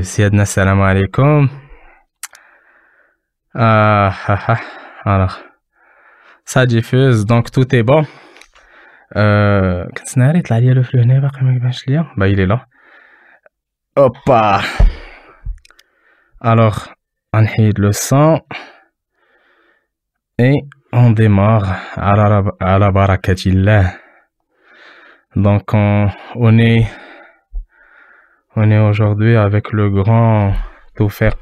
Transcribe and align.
سيادنا 0.00 0.42
السلام 0.42 0.82
عليكم 0.82 1.48
آه 3.56 4.10
alors 5.06 5.34
ça 6.44 6.66
diffuse 6.66 7.24
donc 7.24 7.50
tout 7.50 7.74
est 7.74 7.82
bon 7.82 8.04
euh, 9.16 9.88
كنت 9.96 10.18
ناري 10.18 10.42
طلع 10.42 10.58
لي 10.58 10.74
لوف 10.74 10.96
هنا 10.96 11.18
باقي 11.18 11.44
ما 11.44 11.52
كيبانش 11.52 11.88
ليا 11.88 12.06
bah 12.18 12.26
il 12.28 12.40
est 12.40 12.46
là 12.46 12.66
Hoppa 13.98 14.60
alors 16.44 16.88
غنحيد 17.36 17.80
le 17.80 17.92
son 17.92 18.40
et 20.38 20.56
on 20.92 21.10
démarre 21.10 21.98
على 21.98 22.52
على 22.62 22.92
بركة 22.92 23.36
الله 23.46 23.92
donc 25.36 25.72
on, 25.74 26.10
on 26.34 26.58
est 26.58 26.86
on 28.56 28.70
est 28.70 28.78
aujourd'hui 28.78 29.36
avec 29.36 29.70
le 29.72 29.90
grand 29.90 30.54
Toufek 30.96 31.36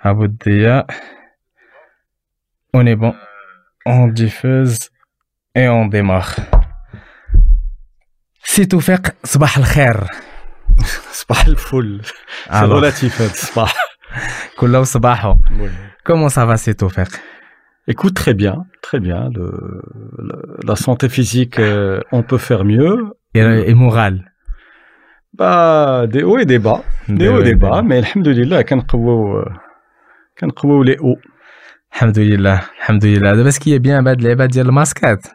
Aboudia. 0.00 0.86
On 2.72 2.86
est 2.86 2.94
bon. 2.94 3.14
On 3.84 4.06
diffuse 4.06 4.90
et 5.54 5.68
on 5.68 5.86
démarre. 5.86 6.36
C'est 8.42 8.68
Toufek, 8.68 9.08
Sabah 9.24 9.48
al-Khair. 9.56 10.06
Sabah 11.10 11.40
al-Foul. 11.46 12.00
C'est 12.48 12.60
relatif, 12.60 13.20
Sabah. 13.34 13.72
Koulaou 14.56 14.84
Sabaho. 14.84 15.34
Comment 16.04 16.28
ça 16.28 16.46
va, 16.46 16.56
c'est 16.56 16.76
Toufek 16.76 17.08
Écoute, 17.88 18.14
très 18.14 18.34
bien, 18.34 18.64
très 18.82 19.00
bien. 19.00 19.30
Le, 19.34 19.82
la, 20.64 20.76
santé 20.76 21.08
physique, 21.08 21.58
euh, 21.58 22.00
on 22.12 22.22
peut 22.22 22.38
faire 22.38 22.64
mieux. 22.64 23.12
Et, 23.34 23.40
et 23.40 23.74
morale? 23.74 24.32
با 25.38 26.04
دي 26.04 26.24
وي 26.24 26.44
ديبا 26.44 26.82
دي 27.08 27.28
وي 27.28 27.42
ديبا 27.42 27.80
مي 27.80 27.98
الحمد 27.98 28.28
لله 28.28 28.62
كنقويو 28.62 29.44
كنقويو 30.38 30.82
لي 30.82 30.98
أو 30.98 31.16
الحمد 31.92 32.18
لله 32.18 32.62
الحمد 32.78 33.04
لله 33.04 33.34
دابا 33.34 33.50
سكي 33.50 33.78
بيان 33.78 34.04
بعد 34.04 34.18
اللعبه 34.18 34.46
ديال 34.46 34.66
الماسكات 34.66 35.26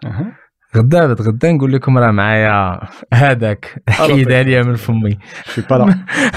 غدا 0.77 1.05
غدا 1.05 1.51
نقول 1.51 1.73
لكم 1.73 1.97
راه 1.97 2.11
معايا 2.11 2.79
هذاك 3.13 3.81
حيدها 3.89 4.43
ليا 4.43 4.61
من 4.63 4.75
فمي. 4.75 5.17
شي 5.53 5.61
با 5.69 5.75
لا 5.75 5.83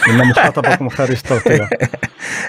أنا 0.09 0.25
مخاطبكم 0.25 0.89
خارج 0.89 1.11
التوقيع 1.11 1.69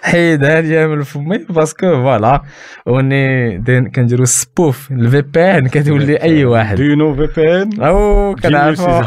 حيدها 0.03 0.61
ليا 0.61 0.88
من 0.88 1.03
فمي 1.03 1.38
باسكو 1.50 1.88
فوالا 2.02 2.42
وني 2.86 3.58
كنديرو 3.89 4.25
سبوف 4.25 4.92
الفي 4.92 5.22
بي 5.22 5.58
ان 5.58 5.67
كتولي 5.67 6.22
أي 6.22 6.45
واحد. 6.45 6.75
دو 6.77 6.83
نو 6.95 7.16
في 7.16 7.27
بي 7.42 7.61
ان 7.61 7.81
أو 7.83 8.36
كنعرفو. 8.44 9.02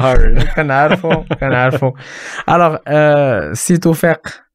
كنعرفو. 0.57 1.23
كنعرفو. 1.41 1.93
الوغ 2.49 2.77
سي 3.53 3.77
توفيق 3.77 4.48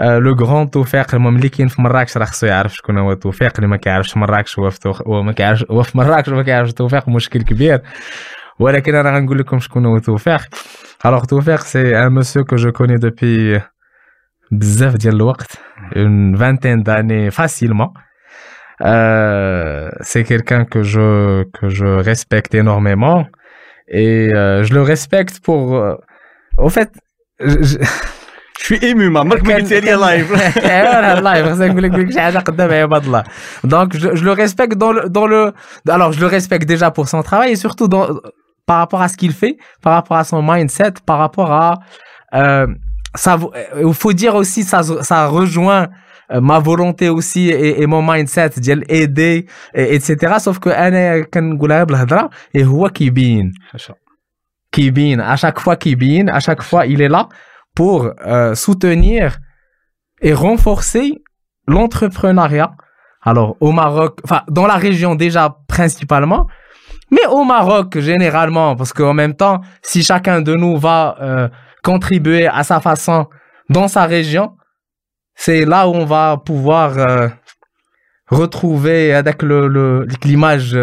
لو 0.00 0.34
غران 0.34 0.70
توفيق 0.70 1.14
المهم 1.14 1.36
اللي 1.36 1.48
كاين 1.48 1.68
في 1.68 1.82
مراكش 1.82 2.16
راه 2.16 2.24
خصو 2.24 2.46
يعرف 2.46 2.74
شكون 2.74 2.98
هو 2.98 3.12
توفيق 3.12 3.52
اللي 3.56 3.66
ما 3.68 3.76
كيعرفش 3.76 4.16
مراكش 4.16 4.58
هو 4.58 4.70
في 4.70 4.80
توخ... 4.80 5.02
هو 5.02 5.22
ما 5.22 5.32
كيعرفش 5.32 5.64
هو 5.70 5.82
في 5.82 5.98
مراكش 5.98 6.28
وما 6.28 6.42
كيعرفش 6.42 6.72
توفيق 6.72 7.08
مشكل 7.08 7.42
كبير 7.42 7.80
ولكن 8.58 8.94
انا 8.94 9.16
غنقول 9.16 9.38
لكم 9.38 9.58
شكون 9.58 9.86
هو 9.86 9.98
توفيق 9.98 10.40
الوغ 11.06 11.24
توفيق 11.24 11.60
سي 11.60 11.98
ان 11.98 12.12
مسيو 12.12 12.44
كو 12.44 12.56
جو 12.56 12.72
كوني 12.72 12.96
دوبي 12.96 13.60
بزاف 14.52 14.96
ديال 14.96 15.14
الوقت 15.14 15.58
اون 15.96 16.36
فانتين 16.36 16.82
داني 16.82 17.30
فاسيلمون 17.30 17.88
c'est 20.10 20.24
quelqu'un 20.24 20.64
que 20.64 20.82
je 20.82 21.44
que 21.56 21.68
je 21.68 21.86
respecte 22.10 22.54
énormément 22.54 23.26
et 23.88 24.30
euh, 24.34 24.62
je 24.64 24.74
le 24.74 24.82
respecte 24.82 25.40
pour 25.40 25.76
euh, 25.76 25.94
au 26.58 26.68
fait 26.68 26.90
je, 27.40 27.78
je 28.60 28.64
suis 28.64 28.78
ému 28.78 29.10
ما 29.10 29.20
عمرك 29.20 29.44
ما 29.44 29.54
قلت 29.54 29.72
لي 29.72 29.92
لايف 29.92 30.32
لايف 31.20 31.46
خصني 31.48 31.68
نقول 31.68 31.82
لك 31.82 32.12
شي 32.12 32.20
حاجه 32.20 32.38
قدام 32.38 32.70
عباد 32.70 33.04
الله 33.04 33.24
donc 33.66 33.96
je, 33.96 34.16
je 34.16 34.24
le 34.24 34.32
respecte 34.32 34.74
dans 34.76 34.92
le 34.92 35.08
dans 35.08 35.26
le 35.26 35.52
alors 35.88 36.12
je 36.12 36.20
le 36.20 36.26
respecte 36.26 36.68
déjà 36.68 36.90
pour 36.90 37.08
son 37.08 37.22
travail 37.22 37.50
et 37.52 37.56
surtout 37.56 37.88
dans 37.88 38.06
par 38.66 38.78
rapport 38.78 39.02
à 39.02 39.08
ce 39.08 39.16
qu'il 39.16 39.32
fait 39.32 39.56
par 39.82 39.92
rapport 39.92 40.16
à 40.16 40.24
son 40.24 40.42
mindset 40.42 40.94
par 41.06 41.18
rapport 41.18 41.50
à 41.52 41.68
euh, 42.34 42.66
ça 43.14 43.38
il 43.90 43.94
faut 44.02 44.14
dire 44.22 44.34
aussi 44.34 44.62
ça 44.70 44.82
ça 45.10 45.18
rejoint 45.38 45.84
ma 46.50 46.58
volonté 46.58 47.08
aussi 47.08 47.42
et, 47.50 47.82
et 47.82 47.86
mon 47.86 48.02
mindset 48.10 48.50
ديال 48.58 48.84
aider 48.90 49.46
et, 49.74 49.94
etc 49.96 50.38
sauf 50.38 50.58
que 50.58 50.68
انا 50.68 51.20
كنقولها 51.20 51.84
بالهضره 51.84 52.30
et 52.58 52.62
هو 52.62 52.88
كيبين 52.88 53.52
كيبين 54.72 55.20
à 55.20 55.36
chaque 55.36 55.60
fois 55.60 55.74
كيبين 55.74 56.30
à 56.30 56.40
chaque 56.40 56.62
fois 56.62 56.86
il 56.86 57.00
est 57.00 57.08
là 57.08 57.28
pour 57.75 58.11
euh, 58.25 58.55
soutenir 58.55 59.37
et 60.21 60.33
renforcer 60.33 61.21
l'entrepreneuriat. 61.67 62.71
Alors 63.21 63.55
au 63.59 63.71
Maroc, 63.71 64.19
enfin 64.23 64.41
dans 64.49 64.67
la 64.67 64.75
région 64.75 65.15
déjà 65.15 65.57
principalement, 65.67 66.47
mais 67.11 67.25
au 67.27 67.43
Maroc 67.43 67.97
généralement, 67.99 68.75
parce 68.75 68.93
qu'en 68.93 69.13
même 69.13 69.35
temps, 69.35 69.61
si 69.81 70.03
chacun 70.03 70.41
de 70.41 70.55
nous 70.55 70.77
va 70.77 71.17
euh, 71.21 71.49
contribuer 71.83 72.47
à 72.47 72.63
sa 72.63 72.79
façon 72.79 73.27
dans 73.69 73.87
sa 73.87 74.05
région, 74.05 74.55
c'est 75.35 75.65
là 75.65 75.87
où 75.87 75.93
on 75.93 76.05
va 76.05 76.37
pouvoir 76.37 76.97
euh, 76.97 77.27
retrouver 78.29 79.13
avec 79.13 79.43
le 79.43 80.07
l'image 80.23 80.77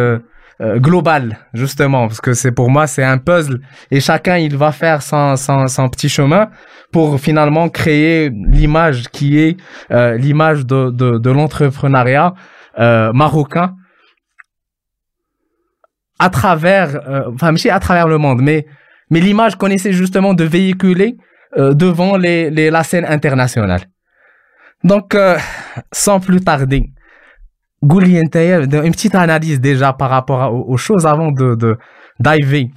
euh, 0.60 0.80
global 0.80 1.38
justement 1.54 2.08
parce 2.08 2.20
que 2.20 2.34
c'est 2.34 2.50
pour 2.50 2.68
moi 2.68 2.88
c'est 2.88 3.04
un 3.04 3.18
puzzle. 3.18 3.60
Et 3.92 4.00
chacun 4.00 4.38
il 4.38 4.56
va 4.56 4.72
faire 4.72 5.02
son, 5.02 5.36
son, 5.36 5.68
son 5.68 5.88
petit 5.88 6.08
chemin 6.08 6.50
pour 6.90 7.20
finalement 7.20 7.68
créer 7.68 8.30
l'image 8.30 9.08
qui 9.08 9.38
est 9.38 9.56
euh, 9.92 10.16
l'image 10.16 10.66
de, 10.66 10.90
de, 10.90 11.18
de 11.18 11.30
l'entrepreneuriat 11.30 12.34
euh, 12.78 13.12
marocain 13.12 13.76
à 16.18 16.28
travers 16.28 17.00
enfin 17.32 17.54
à 17.70 17.78
travers 17.78 18.08
le 18.08 18.18
monde. 18.18 18.40
Mais 18.42 18.66
mais 19.10 19.20
l'image 19.20 19.54
qu'on 19.54 19.68
essaie 19.68 19.92
justement 19.92 20.34
de 20.34 20.42
véhiculer 20.44 21.16
devant 21.56 22.16
les, 22.16 22.50
les, 22.50 22.68
la 22.70 22.82
scène 22.82 23.04
internationale. 23.04 23.82
Donc 24.82 25.16
sans 25.92 26.18
plus 26.18 26.40
tarder 26.40 26.90
Gouli 27.82 28.18
une 28.18 28.28
petite 28.28 29.14
analyse 29.14 29.60
déjà 29.60 29.92
par 29.92 30.10
rapport 30.10 30.52
aux, 30.52 30.76
choses 30.76 31.06
avant 31.06 31.30
de, 31.30 31.54
de 31.54 31.76
diver 32.20 32.70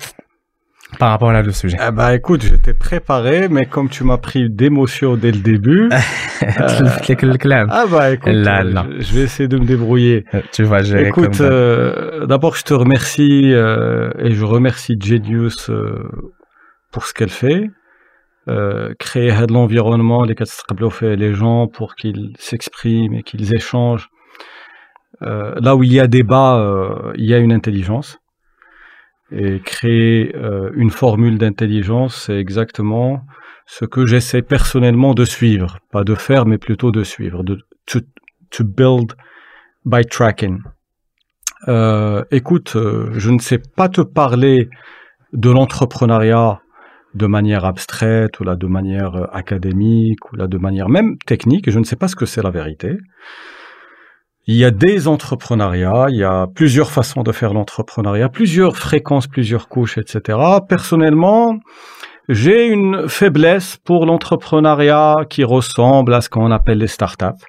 par 1.00 1.12
rapport 1.12 1.30
à 1.30 1.42
le 1.42 1.52
sujet. 1.52 1.78
Eh 1.86 1.92
bah 1.92 2.16
écoute, 2.16 2.44
j'étais 2.44 2.74
préparé, 2.74 3.48
mais 3.50 3.66
comme 3.66 3.90
tu 3.90 4.04
m'as 4.04 4.18
pris 4.18 4.50
d'émotion 4.50 5.16
dès 5.16 5.32
le 5.32 5.40
début. 5.40 5.90
euh, 6.44 6.90
ah 7.70 7.86
bah 7.90 8.12
écoute, 8.12 8.34
là, 8.34 8.64
là. 8.64 8.86
Je, 8.98 9.04
je, 9.04 9.14
vais 9.14 9.22
essayer 9.22 9.48
de 9.48 9.58
me 9.58 9.66
débrouiller. 9.66 10.26
Tu 10.52 10.64
vas 10.64 10.84
gérer. 10.84 11.08
Écoute, 11.08 11.40
euh, 11.42 12.26
d'abord 12.26 12.56
je 12.56 12.64
te 12.64 12.74
remercie 12.74 13.54
euh, 13.54 14.10
et 14.20 14.32
je 14.32 14.44
remercie 14.44 14.98
Genius 15.00 15.70
euh, 15.70 16.10
pour 16.92 17.06
ce 17.06 17.14
qu'elle 17.14 17.30
fait. 17.30 17.70
créer 19.00 19.32
de 19.48 19.54
l'environnement, 19.54 20.26
les 20.26 20.36
les 21.16 21.34
gens 21.34 21.68
pour 21.68 21.96
qu'ils 21.96 22.34
s'expriment 22.38 23.14
et 23.14 23.24
qu'ils 23.24 23.54
échangent. 23.54 24.10
Euh, 25.24 25.54
là 25.62 25.76
où 25.76 25.84
il 25.84 25.94
y 25.94 26.00
a 26.00 26.08
débat, 26.08 26.58
euh, 26.58 27.14
il 27.16 27.26
y 27.26 27.34
a 27.34 27.38
une 27.38 27.54
intelligence. 27.54 28.20
Et 29.32 29.62
créer 29.62 30.36
euh, 30.36 30.72
une 30.76 30.90
formule 30.90 31.38
d'intelligence, 31.38 32.24
c'est 32.26 32.38
exactement 32.38 33.24
ce 33.66 33.86
que 33.86 34.06
j'essaie 34.06 34.42
personnellement 34.42 35.14
de 35.14 35.24
suivre, 35.24 35.78
pas 35.92 36.04
de 36.04 36.16
faire, 36.16 36.46
mais 36.46 36.58
plutôt 36.58 36.92
de 36.92 37.04
suivre, 37.04 37.44
de 37.44 37.60
to, 37.86 38.00
to 38.50 38.66
build 38.66 39.14
by 39.86 40.04
tracking. 40.04 40.60
Euh, 41.70 42.26
écoute, 42.32 42.76
je 42.76 43.30
ne 43.30 43.40
sais 43.40 43.60
pas 43.60 43.88
te 43.88 44.02
parler 44.02 44.70
de 45.32 45.50
l'entrepreneuriat 45.50 46.60
de 47.14 47.28
manière 47.28 47.64
abstraite 47.64 48.40
ou 48.40 48.44
là 48.44 48.56
de 48.56 48.68
manière 48.68 49.34
académique 49.34 50.32
ou 50.32 50.36
là 50.36 50.48
de 50.48 50.58
manière 50.58 50.90
même 50.90 51.18
technique. 51.20 51.70
Je 51.70 51.80
ne 51.80 51.86
sais 51.86 51.96
pas 51.96 52.10
ce 52.10 52.16
que 52.16 52.26
c'est 52.26 52.42
la 52.42 52.52
vérité. 52.52 52.98
Il 54.48 54.56
y 54.56 54.66
a 54.66 54.72
des 54.72 55.08
entrepreneuriats, 55.08 56.08
il 56.10 56.18
y 56.18 56.24
a 56.24 56.48
plusieurs 56.48 56.92
façons 56.92 57.22
de 57.22 57.32
faire 57.32 57.54
l'entrepreneuriat, 57.54 58.30
plusieurs 58.30 58.76
fréquences, 58.76 59.28
plusieurs 59.28 59.70
couches, 59.70 60.00
etc. 60.00 60.38
Personnellement, 60.68 61.60
j'ai 62.28 62.68
une 62.68 63.08
faiblesse 63.08 63.78
pour 63.78 64.06
l'entrepreneuriat 64.06 65.26
qui 65.30 65.44
ressemble 65.44 66.14
à 66.14 66.22
ce 66.22 66.30
qu'on 66.30 66.50
appelle 66.50 66.80
les 66.80 66.88
startups. 66.88 67.46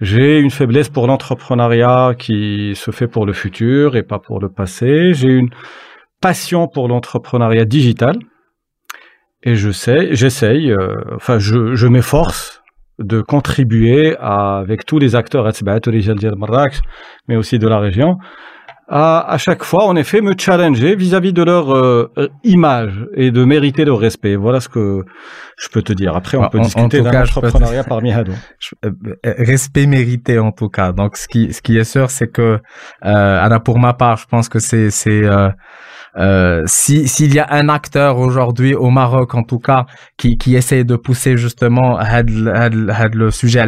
J'ai 0.00 0.38
une 0.38 0.50
faiblesse 0.50 0.88
pour 0.88 1.06
l'entrepreneuriat 1.06 2.14
qui 2.18 2.74
se 2.76 2.90
fait 2.90 3.08
pour 3.08 3.26
le 3.26 3.32
futur 3.32 3.96
et 3.96 4.02
pas 4.02 4.18
pour 4.18 4.40
le 4.40 4.48
passé. 4.48 5.14
J'ai 5.14 5.30
une 5.30 5.50
passion 6.20 6.68
pour 6.68 6.88
l'entrepreneuriat 6.88 7.64
digital. 7.64 8.16
Et 9.42 9.56
je 9.56 9.70
sais, 9.70 10.14
j'essaye, 10.14 10.70
euh, 10.70 10.94
enfin, 11.16 11.38
je, 11.38 11.74
je 11.74 11.86
m'efforce 11.86 12.62
de 12.98 13.20
contribuer 13.20 14.16
à, 14.20 14.58
avec 14.58 14.84
tous 14.86 14.98
les 14.98 15.16
acteurs, 15.16 15.50
mais 17.28 17.36
aussi 17.36 17.58
de 17.58 17.68
la 17.68 17.78
région, 17.78 18.18
à, 18.88 19.32
à 19.32 19.38
chaque 19.38 19.64
fois, 19.64 19.86
en 19.86 19.96
effet, 19.96 20.20
me 20.20 20.34
challenger 20.38 20.94
vis-à-vis 20.94 21.32
de 21.32 21.42
leur 21.42 21.74
euh, 21.74 22.10
image 22.42 23.06
et 23.14 23.30
de 23.30 23.44
mériter 23.44 23.84
leur 23.84 23.98
respect. 23.98 24.36
Voilà 24.36 24.60
ce 24.60 24.68
que 24.68 25.02
je 25.56 25.68
peux 25.68 25.82
te 25.82 25.92
dire. 25.92 26.14
Après, 26.14 26.36
on 26.36 26.48
peut 26.48 26.60
discuter 26.60 27.00
d'un 27.00 27.22
entrepreneuriat 27.22 27.84
parmi 27.84 28.12
Hado. 28.12 28.32
Euh, 28.84 28.90
respect 29.24 29.86
mérité, 29.86 30.38
en 30.38 30.52
tout 30.52 30.68
cas. 30.68 30.92
Donc, 30.92 31.16
ce 31.16 31.28
qui, 31.28 31.52
ce 31.52 31.62
qui 31.62 31.78
est 31.78 31.84
sûr, 31.84 32.10
c'est 32.10 32.28
que, 32.28 32.60
euh, 33.04 33.58
pour 33.60 33.78
ma 33.78 33.94
part, 33.94 34.18
je 34.18 34.26
pense 34.26 34.48
que 34.48 34.58
c'est, 34.58 34.90
c'est, 34.90 35.24
euh, 35.24 35.48
euh, 36.16 36.62
si 36.66 37.08
s'il 37.08 37.34
y 37.34 37.40
a 37.40 37.46
un 37.50 37.68
acteur 37.68 38.18
aujourd'hui 38.18 38.74
au 38.74 38.90
Maroc 38.90 39.34
en 39.34 39.42
tout 39.42 39.58
cas 39.58 39.86
qui 40.16 40.38
qui 40.38 40.54
essaie 40.54 40.84
de 40.84 40.96
pousser 40.96 41.36
justement 41.36 41.96
le 43.16 43.30
sujet 43.30 43.60
à 43.60 43.66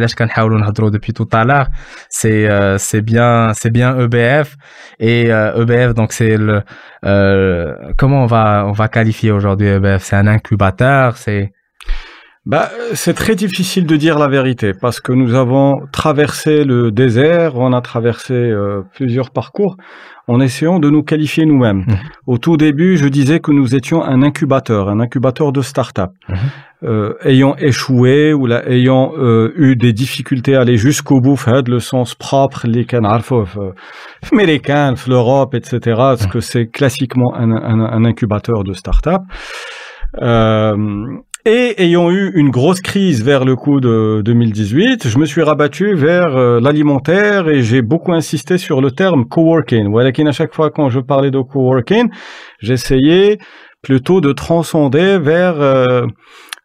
depuis 0.89 1.13
tout 1.13 1.27
à 1.33 1.43
l'heure 1.43 1.67
c'est 2.09 2.49
euh, 2.49 2.77
bien 3.01 3.51
c'est 3.53 3.71
bien 3.71 3.99
EBF 3.99 4.55
et 4.99 5.27
EBF 5.27 5.89
e 5.89 5.93
donc 5.93 6.13
c'est 6.13 6.37
le 6.37 6.61
comment 7.97 8.23
on 8.23 8.27
va 8.27 8.65
on 8.65 8.71
va 8.71 8.87
qualifier 8.87 9.31
aujourd'hui 9.31 9.67
EBF 9.67 10.03
c'est 10.03 10.15
un 10.15 10.27
incubateur 10.27 11.17
c'est 11.17 11.51
bah, 12.47 12.69
c'est 12.93 13.13
très 13.13 13.35
difficile 13.35 13.85
de 13.85 13.97
dire 13.97 14.17
la 14.17 14.29
vérité 14.29 14.71
parce 14.73 15.01
que 15.01 15.11
nous 15.11 15.33
avons 15.35 15.81
traversé 15.91 16.63
le 16.63 16.91
désert, 16.91 17.57
on 17.57 17.73
a 17.73 17.81
traversé 17.81 18.33
euh, 18.33 18.83
plusieurs 18.95 19.31
parcours 19.31 19.75
en 20.29 20.39
essayant 20.39 20.79
de 20.79 20.89
nous 20.89 21.03
qualifier 21.03 21.45
nous-mêmes. 21.45 21.79
Mmh. 21.79 21.95
Au 22.25 22.37
tout 22.37 22.55
début, 22.55 22.95
je 22.95 23.09
disais 23.09 23.41
que 23.41 23.51
nous 23.51 23.75
étions 23.75 24.01
un 24.01 24.23
incubateur, 24.23 24.87
un 24.87 25.01
incubateur 25.01 25.51
de 25.51 25.61
start-up. 25.61 26.11
Mmh. 26.29 26.33
Euh, 26.83 27.13
ayant 27.25 27.55
échoué 27.57 28.33
ou 28.33 28.45
là, 28.45 28.63
ayant 28.69 29.11
euh, 29.17 29.51
eu 29.57 29.75
des 29.75 29.91
difficultés 29.91 30.55
à 30.55 30.61
aller 30.61 30.77
jusqu'au 30.77 31.19
bout, 31.19 31.37
le 31.67 31.79
sens 31.79 32.15
propre, 32.15 32.65
les 32.65 32.85
américains, 34.31 34.93
l'Europe, 35.07 35.53
etc., 35.53 35.79
ce 36.17 36.25
mmh. 36.25 36.29
que 36.29 36.39
c'est 36.39 36.67
classiquement 36.67 37.33
un, 37.35 37.51
un, 37.51 37.79
un, 37.79 38.05
incubateur 38.05 38.63
de 38.63 38.71
start-up. 38.71 39.21
Euh, 40.21 40.75
et 41.47 41.81
ayant 41.81 42.11
eu 42.11 42.33
une 42.35 42.49
grosse 42.49 42.81
crise 42.81 43.23
vers 43.23 43.45
le 43.45 43.55
coup 43.55 43.79
de 43.79 44.21
2018, 44.25 45.07
je 45.07 45.17
me 45.17 45.25
suis 45.25 45.41
rabattu 45.41 45.95
vers 45.95 46.35
euh, 46.35 46.59
l'alimentaire 46.59 47.47
et 47.47 47.63
j'ai 47.63 47.81
beaucoup 47.81 48.11
insisté 48.11 48.57
sur 48.57 48.81
le 48.81 48.91
terme 48.91 49.25
coworking. 49.25 49.87
Voilà 49.87 50.11
à 50.13 50.31
chaque 50.33 50.53
fois 50.53 50.71
quand 50.71 50.89
je 50.89 50.99
parlais 50.99 51.31
de 51.31 51.39
coworking, 51.39 52.09
j'essayais 52.59 53.37
plutôt 53.81 54.19
de 54.19 54.33
transcender 54.33 55.19
vers 55.19 55.61
euh, 55.61 56.05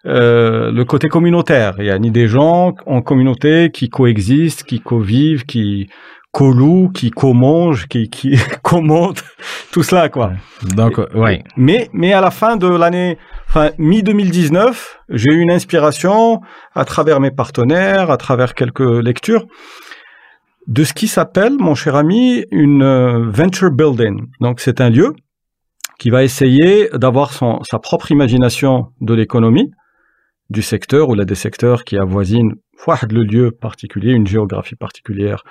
euh, 0.04 0.72
le 0.72 0.84
côté 0.84 1.08
communautaire. 1.08 1.76
Il 1.78 1.84
y 1.84 1.90
a 1.90 1.98
ni 2.00 2.10
des 2.10 2.26
gens 2.26 2.74
en 2.84 3.02
communauté 3.02 3.70
qui 3.72 3.88
coexistent, 3.88 4.64
qui 4.64 4.80
convivent, 4.80 5.44
qui 5.44 5.90
co 6.32 6.52
qui 6.92 7.10
co-mangent, 7.12 7.86
qui, 7.86 8.10
qui 8.10 8.36
commentent, 8.62 9.22
tout 9.70 9.84
cela, 9.84 10.08
quoi. 10.08 10.32
Donc, 10.74 10.98
ouais. 11.14 11.44
Mais, 11.56 11.88
mais 11.92 12.12
à 12.14 12.20
la 12.20 12.32
fin 12.32 12.56
de 12.56 12.66
l'année 12.66 13.16
Enfin, 13.54 13.72
mi-2019, 13.76 14.96
j'ai 15.10 15.30
eu 15.30 15.40
une 15.40 15.50
inspiration 15.50 16.40
à 16.74 16.86
travers 16.86 17.20
mes 17.20 17.30
partenaires, 17.30 18.10
à 18.10 18.16
travers 18.16 18.54
quelques 18.54 18.80
lectures, 18.80 19.44
de 20.68 20.84
ce 20.84 20.94
qui 20.94 21.06
s'appelle, 21.06 21.58
mon 21.58 21.74
cher 21.74 21.94
ami, 21.94 22.46
une 22.50 22.82
euh, 22.82 23.28
venture 23.28 23.70
building. 23.70 24.22
Donc, 24.40 24.60
c'est 24.60 24.80
un 24.80 24.88
lieu 24.88 25.12
qui 25.98 26.08
va 26.08 26.24
essayer 26.24 26.88
d'avoir 26.94 27.34
sa 27.34 27.78
propre 27.78 28.10
imagination 28.10 28.86
de 29.02 29.12
l'économie, 29.12 29.70
du 30.48 30.62
secteur 30.62 31.10
ou 31.10 31.14
là 31.14 31.26
des 31.26 31.34
secteurs 31.34 31.84
qui 31.84 31.98
avoisinent 31.98 32.54
le 33.10 33.22
lieu 33.22 33.50
particulier, 33.50 34.12
une 34.12 34.26
géographie 34.26 34.76
particulière, 34.76 35.44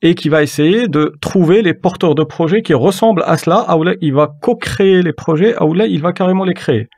et 0.00 0.14
qui 0.14 0.30
va 0.30 0.42
essayer 0.42 0.88
de 0.88 1.12
trouver 1.20 1.60
les 1.60 1.74
porteurs 1.74 2.14
de 2.14 2.24
projets 2.24 2.62
qui 2.62 2.72
ressemblent 2.72 3.22
à 3.26 3.36
cela, 3.36 3.76
où 3.76 3.82
là 3.82 3.92
il 4.00 4.14
va 4.14 4.32
co-créer 4.40 5.02
les 5.02 5.12
projets, 5.12 5.62
où 5.62 5.74
là 5.74 5.86
il 5.86 6.00
va 6.00 6.14
carrément 6.14 6.44
les 6.44 6.54
créer. 6.54 6.88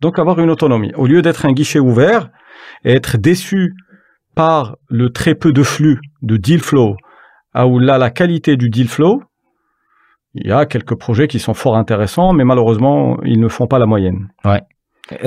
Donc 0.00 0.18
avoir 0.18 0.38
une 0.38 0.50
autonomie. 0.50 0.92
Au 0.94 1.06
lieu 1.06 1.22
d'être 1.22 1.46
un 1.46 1.52
guichet 1.52 1.78
ouvert 1.78 2.30
et 2.84 2.92
être 2.92 3.16
déçu 3.18 3.74
par 4.34 4.76
le 4.88 5.10
très 5.10 5.34
peu 5.34 5.52
de 5.52 5.62
flux 5.62 6.00
de 6.22 6.36
deal 6.36 6.60
flow, 6.60 6.96
où 7.54 7.78
là 7.78 7.98
la 7.98 8.10
qualité 8.10 8.56
du 8.56 8.70
deal 8.70 8.88
flow, 8.88 9.22
il 10.34 10.46
y 10.46 10.52
a 10.52 10.64
quelques 10.64 10.94
projets 10.94 11.28
qui 11.28 11.38
sont 11.38 11.54
fort 11.54 11.76
intéressants, 11.76 12.32
mais 12.32 12.44
malheureusement, 12.44 13.18
ils 13.24 13.38
ne 13.38 13.48
font 13.48 13.66
pas 13.66 13.78
la 13.78 13.86
moyenne. 13.86 14.28
Ouais. 14.44 14.62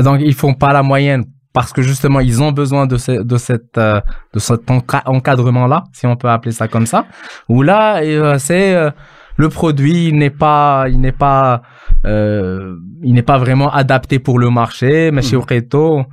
donc, 0.02 0.20
ils 0.22 0.34
font 0.34 0.56
pas 0.56 0.74
la 0.74 0.82
moyenne 0.82 1.26
parce 1.54 1.72
que 1.72 1.82
justement, 1.82 2.20
ils 2.20 2.44
ont 2.44 2.52
besoin 2.52 2.86
de, 2.86 2.98
de, 3.24 3.38
cette, 3.38 3.78
euh, 3.78 4.02
de 4.34 4.40
cet 4.40 4.70
encadrement-là, 4.70 5.86
si 5.94 6.06
on 6.06 6.18
peut 6.18 6.30
appeler 6.30 6.52
ça 6.52 6.68
comme 6.68 6.86
ça, 6.86 7.06
où 7.48 7.62
là, 7.62 8.02
euh, 8.02 8.38
c'est 8.40 8.76
euh, 8.76 8.92
le 9.38 9.50
produit 9.50 10.14
n'est 10.14 10.30
pas, 10.30 10.86
il 10.90 11.00
n'est 11.00 11.12
pas, 11.12 11.62
euh, 12.06 12.76
il 13.04 13.14
n'est 13.14 13.24
pas 13.24 13.38
vraiment 13.38 13.72
adapté 13.72 14.20
pour 14.20 14.40
le 14.40 14.50
marché. 14.50 15.12
Mais 15.12 15.22
chez 15.22 15.36
mmh. 15.38 16.04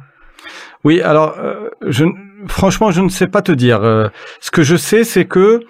Oui, 0.85 1.01
alors, 1.01 1.39
euh, 1.39 1.71
je, 1.87 2.05
franchement, 2.49 2.91
je 2.91 3.01
ne 3.01 3.09
sais 3.09 3.29
pas 3.29 3.43
te 3.43 3.53
dire. 3.53 3.83
Euh, 3.83 4.09
ce 4.41 4.51
que 4.51 4.63
je 4.63 4.77
sais, 4.77 5.05
c'est 5.05 5.27
que 5.27 5.61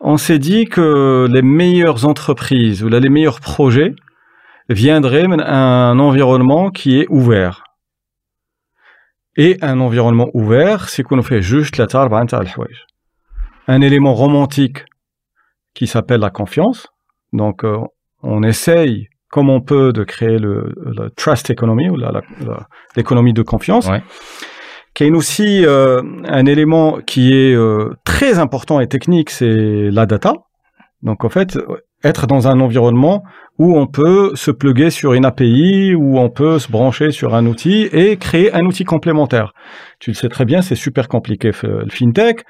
on 0.00 0.16
s'est 0.16 0.38
dit 0.38 0.66
que 0.66 1.26
les 1.30 1.42
meilleures 1.42 2.06
entreprises 2.06 2.84
ou 2.84 2.88
là, 2.88 3.00
les 3.00 3.08
meilleurs 3.08 3.40
projets 3.40 3.94
viendraient 4.68 5.26
d'un 5.26 5.98
environnement 5.98 6.70
qui 6.70 7.00
est 7.00 7.06
ouvert. 7.08 7.64
Et 9.36 9.56
un 9.60 9.80
environnement 9.80 10.28
ouvert, 10.34 10.88
c'est 10.88 11.02
qu'on 11.02 11.22
fait 11.22 11.42
juste 11.42 11.76
la 11.76 11.86
Un 13.66 13.80
élément 13.80 14.14
romantique 14.14 14.84
qui 15.78 15.86
s'appelle 15.86 16.18
la 16.18 16.30
confiance. 16.30 16.88
Donc, 17.32 17.62
euh, 17.62 17.78
on 18.24 18.42
essaye, 18.42 19.06
comme 19.30 19.48
on 19.48 19.60
peut, 19.60 19.92
de 19.92 20.02
créer 20.02 20.36
le, 20.36 20.74
trust 21.16 21.50
economy 21.50 21.88
ou 21.88 21.96
l'économie 22.96 23.32
de 23.32 23.42
confiance. 23.42 23.86
Ouais. 23.86 24.02
Qui 24.94 25.04
est 25.04 25.12
aussi 25.12 25.64
euh, 25.64 26.02
un 26.24 26.46
élément 26.46 26.98
qui 27.06 27.32
est 27.32 27.54
euh, 27.54 27.90
très 28.04 28.40
important 28.40 28.80
et 28.80 28.88
technique, 28.88 29.30
c'est 29.30 29.88
la 29.92 30.04
data. 30.04 30.32
Donc, 31.02 31.24
en 31.24 31.28
fait, 31.28 31.56
être 32.02 32.26
dans 32.26 32.48
un 32.48 32.58
environnement 32.58 33.22
où 33.56 33.78
on 33.78 33.86
peut 33.86 34.32
se 34.34 34.50
pluguer 34.50 34.90
sur 34.90 35.12
une 35.12 35.24
API, 35.24 35.94
où 35.94 36.18
on 36.18 36.28
peut 36.28 36.58
se 36.58 36.72
brancher 36.72 37.12
sur 37.12 37.36
un 37.36 37.46
outil 37.46 37.88
et 37.92 38.16
créer 38.16 38.52
un 38.52 38.64
outil 38.64 38.82
complémentaire. 38.82 39.52
Tu 40.00 40.10
le 40.10 40.14
sais 40.14 40.28
très 40.28 40.44
bien, 40.44 40.60
c'est 40.60 40.74
super 40.74 41.06
compliqué 41.06 41.52
le 41.62 41.88
fintech 41.88 42.44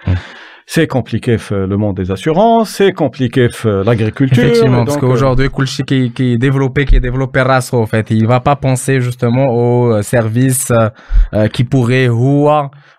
c'est 0.70 0.87
compliqué 0.87 1.38
le 1.50 1.76
monde 1.79 1.97
des 1.97 2.11
assurances, 2.11 2.69
c'est 2.69 2.93
compliqué 2.93 3.49
l'agriculture. 3.65 4.44
Effectivement, 4.44 4.85
parce 4.85 4.99
qu'aujourd'hui, 4.99 5.49
Kulchi 5.49 5.82
qui, 5.82 6.12
qui 6.12 6.35
est 6.35 6.37
développé, 6.37 6.85
qui 6.85 6.97
est 6.97 7.00
développé 7.00 7.41
Rasso, 7.41 7.81
en 7.81 7.87
fait, 7.87 8.11
il 8.11 8.26
va 8.26 8.41
pas 8.41 8.55
penser 8.55 9.00
justement 9.00 9.47
aux 9.47 9.91
euh, 9.94 10.03
services 10.03 10.70
euh, 10.70 10.91
euh, 11.32 11.49
qui 11.49 11.65
pourraient 11.65 12.11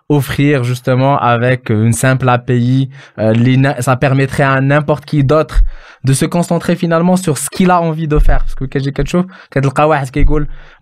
offrir 0.08 0.64
justement 0.64 1.16
avec 1.16 1.70
une 1.70 1.92
simple 1.92 2.28
API. 2.28 2.90
ça 3.78 3.96
permettrait 3.96 4.42
à 4.42 4.60
n'importe 4.60 5.04
qui 5.04 5.22
d'autre 5.22 5.60
de 6.02 6.12
se 6.12 6.24
concentrer 6.24 6.74
finalement 6.74 7.16
sur 7.16 7.38
ce 7.38 7.48
qu'il 7.50 7.70
a 7.70 7.80
envie 7.80 8.08
de 8.08 8.18
faire. 8.18 8.38
Parce 8.38 8.56
que 8.56 8.64
j'ai 8.80 8.90
quelque 8.90 9.08
chose, 9.08 9.26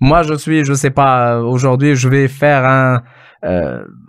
moi 0.00 0.22
je 0.22 0.34
suis, 0.34 0.64
je 0.64 0.72
sais 0.72 0.90
pas, 0.90 1.40
aujourd'hui 1.40 1.96
je 1.96 2.08
vais 2.08 2.28
faire 2.28 2.64
un 2.64 2.94
euh, 2.94 2.98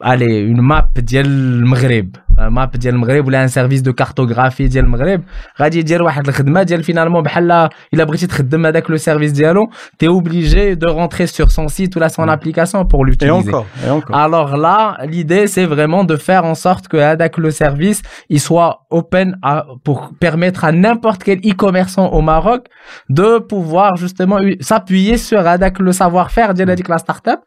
allez 0.00 0.38
une 0.38 0.60
map 0.60 1.00
ديال 1.00 1.26
المغرب 1.26 2.16
map 2.38 2.76
ديال 2.76 2.94
المغرب 2.94 3.26
ولا 3.26 3.46
un 3.46 3.50
service 3.50 3.82
de 3.82 3.92
cartographie 3.92 4.62
ديال 4.62 4.84
المغرب 4.84 5.22
غادي 5.60 5.78
يدير 5.78 6.02
واحد 6.02 6.28
الخدمه 6.28 6.62
ديال 6.62 6.84
finalement 6.84 7.22
بحال 7.22 7.68
الا 7.94 8.04
بغيتي 8.04 8.26
تخدم 8.26 8.66
هذاك 8.66 8.90
لو 8.90 8.96
سيرفيس 8.96 9.30
ديالو 9.30 9.70
تي 9.98 10.08
obligé 10.08 10.76
de 10.76 10.88
rentrer 10.88 11.26
sur 11.26 11.50
son 11.50 11.68
site 11.68 11.96
ou 11.96 11.98
là 12.00 12.08
son 12.08 12.28
application 12.28 12.84
pour 12.84 13.04
l'utiliser. 13.04 13.50
Et 13.50 13.54
encore, 13.54 13.66
et 13.86 13.90
encore. 13.90 14.16
Alors 14.16 14.56
là, 14.56 14.96
l'idée 15.12 15.46
c'est 15.46 15.66
vraiment 15.74 16.04
de 16.04 16.16
faire 16.16 16.44
en 16.44 16.54
sorte 16.54 16.88
que 16.88 16.96
avec 16.96 17.32
le 17.44 17.50
service, 17.50 18.00
il 18.28 18.40
soit 18.40 18.72
open 18.90 19.28
à, 19.42 19.54
pour 19.84 19.98
permettre 20.26 20.64
à 20.64 20.72
n'importe 20.72 21.20
quel 21.26 21.38
e-commerçant 21.50 22.08
au 22.16 22.22
Maroc 22.32 22.62
de 23.08 23.28
pouvoir 23.38 23.90
justement 23.96 24.38
s'appuyer 24.60 25.16
sur 25.28 25.42
avec 25.56 25.74
le 25.86 25.92
savoir-faire 25.92 26.54
de 26.54 26.64
la 26.94 26.98
startup 26.98 27.40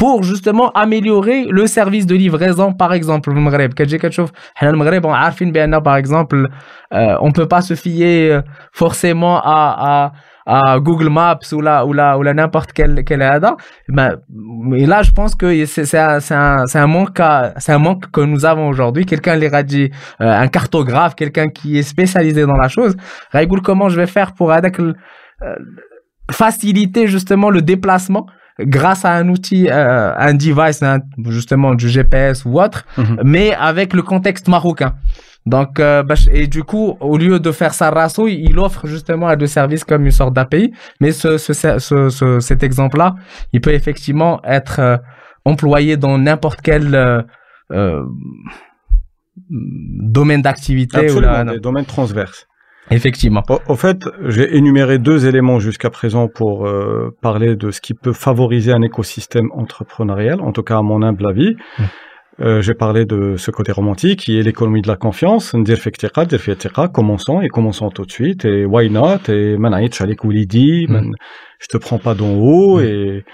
pour 0.00 0.22
justement 0.22 0.70
améliorer 0.70 1.44
le 1.50 1.66
service 1.66 2.06
de 2.06 2.14
livraison 2.14 2.72
par 2.72 2.94
exemple 2.94 3.34
le 3.34 3.40
Maghreb. 3.40 3.74
Par 5.84 5.96
exemple 5.96 6.48
euh, 6.94 7.14
on 7.20 7.32
peut 7.32 7.46
pas 7.46 7.60
se 7.60 7.74
fier 7.74 8.32
euh, 8.32 8.40
forcément 8.72 9.38
à, 9.44 10.12
à, 10.46 10.72
à 10.72 10.80
Google 10.80 11.10
Maps 11.10 11.38
ou 11.52 11.60
là 11.60 11.84
ou 11.84 11.92
là 11.92 12.16
ou 12.16 12.22
là 12.22 12.32
n'importe 12.32 12.72
quel 12.72 13.04
quel 13.04 13.20
ADA 13.20 13.56
ben, 13.88 14.16
mais 14.70 14.86
là 14.86 15.02
je 15.02 15.10
pense 15.10 15.34
que 15.34 15.66
c'est 15.66 15.98
un, 15.98 16.18
un, 16.30 16.64
un 16.72 16.86
manque 16.86 17.20
c'est 17.58 17.72
un 17.72 17.78
manque 17.78 18.10
que 18.10 18.22
nous 18.22 18.46
avons 18.46 18.68
aujourd'hui. 18.68 19.04
Quelqu'un 19.04 19.36
les 19.36 19.52
euh, 19.52 19.90
un 20.18 20.48
cartographe 20.48 21.14
quelqu'un 21.14 21.48
qui 21.50 21.76
est 21.78 21.82
spécialisé 21.82 22.46
dans 22.46 22.56
la 22.56 22.68
chose. 22.68 22.96
Raïgoul 23.32 23.60
comment 23.60 23.90
je 23.90 23.96
vais 23.96 24.06
faire 24.06 24.32
pour 24.32 24.50
euh, 24.50 24.92
faciliter 26.30 27.06
justement 27.06 27.50
le 27.50 27.60
déplacement? 27.60 28.24
Grâce 28.64 29.04
à 29.04 29.12
un 29.14 29.28
outil, 29.28 29.68
euh, 29.70 30.12
un 30.16 30.34
device, 30.34 30.82
un- 30.82 31.00
justement 31.28 31.74
du 31.74 31.88
GPS 31.88 32.44
ou 32.44 32.60
autre, 32.60 32.84
Mhm. 32.98 33.20
mais 33.24 33.54
avec 33.54 33.92
le 33.94 34.02
contexte 34.02 34.48
marocain. 34.48 34.94
Donc, 35.46 35.80
euh, 35.80 36.02
bah, 36.02 36.14
et 36.32 36.46
du 36.46 36.64
coup, 36.64 36.96
au 37.00 37.16
lieu 37.16 37.40
de 37.40 37.50
faire 37.50 37.72
ça 37.72 37.90
rasso, 37.90 38.28
il 38.28 38.58
offre 38.58 38.86
justement 38.86 39.26
à 39.26 39.36
deux 39.36 39.46
services 39.46 39.84
comme 39.84 40.04
une 40.04 40.10
sorte 40.10 40.34
d'API. 40.34 40.72
Mais 41.00 41.12
ce, 41.12 41.38
ce, 41.38 41.52
ce- 41.54 42.10
ce- 42.10 42.40
cet 42.40 42.62
exemple-là, 42.62 43.14
il 43.54 43.60
peut 43.62 43.72
effectivement 43.72 44.40
être 44.44 44.80
euh, 44.80 44.96
employé 45.46 45.96
dans 45.96 46.18
n'importe 46.18 46.60
quel 46.62 46.94
euh, 46.94 47.22
euh, 47.72 48.02
domaine 49.48 50.42
d'activité. 50.42 50.98
ou 50.98 51.00
Absolument, 51.04 51.32
là- 51.32 51.44
des 51.52 51.60
domaines 51.60 51.84
transverses. 51.86 52.46
Effectivement. 52.90 53.42
Au, 53.48 53.58
au 53.68 53.76
fait, 53.76 54.04
j'ai 54.26 54.56
énuméré 54.56 54.98
deux 54.98 55.26
éléments 55.26 55.60
jusqu'à 55.60 55.90
présent 55.90 56.28
pour 56.28 56.66
euh, 56.66 57.10
parler 57.22 57.56
de 57.56 57.70
ce 57.70 57.80
qui 57.80 57.94
peut 57.94 58.12
favoriser 58.12 58.72
un 58.72 58.82
écosystème 58.82 59.48
entrepreneurial, 59.52 60.40
en 60.40 60.52
tout 60.52 60.62
cas 60.62 60.78
à 60.78 60.82
mon 60.82 61.02
humble 61.02 61.28
avis. 61.28 61.56
Mm. 61.78 61.82
Euh, 62.42 62.62
j'ai 62.62 62.72
parlé 62.74 63.04
de 63.04 63.36
ce 63.36 63.50
côté 63.50 63.70
romantique 63.70 64.20
qui 64.20 64.38
est 64.38 64.42
l'économie 64.42 64.80
de 64.80 64.88
la 64.88 64.96
confiance. 64.96 65.54
Commençons 66.88 67.42
et 67.42 67.48
commençons 67.48 67.90
tout 67.90 68.06
de 68.06 68.10
suite. 68.10 68.44
Et 68.46 68.64
why 68.64 68.88
not? 68.90 69.28
Et 69.28 69.56
Mm. 70.88 70.92
man- 70.92 71.12
je 71.58 71.66
te 71.68 71.76
prends 71.76 71.98
pas 71.98 72.14
d'en 72.14 72.32
haut 72.34 72.80
Mm. 72.80 72.84
et 72.84 73.24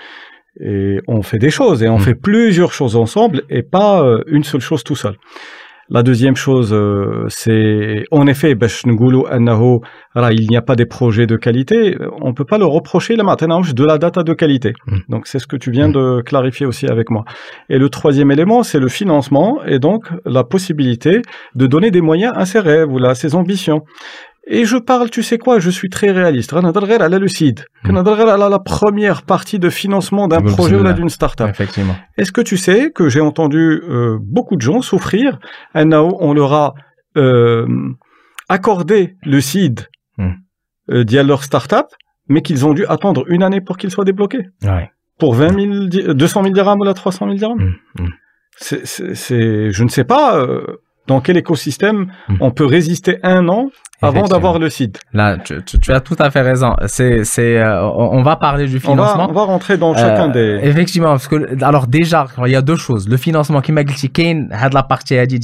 et 0.59 1.01
on 1.07 1.21
fait 1.21 1.39
des 1.39 1.51
choses 1.51 1.83
et 1.83 1.89
on 1.89 1.99
Mm. 1.99 2.01
fait 2.01 2.15
plusieurs 2.15 2.73
choses 2.73 2.97
ensemble 2.97 3.43
et 3.51 3.63
pas 3.63 4.03
euh, 4.03 4.23
une 4.27 4.43
seule 4.43 4.63
chose 4.63 4.83
tout 4.85 4.97
seul. 4.97 5.17
La 5.89 6.03
deuxième 6.03 6.35
chose, 6.35 6.73
euh, 6.73 7.27
c'est 7.29 8.05
en 8.11 8.27
effet, 8.27 8.53
il 8.53 10.49
n'y 10.49 10.57
a 10.57 10.63
pas 10.63 10.75
des 10.75 10.87
projets 10.87 11.27
de 11.27 11.37
qualité, 11.37 11.97
on 12.21 12.29
ne 12.29 12.35
peut 12.35 12.45
pas 12.45 12.59
le 12.59 12.65
reprocher 12.65 13.15
la 13.15 13.23
maintenance 13.23 13.73
de 13.73 13.85
la 13.85 13.97
data 13.99 14.25
de 14.25 14.33
qualité. 14.33 14.73
Hmm. 14.87 14.99
Donc 15.09 15.29
c'est 15.29 15.39
ce 15.39 15.47
que 15.47 15.57
tu 15.57 15.71
viens 15.71 15.89
hmm. 15.89 15.93
de 15.93 16.23
clarifier 16.23 16.67
aussi 16.67 16.87
avec 16.89 17.09
moi. 17.11 17.25
Et 17.69 17.79
le 17.79 17.89
troisième 17.89 18.33
élément, 18.33 18.65
c'est 18.65 18.81
le 18.81 18.89
financement 18.89 19.63
et 19.65 19.79
donc 19.79 20.09
la 20.25 20.43
possibilité 20.43 21.23
de 21.55 21.67
donner 21.69 21.93
des 21.93 22.01
moyens 22.01 22.33
à 22.35 22.47
ses 22.47 22.59
rêves 22.59 22.93
ou 22.93 22.99
à 23.05 23.15
ses 23.15 23.37
ambitions. 23.37 23.83
Et 24.49 24.65
je 24.65 24.77
parle, 24.77 25.11
tu 25.11 25.25
sais 25.25 25.39
quoi, 25.39 25.59
je 25.59 25.71
suis 25.71 25.89
très 25.89 26.13
réaliste. 26.13 26.53
On 26.53 26.65
à 26.65 27.09
la 27.09 27.19
lucide. 27.19 27.65
On 27.85 27.97
à 27.97 28.49
la 28.49 28.59
première 28.61 29.23
partie 29.23 29.59
de 29.59 29.69
financement 29.71 30.29
d'un 30.29 30.41
projet 30.41 30.77
ou 30.77 30.93
d'une 30.93 31.09
start-up. 31.09 31.49
Effectivement. 31.51 31.97
Est-ce 32.17 32.31
que 32.31 32.41
tu 32.41 32.57
sais 32.57 32.93
que 32.93 33.09
j'ai 33.09 33.21
entendu 33.21 33.83
euh, 33.89 34.19
beaucoup 34.21 34.55
de 34.55 34.61
gens 34.61 34.83
souffrir? 34.83 35.41
On 35.75 36.33
leur 36.33 36.53
a 36.53 36.75
euh, 37.17 37.67
accordé 38.49 39.17
le 39.23 39.41
seed 39.41 39.89
euh, 40.21 41.05
via 41.09 41.25
leur 41.25 41.43
start-up, 41.43 41.87
mais 42.29 42.41
qu'ils 42.41 42.65
ont 42.67 42.73
dû 42.73 42.87
attendre 42.87 43.25
une 43.27 43.43
année 43.43 43.61
pour 43.61 43.77
qu'il 43.77 43.91
soit 43.91 44.05
débloqué. 44.05 44.39
Ouais. 44.63 44.93
Pour 45.19 45.35
200 45.35 46.43
000 46.43 46.51
dirhams 46.51 46.81
ou 46.81 46.85
la 46.85 46.95
300 46.95 47.27
000 47.27 47.37
dirhams. 47.37 47.75
Mm. 47.99 48.03
Mm. 48.05 48.11
C'est, 48.59 49.73
je 49.73 49.83
ne 49.83 49.89
sais 49.89 50.05
pas 50.05 50.41
dans 51.07 51.21
quel 51.21 51.37
écosystème 51.37 52.13
hmm. 52.29 52.37
on 52.41 52.51
peut 52.51 52.67
résister 52.67 53.19
un 53.23 53.49
an 53.49 53.71
avant 54.03 54.27
d'avoir 54.27 54.59
le 54.59 54.69
site? 54.69 55.01
Là, 55.13 55.39
tu, 55.39 55.63
tu, 55.65 55.79
tu, 55.79 55.93
as 55.93 56.01
tout 56.01 56.17
à 56.19 56.31
fait 56.31 56.43
raison. 56.43 56.75
C'est, 56.87 57.25
c'est, 57.25 57.59
euh, 57.59 57.83
on 57.83 58.23
va 58.23 58.37
parler 58.37 58.67
du 58.67 58.79
financement. 58.79 59.25
On 59.25 59.27
va, 59.27 59.31
on 59.31 59.33
va 59.33 59.43
rentrer 59.43 59.79
dans 59.79 59.93
euh, 59.93 59.97
chacun 59.97 60.29
des. 60.29 60.61
Effectivement, 60.63 61.11
parce 61.11 61.29
que 61.29 61.65
alors 61.65 61.87
déjà, 61.87 62.27
il 62.45 62.53
y 62.53 62.57
a 62.57 62.63
deux 62.63 62.77
choses. 62.77 63.09
Le 63.09 63.17
financement 63.17 63.61
qui 63.61 63.73
m'a 63.73 63.85
dit 63.85 64.11
Kane, 64.11 64.49
de 64.49 64.75
la 64.75 64.83
partie 64.83 65.17
a 65.17 65.27
dit 65.27 65.41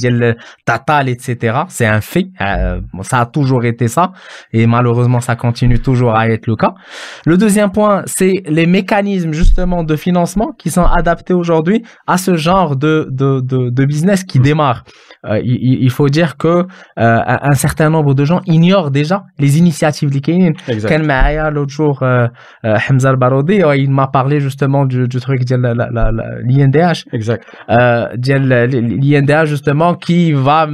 tatal, 0.65 1.09
etc. 1.09 1.61
C'est 1.67 1.85
un 1.85 2.01
fait. 2.01 2.27
Euh, 2.41 2.81
ça 3.01 3.21
a 3.21 3.25
toujours 3.25 3.65
été 3.65 3.87
ça, 3.87 4.11
et 4.51 4.67
malheureusement, 4.67 5.19
ça 5.19 5.35
continue 5.35 5.79
toujours 5.79 6.15
à 6.15 6.29
être 6.29 6.47
le 6.47 6.55
cas. 6.55 6.73
Le 7.25 7.37
deuxième 7.37 7.71
point, 7.71 8.03
c'est 8.05 8.43
les 8.45 8.67
mécanismes 8.67 9.33
justement 9.33 9.83
de 9.83 9.95
financement 9.95 10.51
qui 10.57 10.69
sont 10.69 10.85
adaptés 10.85 11.33
aujourd'hui 11.33 11.83
à 12.07 12.17
ce 12.17 12.35
genre 12.35 12.75
de 12.75 13.07
de, 13.09 13.39
de, 13.39 13.69
de 13.69 13.85
business 13.85 14.23
qui 14.23 14.39
hmm. 14.39 14.43
démarre. 14.43 14.83
Euh, 15.25 15.39
il, 15.43 15.83
il, 15.83 15.89
faut 15.89 16.09
dire 16.09 16.35
que 16.37 16.47
euh, 16.47 16.65
un 16.97 17.53
certain 17.53 17.89
nombre 17.89 18.13
de 18.13 18.25
gens 18.25 18.41
ignorent 18.45 18.91
déjà 18.91 19.23
les 19.39 19.57
initiatives 19.57 20.09
likénines. 20.09 20.55
Ken 20.87 21.05
Maaya, 21.05 21.49
l'autre 21.49 21.71
jour, 21.71 22.03
euh, 22.03 22.27
euh, 22.65 22.77
Hamza 22.89 23.09
Al-Barodi, 23.09 23.61
il 23.75 23.89
m'a 23.89 24.07
parlé 24.07 24.39
justement 24.39 24.85
du, 24.85 25.07
du 25.07 25.19
truc 25.19 25.45
de 25.45 25.55
l'INDH. 25.55 27.05
Exact. 27.13 27.45
L'INDH, 27.69 29.45
justement, 29.45 29.95
qui 29.95 30.33
va 30.33 30.67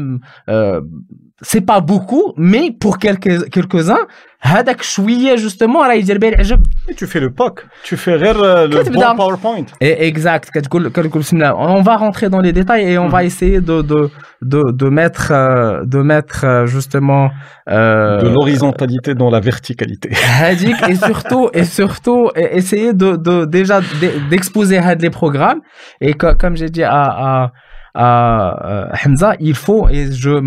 c'est 1.42 1.66
pas 1.72 1.80
beaucoup 1.80 2.26
mais 2.36 2.66
pour 2.82 2.98
quelques 2.98 3.48
quelques-uns 3.54 4.06
هذاك 4.46 4.82
شويه 4.82 5.36
justement 5.36 5.76
راه 5.86 5.92
يدير 5.94 6.18
به 6.18 6.28
العجب 6.28 6.60
Et 6.90 6.94
tu 6.94 7.06
fais 7.06 7.20
le 7.20 7.30
POC. 7.30 7.54
Tu 7.84 7.96
fais 7.96 8.14
rire 8.14 8.38
euh, 8.42 8.66
le 8.66 8.82
كتبدا. 8.82 9.12
bon 9.12 9.16
PowerPoint. 9.16 9.66
Et 9.80 10.06
exact. 10.08 10.50
كتقول- 10.50 10.88
كتقول 10.88 11.20
بسم 11.22 11.36
الله. 11.36 11.54
On 11.54 11.82
va 11.82 11.96
rentrer 11.96 12.28
dans 12.28 12.40
les 12.40 12.52
détails 12.52 12.84
et 12.92 12.98
on 12.98 13.08
va 13.08 13.24
essayer 13.24 13.60
de 13.70 13.76
de 13.82 14.10
de 14.52 14.60
de 14.80 14.88
mettre 15.00 15.28
euh, 15.32 15.84
de 15.94 16.00
mettre 16.12 16.44
euh, 16.44 16.66
justement 16.66 17.30
euh, 17.70 18.20
De 18.20 18.28
l'horizontalité 18.28 19.14
dans 19.14 19.30
la 19.30 19.40
verticalité. 19.40 20.10
هذيك 20.14 20.76
et 20.90 20.94
surtout 20.96 21.48
et 21.54 21.64
surtout 21.64 22.30
e- 22.36 22.48
essayer 22.60 22.92
de 22.92 23.16
de 23.16 23.44
déjà 23.46 23.80
d'e- 23.80 24.18
d'exposer 24.30 24.78
هاد 24.78 25.02
les 25.02 25.10
programmes 25.10 25.60
et 26.02 26.12
co- 26.14 26.34
comme 26.40 26.54
j'ai 26.56 26.68
dit 26.68 26.82
à 26.84 26.90
à 26.92 27.04
à 27.26 27.44
euh, 27.44 27.48
euh, 27.98 28.01
euh, 28.01 28.88
Hamza, 29.05 29.36
il 29.39 29.55
faut, 29.55 29.89
et 29.89 30.12
je, 30.12 30.39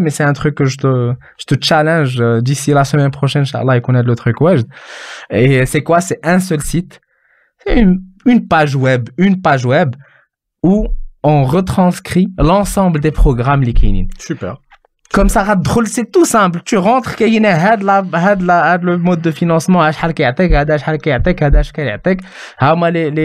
mais 0.00 0.10
c'est 0.10 0.24
un 0.24 0.32
truc 0.32 0.54
que 0.54 0.64
je 0.64 0.78
te, 0.78 1.12
je 1.38 1.44
te 1.44 1.64
challenge 1.64 2.20
euh, 2.20 2.40
d'ici 2.40 2.72
la 2.72 2.84
semaine 2.84 3.10
prochaine, 3.10 3.42
Inch'Allah, 3.42 3.76
et 3.76 3.80
qu'on 3.80 3.94
a 3.94 4.02
le 4.02 4.14
truc 4.16 4.40
Wajd. 4.40 4.66
Et 5.30 5.66
c'est 5.66 5.82
quoi? 5.82 6.00
C'est 6.00 6.18
un 6.22 6.40
seul 6.40 6.60
site, 6.60 7.00
c'est 7.64 7.78
une, 7.78 8.02
une, 8.24 8.48
page 8.48 8.74
web, 8.74 9.10
une 9.18 9.40
page 9.42 9.66
web 9.66 9.94
où 10.62 10.88
on 11.22 11.44
retranscrit 11.44 12.28
l'ensemble 12.38 13.00
des 13.00 13.10
programmes 13.10 13.62
Likinin. 13.62 14.06
Super. 14.18 14.56
Comme 15.12 15.28
ça, 15.28 15.42
Radroll, 15.44 15.86
c'est 15.86 16.10
tout 16.10 16.24
simple. 16.24 16.60
Tu 16.64 16.76
rentres, 16.76 17.16
qu'il 17.16 17.32
y 17.32 17.38
a 17.46 18.76
le 18.82 18.96
mode 18.98 19.20
de 19.20 19.30
financement, 19.30 19.80
ah, 19.80 19.92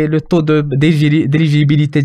le 0.07 0.19
taux 0.19 0.41
d'éligibilité. 0.41 2.01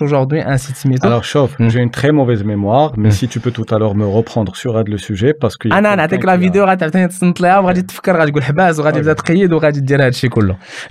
aujourd'hui 0.00 0.40
un 0.40 0.58
site 0.58 0.76
Alors, 1.02 1.24
chauffe, 1.24 1.58
hmm. 1.58 1.68
j'ai 1.68 1.80
une 1.80 1.90
très 1.90 2.12
mauvaise 2.12 2.44
mémoire, 2.44 2.92
mais 2.96 3.08
hmm. 3.08 3.12
si 3.12 3.28
tu 3.28 3.40
peux 3.40 3.50
tout 3.50 3.66
à 3.70 3.78
l'heure 3.78 3.94
me 3.94 4.06
reprendre 4.06 4.54
sur 4.56 4.76
le 4.82 4.98
sujet, 4.98 5.32
parce 5.32 5.56
que. 5.56 5.68
Ah 5.70 5.80
non, 5.80 5.90
avec 5.90 6.24
la 6.24 6.36
vidéo, 6.36 6.64
tu 6.76 6.84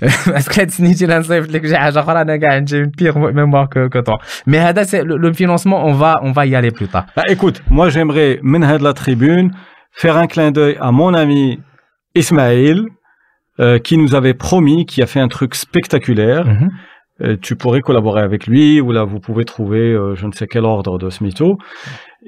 as 2.46 2.56
une 2.56 2.90
pire 2.90 3.18
mémoire 3.18 3.68
que 3.68 4.00
toi. 4.00 4.18
Mais 4.46 4.72
le 5.04 5.32
financement, 5.32 5.84
on 5.86 5.92
va 5.92 6.46
y 6.46 6.54
aller 6.54 6.70
plus 6.70 6.88
tard. 6.88 7.06
Bah, 7.16 7.24
écoute, 7.28 7.49
écoute, 7.50 7.62
moi 7.68 7.88
j'aimerais, 7.88 8.38
mener 8.42 8.78
de 8.78 8.84
la 8.84 8.92
tribune, 8.92 9.50
faire 9.92 10.16
un 10.16 10.26
clin 10.26 10.50
d'œil 10.52 10.76
à 10.80 10.92
mon 10.92 11.14
ami 11.14 11.58
Ismaël, 12.14 12.84
euh, 13.58 13.78
qui 13.78 13.96
nous 13.96 14.14
avait 14.14 14.34
promis, 14.34 14.86
qui 14.86 15.02
a 15.02 15.06
fait 15.06 15.20
un 15.20 15.28
truc 15.28 15.54
spectaculaire. 15.54 16.46
Mhm. 16.46 16.70
Euh, 17.22 17.36
tu 17.40 17.54
pourrais 17.54 17.82
collaborer 17.82 18.22
avec 18.22 18.46
lui, 18.46 18.80
ou 18.80 18.92
là 18.92 19.04
vous 19.04 19.20
pouvez 19.20 19.44
trouver 19.44 19.92
euh, 19.92 20.14
je 20.14 20.26
ne 20.26 20.32
sais 20.32 20.46
quel 20.46 20.64
ordre 20.64 20.96
de 20.98 21.08
mytho. 21.20 21.58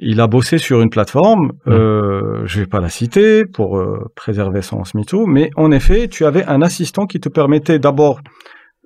Il 0.01 0.21
a 0.21 0.27
bossé 0.27 0.59
sur 0.59 0.83
une 0.83 0.91
plateforme, 0.91 1.53
euh, 1.67 2.43
je 2.45 2.61
vais 2.61 2.67
pas 2.67 2.81
la 2.81 2.89
citer 2.89 3.45
pour 3.47 3.83
préserver 4.17 4.63
son 4.63 4.85
smito, 4.85 5.27
mais 5.27 5.51
en 5.57 5.71
effet, 5.71 6.09
tu 6.09 6.25
avais 6.25 6.45
un 6.45 6.63
assistant 6.63 7.07
qui 7.07 7.21
te 7.21 7.29
permettait 7.29 7.79
d'abord 7.79 8.21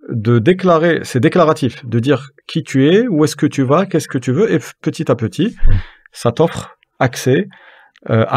de 0.09 0.39
déclarer, 0.39 1.01
c'est 1.03 1.21
déclaratif, 1.21 1.85
de 1.85 1.99
dire 1.99 2.31
qui 2.47 2.63
tu 2.63 2.89
es, 2.89 3.07
où 3.09 3.25
est-ce 3.25 3.37
que 3.37 3.47
tu 3.47 3.63
vas, 3.63 3.87
qu'est-ce 3.87 4.09
que 4.09 4.19
tu 4.19 4.33
veux, 4.33 4.53
et 4.53 4.59
petit 4.83 5.11
à 5.11 5.17
petit, 5.17 5.57
ça 6.17 6.33
t'offre 6.33 6.79
accès 6.99 7.47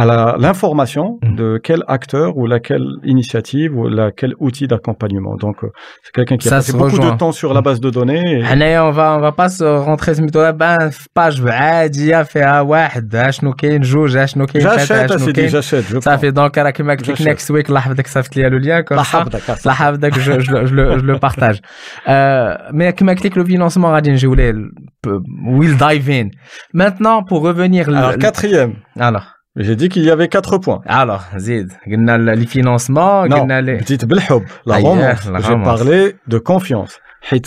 à 0.01 0.03
la- 0.11 0.35
l'information 0.45 1.07
Mm. 1.23 1.37
de 1.41 1.49
quel 1.67 1.81
acteur 1.97 2.29
ou 2.39 2.43
laquelle 2.55 2.87
initiative 3.15 3.71
ou 3.79 3.83
laquelle 4.01 4.35
outil 4.47 4.67
d'accompagnement. 4.73 5.35
Donc, 5.45 5.57
euh, 5.65 5.69
c'est 6.03 6.13
quelqu'un 6.17 6.37
qui 6.41 6.49
a 6.49 6.51
Ça 6.51 6.57
passé 6.59 6.73
se 6.73 6.77
beaucoup 6.77 6.97
rejoint. 6.97 7.13
de 7.15 7.19
temps 7.25 7.33
sur 7.41 7.51
la 7.59 7.63
base 7.69 7.81
de 7.87 7.91
données. 7.99 8.23
et- 8.33 8.45
حنايا 8.45 8.81
on 8.83 8.93
va 8.99 9.07
on 9.17 9.21
va 9.21 9.33
pas 9.33 9.49
se 9.59 9.65
rentrer 9.89 10.13
سميتو 10.13 10.53
بان 10.53 10.91
في 10.91 11.09
باج 11.17 11.43
عاديه 11.49 12.23
فيها 12.23 12.61
واحد 12.61 13.17
ها 13.17 13.31
شنو 13.31 13.53
كاين 13.53 13.81
جوج 13.81 14.17
ها 14.17 14.27
شنو 14.27 14.47
كاين 14.47 14.65
ثلاثة، 14.65 14.95
ها 15.03 15.07
J'achète, 15.07 15.11
شنو 15.11 15.19
c'est 15.27 15.33
dit, 15.33 15.33
كاين 15.33 15.49
j'achète. 15.49 15.85
Je 15.91 15.97
prends. 15.97 16.01
صافي 16.05 16.31
دونك 16.31 16.59
راه 16.59 16.71
كيما 16.71 16.93
قلت 16.95 17.09
لك 17.09 17.17
J'achète. 17.17 17.27
نيكست 17.27 17.51
ويك 17.51 17.69
الله 17.69 17.81
يحفظك 17.81 18.07
صيفط 18.07 18.37
لي 18.37 18.49
لو 18.49 18.59
ليان 18.59 18.81
كوم 18.81 18.99
La 18.99 19.03
سا 19.03 19.25
habda, 19.25 19.37
ça. 19.37 19.51
الله 19.67 19.73
يحفظك 19.73 20.19
جو 20.19 20.39
جو 20.39 20.65
جو 20.65 20.97
جو 20.97 21.19
بارتاج 21.19 21.61
مي 22.73 22.93
كيما 22.93 23.13
قلت 23.13 23.27
لك 23.27 23.39
لو 23.39 23.45
فينونسمون 23.45 23.91
غادي 23.95 24.11
نجيو 24.11 24.35
ليه 24.35 24.55
ويل 25.59 25.77
دايف 25.77 26.11
ان 26.11 26.31
مانتنون 26.75 27.25
بور 27.25 27.47
ريفونير 27.49 27.87
Alors, 27.87 28.19
quatrième, 28.19 28.73
alors 29.01 29.23
j'ai 29.59 29.77
dit 29.77 29.89
qu'il 29.89 30.05
y 30.05 30.11
avait 30.11 30.29
quatre 30.29 30.59
points. 30.59 30.81
alors 30.87 31.23
زيد 31.37 31.73
قلنا 31.87 32.17
لي 32.35 32.47
فينونسمون 32.47 33.31
Non, 33.31 33.35
قلنا 33.41 33.61
لي 33.61 33.79
petite 33.81 34.05
بالحب, 34.05 34.43
la 34.67 34.75
Aïe, 34.75 34.83
romance. 34.85 35.31
la 35.33 35.41
J'ai 35.41 35.53
romance. 35.53 35.65
parlé 35.65 36.17
de 36.29 36.39
confiance. 36.39 36.99
حيت 37.23 37.47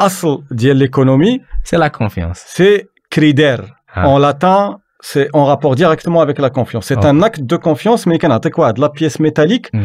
أصل 0.00 0.42
ديال 0.50 0.78
l'économie, 0.78 1.40
c'est 1.64 1.78
la 1.78 1.90
confiance 1.90 2.44
c'est 2.56 2.88
crider. 3.10 3.56
Ah. 3.94 4.08
En 4.08 4.18
latin, 4.18 4.78
c'est 5.00 5.28
en 5.32 5.44
rapport 5.52 5.74
directement 5.74 6.20
avec 6.26 6.38
la 6.38 6.50
confiance. 6.50 6.84
C'est 6.88 6.98
Ok. 6.98 7.04
un 7.12 7.22
acte 7.22 7.40
de 7.52 7.56
confiance, 7.56 8.06
mais 8.06 8.16
كنعطيك 8.18 8.58
واحد 8.58 8.78
la 8.80 8.88
pièce 8.88 9.20
métallique 9.20 9.68
Mm. 9.74 9.78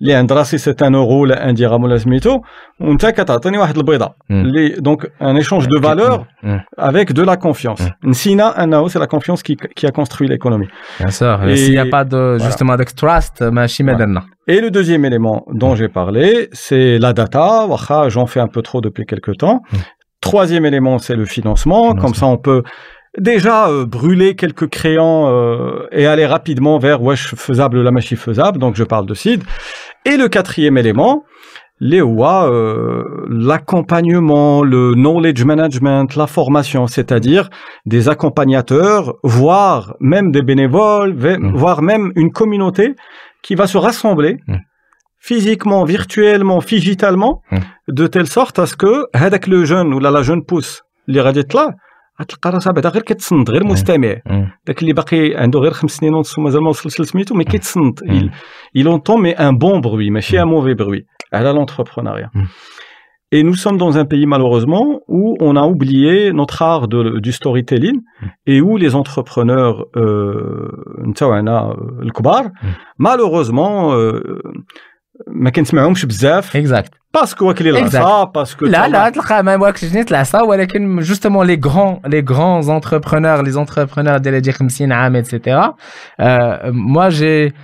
اللي 0.00 0.14
عند 0.14 0.32
راسي 0.32 0.58
سي 0.58 0.74
ان 0.82 0.94
اورو 0.94 1.22
ولا 1.22 1.48
ان 1.48 1.54
درهم 1.54 1.84
ولا 1.84 1.98
سميتو 1.98 2.40
وانت 2.80 3.06
كتعطيني 3.06 3.58
واحد 3.58 3.76
البيضه 3.76 4.14
اللي 4.30 4.68
دونك 4.68 5.12
ان 5.22 5.36
ايشونج 5.36 5.66
دو 5.66 5.80
فالور 5.80 6.26
avec 6.80 7.12
de 7.12 7.24
la 7.24 7.36
confiance. 7.36 7.82
نسينا 8.04 8.64
انه 8.64 8.88
c'est 8.88 9.00
la 9.00 9.06
confiance 9.06 9.42
qui, 9.42 9.56
qui 9.76 9.86
a 9.86 9.90
construit 9.90 10.28
l'économie. 10.28 10.68
Bien 11.00 11.10
sûr. 11.10 11.48
Et 11.48 11.56
s'il 11.56 11.72
n'y 11.72 11.78
a 11.78 11.90
pas 11.96 12.04
de 12.04 12.38
justement 12.38 12.76
de 12.76 12.84
trust, 12.84 13.42
ماشي 13.42 13.82
مدلنا. 13.82 14.22
Et 14.50 14.60
le 14.60 14.70
deuxième 14.70 15.04
élément 15.04 15.44
dont 15.62 15.74
j'ai 15.74 15.88
parlé, 15.88 16.48
c'est 16.52 16.98
la 16.98 17.12
data. 17.12 17.66
Wacha, 17.66 18.08
j'en 18.08 18.26
fais 18.26 18.40
un 18.40 18.50
peu 18.54 18.62
trop 18.62 18.80
depuis 18.80 19.04
quelques 19.04 19.36
temps. 19.36 19.60
Troisième 20.20 20.64
élément, 20.70 20.96
c'est 20.98 21.18
le 21.22 21.26
financement. 21.36 21.84
Comme 22.02 22.14
ça, 22.20 22.26
on 22.36 22.38
peut 22.48 22.62
déjà 23.32 23.58
euh, 23.68 23.84
brûler 23.84 24.30
quelques 24.42 24.68
créants 24.68 25.22
euh, 25.28 25.98
et 26.00 26.06
aller 26.12 26.26
rapidement 26.26 26.76
vers 26.78 27.02
wesh 27.02 27.34
faisable 27.46 27.76
la 27.88 27.92
machine 27.98 28.16
faisable. 28.16 28.58
Donc 28.58 28.72
je 28.80 28.84
parle 28.84 29.06
de 29.06 29.14
seed. 29.22 29.42
et 30.05 30.17
le 30.17 30.27
quatrième 30.27 30.77
élément, 30.77 31.23
les 31.79 32.01
euh, 32.01 33.03
l'accompagnement, 33.29 34.63
le 34.63 34.93
knowledge 34.95 35.43
management, 35.43 36.15
la 36.15 36.27
formation, 36.27 36.87
c'est-à-dire 36.87 37.49
des 37.85 38.09
accompagnateurs, 38.09 39.15
voire 39.23 39.95
même 39.99 40.31
des 40.31 40.41
bénévoles, 40.41 41.13
mm. 41.13 41.55
voire 41.55 41.81
même 41.81 42.11
une 42.15 42.31
communauté 42.31 42.95
qui 43.41 43.55
va 43.55 43.67
se 43.67 43.77
rassembler 43.77 44.37
mm. 44.47 44.57
physiquement, 45.19 45.83
virtuellement, 45.83 46.59
digitalement, 46.59 47.41
mm. 47.51 47.57
de 47.89 48.07
telle 48.07 48.27
sorte 48.27 48.59
à 48.59 48.65
ce 48.65 48.77
que 48.77 49.07
avec 49.11 49.47
le 49.47 49.65
jeune 49.65 49.93
ou 49.93 49.99
la 49.99 50.21
jeune 50.21 50.45
pousse, 50.45 50.83
les 51.07 51.21
là, 51.21 51.75
غتلقى 52.20 52.50
راسها 52.50 52.72
بعدا 52.72 52.88
غير 52.88 53.02
كتصنت 53.02 53.50
غير 53.50 53.64
مستمع 53.64 54.14
داك 54.66 54.82
اللي 54.82 54.92
باقي 54.92 55.34
عنده 55.34 55.58
غير 55.60 55.72
خمس 55.72 55.90
سنين 55.90 56.14
ونص 56.14 56.38
ومازال 56.38 56.62
ما 56.62 56.68
وصلش 56.68 57.00
لسميتو 57.00 57.34
مي 57.34 57.44
كيتصنت 57.44 58.00
il 58.78 58.88
entend 58.88 59.18
mais 59.18 59.36
un 59.36 59.52
bon 59.52 59.80
bruit 59.80 60.10
ماشي 60.10 60.38
un 60.42 60.44
mauvais 60.46 60.74
bruit 60.74 61.04
على 61.32 61.52
l'entrepreneuriat 61.52 62.30
Et 63.30 63.42
nous 63.42 63.58
sommes 63.64 63.78
dans 63.84 63.94
un 64.02 64.06
pays 64.12 64.26
malheureusement 64.34 64.86
où 65.18 65.36
on 65.48 65.54
a 65.62 65.64
oublié 65.72 66.32
notre 66.32 66.62
art 66.62 66.84
de, 66.88 67.00
du 67.26 67.32
storytelling 67.32 67.98
et 68.46 68.58
où 68.66 68.78
les 68.78 68.94
entrepreneurs 68.94 69.84
نتاعنا 71.08 71.76
الكبار 72.02 72.50
malheureusement 73.02 73.94
ما 75.28 75.50
كنسمعهمش 75.50 76.04
بزاف 76.06 76.56
exact 76.56 77.01
باسكو 77.14 77.48
واكلين 77.48 77.76
العصا 77.76 78.24
باسكو 78.24 78.66
لا 78.66 78.88
لا 78.88 79.08
تلقى 79.10 79.44
ما 79.44 79.56
واكلش 79.56 79.84
جنيت 79.84 80.10
العصا 80.10 80.42
ولكن 80.42 81.00
جوستومون 81.00 81.46
لي 81.46 81.60
غران 81.64 82.00
لي 82.06 82.24
غران 82.30 82.70
انتربرونور 82.70 83.42
لي 83.42 83.60
انتربرونور 83.60 84.18
ديال 84.18 84.54
50 84.54 84.92
عام 84.92 85.16
اتسيتيرا 85.16 85.74
موا 86.64 87.08
جي 87.08 87.54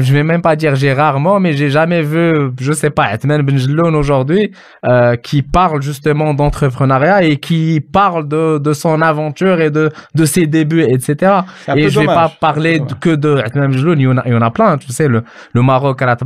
je 0.00 0.12
vais 0.12 0.22
même 0.22 0.42
pas 0.42 0.56
dire 0.56 0.74
j'ai 0.74 0.92
rarement, 0.92 1.40
mais 1.40 1.52
j'ai 1.52 1.70
jamais 1.70 2.02
vu, 2.02 2.50
je 2.60 2.72
sais 2.72 2.90
pas, 2.90 3.04
Atman 3.04 3.42
Benjeloun 3.42 3.94
aujourd'hui, 3.94 4.52
euh, 4.86 5.16
qui 5.16 5.42
parle 5.42 5.82
justement 5.82 6.34
d'entrepreneuriat 6.34 7.24
et 7.24 7.36
qui 7.36 7.80
parle 7.80 8.28
de, 8.28 8.58
de 8.58 8.72
son 8.72 9.02
aventure 9.02 9.60
et 9.60 9.70
de, 9.70 9.90
de 10.14 10.24
ses 10.24 10.46
débuts, 10.46 10.82
etc. 10.82 11.32
Et 11.76 11.88
je 11.88 12.00
vais 12.00 12.06
pas 12.06 12.30
parler 12.40 12.82
que 13.00 13.10
de 13.10 13.36
Atman 13.36 13.70
Benjeloun, 13.70 13.98
il 13.98 14.04
y 14.04 14.06
en 14.06 14.18
a, 14.18 14.22
il 14.26 14.32
y 14.32 14.36
en 14.36 14.42
a 14.42 14.50
plein, 14.50 14.76
tu 14.78 14.92
sais, 14.92 15.08
le, 15.08 15.22
le 15.52 15.62
Maroc, 15.62 16.00
à 16.02 16.06
la 16.06 16.16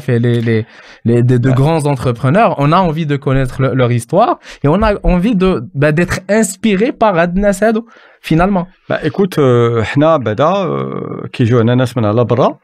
fait 0.00 0.18
les, 0.18 0.40
les, 0.40 0.66
les, 1.04 1.22
de, 1.22 1.38
de 1.38 1.50
grands 1.50 1.86
entrepreneurs. 1.86 2.54
On 2.58 2.72
a 2.72 2.78
envie 2.78 3.06
de 3.06 3.16
connaître 3.16 3.62
leur 3.62 3.92
histoire 3.92 4.38
et 4.62 4.68
on 4.68 4.82
a 4.82 4.94
envie 5.02 5.36
de, 5.36 5.62
bah, 5.74 5.92
d'être 5.92 6.20
inspiré 6.28 6.92
par 6.92 7.16
Adna 7.16 7.52
finalement 8.23 8.67
bah 8.89 8.99
écoute 9.03 9.39
حنا 9.83 10.17
بعدا 10.17 10.53
كيجيونا 11.33 11.75
ناس 11.75 11.97
من 11.97 12.05
على 12.05 12.25
برا 12.25 12.57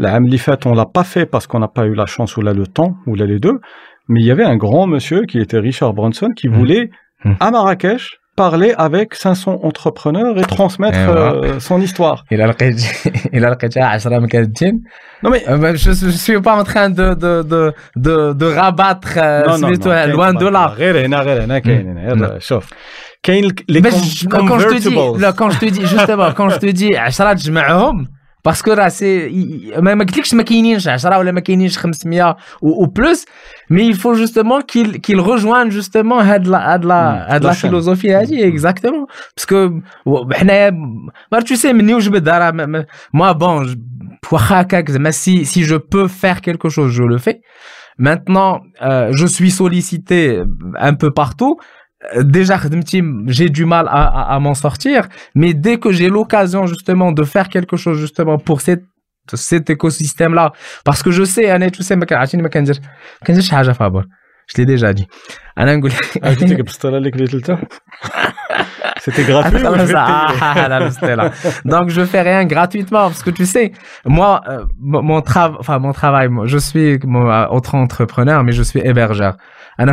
العام 0.00 0.24
اللي 0.24 0.38
فات 0.38 0.66
on 0.66 0.74
l'a 0.74 0.86
pas 0.86 1.04
fait 1.04 1.26
parce 1.26 1.46
qu'on 1.46 1.60
n'a 1.60 1.68
pas 1.68 1.86
eu 1.86 1.94
la 1.94 2.06
chance 2.06 2.36
ou 2.36 2.42
là 2.42 2.52
le 2.52 2.66
temps 2.66 2.96
ou 3.06 3.14
là 3.14 3.26
les 3.26 3.38
deux 3.38 3.60
mais 4.08 4.20
il 4.20 4.26
y 4.26 4.30
avait 4.30 4.44
un 4.44 4.56
grand 4.56 4.86
monsieur 4.86 5.20
qui 5.26 5.38
était 5.38 5.58
Richard 5.58 5.92
Branson 5.92 6.30
qui 6.36 6.48
voulait 6.48 6.90
à 7.40 7.50
Marrakech 7.50 8.18
parler 8.38 8.72
avec 8.78 9.08
500 9.14 9.60
entrepreneurs 9.64 10.38
et 10.38 10.42
transmettre 10.42 11.04
euh, 11.08 11.58
son 11.58 11.80
histoire. 11.80 12.24
Il 12.30 12.40
a 12.40 12.46
il 13.32 13.44
a 13.44 13.50
Non 15.24 15.30
mais 15.32 15.40
je, 15.76 15.90
je 15.90 16.18
suis 16.26 16.40
pas 16.48 16.54
en 16.60 16.64
train 16.70 16.88
de 17.00 17.08
de 17.24 17.32
de 17.52 17.62
de, 18.06 18.16
de 18.42 18.46
rabattre 18.60 19.14
euh, 19.16 19.44
non, 19.48 19.58
non, 19.58 19.70
non, 19.70 20.06
loin 20.16 20.32
de 20.42 20.48
là. 20.56 20.64
quand 24.30 24.58
je 24.58 24.68
te 24.68 24.78
dis 24.86 25.20
là, 25.22 25.32
quand 25.32 25.50
je 25.50 25.58
te 25.58 25.66
dis 25.66 25.86
justement 25.86 26.32
quand 26.32 26.48
je 26.50 26.58
te 26.58 26.66
dis 26.66 26.90
10 27.10 27.34
تجمعهم 27.34 28.06
باسكو 28.44 28.72
راه 28.72 28.88
سي 28.88 29.28
ما 29.78 29.94
ما 29.94 30.04
قلتلكش 30.04 30.34
ما 30.34 30.42
كاينينش 30.42 30.88
10 30.88 31.18
ولا 31.18 31.32
ما 31.32 31.40
كاينينش 31.40 31.78
500 31.78 32.36
ou 32.62 32.86
plus 32.86 33.24
mais 33.70 33.86
il 33.86 33.96
faut 33.96 34.14
justement 34.14 34.60
qu'il 34.60 35.00
qu'il 35.00 35.20
rejoigne 35.20 35.70
justement 35.70 36.22
هاد 36.22 36.46
لا 36.48 36.74
هاد 36.74 36.84
لا 36.84 37.34
هاد 37.34 37.44
لا 37.44 37.52
فيلوزوفي 37.52 38.12
هادي 38.14 38.48
اكزاكتومون 38.48 39.06
باسكو 39.36 39.80
حنايا 40.32 40.70
ما 41.32 41.40
tu 41.40 41.56
sais 41.56 41.66
مني 41.66 41.94
وجبد 41.94 42.28
راه 42.28 42.84
moi 43.16 43.34
bon 43.34 43.76
واخا 44.32 44.60
هكاك 44.60 44.90
زعما 44.90 45.10
si 45.10 45.44
si 45.44 45.62
je 45.64 45.76
peux 45.76 46.08
faire 46.08 46.40
quelque 46.40 46.68
chose 46.68 46.90
je 46.90 47.02
le 47.02 47.18
fais 47.18 47.40
maintenant 47.98 48.60
euh, 48.82 49.08
je 49.12 49.26
suis 49.26 49.50
sollicité 49.50 50.42
un 50.88 50.94
peu 50.94 51.10
partout 51.10 51.56
déjà 52.22 52.60
j'ai 53.26 53.50
du 53.50 53.64
mal 53.64 53.88
à, 53.88 54.04
à, 54.20 54.34
à 54.34 54.38
m'en 54.38 54.54
sortir 54.54 55.08
mais 55.34 55.52
dès 55.52 55.78
que 55.78 55.90
j'ai 55.90 56.08
l'occasion 56.08 56.66
justement 56.66 57.10
de 57.12 57.24
faire 57.24 57.48
quelque 57.48 57.76
chose 57.76 57.98
justement 57.98 58.38
pour 58.38 58.60
cette 58.60 58.84
cet 59.34 59.68
écosystème 59.68 60.32
là 60.34 60.52
parce 60.84 61.02
que 61.02 61.10
je 61.10 61.24
sais 61.24 61.50
انا 61.50 61.68
tu 61.68 61.82
sais 61.82 61.96
ما 61.96 62.04
كنعرفش 62.04 62.34
ما 62.34 62.48
كندير 62.48 62.74
ما 63.20 63.26
كنديرش 63.26 63.50
حاجه 63.50 63.72
فابور 63.72 64.04
je 64.52 64.62
l'ai 64.62 64.66
déjà 64.66 64.92
dit 64.94 65.06
انا 65.58 65.76
نقول 65.76 65.92
C'était 69.04 69.24
gratuit. 69.24 69.62
Donc 71.64 71.88
je 71.96 72.04
fais 72.04 72.22
rien 72.30 72.44
gratuitement 72.44 73.04
parce 73.10 73.22
que 73.22 73.30
tu 73.30 73.46
sais, 73.46 73.72
moi, 74.04 74.42
euh, 74.48 74.64
mon 74.80 75.20
travail, 75.20 75.56
enfin 75.60 75.78
mon 75.78 75.92
travail, 75.92 76.28
je 76.44 76.58
suis 76.58 76.98
autre 77.58 77.74
entrepreneur, 77.74 78.42
mais 78.44 78.52
je 78.52 78.64
suis 78.70 78.80
hébergeur 78.80 79.34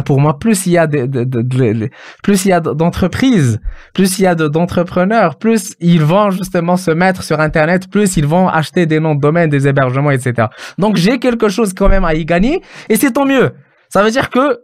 pour 0.04 0.20
moi, 0.20 0.38
plus 0.38 0.66
il 0.66 0.72
y 0.72 0.78
a 0.78 0.86
de, 0.86 1.06
de, 1.06 1.24
de, 1.24 1.90
plus 2.22 2.44
il 2.44 2.48
y 2.48 2.52
a 2.52 2.60
d'entreprises, 2.60 3.60
plus 3.94 4.18
il 4.18 4.22
y 4.22 4.26
a 4.26 4.34
d'entrepreneurs, 4.34 5.36
plus 5.36 5.74
ils 5.80 6.02
vont 6.02 6.30
justement 6.30 6.76
se 6.76 6.90
mettre 6.90 7.22
sur 7.22 7.40
Internet, 7.40 7.90
plus 7.90 8.16
ils 8.16 8.26
vont 8.26 8.48
acheter 8.48 8.86
des 8.86 9.00
noms 9.00 9.14
de 9.14 9.20
domaine, 9.20 9.50
des 9.50 9.66
hébergements, 9.66 10.10
etc. 10.10 10.48
Donc 10.78 10.96
j'ai 10.96 11.18
quelque 11.18 11.48
chose 11.48 11.72
quand 11.74 11.88
même 11.88 12.04
à 12.04 12.14
y 12.14 12.24
gagner 12.24 12.62
et 12.88 12.96
c'est 12.96 13.12
tant 13.12 13.26
mieux. 13.26 13.52
Ça 13.92 14.04
veut 14.04 14.12
dire 14.12 14.30
que 14.30 14.60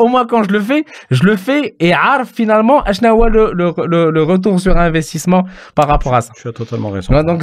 au 0.00 0.06
moins 0.06 0.24
quand 0.24 0.44
je 0.44 0.50
le 0.50 0.60
fais, 0.60 0.84
je 1.10 1.24
le 1.24 1.36
fais 1.36 1.74
et 1.80 1.92
arf 1.92 2.30
finalement 2.32 2.84
le, 2.86 3.52
le, 3.52 3.72
le, 3.86 4.10
le 4.12 4.22
retour 4.22 4.60
sur 4.60 4.76
investissement 4.76 5.44
par 5.74 5.88
rapport 5.88 6.14
à 6.14 6.20
ça. 6.20 6.32
Tu 6.40 6.46
as 6.46 6.52
totalement 6.52 6.90
raison. 6.90 7.12
Donc, 7.24 7.42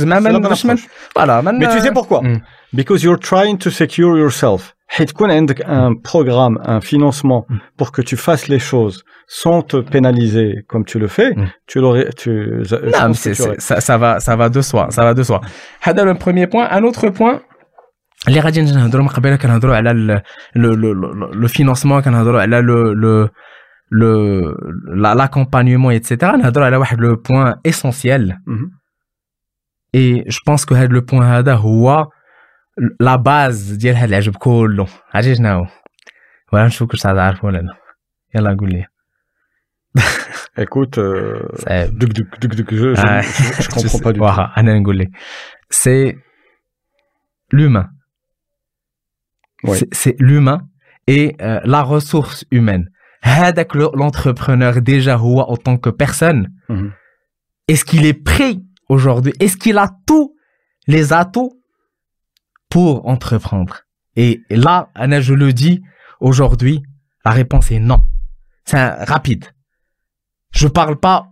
voilà, 1.14 1.42
Mais 1.42 1.68
tu 1.68 1.82
sais 1.82 1.92
pourquoi? 1.92 2.22
hmm. 2.22 2.40
Because 2.74 3.04
you're 3.04 3.20
trying 3.20 3.58
to 3.58 3.70
secure 3.70 4.18
yourself. 4.18 4.75
حيت 4.89 5.09
تكون 5.09 5.31
عندك 5.31 5.63
un 5.63 5.95
programme, 5.95 6.59
un 6.65 6.81
financement 6.81 7.47
mm. 7.49 7.59
pour 7.77 7.93
que 7.93 8.03
tu 8.03 8.17
fasses 8.17 8.49
les 8.49 8.59
choses 8.59 9.05
sans 9.27 9.63
te 9.63 9.77
pénaliser 9.77 10.65
comme 10.71 10.85
tu 10.85 10.99
le 10.99 11.09
fais, 11.17 11.31
mm. 11.35 11.47
tu 11.67 11.81
l'aurais, 11.81 12.09
tu, 12.21 12.31
non, 13.01 13.13
c'est, 13.15 13.35
ça, 13.35 13.81
ça 13.89 13.97
va, 14.03 14.19
ça 14.27 14.35
va 14.41 14.49
de 14.49 14.61
soi, 14.61 14.85
ça 14.91 15.03
va 15.05 15.15
de 15.15 15.23
soi. 15.23 15.41
هذا 15.83 16.05
le 16.05 16.15
premier 16.15 16.47
point. 16.47 16.67
Un 16.71 16.83
autre 16.83 17.09
point, 17.11 17.41
اللي 18.29 18.41
غادي 18.41 18.63
نهضروا 18.63 19.05
من 19.05 19.09
قبيله 19.09 19.37
كنهضروا 19.37 19.77
على 19.77 20.23
le 20.57 21.49
financement 21.49 22.01
كنهضروا 22.05 22.41
على 22.41 22.63
le 22.63 22.95
le 22.95 23.31
le 23.91 24.55
l'accompagnement 24.97 25.91
etc 25.91 26.37
نهضروا 26.37 26.67
على 26.67 26.77
واحد 26.77 27.01
le 27.01 27.17
point 27.17 27.55
essentiel 27.65 28.39
mm-hmm. 28.47 28.69
et 29.95 30.25
je 30.31 30.39
pense 30.47 30.65
que 30.65 30.75
هذا 30.75 31.01
le 31.01 31.03
point 31.03 31.23
هذا 31.23 31.55
هو 31.55 32.07
لا 33.01 33.17
باز 33.17 33.73
ديال 33.73 33.97
هاد 33.97 34.09
العجب 34.09 34.37
كله 34.37 34.87
عرفتي 35.15 35.35
شنو 35.35 35.49
هو 35.49 35.67
ولا 36.53 36.67
نشوفك 36.67 36.93
واش 36.93 37.03
تعرف 37.03 37.45
ولا 37.45 37.59
لا 37.59 37.77
يلا 38.35 38.57
قول 38.61 38.73
لي 38.73 38.87
Écoute, 40.57 40.99
euh, 40.99 41.89
duc, 42.01 42.13
duc, 42.13 42.41
duc, 42.41 42.55
duc, 42.55 42.69
je, 42.75 42.95
je, 42.95 43.01
ah, 43.01 43.23
je, 43.23 43.63
je 43.63 43.69
comprends 43.69 43.99
pas 43.99 44.13
du 44.13 44.21
tout. 44.21 45.13
C'est 45.71 46.17
l'humain. 47.53 47.91
Ouais. 49.65 49.79
C'est 49.93 50.17
l'humain 50.19 50.69
et 51.07 51.37
euh, 51.41 51.61
la 51.65 51.83
ressource 51.83 52.45
humaine. 52.51 52.89
هذاك 53.23 53.77
l'entrepreneur 53.77 54.81
déjà 54.81 55.15
هو 55.17 55.43
en 55.43 55.57
tant 55.57 55.77
que 55.77 55.91
personne. 55.91 56.49
Mm 56.69 56.77
-hmm. 56.77 56.91
Est-ce 57.69 57.85
qu'il 57.85 58.07
est 58.07 58.25
prêt 58.31 58.57
aujourd'hui 58.89 59.33
Est-ce 59.41 59.57
qu'il 59.57 59.79
a 59.79 59.89
tous 60.07 60.35
les 60.87 61.13
atouts 61.13 61.53
pour 62.76 63.08
entreprendre 63.08 63.86
Et 64.18 64.42
là, 64.50 64.90
Anna, 64.96 65.22
je 65.22 65.34
le 65.34 65.54
dis 65.54 65.82
aujourd'hui, 66.20 66.84
la 67.24 67.32
réponse 67.32 67.72
est 67.72 67.80
non. 67.80 68.04
C'est 68.66 68.86
rapide. 69.06 69.46
Je 70.52 70.68
parle 70.68 70.98
pas 70.98 71.32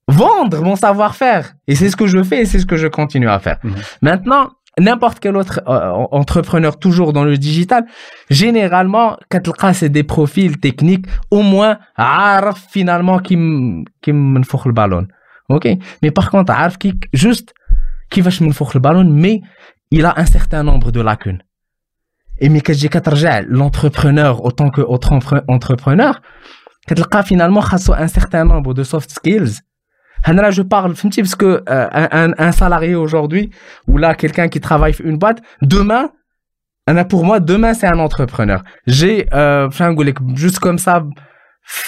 vendre 0.07 0.61
mon 0.61 0.75
savoir-faire. 0.75 1.53
Et 1.67 1.75
c'est 1.75 1.89
ce 1.89 1.95
que 1.95 2.07
je 2.07 2.21
fais 2.23 2.41
et 2.41 2.45
c'est 2.45 2.59
ce 2.59 2.65
que 2.65 2.75
je 2.75 2.87
continue 2.87 3.29
à 3.29 3.39
faire. 3.39 3.59
Mhm. 3.63 3.73
Maintenant, 4.01 4.49
n'importe 4.79 5.19
quel 5.19 5.37
autre 5.37 5.61
euh, 5.67 5.91
entrepreneur 6.11 6.77
toujours 6.77 7.13
dans 7.13 7.23
le 7.23 7.37
digital, 7.37 7.85
généralement, 8.29 9.17
quand 9.29 9.73
c'est 9.73 9.89
des 9.89 10.03
profils 10.03 10.59
techniques, 10.59 11.05
au 11.31 11.41
moins, 11.41 11.77
arf 11.95 12.65
finalement 12.69 13.19
qui 13.19 13.35
qui 14.01 14.13
me 14.13 14.39
le 14.39 14.73
ballon. 14.73 15.07
OK? 15.49 15.67
Mais 16.01 16.11
par 16.11 16.29
contre, 16.29 16.51
arf 16.51 16.77
qui 16.77 16.93
juste 17.13 17.53
qui 18.09 18.21
va 18.21 18.29
me 18.43 18.73
le 18.73 18.79
ballon 18.79 19.05
mais 19.05 19.41
il 19.91 20.05
a 20.05 20.13
un 20.17 20.25
certain 20.25 20.63
nombre 20.63 20.91
de 20.91 21.01
lacunes. 21.01 21.43
Et 22.39 22.49
mais 22.49 22.61
quand 22.61 22.73
j'ai 22.73 22.89
l'entrepreneur 23.47 24.43
autant 24.43 24.69
que 24.69 24.81
autre 24.81 25.13
entrepreneur, 25.47 26.19
quand 26.87 27.23
finalement 27.23 27.61
un 27.93 28.07
certain 28.07 28.43
nombre 28.43 28.73
de 28.73 28.83
soft 28.83 29.11
skills 29.11 29.61
Là, 30.27 30.51
je 30.51 30.61
parle, 30.61 30.93
parce 30.93 31.35
que 31.35 31.63
euh, 31.69 31.87
un, 31.93 32.31
un 32.37 32.51
salarié 32.51 32.95
aujourd'hui, 32.95 33.49
ou 33.87 33.97
là, 33.97 34.15
quelqu'un 34.15 34.47
qui 34.47 34.59
travaille 34.59 34.93
une 35.03 35.17
boîte, 35.17 35.41
demain, 35.61 36.09
pour 37.09 37.23
moi, 37.25 37.39
demain, 37.39 37.73
c'est 37.73 37.87
un 37.87 37.99
entrepreneur. 37.99 38.63
J'ai, 38.87 39.27
euh, 39.33 39.69
juste 40.35 40.59
comme 40.59 40.77
ça, 40.77 41.03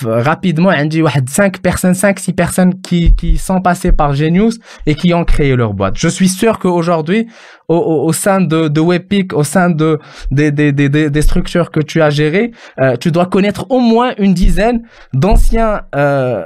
rapidement, 0.04 0.72
on 0.76 0.86
dit 0.86 1.02
5 1.28 1.60
personnes, 1.60 1.94
5, 1.94 2.20
6 2.20 2.34
personnes 2.34 2.82
qui, 2.82 3.14
qui 3.16 3.38
sont 3.38 3.62
passées 3.62 3.92
par 3.92 4.14
Genius 4.14 4.60
et 4.86 4.96
qui 4.96 5.14
ont 5.14 5.26
créé 5.26 5.56
leur 5.56 5.74
boîte. 5.74 5.98
Je 5.98 6.08
suis 6.08 6.30
sûr 6.30 6.60
qu'aujourd'hui, 6.60 7.28
au, 7.68 7.78
au, 7.78 8.14
sein 8.14 8.42
de, 8.42 8.68
de 8.68 9.34
au 9.34 9.44
sein 9.44 9.70
de, 9.70 10.00
des, 10.32 10.52
des, 10.52 10.72
des, 10.72 10.90
des 11.10 11.22
structures 11.22 11.72
que 11.72 11.80
tu 11.80 12.02
as 12.02 12.10
gérées, 12.10 12.52
euh, 12.80 12.96
tu 12.98 13.12
dois 13.12 13.26
connaître 13.26 13.66
au 13.70 13.80
moins 13.80 14.14
une 14.18 14.34
dizaine 14.34 14.84
d'anciens 15.14 15.82
euh, 15.96 16.44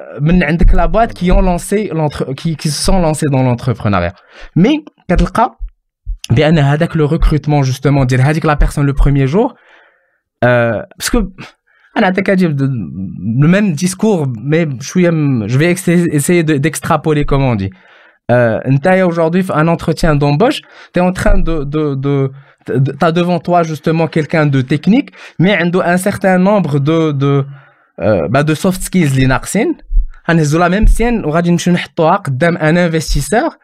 la 0.73 0.87
boîte 0.87 1.13
qui 1.13 1.31
ont 1.31 1.41
lancé 1.41 1.91
qui, 2.37 2.55
qui 2.55 2.69
se 2.69 2.83
sont 2.83 2.99
lancés 2.99 3.27
dans 3.31 3.43
l'entrepreneuriat. 3.43 4.13
Mais, 4.55 4.83
bien, 6.31 6.55
avec 6.57 6.95
le 6.95 7.05
recrutement, 7.05 7.63
justement, 7.63 8.05
dire, 8.05 8.21
la 8.43 8.55
personne 8.55 8.85
le 8.85 8.93
premier 8.93 9.27
jour, 9.27 9.55
euh, 10.45 10.81
parce 10.97 11.09
que 11.09 11.17
le 12.01 13.47
même 13.47 13.73
discours, 13.73 14.27
mais 14.43 14.67
je 15.47 15.57
vais 15.57 15.71
essayer 15.71 16.43
d'extrapoler, 16.43 17.25
comme 17.25 17.43
on 17.43 17.55
dit. 17.55 17.69
Euh, 18.31 18.59
aujourd'hui, 19.03 19.43
un 19.53 19.67
entretien 19.67 20.15
d'embauche, 20.15 20.61
tu 20.93 20.99
es 20.99 21.01
en 21.01 21.11
train 21.11 21.39
de, 21.39 21.63
de, 21.63 21.95
de, 21.95 22.31
as 23.01 23.11
devant 23.11 23.39
toi 23.39 23.63
justement 23.63 24.07
quelqu'un 24.07 24.45
de 24.45 24.61
technique, 24.61 25.11
mais 25.39 25.57
un 25.57 25.97
certain 25.97 26.37
nombre 26.37 26.79
de, 26.79 27.11
de, 27.11 27.45
euh, 28.01 28.27
bah, 28.29 28.43
de 28.43 28.53
soft 28.53 28.81
skills, 28.83 29.15
les 29.15 29.27
narcines. 29.27 29.75
la 30.59 30.69
même 30.69 30.87
on 31.25 31.31
un 32.61 32.77
investisseur. 32.77 33.57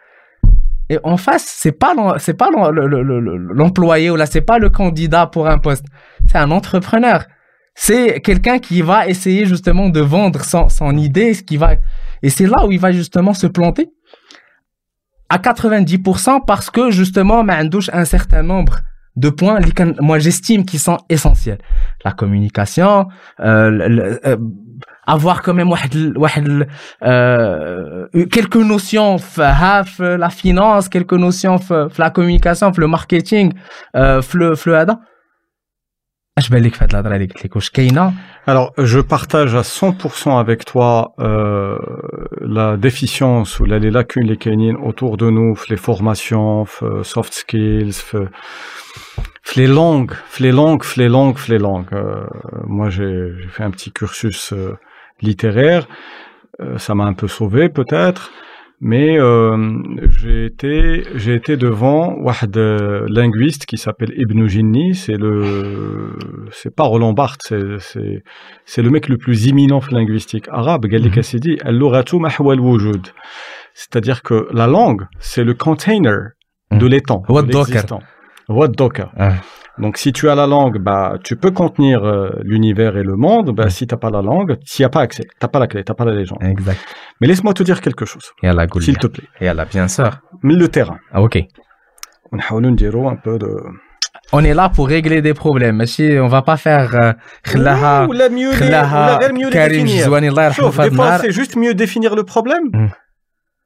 Et 0.89 1.00
en 1.04 1.17
face, 1.17 1.45
c'est 1.45 1.71
pas 1.71 1.93
c'est 2.19 2.36
pas 2.36 2.50
l'employé 2.52 4.10
ou 4.12 4.15
là, 4.15 4.26
c'est 4.26 4.41
pas 4.41 4.60
le 4.60 4.69
candidat 4.69 5.28
pour 5.28 5.48
un 5.48 5.58
poste. 5.58 5.86
C'est 6.28 6.38
un 6.38 6.52
entrepreneur 6.52 7.26
c'est 7.75 8.21
quelqu'un 8.21 8.57
qui 8.57 8.81
va 8.81 9.07
essayer 9.07 9.45
justement 9.45 9.89
de 9.89 9.99
vendre 9.99 10.43
son, 10.43 10.69
son 10.69 10.97
idée, 10.97 11.33
ce 11.33 11.43
qui 11.43 11.57
va, 11.57 11.75
et 12.23 12.29
c'est 12.29 12.47
là 12.47 12.65
où 12.65 12.71
il 12.71 12.79
va 12.79 12.91
justement 12.91 13.33
se 13.33 13.47
planter 13.47 13.91
à 15.29 15.38
90% 15.38 16.45
parce 16.45 16.69
que 16.69 16.91
justement, 16.91 17.43
douche 17.65 17.89
un 17.93 18.05
certain 18.05 18.43
nombre 18.43 18.79
de 19.15 19.29
points, 19.29 19.59
moi 19.99 20.19
j'estime 20.19 20.65
qu'ils 20.65 20.79
sont 20.79 20.97
essentiels. 21.09 21.59
La 22.03 22.11
communication, 22.11 23.07
euh, 23.39 24.17
euh, 24.25 24.38
avoir 25.07 25.41
quand 25.41 25.53
même 25.53 25.71
euh, 27.03 28.07
quelques 28.31 28.55
notions 28.55 29.17
la 29.38 30.29
finance, 30.29 30.89
quelques 30.89 31.13
notions 31.13 31.59
la 31.97 32.09
communication, 32.09 32.71
le 32.75 32.88
marketing, 32.88 33.53
le, 33.93 34.21
le, 34.33 34.55
alors, 38.48 38.74
je 38.78 39.00
partage 39.00 39.56
à 39.56 39.62
100% 39.62 40.39
avec 40.39 40.65
toi 40.65 41.15
euh, 41.17 41.80
la 42.41 42.78
déficience 42.78 43.60
ou 43.60 43.65
les 43.65 43.89
lacunes 43.89 44.28
les 44.28 44.38
canines 44.38 44.76
autour 44.76 45.17
de 45.17 45.32
nous, 45.32 45.58
les 45.67 45.78
formations, 45.78 46.67
soft 47.02 47.34
skills, 47.34 47.93
les 49.56 49.67
langues, 49.67 50.13
les 50.39 50.52
langues, 50.52 50.84
les 50.98 51.08
langues, 51.08 51.38
les 51.48 51.58
langues. 51.58 51.93
Euh, 51.93 52.26
moi, 52.65 52.89
j'ai 52.89 53.32
fait 53.50 53.63
un 53.63 53.71
petit 53.71 53.91
cursus 53.91 54.54
euh, 54.54 54.78
littéraire, 55.21 55.88
euh, 56.60 56.78
ça 56.78 56.95
m'a 56.95 57.06
un 57.06 57.13
peu 57.13 57.28
sauvé 57.28 57.69
peut-être 57.69 58.32
mais 58.81 59.17
euh, 59.17 59.57
j'ai 60.09 60.45
été 60.45 61.03
j'ai 61.15 61.33
été 61.33 61.55
devant 61.57 62.17
un 62.27 62.57
euh, 62.57 63.05
linguiste 63.07 63.65
qui 63.65 63.77
s'appelle 63.77 64.13
Ibn 64.17 64.47
Jinni. 64.47 64.95
C'est 64.95 65.17
le 65.17 66.17
c'est 66.51 66.75
pas 66.75 66.83
Roland 66.83 67.13
Barthes 67.13 67.53
c'est 67.79 68.23
c'est 68.65 68.81
le 68.81 68.89
mec 68.89 69.07
le 69.07 69.17
plus 69.17 69.47
imminent 69.47 69.79
linguistique 69.91 70.47
arabe 70.49 70.85
Gali 70.88 71.07
mhm. 71.07 71.15
Kassidi. 71.15 71.57
Al-lughatu 71.63 72.19
mahwa 72.19 72.53
al-wujud. 72.53 73.07
C'est-à-dire 73.73 74.23
que 74.23 74.47
la 74.51 74.67
langue 74.67 75.05
c'est 75.19 75.43
le 75.43 75.53
container 75.53 76.31
mhm. 76.71 76.79
de 76.79 76.88
l'étang 76.88 77.23
de 77.29 77.41
l'existant. 77.41 78.01
Donc 79.77 79.97
si 79.97 80.13
tu 80.13 80.29
as 80.29 80.35
la 80.35 80.47
langue, 80.47 80.79
bah 80.79 81.17
tu 81.23 81.35
peux 81.35 81.51
contenir 81.51 82.03
euh, 82.03 82.29
l'univers 82.43 82.95
et 82.97 83.03
le 83.03 83.15
monde. 83.15 83.51
Bah 83.51 83.69
si 83.69 83.88
t'as 83.88 83.97
pas 83.97 84.09
la 84.09 84.21
langue, 84.21 84.57
tu 84.65 84.81
n'y 84.81 84.85
as 84.85 84.89
pas 84.89 85.01
accès, 85.01 85.27
t'as 85.39 85.47
pas 85.47 85.59
la 85.59 85.67
clé, 85.67 85.83
t'as 85.83 85.93
pas 85.93 86.05
la 86.05 86.13
légende. 86.13 86.41
Exact. 86.41 86.79
Mais 87.19 87.27
laisse-moi 87.27 87.53
te 87.53 87.63
dire 87.63 87.81
quelque 87.81 88.05
chose. 88.05 88.31
S'il 88.81 88.97
te 88.97 89.07
plaît. 89.07 89.27
Et 89.41 89.53
là, 89.53 89.65
bien 89.65 89.88
sûr. 89.88 90.09
Mais 90.43 90.53
le 90.53 90.67
terrain. 90.69 90.97
Ah, 91.11 91.21
ok. 91.21 91.39
On 92.31 92.39
a 92.39 92.43
un 93.09 93.15
peu 93.15 93.38
de. 93.38 93.57
On 94.31 94.43
est 94.43 94.53
là 94.53 94.69
pour 94.69 94.88
régler 94.88 95.21
des 95.21 95.33
problèmes. 95.33 95.77
Mais 95.77 96.19
on 96.19 96.27
va 96.27 96.41
pas 96.41 96.57
faire. 96.57 96.95
Euh, 96.95 97.13
ou 98.07 98.11
la 98.13 98.29
mieux, 98.29 98.51
la 98.59 99.31
mieux 99.31 99.49
définir. 99.49 100.09
des 100.19 100.91
fois, 100.91 101.17
c'est 101.19 101.31
juste 101.31 101.55
mieux 101.55 101.73
définir 101.73 102.15
le 102.15 102.23
problème. 102.23 102.69
Hmm 102.71 102.88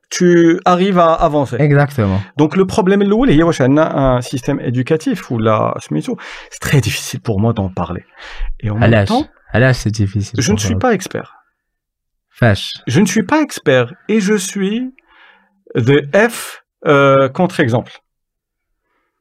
tu 0.10 0.60
arrives 0.66 1.00
à 1.00 1.14
avancer. 1.14 1.58
Exactement. 1.60 2.20
Donc 2.38 2.56
le 2.56 2.66
problème 2.66 3.02
il 3.02 3.36
y 3.36 3.42
a 3.42 3.46
un 3.98 4.22
système 4.22 4.60
éducatif 4.60 5.30
où 5.32 5.38
la 5.38 5.74
c'est 5.80 6.60
très 6.60 6.82
difficile 6.82 7.22
pour 7.22 7.40
moi 7.40 7.54
d'en 7.54 7.70
parler. 7.70 8.04
Et 8.60 8.70
en 8.70 8.78
même 8.78 9.06
temps, 9.06 9.28
c'est 9.74 9.92
difficile. 9.92 10.40
Je 10.42 10.52
ne 10.52 10.58
suis 10.58 10.76
pas 10.76 10.94
expert. 10.94 11.36
Fâche. 12.30 12.74
Je 12.88 13.02
ne 13.02 13.06
suis 13.06 13.24
pas 13.24 13.42
expert 13.42 13.94
et 14.08 14.20
je 14.20 14.34
suis 14.34 14.94
de 15.76 16.08
F 16.14 16.64
euh, 16.86 17.28
contre-exemple. 17.30 18.00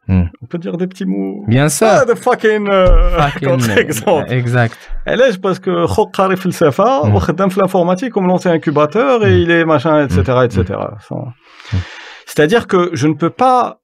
Mm. 0.08 0.24
On 0.42 0.46
peut 0.46 0.58
dire 0.58 0.76
des 0.78 0.86
petits 0.86 1.04
mots. 1.04 1.44
Bien 1.46 1.66
ah, 1.66 1.68
sûr. 1.68 1.86
Ah, 1.86 2.04
the 2.06 2.16
fucking, 2.16 2.66
uh, 2.66 3.20
fucking 3.20 3.70
euh, 3.70 3.76
exemple. 3.76 4.32
Exact. 4.32 4.76
Allège 5.04 5.38
parce 5.38 5.58
que 5.58 5.86
Khokkari 5.86 6.36
Filsafa, 6.36 7.02
mm. 7.04 7.14
on 7.14 7.60
l'informatique 7.60 8.12
comme 8.12 8.26
lancer 8.26 8.48
incubateur 8.48 9.24
et 9.24 9.30
mm. 9.30 9.42
il 9.42 9.50
est 9.50 9.64
machin, 9.64 10.04
etc., 10.04 10.22
hmm. 10.26 10.44
etc. 10.44 10.78
Hmm. 11.10 11.14
Hmm. 11.14 11.78
C'est-à-dire 12.26 12.66
que 12.66 12.90
je 12.94 13.06
ne 13.06 13.14
peux 13.14 13.30
pas 13.30 13.80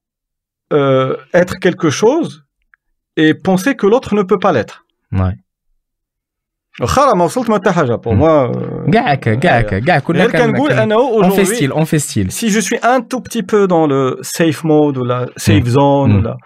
euh, 0.73 1.17
être 1.35 1.59
quelque 1.61 1.91
chose 1.91 2.45
et 3.17 3.35
penser 3.35 3.77
que 3.77 3.87
l'autre 3.87 4.15
ne 4.15 4.23
peut 4.23 4.39
pas 4.39 4.53
l'être. 4.53 4.85
Ouais. 5.13 5.35
واخا 6.82 7.14
ما 7.14 7.24
وصلت 7.26 7.50
ما 7.50 7.56
حتى 7.56 7.72
حاجه 7.72 7.96
بور 7.96 8.16
موا 8.16 8.92
كاع 8.92 9.12
هكا 9.12 9.36
كاع 9.36 9.58
هكا 9.60 9.80
كاع 9.80 10.00
كلنا 10.00 10.26
غير 10.26 10.32
كنقول 10.32 10.72
انه 10.72 10.96
اون 10.96 11.30
في 11.30 11.46
ستيل 11.46 11.72
اون 11.72 11.84
في 11.84 12.00
ستيل 12.00 12.32
si 12.32 12.50
je 12.50 12.60
suis 12.60 12.80
un 12.84 13.02
tout 13.02 13.22
petit 13.22 13.44
peu 13.44 13.68
dans 13.68 13.88
le 13.88 14.18
safe 14.22 14.64
mode 14.64 14.98
ou 14.98 15.04
la 15.04 15.26
safe 15.38 15.68
zone 15.68 16.12
ou 16.16 16.22
la 16.22 16.38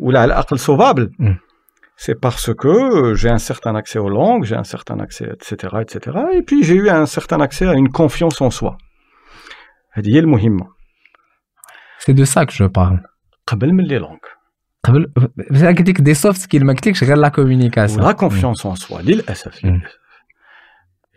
ou 0.00 0.10
la 0.10 0.24
العقل 0.24 0.58
sauvable 0.58 1.10
Mm. 1.18 1.34
c'est 2.04 2.20
parce 2.26 2.50
que 2.62 3.14
j'ai 3.18 3.30
un 3.38 3.42
certain 3.50 3.74
accès 3.80 3.98
aux 3.98 4.12
langues 4.18 4.44
j'ai 4.48 4.58
un 4.64 4.68
certain 4.74 4.98
accès 5.06 5.28
etc 5.34 5.46
etc 5.84 5.94
et 6.38 6.42
puis 6.48 6.60
j'ai 6.66 6.76
eu 6.82 6.88
un 6.88 7.06
certain 7.16 7.40
accès 7.46 7.66
à 7.72 7.74
une 7.82 7.90
confiance 8.00 8.40
en 8.46 8.50
soi 8.50 8.76
هذه 9.92 10.14
هي 10.14 10.18
المهمه 10.18 10.66
سي 11.98 12.12
دو 12.12 12.24
سا 12.24 12.44
كو 12.44 12.50
جو 12.50 12.68
بارل 12.68 13.00
قبل 14.85 15.11
قلت 15.77 15.89
لك 15.89 16.01
دي 16.01 16.13
سوفت 16.13 16.41
سكيل 16.41 16.65
ما 16.65 16.73
قلتلكش 16.73 17.03
غير 17.03 17.17
لا 17.17 17.29
كوميونيكاسيون 17.29 18.03
ولا 18.03 18.11
كونفيونس 18.11 18.65
اون 18.65 18.75
سوا 18.75 19.01
للاسف 19.01 19.65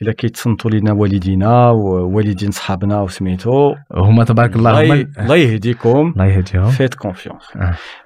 إلا 0.02 0.12
كيتصنتوا 0.12 0.70
لينا 0.70 0.92
والدينا 0.92 1.70
ووالدين 1.70 2.50
صحابنا 2.50 3.00
وسميتو. 3.00 3.74
هما 3.92 4.24
تبارك 4.24 4.56
الله 4.56 4.80
الله 4.80 5.06
الله 5.18 5.36
يهديكم. 5.36 6.12
الله 6.12 6.26
يهديهم. 6.26 6.70
فيت 6.70 6.94
كونفيونس. 6.94 7.42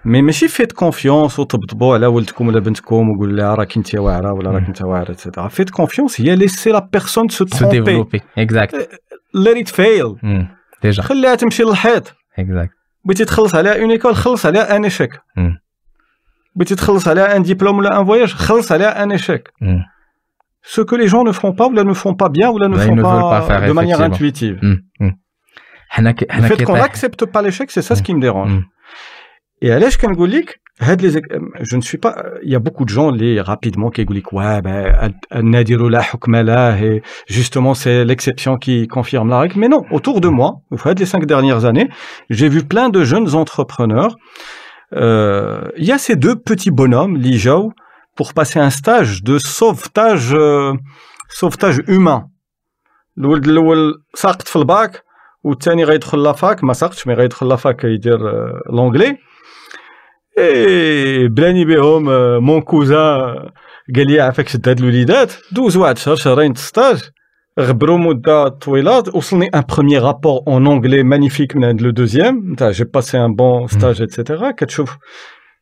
مي 0.04 0.22
ماشي 0.22 0.48
فيت 0.48 0.72
كونفيونس 0.72 1.38
وطبطبوا 1.38 1.94
على 1.94 2.06
ولدكم 2.06 2.48
ولا 2.48 2.60
بنتكم 2.60 3.10
وقول 3.10 3.36
لها 3.36 3.54
راك 3.54 3.76
انت 3.76 3.94
واعرة 3.94 4.32
ولا 4.32 4.50
راك. 4.50 4.66
انت 4.66 4.82
واعرة 4.82 5.48
فيت 5.48 5.70
كونفيونس 5.70 6.20
هي 6.20 6.36
ليسي 6.36 6.70
لا 6.70 6.88
بيرسون 6.92 7.28
سو 7.28 7.44
ديفلوبي 7.44 8.20
اكزاكت 8.38 9.00
ليت 9.34 9.68
فيل 9.68 10.16
ديجا 10.82 11.02
خليها 11.02 11.34
تمشي 11.34 11.62
للحيط. 11.62 12.14
اكزاكت 12.38 12.79
بغيتي 13.05 13.25
تخلص 13.25 13.55
عليها 13.55 13.81
اون 13.81 13.91
ايكول 13.91 14.15
خلص 14.15 14.45
عليها 14.45 14.75
ان 14.75 14.83
ايشيك 14.83 15.21
مم. 15.37 15.57
بغيتي 16.55 16.75
تخلص 16.75 17.07
عليها 17.07 17.35
ان 17.35 17.43
ديبلوم 17.43 17.77
ولا 17.77 17.99
ان 17.99 18.05
فواياج 18.05 18.33
خلص 18.33 18.71
عليها 18.71 19.03
ان 19.03 19.11
ايشيك 19.11 19.49
ce 20.75 20.81
que 20.81 20.95
les 20.95 21.07
gens 21.07 21.23
ne 21.23 21.31
font 21.31 21.53
pas 21.59 21.65
ou 21.67 21.71
ne 21.73 21.93
font 21.93 22.15
pas 22.21 22.29
bien 22.29 22.49
ou 22.49 22.59
ne 22.59 22.67
Bah, 22.67 22.77
font 22.85 22.91
ils 22.91 22.95
ne 22.95 23.01
pas, 23.03 23.13
veulent 23.13 23.29
pas 23.37 23.41
faire, 23.47 23.67
de 23.67 23.71
manière 23.73 24.01
effectivement. 24.01 24.15
intuitive. 24.15 24.57
حنا 25.89 26.11
كي 26.11 26.25
Le 26.25 26.31
حنا 26.31 26.47
fait 26.49 26.53
كي 26.57 26.65
qu'on 26.65 26.73
طايح- 26.73 26.81
n'accepte 26.87 27.25
pas 27.25 27.41
l'échec, 27.41 27.69
c'est 27.71 27.81
ça 27.89 27.95
ce 27.95 28.01
qui 28.03 28.13
me 28.15 28.21
dérange. 28.21 28.63
Mm. 29.61 29.67
Et 29.67 29.71
علاش 29.71 29.97
كنقول 29.97 30.31
لك 30.31 30.61
هاد 30.81 31.01
les 31.01 31.19
je 31.61 31.75
ne 31.77 31.81
suis 31.81 31.97
pas 31.97 32.15
il 32.43 32.51
y 32.51 32.55
a 32.55 32.59
beaucoup 32.59 32.85
de 32.85 32.89
gens 32.89 33.09
les 33.11 33.41
rapidement 33.41 33.89
qui 33.89 33.99
يقول 33.99 34.17
لك 34.17 34.33
ouais 34.33 34.61
ben 34.61 35.13
النادر 35.35 35.89
لا 35.89 36.01
حكم 36.01 36.35
له 36.35 36.81
et 36.81 37.01
justement 37.29 37.73
c'est 37.73 38.03
l'exception 38.03 38.57
qui 38.57 38.87
confirme 38.87 39.29
la 39.29 39.39
règle 39.39 39.59
mais 39.59 39.69
non 39.69 39.83
autour 39.91 40.21
de 40.21 40.27
moi 40.27 40.61
au 40.71 40.77
fait 40.77 40.99
les 40.99 41.05
cinq 41.05 41.25
dernières 41.25 41.63
années 41.65 41.89
j'ai 42.29 42.49
vu 42.49 42.63
plein 42.63 42.89
de 42.89 43.03
jeunes 43.03 43.35
entrepreneurs 43.35 44.15
euh, 44.93 45.61
il 45.77 45.85
y 45.85 45.91
a 45.91 45.97
ces 45.97 46.15
deux 46.15 46.35
petits 46.35 46.71
bonhommes 46.71 47.15
Lijao 47.17 47.71
pour 48.17 48.33
passer 48.33 48.59
un 48.59 48.69
stage 48.69 49.23
de 49.23 49.35
sauvetage 49.39 50.33
euh, 50.33 50.73
sauvetage 51.29 51.81
humain 51.87 52.21
الولد 53.17 53.47
الاول 53.47 53.93
ساقط 54.13 54.47
في 54.47 54.55
الباك 54.55 55.03
والثاني 55.43 55.83
غيدخل 55.83 56.23
لافاك 56.23 56.63
ما 56.63 56.73
ساقطش 56.73 57.07
مي 57.07 57.13
غيدخل 57.13 57.47
لافاك 57.47 57.83
يدير 57.83 58.29
آه، 58.29 58.61
لونجلي 58.69 59.05
اي 59.05 59.17
بلاني 61.27 61.65
بهم 61.65 62.09
آه، 62.09 62.39
مون 62.39 62.61
كوزا 62.61 63.17
قال 63.95 64.07
لي 64.07 64.19
عافاك 64.21 64.47
شد 64.47 64.69
هاد 64.69 64.79
الوليدات 64.79 65.33
دوز 65.51 65.77
واحد 65.77 65.97
شهر 65.97 66.15
شهرين 66.15 66.55
ستاج 66.55 67.09
غبروا 67.59 67.97
مده 67.97 68.47
طويله 68.47 68.97
وصلني 69.13 69.47
ان 69.47 69.63
بروميير 69.73 70.01
رابور 70.03 70.41
اون 70.47 70.67
اونجلي 70.67 71.03
مانيفيك 71.03 71.55
من 71.55 71.65
عند 71.65 71.81
لو 71.81 71.89
دوزيام 71.89 72.51
نتاع 72.53 72.71
جي 72.71 72.83
باسي 72.83 73.25
ان 73.25 73.35
بون 73.35 73.67
ستاج 73.67 74.01
اتسيتيرا 74.01 74.51
كتشوف 74.51 74.97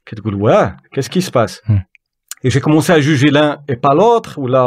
كتقول 0.05 0.35
واه 0.35 0.77
كيس 0.93 1.09
كي 1.09 1.21
سباس 1.21 1.61
Mm. 1.69 2.47
Et 2.47 2.49
j'ai 2.53 2.61
commencé 2.67 2.91
à 2.97 2.99
juger 3.09 3.29
l'un 3.37 3.51
et 3.71 3.77
pas 3.85 3.93
l'autre, 3.99 4.31
ou 4.41 4.45
là, 4.55 4.63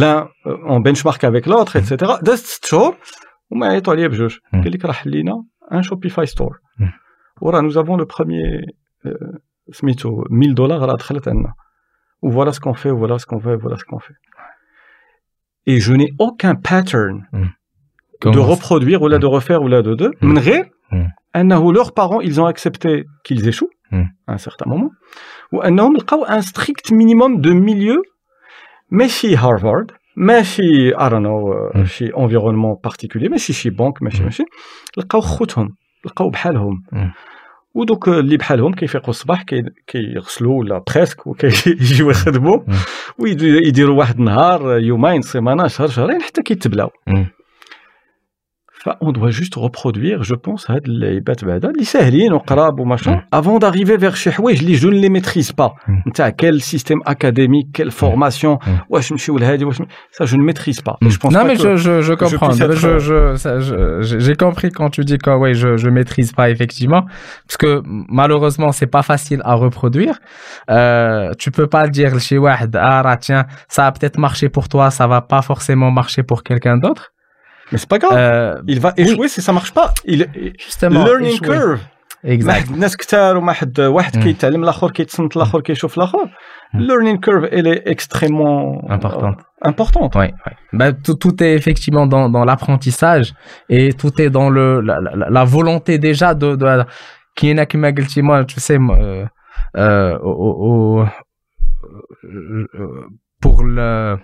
l'un 0.00 0.18
euh, 0.46 0.72
en 0.74 0.78
benchmark 0.86 1.22
avec 1.24 1.44
l'autre, 1.46 1.76
etc. 1.76 2.18
دازت 2.22 2.46
ست 2.46 2.64
شهور 2.64 2.96
وما 3.50 3.66
عيطوا 3.66 3.92
عليا 3.92 4.08
بجوج 4.08 4.36
Mm. 4.36 4.62
قال 4.62 4.72
لك 4.72 4.84
راه 4.84 4.92
حلينا 4.92 5.44
ان 5.72 5.82
شوبيفاي 5.82 6.26
ستور 6.26 6.58
Mm. 6.80 6.84
وراه 7.42 7.60
nous 7.60 7.74
avons 7.74 7.96
le 8.02 8.06
premier 8.06 8.46
euh, 8.60 8.75
سميتو 9.72 10.24
1000 10.30 10.54
دولار 10.54 10.80
راه 10.88 10.96
دخلت 10.96 11.28
عندنا 11.28 11.52
ou 12.26 12.30
voilà 12.30 12.52
ce 12.52 12.60
qu'on 12.60 12.74
fait 12.74 12.90
ou 12.90 12.98
voilà 13.04 13.18
ce 13.22 13.26
qu'on 13.26 13.40
fait 13.40 13.56
voilà 13.64 13.76
ce 13.76 13.84
qu'on 13.84 13.98
fait 13.98 14.18
et 15.66 15.76
je 15.80 15.92
n'ai 15.92 16.10
aucun 16.26 16.54
pattern 16.54 17.16
de 17.32 17.48
Comment- 18.20 18.46
reproduire 18.52 19.00
ou 19.02 19.08
là 19.12 19.18
de 19.18 19.26
refaire 19.36 19.60
ou 19.64 19.68
là 19.74 19.80
de 19.82 19.94
deux 20.00 20.10
Mm. 20.22 20.26
من 20.26 20.38
غير 20.38 20.64
Mm. 20.92 21.06
انه 21.36 21.72
leurs 21.72 21.92
parents 22.00 22.20
ils 22.28 22.40
ont 22.40 22.46
accepté 22.54 23.04
qu'ils 23.24 23.44
échouent 23.52 23.74
Mm. 23.92 24.04
à 24.28 24.32
un 24.32 24.38
certain 24.48 24.68
moment 24.72 24.90
وانهم 25.52 25.96
لقاو 25.96 26.24
un 26.26 26.40
strict 26.42 26.92
minimum 26.92 27.40
de 27.46 27.50
milieu 27.52 28.02
ماشي 28.90 29.36
هارفارد 29.36 29.90
ماشي 30.16 30.90
I 30.94 31.08
don't 31.10 31.22
know 31.26 31.72
Mm. 31.74 31.78
uh, 31.78 31.84
شي 31.84 32.12
environnement 32.12 32.90
particulier 32.90 33.30
ماشي 33.30 33.52
شي 33.52 33.70
بنك 33.70 34.02
ماشي 34.02 34.18
Mm. 34.18 34.24
ماشي 34.24 34.44
لقاو 36.04 36.30
ودوك 37.73 38.07
اللي 38.09 38.37
بحالهم 38.37 38.73
كيفيقوا 38.73 39.09
الصباح 39.09 39.43
كي- 39.43 39.63
كيغسلوا 39.87 40.59
ولا 40.59 40.83
بريسك 40.95 41.27
وكيجيو 41.27 42.09
يخدموا. 42.11 42.59
ويديروا 43.19 43.97
واحد 43.99 44.17
النهار 44.19 44.77
يومين 44.79 45.21
سيمانة 45.21 45.67
شهر 45.67 45.87
شهرين 45.87 46.21
حتى 46.21 46.41
كيتبلاو. 46.43 46.89
فاون 48.84 49.12
دوا 49.12 49.30
جوست 49.30 49.58
reproduire 49.58 50.20
جو 50.22 50.36
بونس 50.36 50.70
هاد 50.70 50.86
اللعيبات 50.88 51.44
بعدا 51.44 51.70
اللي 51.70 51.84
ساهلين 51.84 52.32
وقراب 52.32 52.80
وماشا 52.80 53.16
Mm. 53.16 53.20
افون 53.32 53.60
d'arriver 53.60 54.00
vers 54.00 54.14
شي 54.14 54.30
حوايج 54.32 54.58
اللي 54.58 54.72
جو 54.74 54.90
لي 54.90 55.08
ميتريز 55.08 55.50
با 55.52 55.68
Mm. 55.68 56.08
نتاع 56.08 56.28
كيل 56.30 56.60
سيستيم 56.60 56.98
اكاديميك 57.06 57.66
كيل 57.74 57.90
فورماسيون 57.90 58.56
Mm. 58.56 58.68
واش 58.88 59.12
نمشيو 59.12 59.38
لهادي 59.38 59.64
واش 59.64 59.82
سا 60.12 60.24
جو 60.24 60.38
ميتريز 60.38 60.80
با 60.80 60.92
Mm. 61.04 61.08
جو 61.08 61.18
بونس 61.22 61.34
non, 61.36 61.44
mais 61.46 61.58
je, 61.62 61.76
je, 61.76 62.02
je 62.08 62.12
comprends. 62.12 62.48
puisse 62.48 62.60
être, 62.60 62.76
Je, 62.76 62.88
euh, 62.88 62.98
je, 62.98 63.36
ça, 63.42 63.52
je- 63.66 64.02
j'ai 64.08 64.20
j'ai 64.26 64.36
compris 64.44 64.70
quand 64.78 64.90
tu 64.96 65.00
dis 65.10 65.18
que 65.24 65.30
ouais, 65.42 65.54
je, 65.62 65.70
je 65.82 65.88
maîtrise 65.98 66.30
pas 66.38 66.46
effectivement, 66.54 67.02
parce 67.46 67.58
que 67.62 67.70
malheureusement 68.20 68.70
c'est 68.78 68.90
pas 68.96 69.04
facile 69.12 69.40
à 69.52 69.54
reproduire. 69.64 70.16
Euh, 70.70 71.32
tu 71.42 71.48
peux 71.56 71.68
pas 71.76 71.84
dire 71.98 72.10
chez 72.26 72.38
Wahed, 72.44 72.72
ah 72.76 73.00
là, 73.06 73.14
tiens, 73.26 73.44
ça 73.74 73.82
a 73.88 73.90
peut-être 73.96 74.18
marché 74.26 74.46
pour 74.56 74.66
toi, 74.72 74.86
ça 74.98 75.04
va 75.12 75.20
pas 75.32 75.42
forcément 75.50 75.90
marcher 76.00 76.22
pour 76.30 76.38
quelqu'un 76.48 76.76
d'autre. 76.84 77.04
mais 77.72 77.78
c'est 77.78 77.88
pas 77.88 77.98
grave 77.98 78.12
Euh, 78.16 78.62
il 78.66 78.80
va 78.80 78.92
échouer 78.96 79.28
si 79.28 79.40
ça 79.42 79.52
marche 79.52 79.72
pas 79.72 79.88
il 80.04 80.20
justement. 80.66 81.04
learning 81.04 81.34
échouer. 81.34 81.48
curve 81.48 81.78
ما 82.24 82.30
Exact. 82.34 82.50
حد 82.70 82.76
ناس 82.78 82.96
كثار 82.96 83.36
وما 83.36 83.52
حد 83.52 83.80
واحد 83.80 84.16
Mm. 84.16 84.22
كيتعلم 84.22 84.62
الاخر 84.62 84.90
كيتصنت 84.90 85.36
الاخر 85.36 85.60
كيشوف 85.60 85.96
الاخر 85.98 86.18
Mm. 86.74 86.78
learning 86.78 87.18
curve 87.26 87.48
elle 87.52 87.66
est 87.74 87.82
extrêmement 87.94 88.90
Importante. 88.96 89.38
euh, 89.40 89.68
importante 89.70 90.14
Ouais, 90.14 90.32
ouais. 90.46 90.54
Bah, 90.78 90.92
tout, 91.04 91.14
tout 91.24 91.36
est 91.42 91.54
effectivement 91.60 92.06
dans, 92.06 92.26
dans 92.36 92.44
l'apprentissage 92.44 93.34
et 93.76 93.92
tout 94.00 94.14
est 94.24 94.30
dans 94.38 94.48
le, 94.56 94.66
la, 94.88 94.96
la, 95.20 95.28
la 95.38 95.44
volonté 95.56 95.92
déjà 96.08 96.28
de, 96.42 96.48
de, 96.62 96.66
qui 97.36 97.44
est 97.50 97.66
qui 97.70 97.76
m'a 97.82 97.90
dit, 97.92 98.22
moi, 98.28 98.36
tu 98.52 98.58
sais, 98.66 98.78
moi, 98.86 98.96
euh, 99.00 99.26
euh, 99.84 100.18
au, 100.30 100.34
au- 100.68 101.06
euh, 102.24 103.06
pour 103.42 103.56
le, 103.64 103.80
euh, 103.80 104.16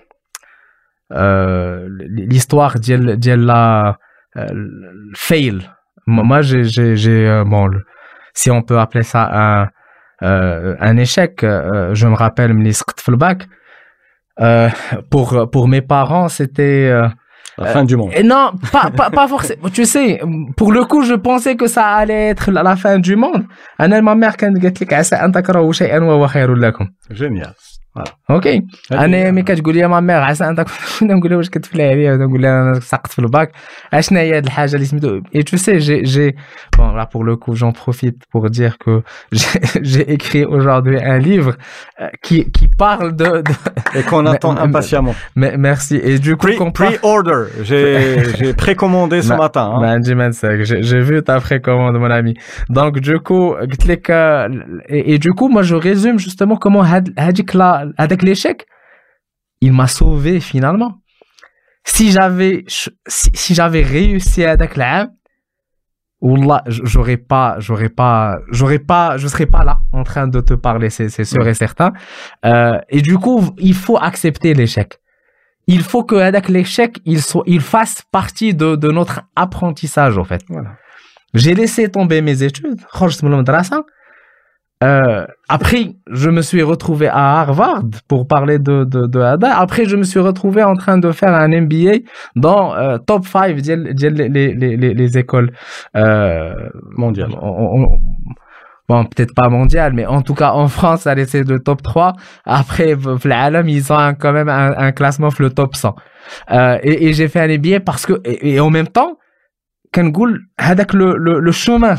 euh, 1.13 1.87
l'histoire 2.07 2.79
d'elle 2.79 3.45
la 3.45 3.97
euh, 4.35 4.47
fail. 5.15 5.59
Moi, 6.07 6.41
j'ai 6.41 7.27
euh, 7.27 7.43
bon, 7.45 7.69
si 8.33 8.49
on 8.49 8.61
peut 8.61 8.79
appeler 8.79 9.03
ça 9.03 9.29
un, 9.31 9.69
un 10.21 10.97
échec. 10.97 11.39
je 11.41 12.07
me 12.07 12.15
rappelle, 12.15 12.53
le 13.11 13.17
bac. 13.17 13.47
Pour 15.11 15.49
pour 15.51 15.67
mes 15.67 15.81
parents, 15.81 16.29
c'était 16.29 16.91
la 17.57 17.65
fin 17.67 17.83
du 17.83 17.95
monde. 17.95 18.11
non, 18.23 18.51
pas 18.71 18.89
pas, 18.89 19.27
forcément. 19.27 19.69
tu 19.73 19.85
sais, 19.85 20.19
pour 20.57 20.71
le 20.71 20.83
coup, 20.85 21.03
je 21.03 21.13
pensais 21.13 21.55
que 21.55 21.67
ça 21.67 21.87
allait 21.87 22.29
être 22.29 22.51
la, 22.51 22.63
la 22.63 22.75
fin 22.75 22.97
du 22.97 23.15
monde. 23.15 23.45
Génial. 27.11 27.53
اوكي 28.30 28.62
انا 28.92 29.30
ملي 29.30 29.42
كتقول 29.42 29.74
لي 29.74 29.88
ما 29.88 30.00
ميغ 30.00 30.16
عسى 30.16 30.48
انت 30.48 30.64
كنا 31.00 31.14
نقول 31.14 31.30
لها 31.30 31.36
واش 31.38 31.50
كتفلي 31.50 31.82
عليا 31.90 32.12
ولا 32.12 32.26
نقول 32.26 32.42
لها 32.42 32.62
انا 32.62 32.80
سقطت 32.80 33.12
في 33.12 33.18
الباك 33.18 33.52
اشنا 33.92 34.20
هي 34.20 34.36
هاد 34.36 34.44
الحاجه 34.44 34.74
اللي 34.74 34.86
سميتو 34.86 35.20
اي 35.34 35.42
تو 35.42 35.56
سي 35.56 35.78
جي 35.78 36.02
جي 36.02 36.36
bon 36.78 36.92
là 36.98 37.06
pour 37.12 37.22
le 37.30 37.34
coup 37.42 37.54
j'en 37.60 37.72
profite 37.82 38.18
pour 38.32 38.44
dire 38.58 38.74
que 38.84 38.94
j'ai 39.38 39.60
j'ai 39.92 40.04
écrit 40.16 40.44
aujourd'hui 40.56 40.98
un 41.14 41.18
livre 41.30 41.52
euh, 41.56 42.08
qui 42.24 42.36
qui 42.56 42.66
parle 42.84 43.08
de, 43.22 43.30
de... 43.48 43.52
et 43.98 44.02
qu'on 44.08 44.22
Mais- 44.22 44.34
attend 44.34 44.52
mais- 44.54 44.66
impatiemment 44.68 45.14
Mais, 45.40 45.52
merci 45.68 45.96
et 46.10 46.16
du 46.26 46.32
coup 46.40 46.46
Pre- 46.46 46.58
qu'on 46.60 46.72
parle 46.80 46.96
pre-order 47.00 47.42
j'ai 47.68 47.84
j'ai 48.38 48.50
précommandé 48.64 49.16
ce 49.28 49.32
Ma- 49.34 49.40
matin 49.44 49.66
hein. 49.72 49.80
Ben, 49.84 49.96
Jimen 50.06 50.32
Sek, 50.40 50.58
j'ai 50.68 50.80
j'ai 50.88 51.00
vu 51.08 51.14
ta 51.28 51.36
précommande, 51.48 51.96
mon 52.04 52.12
ami. 52.20 52.32
Donc, 52.78 52.92
du 53.08 53.16
coup, 53.26 53.46
قلت 53.70 53.86
لك, 53.86 54.10
euh, 54.10 54.48
et, 54.96 55.02
et 55.14 55.18
du 55.26 55.30
coup, 55.38 55.48
moi, 55.54 55.62
je 55.70 55.76
résume 55.88 56.16
justement 56.26 56.56
comment 56.64 56.84
had- 56.92 57.12
hadik 57.26 57.50
la- 57.60 57.81
hadak 57.97 58.21
l'échec, 58.23 58.65
il 59.61 59.73
m'a 59.73 59.87
sauvé 59.87 60.39
finalement. 60.39 61.01
Si 61.85 62.11
j'avais, 62.11 62.63
si, 62.67 62.89
si 63.07 63.53
j'avais 63.53 63.83
réussi 63.83 64.43
hadak 64.45 64.75
l'am, 64.77 65.11
Wallah, 66.21 66.63
j'aurais 66.67 67.17
pas, 67.17 67.57
j'aurais 67.59 67.89
pas, 67.89 68.39
j'aurais 68.49 68.79
pas, 68.79 69.17
je 69.17 69.27
serais 69.27 69.45
pas 69.45 69.65
là 69.65 69.79
en 69.91 70.03
train 70.03 70.27
de 70.27 70.39
te 70.39 70.53
parler, 70.53 70.89
c'est 70.89 71.09
c'est 71.09 71.25
sûr 71.25 71.45
et 71.45 71.53
certain. 71.53 71.91
Euh, 72.45 72.79
et 72.87 73.01
du 73.01 73.17
coup, 73.17 73.53
il 73.57 73.73
faut 73.73 73.97
accepter 73.97 74.53
l'échec. 74.53 74.99
il 75.67 75.81
faut 75.81 76.03
que 76.03 76.15
avec 76.15 76.49
l'échec, 76.49 76.97
il, 77.05 77.21
soit, 77.21 77.43
il 77.45 77.61
fasse 77.61 78.03
partie 78.11 78.53
de, 78.53 78.75
de 78.75 78.91
notre 78.91 79.21
apprentissage, 79.35 80.17
en 80.17 80.23
fait. 80.23 80.43
Voilà. 80.49 80.71
J'ai 81.33 81.55
laissé 81.55 81.89
tomber 81.89 82.21
mes 82.21 82.43
études. 82.43 82.81
Euh, 84.83 85.25
après, 85.47 85.95
je 86.11 86.29
me 86.29 86.41
suis 86.41 86.61
retrouvé 86.61 87.07
à 87.07 87.39
Harvard 87.39 87.83
pour 88.07 88.27
parler 88.27 88.59
de, 88.59 88.83
de, 88.83 89.07
de 89.07 89.19
Hada. 89.19 89.57
Après, 89.57 89.85
je 89.85 89.95
me 89.95 90.03
suis 90.03 90.19
retrouvé 90.19 90.61
en 90.63 90.75
train 90.75 90.97
de 90.97 91.11
faire 91.11 91.33
un 91.33 91.47
MBA 91.47 91.99
dans 92.35 92.75
euh, 92.75 92.97
top 92.97 93.25
5 93.25 93.55
les, 93.55 93.95
les, 93.95 94.53
les, 94.53 94.93
les, 94.93 95.17
écoles 95.17 95.51
euh, 95.95 96.53
mondiales. 96.97 97.31
Bon, 98.89 99.05
peut-être 99.05 99.33
pas 99.33 99.47
mondiales, 99.47 99.93
mais 99.93 100.05
en 100.05 100.21
tout 100.21 100.33
cas 100.33 100.51
en 100.51 100.67
France, 100.67 101.07
allez, 101.07 101.25
c'est 101.25 101.47
le 101.47 101.59
top 101.59 101.81
3. 101.81 102.13
Après, 102.43 102.95
l'Alam, 103.23 103.69
ils 103.69 103.93
ont 103.93 104.13
quand 104.19 104.33
même 104.33 104.49
un, 104.49 104.73
un 104.77 104.91
classement, 104.91 105.29
le 105.39 105.49
top 105.49 105.75
100. 105.75 105.95
Euh, 106.51 106.77
et, 106.83 107.07
et 107.07 107.13
j'ai 107.13 107.29
fait 107.29 107.39
un 107.39 107.47
MBA 107.57 107.79
parce 107.79 108.05
que, 108.05 108.19
et, 108.25 108.55
et 108.55 108.59
en 108.59 108.69
même 108.69 108.87
temps, 108.87 109.17
Kangoul, 109.93 110.41
le, 110.93 111.15
le, 111.17 111.39
le 111.39 111.51
chemin 111.51 111.95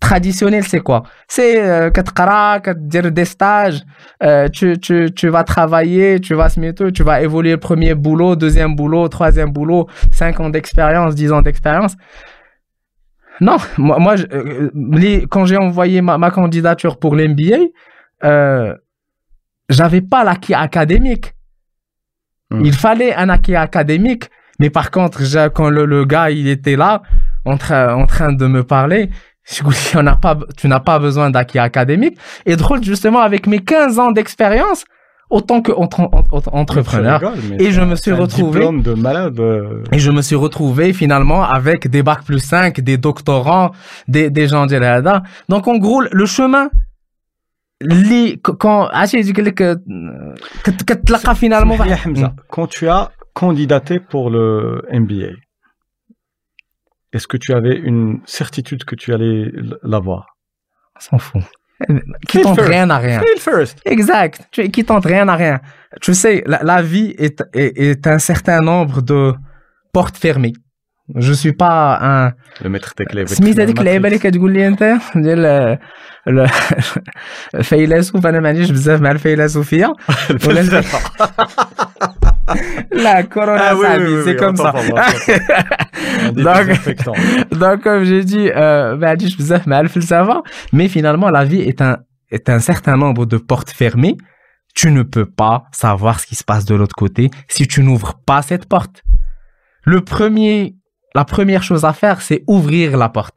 traditionnel, 0.00 0.64
c'est 0.64 0.80
quoi? 0.80 1.04
C'est 1.28 1.62
euh, 1.62 1.90
dire 2.76 3.12
des 3.12 3.24
stages, 3.24 3.82
euh, 4.22 4.48
tu, 4.48 4.78
tu, 4.78 5.10
tu, 5.14 5.28
vas 5.28 5.44
travailler, 5.44 6.20
tu 6.20 6.34
vas 6.34 6.48
se 6.48 6.58
mettre, 6.58 6.90
tu 6.90 7.02
vas 7.02 7.20
évoluer 7.20 7.56
premier 7.58 7.94
boulot, 7.94 8.34
deuxième 8.34 8.74
boulot, 8.74 9.08
troisième 9.08 9.52
boulot, 9.52 9.86
cinq 10.10 10.40
ans 10.40 10.50
d'expérience, 10.50 11.14
dix 11.14 11.30
ans 11.30 11.42
d'expérience. 11.42 11.96
Non, 13.40 13.56
moi, 13.78 13.98
moi 13.98 14.16
je, 14.16 14.26
euh, 14.32 14.70
les, 14.74 15.26
quand 15.26 15.44
j'ai 15.44 15.56
envoyé 15.56 16.02
ma, 16.02 16.18
ma, 16.18 16.30
candidature 16.30 16.98
pour 16.98 17.14
l'MBA, 17.14 17.58
euh, 18.24 18.74
j'avais 19.68 20.02
pas 20.02 20.24
l'acquis 20.24 20.54
académique. 20.54 21.34
Hmm. 22.50 22.64
Il 22.64 22.74
fallait 22.74 23.14
un 23.14 23.28
acquis 23.28 23.54
académique. 23.54 24.30
Mais 24.58 24.68
par 24.68 24.90
contre, 24.90 25.22
quand 25.54 25.70
le, 25.70 25.86
le 25.86 26.04
gars, 26.04 26.30
il 26.30 26.46
était 26.46 26.76
là, 26.76 27.00
en, 27.46 27.56
tra 27.56 27.96
en 27.96 28.06
train 28.06 28.32
de 28.32 28.46
me 28.46 28.62
parler, 28.62 29.10
on 29.94 30.02
n'a 30.02 30.16
pas, 30.16 30.38
tu 30.56 30.68
n'as 30.68 30.80
pas 30.80 30.98
besoin 30.98 31.30
d'acquis 31.30 31.58
académique. 31.58 32.18
Et 32.46 32.56
drôle, 32.56 32.82
justement, 32.84 33.20
avec 33.20 33.46
mes 33.46 33.60
15 33.60 33.98
ans 33.98 34.12
d'expérience, 34.12 34.84
autant 35.30 35.62
que 35.62 35.72
entrepreneur. 35.72 37.32
Et 37.58 37.70
je 37.70 37.80
me 37.80 37.94
suis 37.94 38.12
retrouvé. 38.12 38.60
de 38.60 38.94
malade. 38.94 39.38
Euh. 39.38 39.82
Et 39.92 39.98
je 39.98 40.10
me 40.10 40.22
suis 40.22 40.36
retrouvé 40.36 40.92
finalement 40.92 41.42
avec 41.42 41.88
des 41.88 42.02
bacs 42.02 42.24
plus 42.24 42.40
5, 42.40 42.80
des 42.80 42.98
doctorants, 42.98 43.70
des, 44.08 44.30
des 44.30 44.48
gens 44.48 44.66
de 44.66 44.76
là 44.76 45.22
Donc 45.48 45.68
en 45.68 45.78
gros, 45.78 46.00
le 46.00 46.26
chemin, 46.26 46.68
quand, 48.42 48.88
ah, 48.92 49.06
quand 49.06 49.60
euh, 49.60 51.34
finalement. 51.34 51.76
Hmm. 51.76 52.28
Quand 52.50 52.66
tu 52.66 52.88
as 52.88 53.10
candidaté 53.32 54.00
pour 54.00 54.30
le 54.30 54.82
MBA, 54.92 55.32
est-ce 57.13 57.27
que 57.31 57.37
tu 57.37 57.53
avais 57.53 57.75
une 57.91 58.19
certitude 58.25 58.83
que 58.89 58.95
tu 59.01 59.07
allais 59.15 59.37
l- 59.67 59.77
l'avoir 59.83 60.23
On 60.97 60.99
s'en 61.07 61.17
fout. 61.17 61.43
Qui 62.27 62.37
Feel 62.37 62.43
tente 62.43 62.55
first. 62.59 62.69
rien 62.75 62.89
à 62.89 62.97
rien. 63.07 63.19
Fail 63.19 63.39
first. 63.49 63.75
Exact. 63.95 64.35
Tu, 64.53 64.69
qui 64.69 64.83
tente 64.85 65.05
rien 65.13 65.27
à 65.33 65.35
rien. 65.43 65.57
Tu 66.01 66.13
sais, 66.13 66.35
la, 66.51 66.59
la 66.71 66.81
vie 66.81 67.09
est, 67.25 67.37
est, 67.53 67.71
est 67.87 68.07
un 68.07 68.19
certain 68.31 68.59
nombre 68.61 69.01
de 69.01 69.33
portes 69.95 70.17
fermées. 70.17 70.53
Je 71.15 71.33
suis 71.33 71.51
pas 71.53 71.77
un, 72.01 72.33
Le 72.63 72.69
maître 72.69 72.93
des 72.97 73.05
clés. 73.05 73.25
سميت 73.27 73.59
هذيك 73.59 73.79
اللعيبه 73.79 74.07
اللي 74.07 74.19
كتقول 74.19 74.53
لي 74.53 74.67
انت 74.67 74.83
ديال 75.15 75.45
ال- 76.27 76.49
الفيلسوف 77.55 78.25
انا 78.27 78.39
ما 78.39 78.49
عنديش 78.49 78.71
بزاف 78.71 79.01
مع 79.01 79.11
الفيلسوفيه 79.11 79.93
ولا 80.47 80.81
La 82.90 83.22
Corona 83.22 83.70
ah, 83.70 83.76
oui, 83.76 83.86
oui, 83.98 84.22
c'est 84.24 84.36
comme 84.36 84.56
ça. 84.56 84.72
donc, 87.52 87.82
comme 87.82 88.04
j'ai 88.04 88.24
dit, 88.24 88.50
euh, 88.54 88.96
bah, 88.96 89.14
mais 90.72 90.88
finalement, 90.88 91.30
la 91.30 91.44
vie 91.44 91.60
est 91.60 91.80
un, 91.80 91.98
est 92.30 92.48
un 92.48 92.60
certain 92.60 92.96
nombre 92.96 93.26
de 93.26 93.36
portes 93.36 93.70
fermées. 93.70 94.16
Tu 94.74 94.90
ne 94.90 95.02
peux 95.02 95.26
pas 95.26 95.64
savoir 95.72 96.20
ce 96.20 96.26
qui 96.26 96.36
se 96.36 96.44
passe 96.44 96.64
de 96.64 96.74
l'autre 96.74 96.94
côté 96.94 97.30
si 97.48 97.66
tu 97.66 97.82
n'ouvres 97.82 98.14
pas 98.24 98.42
cette 98.42 98.66
porte. 98.66 99.02
Le 99.82 100.02
premier, 100.02 100.76
la 101.14 101.24
première 101.24 101.62
chose 101.62 101.84
à 101.84 101.92
faire, 101.92 102.20
c'est 102.20 102.44
ouvrir 102.46 102.96
la 102.96 103.08
porte. 103.08 103.36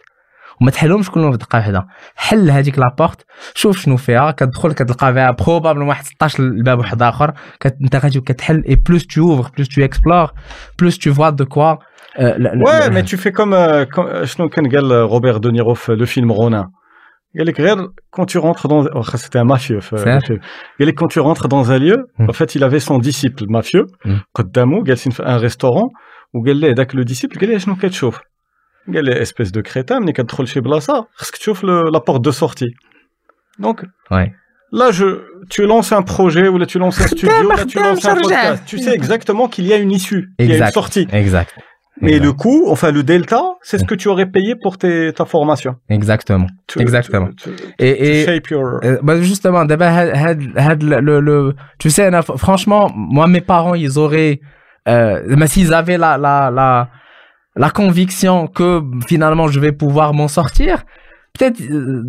وما 0.62 0.70
تحلهمش 0.70 1.10
كلهم 1.10 1.32
في 1.32 1.38
دقه 1.38 1.56
واحده 1.56 1.86
حل 2.16 2.50
هذيك 2.50 2.78
لابورت 2.78 3.24
شوف 3.54 3.78
شنو 3.78 3.96
فيها 3.96 4.30
كتدخل 4.30 4.72
كتلقى 4.72 5.12
فيها 5.12 5.30
بروبابل 5.30 5.82
واحد 5.82 6.04
16 6.04 6.42
الباب 6.42 6.78
واحد 6.78 7.02
اخر 7.02 7.32
كت... 7.60 7.74
انت 7.84 7.96
غادي 7.96 8.20
كتحل 8.20 8.64
اي 8.68 8.74
بلوس 8.76 9.02
tu 9.02 9.20
ouvres 9.20 9.48
plus 9.48 9.64
tu 9.68 9.82
explores 9.82 10.32
plus 10.82 10.98
tu 10.98 11.10
vois 11.10 11.32
de 11.32 11.44
quoi 11.44 11.78
euh, 12.18 12.34
le- 12.38 12.50
le- 12.58 12.64
Ouais, 12.66 12.88
le- 12.88 12.94
mais 12.94 13.04
tu 13.10 13.16
fais 13.16 13.32
comme 13.38 13.52
euh, 13.54 13.84
quand- 13.94 14.08
euh, 14.08 14.24
شنو 14.24 14.48
كان 14.48 14.68
قال 14.68 15.08
Robert 15.08 15.38
De 15.40 15.50
Niro 15.50 15.72
في 15.74 15.96
le 15.96 16.06
film 16.06 16.30
Ronin. 16.32 16.64
قال 17.38 17.46
لك 17.46 17.60
غير 17.60 17.76
quand 18.16 18.24
tu 18.24 18.38
rentres 18.38 18.68
dans 18.68 18.84
oh, 18.94 19.16
c'était 19.16 19.38
un 19.38 19.44
mafieux 19.44 19.80
في 19.80 19.96
C'est 19.96 20.14
le 20.14 20.20
film. 20.20 20.40
قال 20.80 20.88
لك 20.88 21.00
quand 21.00 21.08
tu 21.08 21.20
rentres 21.20 21.48
dans 21.48 21.70
un 21.70 21.78
lieu 21.78 21.96
Mm. 22.18 22.30
en 22.30 22.32
fait 22.32 22.54
il 22.54 22.64
avait 22.64 22.80
son 22.80 22.98
disciple 22.98 23.44
mafieux 23.48 23.86
Mm. 24.06 24.10
قدامه 24.34 24.82
جالسين 24.84 25.12
في 25.12 25.22
un 25.22 25.38
restaurant 25.48 25.88
وقال 26.34 26.60
له 26.60 26.72
ذاك 26.72 26.92
le 26.96 27.04
disciple 27.04 27.40
قال 27.40 27.50
له 27.50 27.58
شنو 27.58 27.76
كتشوف 27.76 28.20
قال 28.94 29.04
له 29.04 29.24
espèce 29.24 29.52
de 29.52 29.60
crétin 29.62 29.92
ملي 30.00 30.12
كتدخل 30.12 30.48
شي 30.48 30.60
بلاصه 30.60 31.06
خصك 31.14 31.36
تشوف 31.36 31.62
le- 31.64 31.90
la 31.94 32.00
porte 32.00 32.22
de 32.22 32.30
sortie 32.30 32.72
donc 33.60 33.84
Ouais. 34.10 34.32
Là, 34.80 34.90
je, 34.98 35.06
tu 35.54 35.60
lances 35.72 35.92
un 35.92 36.02
projet 36.02 36.46
ou 36.52 36.56
là 36.58 36.66
tu 36.72 36.78
lances 36.78 37.00
un 37.00 37.06
studio, 37.06 37.48
là 37.52 37.64
tu 37.64 37.76
Madame 37.78 37.94
lances 37.94 38.04
un 38.04 38.08
Chargé. 38.08 38.22
podcast. 38.22 38.62
Tu 38.70 38.76
sais 38.84 38.92
exactement 39.00 39.46
qu'il 39.52 39.66
y 39.70 39.72
a 39.72 39.78
une 39.86 39.92
issue, 40.00 40.22
qu'il 40.38 40.48
y 40.50 40.52
a 40.52 40.56
une 40.56 40.62
Exact. 40.62 40.74
sortie. 40.80 41.06
Exact. 41.24 41.52
Mais 42.02 42.12
Exact. 42.12 42.24
le 42.26 42.32
coût, 42.42 42.60
enfin 42.74 42.90
le 42.98 43.02
delta, 43.12 43.42
c'est 43.68 43.78
ce 43.82 43.86
que 43.90 43.96
tu 44.00 44.06
aurais 44.12 44.26
payé 44.36 44.52
pour 44.62 44.74
tes, 44.82 44.96
ta 45.18 45.24
formation. 45.34 45.72
Exactement. 45.98 46.48
To- 46.70 46.80
Exactement. 46.84 47.30
To, 47.42 47.50
to- 47.50 47.64
Et, 47.86 47.92
to 47.96 48.04
et 48.08 48.24
shape 48.26 48.46
your. 48.54 48.66
euh, 48.84 48.98
bah 49.06 49.16
justement, 49.30 49.62
d'abord, 49.70 49.92
had- 50.00 50.14
had- 50.24 50.52
had 50.66 50.80
le, 50.90 50.96
le, 51.08 51.16
le- 51.28 51.54
tu 51.82 51.88
sais, 51.94 52.04
Anna, 52.08 52.20
franchement, 52.46 52.84
moi, 53.16 53.26
mes 53.34 53.44
parents, 53.54 53.76
ils 53.86 53.94
auraient, 54.04 54.36
euh, 54.86 55.34
mais 55.40 55.48
s'ils 55.52 55.72
avaient 55.80 55.98
la, 56.06 56.12
la, 56.26 56.36
la, 56.58 56.68
la 57.55 57.69
conviction 57.69 58.47
que 58.47 58.81
finalement 59.07 59.47
je 59.47 59.59
vais 59.59 59.71
pouvoir 59.71 60.13
m'en 60.13 60.27
sortir, 60.27 60.83
peut-être, 61.33 61.61
euh, 61.61 62.03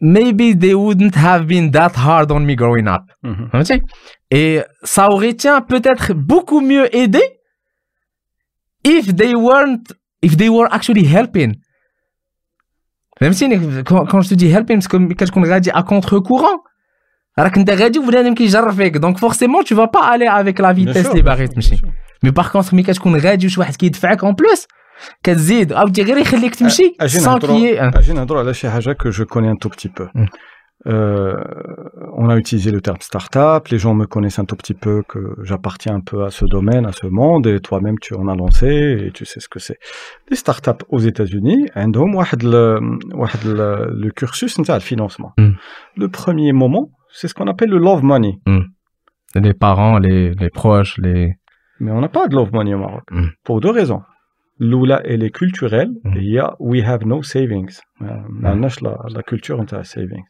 maybe 0.00 0.58
they 0.58 0.74
wouldn't 0.74 1.16
have 1.16 1.46
been 1.46 1.70
that 1.70 1.92
hard 1.96 2.30
on 2.30 2.40
me 2.40 2.54
growing 2.54 2.86
up. 2.86 3.02
Mm 3.22 3.48
-hmm. 3.52 3.80
Et 4.30 4.62
ça 4.82 5.08
aurait 5.08 5.36
peut-être 5.68 6.12
beaucoup 6.14 6.60
mieux 6.60 6.86
aidé 6.94 7.22
if 8.84 9.14
they 9.16 9.34
weren't, 9.34 9.92
if 10.22 10.36
they 10.36 10.48
were 10.48 10.68
actually 10.70 11.04
helping. 11.04 11.54
Même 13.20 13.32
si, 13.32 13.48
quand, 13.84 14.20
je 14.22 14.28
te 14.28 14.34
dis 14.34 14.48
helping, 14.48 14.80
c'est 14.80 14.88
parce 14.88 15.06
que 15.06 15.14
quelqu'un 15.14 15.50
a 15.50 15.60
dit 15.60 15.70
à 15.70 15.82
contre-courant. 15.82 16.58
Donc 19.00 19.18
forcément, 19.18 19.62
tu 19.62 19.74
ne 19.74 19.78
vas 19.78 19.88
pas 19.88 20.04
aller 20.06 20.26
avec 20.26 20.58
la 20.58 20.72
vitesse 20.72 21.10
des 21.10 21.22
barrettes. 21.22 21.56
Mais 22.22 22.32
par 22.32 22.50
contre, 22.52 22.74
mais 22.74 22.82
qu'est-ce 22.82 23.00
qu'on 23.00 23.14
a 23.14 23.36
dit, 23.36 23.48
je 23.48 23.60
suis 23.60 24.22
en 24.22 24.34
plus. 24.34 24.66
كتزيد 25.23 25.73
عاودتي 25.73 26.03
غير 26.03 26.17
يخليك 26.17 26.55
تمشي 26.55 26.95
أجي 27.01 27.19
sans 27.19 27.23
نهضروا- 27.27 27.39
qu'il 27.47 27.61
y 27.61 27.75
ait 27.75 27.79
un- 27.79 27.97
أجي 27.97 28.13
نهضروا 28.13 28.39
على 28.39 28.53
شي 28.53 28.69
حاجة 28.69 28.93
que 29.03 29.11
je 29.11 29.23
connais 29.23 29.49
un 29.49 29.55
tout 29.65 29.69
petit 29.69 29.89
peu. 29.89 30.07
Mm. 30.15 30.25
Euh, 30.87 31.35
on 32.21 32.29
a 32.29 32.35
utilisé 32.43 32.69
le 32.71 32.81
terme 32.87 33.01
startup. 33.11 33.61
Les 33.73 33.79
gens 33.83 33.93
me 34.01 34.05
connaissent 34.13 34.39
un 34.43 34.47
tout 34.51 34.55
petit 34.63 34.77
peu 34.85 34.95
que 35.11 35.19
j'appartiens 35.47 35.95
un 35.99 36.03
peu 36.09 36.19
à 36.27 36.29
ce 36.39 36.45
domaine, 36.55 36.85
à 36.85 36.93
ce 37.01 37.07
monde, 37.19 37.45
et 37.47 37.59
toi-même 37.59 37.97
tu 38.05 38.11
en 38.21 38.25
as 38.31 38.35
lancé 38.43 38.71
et 39.05 39.11
tu 39.17 39.23
sais 39.25 39.41
ce 39.45 39.49
que 39.53 39.59
c'est. 39.65 39.79
Les 40.29 40.37
startups 40.43 40.83
aux 40.93 40.99
États-Unis, 41.11 41.65
عندهم 41.75 42.15
واحد 42.15 42.43
ال- 42.43 42.99
واحد 43.13 43.39
ال- 43.45 44.03
le 44.05 44.09
cursus 44.21 44.59
نتاع 44.59 44.75
الفinancement. 44.79 45.31
Mm. 45.37 45.51
Le 46.03 46.07
premier 46.07 46.53
moment, 46.53 46.85
c'est 47.17 47.27
ce 47.27 47.33
qu'on 47.33 47.47
appelle 47.53 47.69
le 47.69 47.79
love 47.87 48.03
money. 48.03 48.33
les 49.47 49.53
parents 49.65 49.97
les 50.05 50.21
les 50.41 50.49
proches 50.59 50.93
les 51.05 51.21
Mais 51.83 51.91
on 51.97 52.01
n'a 52.05 52.11
pas 52.17 52.25
de 52.29 52.35
love 52.39 52.51
money 52.57 52.73
au 52.77 52.81
Maroc. 52.85 53.05
Mm. 53.11 53.27
Pour 53.45 53.57
deux 53.65 53.73
raisons. 53.81 54.01
L'oula, 54.61 54.97
elle 55.05 55.23
est 55.23 55.33
culturelle. 55.41 55.91
Mm. 56.03 56.17
Et 56.17 56.21
il 56.27 56.31
y 56.33 56.39
a 56.39 56.49
we 56.59 56.79
have 56.83 57.03
no 57.05 57.21
savings. 57.23 57.75
Euh, 58.01 58.05
ما 58.29 58.49
عندناش 58.49 58.79
la, 58.79 58.91
la 59.17 59.21
culture 59.21 59.59
نتاع 59.61 59.83
savings. 59.83 60.29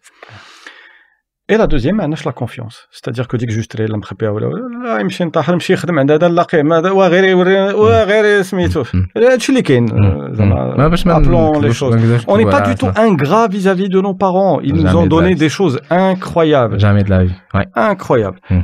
Et 1.52 1.58
la 1.58 1.66
deuxième, 1.68 1.96
ما 1.96 2.04
عندناش 2.04 2.28
la 2.28 2.32
confiance. 2.32 2.88
C'est-à-dire 2.92 3.28
que 3.28 3.38
ديك 3.38 3.50
جو 3.50 3.62
شتري 3.62 3.86
لا 3.86 3.98
مخبيه 3.98 4.30
ولا 4.30 4.48
ولا 4.48 4.88
لا 4.88 5.00
يمشي 5.00 5.24
نطاحر 5.26 5.54
يمشي 5.54 5.74
يخدم 5.74 6.00
عند 6.00 6.12
هذا 6.12 6.28
نلاقيه 6.28 6.62
ما 6.62 6.78
هذا 6.80 6.92
وغير 6.92 7.24
يوري 7.24 7.60
وغير 7.74 8.42
سميتو 8.42 8.84
Mm. 8.84 8.88
هادشي 9.18 9.50
اللي 9.52 9.62
كاين 9.62 9.90
آه، 9.92 9.96
ما 9.96 10.34
زعما 10.34 10.88
باش 10.88 11.08
ما 11.08 11.16
appelons 11.16 11.56
les 11.62 11.66
نكذبوش- 11.66 11.80
choses. 11.80 11.84
ما 11.84 11.96
نكذبوش 11.96 12.24
On 12.26 12.38
n'est 12.38 12.52
pas 12.52 12.62
voilà, 12.62 12.70
du 12.70 12.76
tout 12.76 12.92
ça. 12.94 13.02
ingrat 13.02 13.48
vis-à-vis 13.48 13.90
de 13.90 14.02
nos 14.02 14.14
parents. 14.14 14.60
Ils 14.62 14.74
nous 14.76 14.82
Jamais 14.88 14.96
ont 15.00 15.04
de 15.04 15.10
donné 15.10 15.30
la 15.30 15.34
vie. 15.36 15.40
des 15.46 15.50
choses 15.60 15.80
incroyables. 15.90 16.80
jamais 16.86 17.04
de 17.04 17.10
la 17.10 17.24
vie 17.26 17.38
ouais 17.56 17.68
incroyable. 17.92 18.38
Mm. 18.50 18.62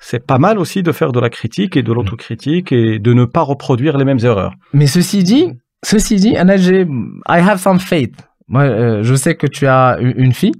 c'est 0.00 0.26
pas 0.26 0.38
mal 0.38 0.58
aussi 0.58 0.82
de 0.82 0.92
faire 0.92 1.12
de 1.12 1.20
la 1.20 1.30
critique 1.30 1.76
et 1.76 1.82
de 1.82 1.92
l'autocritique 1.92 2.72
et 2.72 2.98
de 2.98 3.12
ne 3.12 3.26
pas 3.26 3.42
reproduire 3.42 3.96
les 3.98 4.04
mêmes 4.04 4.18
erreurs. 4.22 4.54
Mais 4.72 4.86
ceci 4.86 5.22
dit, 5.22 5.52
ceci 5.84 6.16
dit, 6.16 6.36
Anna, 6.36 6.56
I 6.56 6.86
have 7.28 7.58
some 7.58 7.78
faith. 7.78 8.16
Moi, 8.48 8.62
euh, 8.62 9.02
je 9.02 9.14
sais 9.14 9.36
que 9.36 9.46
tu 9.46 9.66
as 9.66 9.98
une 10.00 10.32
fille. 10.32 10.54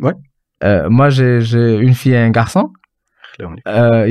Ouais. 0.00 0.12
Euh, 0.62 0.88
moi, 0.88 1.08
j'ai 1.08 1.38
une 1.78 1.94
fille 1.94 2.12
et 2.12 2.18
un 2.18 2.30
garçon. 2.30 2.70
Euh, 3.40 4.06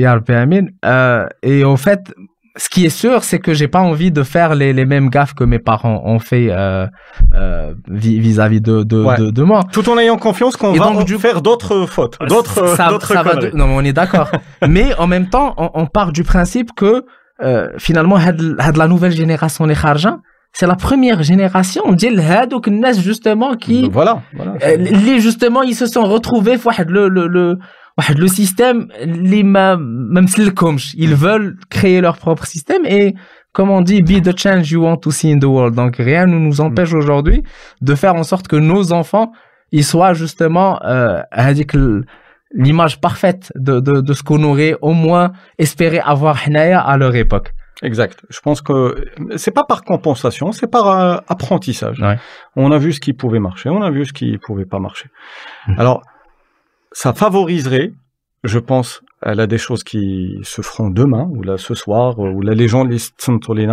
euh, 0.84 1.28
et 1.42 1.64
en 1.64 1.76
fait, 1.76 2.14
ce 2.56 2.68
qui 2.68 2.84
est 2.84 2.90
sûr, 2.90 3.24
c'est 3.24 3.40
que 3.40 3.52
j'ai 3.52 3.66
pas 3.66 3.80
envie 3.80 4.12
de 4.12 4.22
faire 4.22 4.54
les, 4.54 4.72
les, 4.72 4.84
mêmes 4.84 5.10
gaffes 5.10 5.34
que 5.34 5.42
mes 5.42 5.58
parents 5.58 6.02
ont 6.04 6.20
fait 6.20 6.48
euh, 6.50 6.86
euh, 7.34 7.74
vis-à-vis 7.88 8.60
de, 8.60 8.84
de, 8.84 9.30
de, 9.30 9.42
moi. 9.42 9.62
Tout 9.72 9.88
en 9.88 9.98
ayant 9.98 10.16
confiance 10.16 10.56
qu'on 10.56 10.72
va 10.72 10.92
donc, 10.92 11.08
faire 11.18 11.42
d'autres 11.42 11.86
fautes, 11.86 12.16
d'autres 12.28 12.68
ça, 12.76 12.96
ça 13.00 13.22
va. 13.22 13.34
Non, 13.54 13.66
mais 13.66 13.74
on 13.76 13.80
est 13.80 13.92
d'accord. 13.92 14.30
mais 14.68 14.94
en 14.98 15.08
même 15.08 15.28
temps, 15.28 15.54
on, 15.56 15.70
on 15.74 15.86
part 15.86 16.12
du 16.12 16.22
principe 16.22 16.70
que 16.76 17.04
euh, 17.42 17.68
finalement, 17.78 18.18
la 18.18 18.88
nouvelle 18.88 19.12
génération 19.12 19.66
les 19.66 19.74
Kharjans, 19.74 20.18
c'est 20.52 20.68
la 20.68 20.76
première 20.76 21.24
génération 21.24 21.92
d'il 21.92 22.20
hadouk 22.20 22.70
justement 23.00 23.56
qui 23.56 23.90
voilà, 23.90 24.22
voilà. 24.34 24.54
Euh, 24.62 25.18
justement 25.18 25.62
ils 25.62 25.74
se 25.74 25.86
sont 25.86 26.04
retrouvés 26.04 26.56
le 26.86 27.08
le, 27.08 27.26
le 27.26 27.58
le 28.16 28.26
système 28.26 28.88
les 29.04 29.42
même 29.42 30.26
ils 30.96 31.10
mm. 31.10 31.14
veulent 31.14 31.56
créer 31.70 32.00
leur 32.00 32.16
propre 32.18 32.46
système 32.46 32.84
et 32.86 33.14
comme 33.52 33.70
on 33.70 33.82
dit 33.82 34.02
be 34.02 34.20
the 34.20 34.36
change 34.36 34.72
you 34.72 34.82
want 34.82 34.96
to 34.96 35.10
see 35.10 35.32
in 35.32 35.38
the 35.38 35.44
world. 35.44 35.74
Donc 35.74 35.96
rien 35.96 36.26
ne 36.26 36.38
nous 36.38 36.56
mm. 36.56 36.66
empêche 36.66 36.92
aujourd'hui 36.92 37.42
de 37.80 37.94
faire 37.94 38.14
en 38.14 38.24
sorte 38.24 38.48
que 38.48 38.56
nos 38.56 38.92
enfants 38.92 39.32
ils 39.70 39.84
soient 39.84 40.12
justement 40.12 40.80
euh, 40.84 41.22
l'image 42.52 43.00
parfaite 43.00 43.52
de, 43.56 43.80
de, 43.80 44.00
de 44.00 44.12
ce 44.12 44.22
qu'on 44.22 44.42
aurait 44.44 44.76
au 44.80 44.92
moins 44.92 45.32
espéré 45.58 45.98
avoir 45.98 46.38
à 46.46 46.96
leur 46.96 47.14
époque. 47.16 47.52
Exact. 47.82 48.24
Je 48.30 48.40
pense 48.40 48.62
que 48.62 48.94
c'est 49.36 49.50
pas 49.50 49.64
par 49.64 49.82
compensation, 49.82 50.52
c'est 50.52 50.68
par 50.68 50.88
euh, 50.88 51.16
apprentissage. 51.28 52.02
On 52.56 52.70
a 52.70 52.78
vu 52.78 52.92
ce 52.92 53.00
qui 53.00 53.12
pouvait 53.12 53.40
marcher, 53.40 53.68
on 53.68 53.82
a 53.82 53.90
vu 53.90 54.06
ce 54.06 54.12
qui 54.12 54.38
pouvait 54.38 54.64
pas 54.64 54.78
marcher. 54.78 55.08
Mm. 55.66 55.80
Alors, 55.80 56.02
ça 57.00 57.12
favoriserait, 57.12 57.92
je 58.44 58.58
pense, 58.70 59.02
à 59.22 59.34
la 59.34 59.46
des 59.46 59.58
choses 59.66 59.82
qui 59.90 60.38
se 60.42 60.60
feront 60.62 60.90
demain, 60.90 61.26
ou 61.34 61.42
là 61.42 61.56
ce 61.58 61.74
soir, 61.74 62.18
ou 62.18 62.40
là 62.46 62.52
les 62.54 62.68
gens, 62.68 62.84
les 62.84 62.98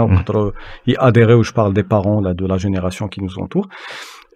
Mhm. 0.07 0.17
contre- 0.17 0.53
y 0.87 0.95
adhérer, 0.97 1.33
ou 1.39 1.43
je 1.43 1.53
parle 1.59 1.73
des 1.73 1.83
parents 1.95 2.21
là, 2.25 2.33
de 2.33 2.45
la 2.53 2.57
génération 2.65 3.05
qui 3.07 3.21
nous 3.21 3.35
entoure. 3.43 3.67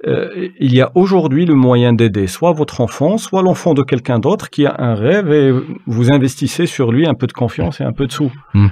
Euh, 0.05 0.49
il 0.59 0.73
y 0.75 0.81
a 0.81 0.91
aujourd'hui 0.93 1.45
le 1.45 1.55
moyen 1.55 1.91
d'aider 1.93 2.27
soit 2.27 2.51
votre 2.61 2.81
enfant, 2.81 3.17
soit 3.17 3.41
l'enfant 3.41 3.73
de 3.73 3.81
quelqu'un 3.81 4.19
d'autre 4.19 4.49
qui 4.49 4.65
a 4.65 4.75
un 4.77 4.93
rêve 4.93 5.31
et 5.31 5.51
vous 5.87 6.11
investissez 6.11 6.65
sur 6.75 6.91
lui 6.91 7.07
un 7.07 7.13
peu 7.13 7.27
de 7.27 7.33
confiance 7.43 7.79
et 7.81 7.85
un 7.85 7.93
peu 7.93 8.05
de 8.05 8.11
sous. 8.11 8.31
Mhm. 8.53 8.71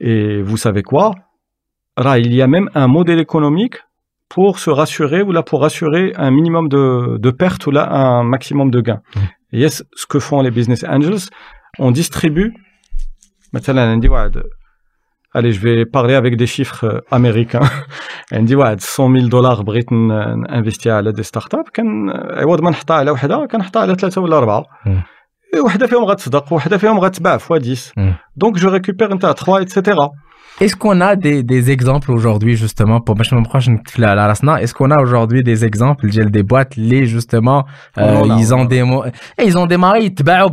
Et 0.00 0.42
vous 0.42 0.56
savez 0.56 0.82
quoi? 0.82 1.12
Là, 1.96 2.18
il 2.18 2.34
y 2.34 2.42
a 2.42 2.48
même 2.48 2.68
un 2.74 2.88
modèle 2.88 3.20
économique 3.20 3.76
pour 4.28 4.58
se 4.58 4.70
rassurer 4.70 5.22
ou 5.22 5.30
là 5.32 5.42
pour 5.42 5.64
assurer 5.64 6.12
un 6.16 6.30
minimum 6.38 6.68
de, 6.68 7.16
de 7.18 7.30
pertes 7.30 7.64
ou 7.68 7.70
là 7.70 7.84
un 7.90 8.24
maximum 8.24 8.70
de 8.70 8.80
gains. 8.80 9.00
Mhm. 9.16 9.22
Et 9.53 9.59
yes, 9.65 9.75
ce 10.01 10.05
que 10.11 10.19
font 10.19 10.41
les 10.41 10.51
business 10.59 10.83
angels, 10.83 11.25
on 11.79 11.91
distribue. 11.91 12.51
مثلا 13.53 13.91
عندي 13.91 14.07
واحد 14.09 14.43
Allez, 15.35 15.51
je 15.51 15.59
vais 15.67 15.85
parler 15.97 16.13
avec 16.13 16.33
des 16.37 16.45
chiffres 16.55 16.83
euh, 16.85 17.15
américains. 17.17 17.69
عندي 18.33 18.55
واحد 18.55 18.79
100 18.99 19.13
000 19.19 19.27
دولار 19.29 19.61
بغيت 19.61 19.93
ن- 19.93 20.39
نانفيستي 20.41 20.91
على 20.91 21.11
دي 21.11 21.23
ستارت 21.23 21.55
اب 21.55 21.63
كان 21.73 22.09
عوض 22.37 22.61
ما 22.61 22.69
نحطها 22.69 22.95
على 22.97 23.11
وحده 23.11 23.47
كنحطها 23.51 23.81
على 23.81 23.95
ثلاثه 23.95 24.21
ولا 24.21 24.37
اربعه 24.37 24.65
مم. 24.85 25.03
وحده 25.65 25.87
فيهم 25.87 26.03
غتصدق 26.03 26.53
وحده 26.53 26.77
فيهم 26.77 26.99
غتباع 26.99 27.37
فوا 27.37 27.57
10 27.57 27.77
مم. 27.97 28.15
دونك 28.35 28.55
جو 28.57 28.69
ريكوبير 28.69 29.13
نتاع 29.13 29.31
3 29.33 29.61
etc 29.61 29.95
Est-ce 30.60 30.74
qu'on 30.74 31.00
a 31.00 31.14
des, 31.14 31.44
des 31.44 31.70
exemples 31.70 32.10
aujourd'hui, 32.10 32.56
justement, 32.56 33.00
pour 33.00 33.14
la 33.16 33.42
prochaine 33.42 33.80
est-ce 34.56 34.74
qu'on 34.74 34.90
a 34.90 35.00
aujourd'hui 35.00 35.44
des 35.44 35.64
exemples? 35.64 36.08
Des 36.08 36.42
boîtes, 36.42 36.74
les 36.76 37.06
justement, 37.06 37.64
oh, 37.96 38.00
euh, 38.00 38.36
ils, 38.38 38.52
ont 38.52 38.64
des, 38.64 38.82
eh, 39.38 39.44
ils 39.44 39.56
ont 39.56 39.66
démarré, 39.66 40.06
ils 40.06 40.14
te 40.14 40.24
ben, 40.24 40.44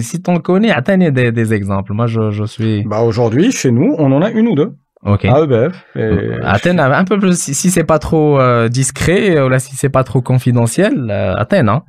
Si 0.00 0.22
t'en 0.22 0.38
connais, 0.38 0.70
attendez 0.70 1.10
des, 1.10 1.32
des 1.32 1.52
exemples. 1.52 1.92
Moi, 1.94 2.06
je, 2.06 2.30
je 2.30 2.44
suis. 2.44 2.84
Bah, 2.84 3.00
aujourd'hui, 3.00 3.50
chez 3.50 3.72
nous, 3.72 3.96
on 3.98 4.12
en 4.12 4.22
a 4.22 4.30
une 4.30 4.46
ou 4.46 4.54
deux. 4.54 4.72
Ok. 5.04 5.24
À 5.24 5.40
EBF. 5.40 5.84
Euh, 5.96 6.38
Athènes, 6.44 6.80
un 6.80 7.04
peu 7.04 7.18
plus, 7.18 7.38
si, 7.38 7.54
si 7.54 7.70
c'est 7.70 7.84
pas 7.84 7.98
trop 7.98 8.38
euh, 8.40 8.68
discret 8.68 9.40
ou 9.40 9.48
là, 9.48 9.58
si 9.58 9.74
c'est 9.76 9.90
pas 9.90 10.04
trop 10.04 10.22
confidentiel, 10.22 11.08
euh, 11.10 11.34
Athènes, 11.36 11.68
hein. 11.68 11.82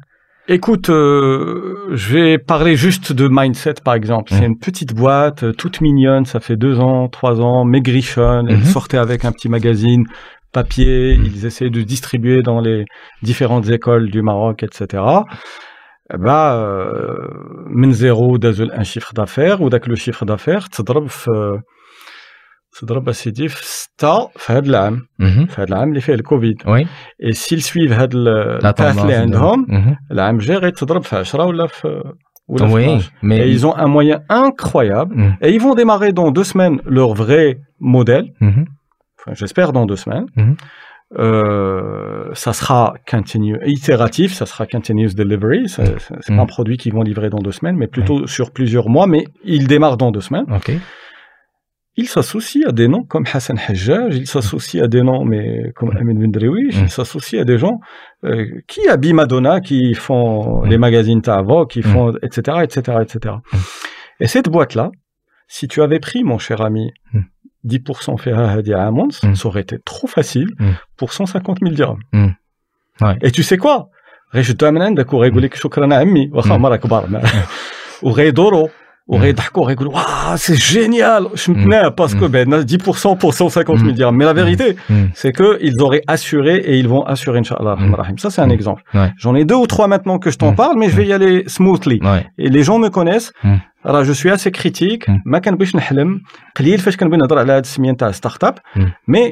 Écoute, 0.48 0.90
euh, 0.90 1.90
je 1.92 2.14
vais 2.14 2.38
parler 2.38 2.74
juste 2.74 3.12
de 3.12 3.28
Mindset, 3.28 3.74
par 3.84 3.94
exemple. 3.94 4.32
C'est 4.32 4.40
Mhm. 4.46 4.52
une 4.52 4.58
petite 4.58 4.92
boîte, 4.94 5.44
euh, 5.44 5.52
toute 5.52 5.80
mignonne, 5.80 6.24
ça 6.24 6.40
fait 6.40 6.56
deux 6.56 6.76
ans, 6.80 7.08
trois 7.08 7.40
ans, 7.40 7.64
maigrichonne. 7.64 8.46
Elle 8.48 8.56
Mhm. 8.56 8.64
sortait 8.76 8.96
avec 9.06 9.24
un 9.24 9.32
petit 9.32 9.48
magazine 9.48 10.04
papier. 10.52 11.16
Mhm. 11.16 11.24
Ils 11.26 11.46
essayaient 11.46 11.70
de 11.70 11.82
distribuer 11.82 12.42
dans 12.42 12.60
les 12.60 12.84
différentes 13.22 13.68
écoles 13.68 14.10
du 14.10 14.22
Maroc, 14.22 14.56
etc. 14.64 15.24
Eh 16.12 16.18
Bah, 16.18 16.54
euh, 16.56 17.16
من 17.80 17.92
zéro 17.92 18.36
دازوا 18.38 18.66
un 18.80 18.82
chiffre 18.82 19.12
d'affaires 19.14 19.60
وذاك 19.60 19.86
le 19.88 19.94
chiffre 19.94 20.24
d'affaires 20.24 20.68
تضرب 20.72 21.06
في 21.08 21.60
تضرب 22.80 23.08
اسيدي 23.08 23.48
في 23.48 23.64
ستة 23.66 24.26
في 24.36 24.52
هذا 24.52 24.66
العام 24.68 24.96
Mhm. 25.22 25.24
في 25.50 25.54
هذا 25.58 25.64
العام 25.68 25.88
اللي 25.88 26.00
فيه 26.00 26.14
الكوفيد 26.14 26.62
oui 26.62 26.86
et 27.26 27.34
s'ils 27.34 27.64
suivent 27.64 27.92
هذا 27.92 28.08
ال- 28.14 28.60
la 28.62 28.66
الباث 28.66 28.80
tendance 28.96 29.00
اللي 29.00 29.12
de- 29.16 29.20
عندهم 29.20 29.66
Mhm. 29.66 30.12
العام 30.12 30.34
الجاي 30.36 30.56
غيتضرب 30.56 31.02
في 31.02 31.16
10 31.16 31.44
ولا 31.44 31.66
في 31.66 32.02
ولا 32.48 32.66
في 32.68 32.74
oui 32.74 33.00
12. 33.00 33.10
mais 33.22 33.40
Et 33.42 33.48
ils 33.56 33.66
ont 33.66 33.76
un 33.76 33.86
moyen 33.96 34.18
incroyable. 34.28 35.14
Mhm. 35.16 35.36
Et 35.44 35.50
ils 35.56 35.60
vont 35.66 35.74
démarrer 35.74 36.12
dans 36.12 36.30
deux 36.38 36.44
semaines 36.52 36.80
leur 36.98 37.14
vrai 37.14 37.58
modèle. 37.80 38.26
Mhm. 38.40 38.64
Enfin, 39.18 39.32
j'espère 39.40 39.72
dans 39.72 39.86
deux 39.90 40.00
semaines. 40.04 40.26
Mhm. 40.36 40.56
Euh, 41.18 42.30
ça 42.34 42.52
sera 42.60 42.94
continu, 43.14 43.52
itératif, 43.66 44.32
ça 44.32 44.46
sera 44.46 44.64
continuous 44.74 45.12
delivery. 45.22 45.68
Ça- 45.68 45.82
Mhm. 45.82 45.98
ça- 45.98 46.16
C'est 46.22 46.34
pas 46.36 46.42
un 46.42 46.46
produit 46.56 46.76
qu'ils 46.80 46.94
vont 46.98 47.02
livrer 47.10 47.28
dans 47.34 47.42
deux 47.48 47.52
semaines, 47.58 47.76
mais 47.82 47.88
plutôt 47.96 48.18
sur 48.36 48.46
plusieurs 48.58 48.88
mois. 48.94 49.06
Mais 49.12 49.22
ils 49.56 49.66
démarrent 49.74 49.96
dans 50.04 50.12
deux 50.16 50.24
semaines. 50.28 50.46
OK 50.58 50.70
il 51.97 52.07
s'associe 52.07 52.65
à 52.67 52.71
des 52.71 52.87
noms 52.87 53.03
comme 53.03 53.25
Hassan 53.31 53.57
Hajjaj, 53.57 54.17
il 54.17 54.27
s'associe 54.27 54.83
à 54.83 54.87
des 54.87 55.01
noms 55.01 55.23
mais, 55.23 55.71
comme 55.75 55.95
Amin 55.95 56.13
Bendrewich, 56.15 56.75
il 56.75 56.83
mm. 56.83 56.89
s'associe 56.89 57.41
à 57.41 57.45
des 57.45 57.57
gens 57.57 57.79
euh, 58.23 58.45
qui 58.67 58.87
habillent 58.87 59.13
Madonna, 59.13 59.61
qui 59.61 59.93
font 59.93 60.65
mm. 60.65 60.69
les 60.69 60.77
magazines 60.77 61.21
Tava, 61.21 61.65
qui 61.69 61.79
mm. 61.79 61.83
font 61.83 62.13
etc., 62.21 62.57
etc., 62.63 62.97
etc. 63.01 63.35
Et 64.19 64.27
cette 64.27 64.49
boîte-là, 64.49 64.91
si 65.47 65.67
tu 65.67 65.81
avais 65.81 65.99
pris, 65.99 66.23
mon 66.23 66.37
cher 66.37 66.61
ami, 66.61 66.91
10% 67.65 68.17
Ferrahadi 68.17 68.73
à 68.73 68.85
Amons, 68.87 69.11
ça 69.11 69.47
aurait 69.47 69.61
été 69.61 69.77
trop 69.83 70.07
facile 70.07 70.47
pour 70.97 71.13
150 71.13 71.59
000 71.61 71.73
dirhams. 71.73 72.33
Et 73.21 73.31
tu 73.31 73.43
sais 73.43 73.57
quoi? 73.57 73.89
وغيضحكوا 79.06 79.62
وغيقولوا 79.62 79.92
واه 79.94 80.36
سي 80.36 80.54
جينيال 80.54 81.30
شمتناه 81.34 81.88
باسكو 81.88 82.26
Mm. 82.28 82.30
بعنا 82.30 82.62
10% 82.66 83.16
pour 83.16 83.34
150 83.34 83.78
000 83.78 83.90
Mm. 83.90 83.94
dirhams. 83.98 84.16
Mais 84.20 84.24
la 84.24 84.32
vérité, 84.42 84.68
Mm. 84.88 84.94
c'est 85.20 85.32
que 85.38 85.48
ils 85.68 85.78
auraient 85.86 86.02
assuré 86.06 86.54
et 86.68 86.74
ils 86.82 86.88
vont 86.94 87.02
assurer, 87.14 87.38
Inch'Allah. 87.42 87.76
Mm. 87.76 87.94
Rahim. 88.00 88.16
Ça, 88.22 88.28
c'est 88.34 88.42
un 88.46 88.46
Mm. 88.52 88.58
exemple. 88.58 88.82
Ouais. 88.94 89.10
J'en 89.22 89.34
ai 89.40 89.44
deux 89.50 89.60
ou 89.64 89.66
trois 89.74 89.88
maintenant 89.94 90.18
que 90.22 90.30
je 90.34 90.38
t'en 90.42 90.52
Mm. 90.52 90.56
parle, 90.62 90.76
mais 90.80 90.88
je 90.92 90.96
vais 90.98 91.06
y 91.12 91.12
aller 91.18 91.34
smoothly. 91.56 91.98
ouais 92.10 92.22
Et 92.44 92.48
les 92.56 92.62
gens 92.68 92.78
me 92.84 92.88
connaissent. 92.98 93.30
Mm. 93.44 93.56
Alors, 93.88 94.04
je 94.08 94.14
suis 94.20 94.30
assez 94.36 94.50
critique. 94.60 95.04
Mm. 95.08 95.16
ما 95.26 95.38
كنبغيش 95.38 95.76
نحلم 95.76 96.20
قليل 96.56 96.78
فاش 96.78 96.96
كنبغي 96.96 97.16
نهضر 97.18 97.38
على 97.38 97.52
هاد 97.52 97.64
السميه 97.64 97.90
نتاع 97.90 98.10
ستارت 98.10 98.44
اب 98.44 98.54
Mm. 98.76 98.80
mais 99.12 99.26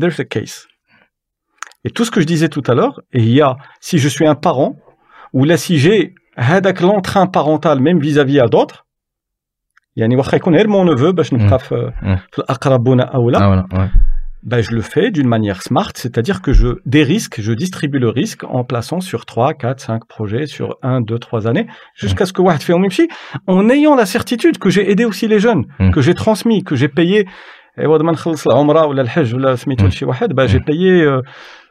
there's 0.00 0.18
a 0.20 0.24
case. 0.36 0.56
Et 1.86 1.90
tout 1.96 2.04
ce 2.06 2.10
que 2.14 2.20
je 2.20 2.26
disais 2.34 2.48
tout 2.56 2.62
à 2.70 2.74
l'heure, 2.78 2.96
et 3.16 3.20
il 3.28 3.32
y 3.38 3.42
a 3.48 3.56
si 3.88 3.96
je 4.04 4.08
suis 4.14 4.26
un 4.26 4.34
parent 4.46 4.72
ou 5.36 5.44
là 5.44 5.56
si 5.56 5.74
j'ai 5.84 6.00
هذاك 6.38 6.82
l'entrain 6.82 7.26
parental 7.26 7.80
même 7.80 7.98
vis-à-vis 8.00 8.40
à 8.40 8.48
d'autres 8.54 8.84
يعني 9.96 10.16
واخا 10.16 10.36
يكون 10.36 10.54
غير 10.56 10.66
mon 10.68 10.86
neveu 10.98 11.10
باش 11.14 11.32
نبقى 11.34 11.58
في 11.58 11.92
Mm. 12.02 12.06
في 12.32 12.38
الاقربون 12.38 13.00
اولى 13.00 13.38
ah 13.38 13.40
voilà 13.40 13.76
ouais 13.78 13.88
ben, 14.44 14.60
je 14.60 14.72
le 14.74 14.82
fais 14.82 15.12
d'une 15.16 15.28
manière 15.36 15.62
smart, 15.62 15.92
c'est-à-dire 15.94 16.38
que 16.42 16.52
je 16.52 16.68
des 16.94 17.04
risques, 17.04 17.40
je 17.40 17.52
distribue 17.52 18.00
le 18.00 18.08
risque 18.08 18.42
en 18.58 18.64
plaçant 18.64 19.00
sur 19.00 19.24
3, 19.24 19.54
4, 19.54 19.78
5 19.80 20.04
projets 20.08 20.46
sur 20.46 20.68
1, 20.82 21.00
2, 21.00 21.16
3 21.20 21.46
années, 21.46 21.66
jusqu'à 21.94 22.26
ce 22.26 22.32
que 22.32 22.42
Wahed 22.42 22.60
fait 22.60 22.72
Omimchi, 22.72 23.06
en 23.46 23.68
ayant 23.70 23.94
la 23.94 24.04
certitude 24.04 24.58
que 24.58 24.68
j'ai 24.68 24.90
aidé 24.90 25.04
aussi 25.04 25.28
les 25.28 25.38
jeunes, 25.38 25.64
Mm. 25.78 25.90
que 25.92 26.00
j'ai 26.00 26.14
transmis, 26.14 26.64
que 26.64 26.74
j'ai 26.74 26.88
payé. 26.88 27.28
Et 27.80 27.86
وقت 27.86 28.02
ما 28.02 28.12
نخلص 28.12 28.46
العمرة 28.46 28.86
ولا 28.86 29.02
الحج 29.02 29.34
ولا 29.34 29.54
سميتو 29.56 29.84
Mm. 29.84 29.88
لشي 29.88 30.04
واحد, 30.04 30.32
ben, 30.40 30.46
j'ai 30.46 30.58
Mm. 30.58 30.64
payé, 30.64 30.92
euh, 31.04 31.22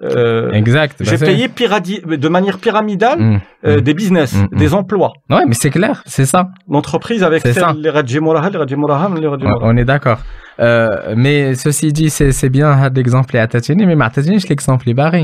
euh, 0.03 0.51
exact 0.61 0.95
bah, 0.99 1.05
j'ai 1.09 1.17
c'est- 1.17 1.25
payé 1.31 1.47
pyradi- 1.59 2.01
de 2.25 2.29
manière 2.37 2.57
pyramidale 2.65 3.19
Mm. 3.19 3.39
euh, 3.67 3.77
Mm. 3.77 3.81
des 3.81 3.93
business, 3.93 4.31
Mm, 4.33 4.47
mm. 4.51 4.57
des 4.63 4.71
emplois. 4.79 5.11
Ouais, 5.29 5.45
mais 5.49 5.53
c'est 5.61 5.69
clair, 5.77 5.95
c'est 6.15 6.25
ça. 6.33 6.41
L'entreprise 6.73 7.21
avec 7.29 7.39
C'est 7.45 7.53
ça. 7.53 7.67
celle, 7.71 7.81
les 7.85 7.91
Radji 7.97 8.19
Moraha, 8.19 8.49
les 8.53 8.57
Radji 8.63 8.75
Moraha, 8.83 9.07
les 9.23 9.27
Radji 9.33 9.45
Ouais, 9.45 9.51
Moraha. 9.51 9.71
on 9.71 9.77
est 9.81 9.85
d'accord. 9.93 10.19
Euh, 10.59 10.87
mais 11.23 11.39
ceci 11.65 11.87
dit, 11.99 12.09
c'est 12.17 12.31
c'est 12.39 12.49
bien 12.57 12.69
l'exemple 12.97 13.33
à 13.37 13.45
Tatini, 13.53 13.83
mais 13.89 13.97
ma 14.03 14.09
Tatini, 14.15 14.37
l'exemple 14.51 14.85
est 14.91 14.97
barré. 15.03 15.23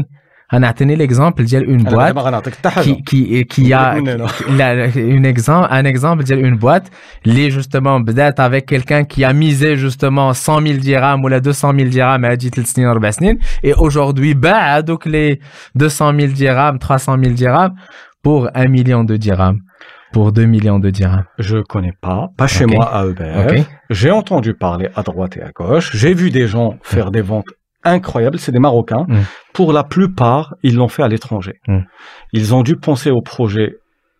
On 0.53 0.63
a 0.63 0.71
tenu 0.73 0.95
l'exemple 0.95 1.43
d'une 1.43 1.81
أنا 1.81 1.89
boîte 1.89 2.07
دابا 2.13 2.21
غنعطيك 2.21 2.53
حتى 2.55 2.69
حاجة. 2.69 2.83
qui, 2.83 3.03
qui, 3.03 3.45
qui 3.45 3.73
a 3.73 3.95
من 3.95 4.07
هنا. 4.09 4.27
la- 4.57 4.87
une 4.97 5.25
exemple, 5.25 5.67
un 5.69 5.83
exemple 5.85 6.23
d'une 6.23 6.55
boîte, 6.55 6.89
les 7.25 7.51
justement, 7.51 8.01
peut-être 8.01 8.39
avec 8.39 8.65
quelqu'un 8.65 9.03
qui 9.03 9.25
a 9.25 9.33
misé 9.33 9.75
justement 9.75 10.33
100 10.33 10.61
000 10.61 10.77
dirhams 10.79 11.21
ou 11.23 11.27
la 11.27 11.41
200 11.41 11.73
000 11.75 11.89
dirhams 11.89 12.23
à 12.23 12.35
dit 12.37 12.51
السنين 12.57 12.87
أربع 12.87 13.09
سنين, 13.11 13.37
et 13.63 13.73
aujourd'hui, 13.73 14.35
bah, 14.35 14.81
donc 14.81 15.05
les 15.05 15.41
200 15.75 16.13
000 16.17 16.31
dirhams, 16.31 16.79
300 16.79 17.17
000 17.21 17.33
dirhams 17.33 17.73
pour 18.23 18.49
un 18.55 18.67
million 18.69 19.03
de 19.03 19.17
dirhams. 19.17 19.59
pour 20.13 20.31
2 20.31 20.45
millions 20.45 20.79
de 20.79 20.89
dirhams. 20.89 21.25
Je 21.39 21.57
connais 21.73 21.93
pas, 22.01 22.21
pas 22.37 22.47
chez 22.47 22.63
Ok. 22.65 22.71
moi 22.75 22.85
à 22.97 23.05
EBF. 23.05 23.51
Ok. 23.51 23.65
J'ai 23.89 24.11
entendu 24.11 24.53
parler 24.53 24.87
à 24.95 25.01
droite 25.03 25.35
et 25.39 25.43
à 25.43 25.51
gauche. 25.59 25.87
J'ai 26.01 26.13
vu 26.13 26.27
des 26.31 26.47
gens 26.53 26.69
faire 26.93 27.11
des 27.11 27.21
ventes 27.31 27.51
incroyables. 27.84 28.38
C'est 28.38 28.52
des 28.52 28.58
Marocains. 28.58 29.04
Mm. 29.08 29.18
Pour 29.52 29.72
la 29.72 29.84
plupart, 29.84 30.54
ils 30.62 30.76
l'ont 30.76 30.88
fait 30.88 31.02
à 31.02 31.08
l'étranger. 31.08 31.60
Mm. 31.68 31.78
Ils 32.32 32.54
ont 32.54 32.62
dû 32.62 32.76
penser 32.76 33.10
au 33.10 33.20
projet 33.22 33.76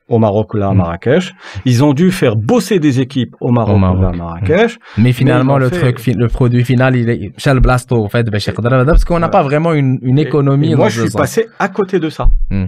au 0.09 0.19
Maroc 0.19 0.53
ou 0.53 0.57
là 0.59 0.69
à 0.69 0.75
Mm. 0.75 0.79
Marrakech. 0.79 1.33
Ils 1.65 1.83
ont 1.85 1.95
dû 1.95 2.11
faire 2.11 2.37
bosser 2.37 2.79
des 2.81 3.01
équipes 3.01 3.35
au 3.41 3.51
Maroc, 3.51 3.77
Au 3.77 3.79
ou 3.79 4.03
là 4.03 4.09
à. 4.09 4.13
Marrakech. 4.13 4.79
Mais 4.99 5.13
finalement, 5.13 5.57
le 5.59 5.71
fait- 5.71 5.93
truc, 5.93 6.15
le 6.17 6.29
produit 6.29 6.65
final, 6.65 6.97
il 6.97 7.09
est 7.09 7.33
chez 7.39 7.55
le 7.55 7.61
blasto, 7.61 7.97
en 8.05 8.09
fait, 8.09 8.29
parce 8.31 9.05
qu'on 9.05 9.19
n'a 9.21 9.29
pas 9.29 9.43
vraiment 9.43 9.73
une, 9.73 10.19
économie 10.19 10.73
et 10.73 10.75
moi, 10.77 10.89
je 10.91 11.01
suis 11.03 11.11
sens. 11.11 11.21
passé 11.21 11.49
à 11.59 11.69
côté 11.69 11.99
de 12.01 12.11
ça. 12.11 12.29
Mm. 12.51 12.67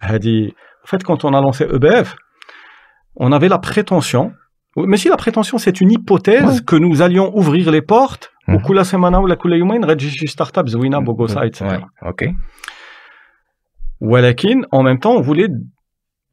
Hadi, 0.00 0.52
en 0.82 0.86
fait, 0.86 1.02
quand 1.02 1.24
on 1.24 1.32
a 1.32 1.40
lancé 1.40 1.64
EBF, 1.64 2.16
on 3.16 3.32
avait 3.32 3.48
la 3.48 3.58
prétention, 3.58 4.32
mais 4.76 4.96
si 4.96 5.08
la 5.08 5.16
prétention, 5.16 5.56
c'est 5.56 5.80
une 5.80 5.92
hypothèse 5.92 6.44
Ouais. 6.58 6.64
que 6.66 6.76
nous 6.76 7.00
allions 7.00 7.34
ouvrir 7.36 7.70
les 7.70 7.80
portes 7.82 8.32
Mhm. 8.47 8.55
au 8.55 8.59
kula 8.67 8.83
semana 8.83 9.19
ou 9.21 9.27
la 9.27 9.35
kula 9.35 9.55
يومين 9.55 9.85
غتجي 9.85 10.09
شي 10.09 10.27
startup 10.27 10.65
زوينه 10.65 10.99
بوغوسا 10.99 11.41
etc. 11.45 11.61
Ouais, 11.61 12.09
ok. 12.09 12.23
ولكن 14.01 14.61
en 14.75 14.83
même 14.83 14.99
temps 14.99 15.15
on 15.17 15.21
voulait 15.21 15.49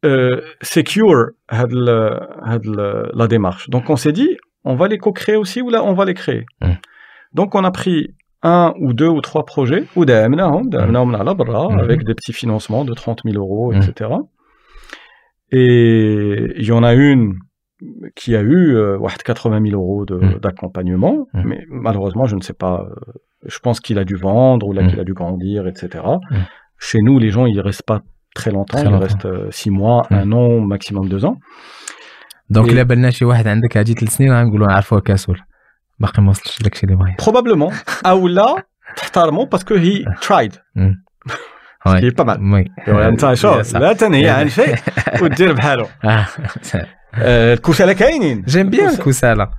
euh, 0.05 0.41
secure 0.61 1.33
هاد 1.51 1.71
ال- 1.73 2.19
هاد 2.45 2.65
ال- 2.65 3.11
la 3.13 3.27
démarche. 3.27 3.69
Donc 3.69 3.89
on 3.89 3.95
s'est 3.95 4.13
dit 4.13 4.37
on 4.63 4.75
va 4.75 4.87
les 4.87 4.97
co-créer 4.97 5.37
aussi 5.43 5.61
ou 5.61 5.69
là 5.69 5.79
on 5.83 5.93
va 5.93 6.05
les 6.05 6.13
créer. 6.13 6.43
Mhm. 6.61 6.77
Donc 7.33 7.49
on 7.55 7.63
a 7.63 7.71
pris 7.71 7.99
un 8.43 8.73
ou 8.83 8.93
deux 8.93 9.07
ou 9.17 9.21
trois 9.21 9.45
projets 9.45 9.83
ou 9.95 10.03
دعمناهم 10.05 10.69
دعمناهم 10.69 11.15
على 11.15 11.33
برا 11.33 11.67
Mhm. 11.69 11.79
avec 11.79 11.99
des 12.03 12.13
petits 12.19 12.33
financements 12.41 12.85
de 12.85 12.93
30 12.93 13.21
000 13.25 13.35
euros 13.43 13.73
Mhm. 13.73 13.81
etc. 13.81 14.09
Et 15.51 16.53
il 16.61 16.65
y 16.65 16.71
en 16.71 16.83
a 16.83 16.93
une 16.93 17.25
qui 18.14 18.36
a 18.36 18.40
eu 18.40 18.76
euh, 18.76 18.98
80 19.24 19.60
000 19.70 19.80
euros 19.80 20.04
d'accompagnement, 20.40 21.26
mais 21.34 21.64
malheureusement, 21.68 22.26
je 22.26 22.36
ne 22.36 22.40
sais 22.40 22.52
pas. 22.52 22.86
Euh, 22.88 23.12
je 23.46 23.58
pense 23.58 23.80
qu'il 23.80 23.98
a 23.98 24.04
dû 24.04 24.14
vendre 24.14 24.66
ou 24.68 24.72
là 24.72 24.86
qu'il 24.86 25.00
a 25.00 25.04
dû 25.04 25.14
grandir, 25.14 25.66
etc. 25.66 26.04
Chez 26.78 26.98
nous, 27.00 27.18
les 27.18 27.30
gens, 27.30 27.46
ils 27.46 27.60
restent 27.60 27.86
pas 27.86 28.02
très 28.34 28.50
longtemps. 28.50 28.78
Ils 28.78 28.94
restent 28.94 29.26
euh, 29.26 29.48
six 29.50 29.70
mois, 29.70 30.02
un 30.10 30.30
an, 30.32 30.60
maximum 30.60 31.08
deux 31.08 31.24
ans. 31.24 31.36
Donc, 32.50 32.68
il 32.70 32.78
a 32.78 32.84
Probablement. 37.18 37.70
Aoula, 38.04 38.56
parce 39.46 39.64
que 39.64 39.74
he 39.74 40.04
tried. 40.20 40.52
Ce 41.86 41.96
qui 41.98 42.06
est 42.06 42.16
pas 42.16 42.24
mal. 42.24 42.38
Oui. 42.40 42.70
انت 47.11 47.65
شوف 47.65 47.79
يا 47.79 47.85
صح. 47.85 47.85
لا 47.85 47.93
تنهي 47.93 47.93
عن 47.93 47.93
شيء 47.93 47.93
ودير 47.93 47.93
بحاله 47.93 47.93
آه. 47.93 47.93
آه، 47.93 47.93
الكسالى 47.93 47.93
كاينين 47.95 48.41
جيم 48.41 48.69
بيان 48.69 48.89
كوسا- 48.89 48.99
الكسالة 48.99 49.49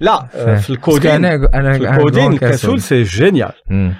لا 0.00 0.14
آه، 0.22 0.26
في 0.26 0.44
باسكو 0.46 0.72
الكودين 0.72 1.10
انا 1.10 1.34
انا 1.54 1.72
في 1.72 1.86
un 1.86 1.92
الكودين 1.92 2.32
grand 2.32 2.40
كسول 2.40 2.50
كسول. 2.50 2.80
سي 2.80 3.02
جينيال 3.02 3.52
مم. 3.70 3.94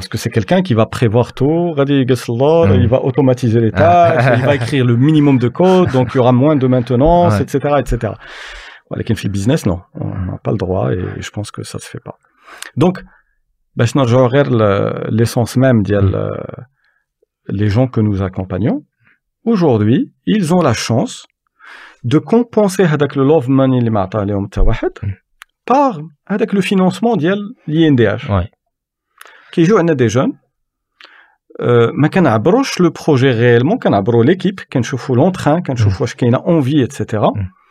parce 0.00 0.08
que 0.08 0.18
c'est 0.18 0.30
quelqu'un 0.36 0.60
qui 0.62 0.74
va 0.74 0.86
prévoir 0.86 1.26
tout 1.32 1.78
غادي 1.78 1.92
يقص 1.92 2.30
اللور 2.30 2.68
Mm. 2.68 2.80
il 2.82 2.88
va 2.88 2.98
automatiser 3.08 3.60
les 3.60 3.72
tâches 3.72 4.38
il 4.38 4.44
va 4.46 4.54
écrire 4.54 4.84
le 4.84 4.96
minimum 4.96 5.36
de 5.38 5.48
code 5.60 5.88
donc 5.96 6.06
il 6.14 6.16
y 6.16 6.20
aura 6.20 6.32
moins 6.32 6.56
de 6.56 6.66
maintenance 6.66 7.34
Ouais. 7.38 7.42
etc 7.44 7.54
etc 7.82 8.12
ولكن 8.90 9.14
في 9.14 9.24
البيزنس 9.24 9.68
non 9.68 9.78
on 9.94 10.04
n'a 10.04 10.38
pas 10.48 10.52
le 10.52 10.58
droit 10.64 10.86
et 10.92 11.22
je 11.26 11.30
pense 11.30 11.50
que 11.50 11.62
ça 11.62 11.78
se 11.78 11.88
fait 11.92 12.02
pas 12.08 12.16
donc 12.84 13.04
باش 13.76 13.96
نرجعوا 13.96 14.26
غير 14.28 14.46
ل- 14.50 15.16
l'essence 15.20 15.56
même 15.56 15.82
ديال 15.82 16.14
euh, 16.14 16.62
les 17.52 17.68
gens 17.68 17.86
que 17.94 18.00
nous 18.00 18.22
accompagnons 18.22 18.78
aujourd'hui 19.46 20.12
ils 20.26 20.54
ont 20.54 20.62
la 20.62 20.74
chance 20.86 21.14
de 22.14 22.18
compenser 22.18 22.80
هذاك 22.80 23.12
le 23.12 23.16
love 23.30 23.46
money 23.46 23.78
اللي 23.78 23.90
ما 23.90 24.00
عطاه 24.00 24.24
لهم 24.24 24.46
حتى 24.46 24.60
واحد 24.60 24.90
Mm. 25.02 25.08
par 25.70 26.02
هذاك 26.28 26.56
le 26.56 26.60
financement 26.60 27.16
ديال 27.18 27.38
l'INDH 27.68 28.22
Ouais. 28.28 28.46
كيجيو 29.52 29.78
عندنا 29.78 29.96
دي 29.96 30.06
جون 30.06 30.32
أه 31.60 31.90
ما 32.02 32.08
كنعبروش 32.08 32.80
لو 32.80 32.90
بروجي 32.90 33.30
ريالمون 33.30 33.78
كنعبرو 33.78 34.22
ليكيب 34.22 34.60
كنشوفوا 34.72 35.16
لونتران 35.16 35.62
كنشوفوا 35.62 36.00
واش 36.00 36.14
كاينه 36.14 36.38
اونفي 36.38 36.84
اتسيتيرا 36.84 37.28
Mm. 37.30 37.64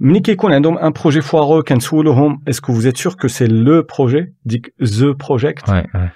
ملي 0.00 0.20
كيكون 0.20 0.52
عندهم 0.52 0.78
ان 0.78 0.92
بروجي 0.92 1.20
فوارو 1.20 1.62
كنسولوهم 1.62 2.42
اسكو 2.48 2.72
vous 2.80 2.84
êtes 2.86 2.96
sûr 2.98 3.12
que 3.16 3.28
c'est 3.28 3.48
le 3.48 3.82
projet 3.94 4.24
ديك 4.44 4.74
ذا 4.82 5.10
بروجيكت 5.12 5.64
Ouais, 5.70 5.86
ouais. 5.94 6.08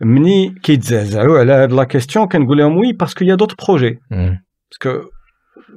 ملي 0.00 0.54
كيتزعزعوا 0.62 1.38
على 1.38 1.52
هاد 1.52 1.72
لا 1.72 1.84
كيستيون 1.84 2.26
كنقول 2.28 2.58
لهم 2.58 2.76
وي 2.76 2.92
باسكو 2.92 3.24
يا 3.24 3.34
دوت 3.34 3.64
بروجي 3.66 3.98
مم. 4.10 4.38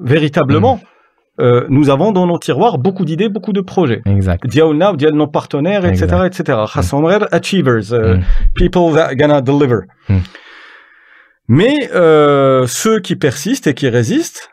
véritablement, 0.00 0.76
mm. 0.76 1.42
euh, 1.42 1.66
nous 1.68 1.90
avons 1.90 2.12
dans 2.12 2.26
nos 2.26 2.38
tiroirs 2.38 2.78
beaucoup 2.78 3.04
d'idées, 3.04 3.28
beaucoup 3.28 3.52
de 3.52 3.60
projets. 3.60 4.02
Exact. 4.06 4.46
Diaoulna 4.46 4.92
ou 4.92 4.96
nos 4.96 5.26
partenaires, 5.26 5.84
etc. 5.84 6.26
etc. 6.26 6.58
Mmh. 6.74 7.26
achievers, 7.32 7.92
euh, 7.92 8.16
mm. 8.16 8.24
people 8.54 8.94
that 8.94 9.14
gonna 9.14 9.40
deliver. 9.40 9.86
Mm. 10.08 10.18
Mais 11.48 11.90
euh, 11.94 12.66
ceux 12.66 13.00
qui 13.00 13.16
persistent 13.16 13.66
et 13.66 13.74
qui 13.74 13.88
résistent 13.88 14.50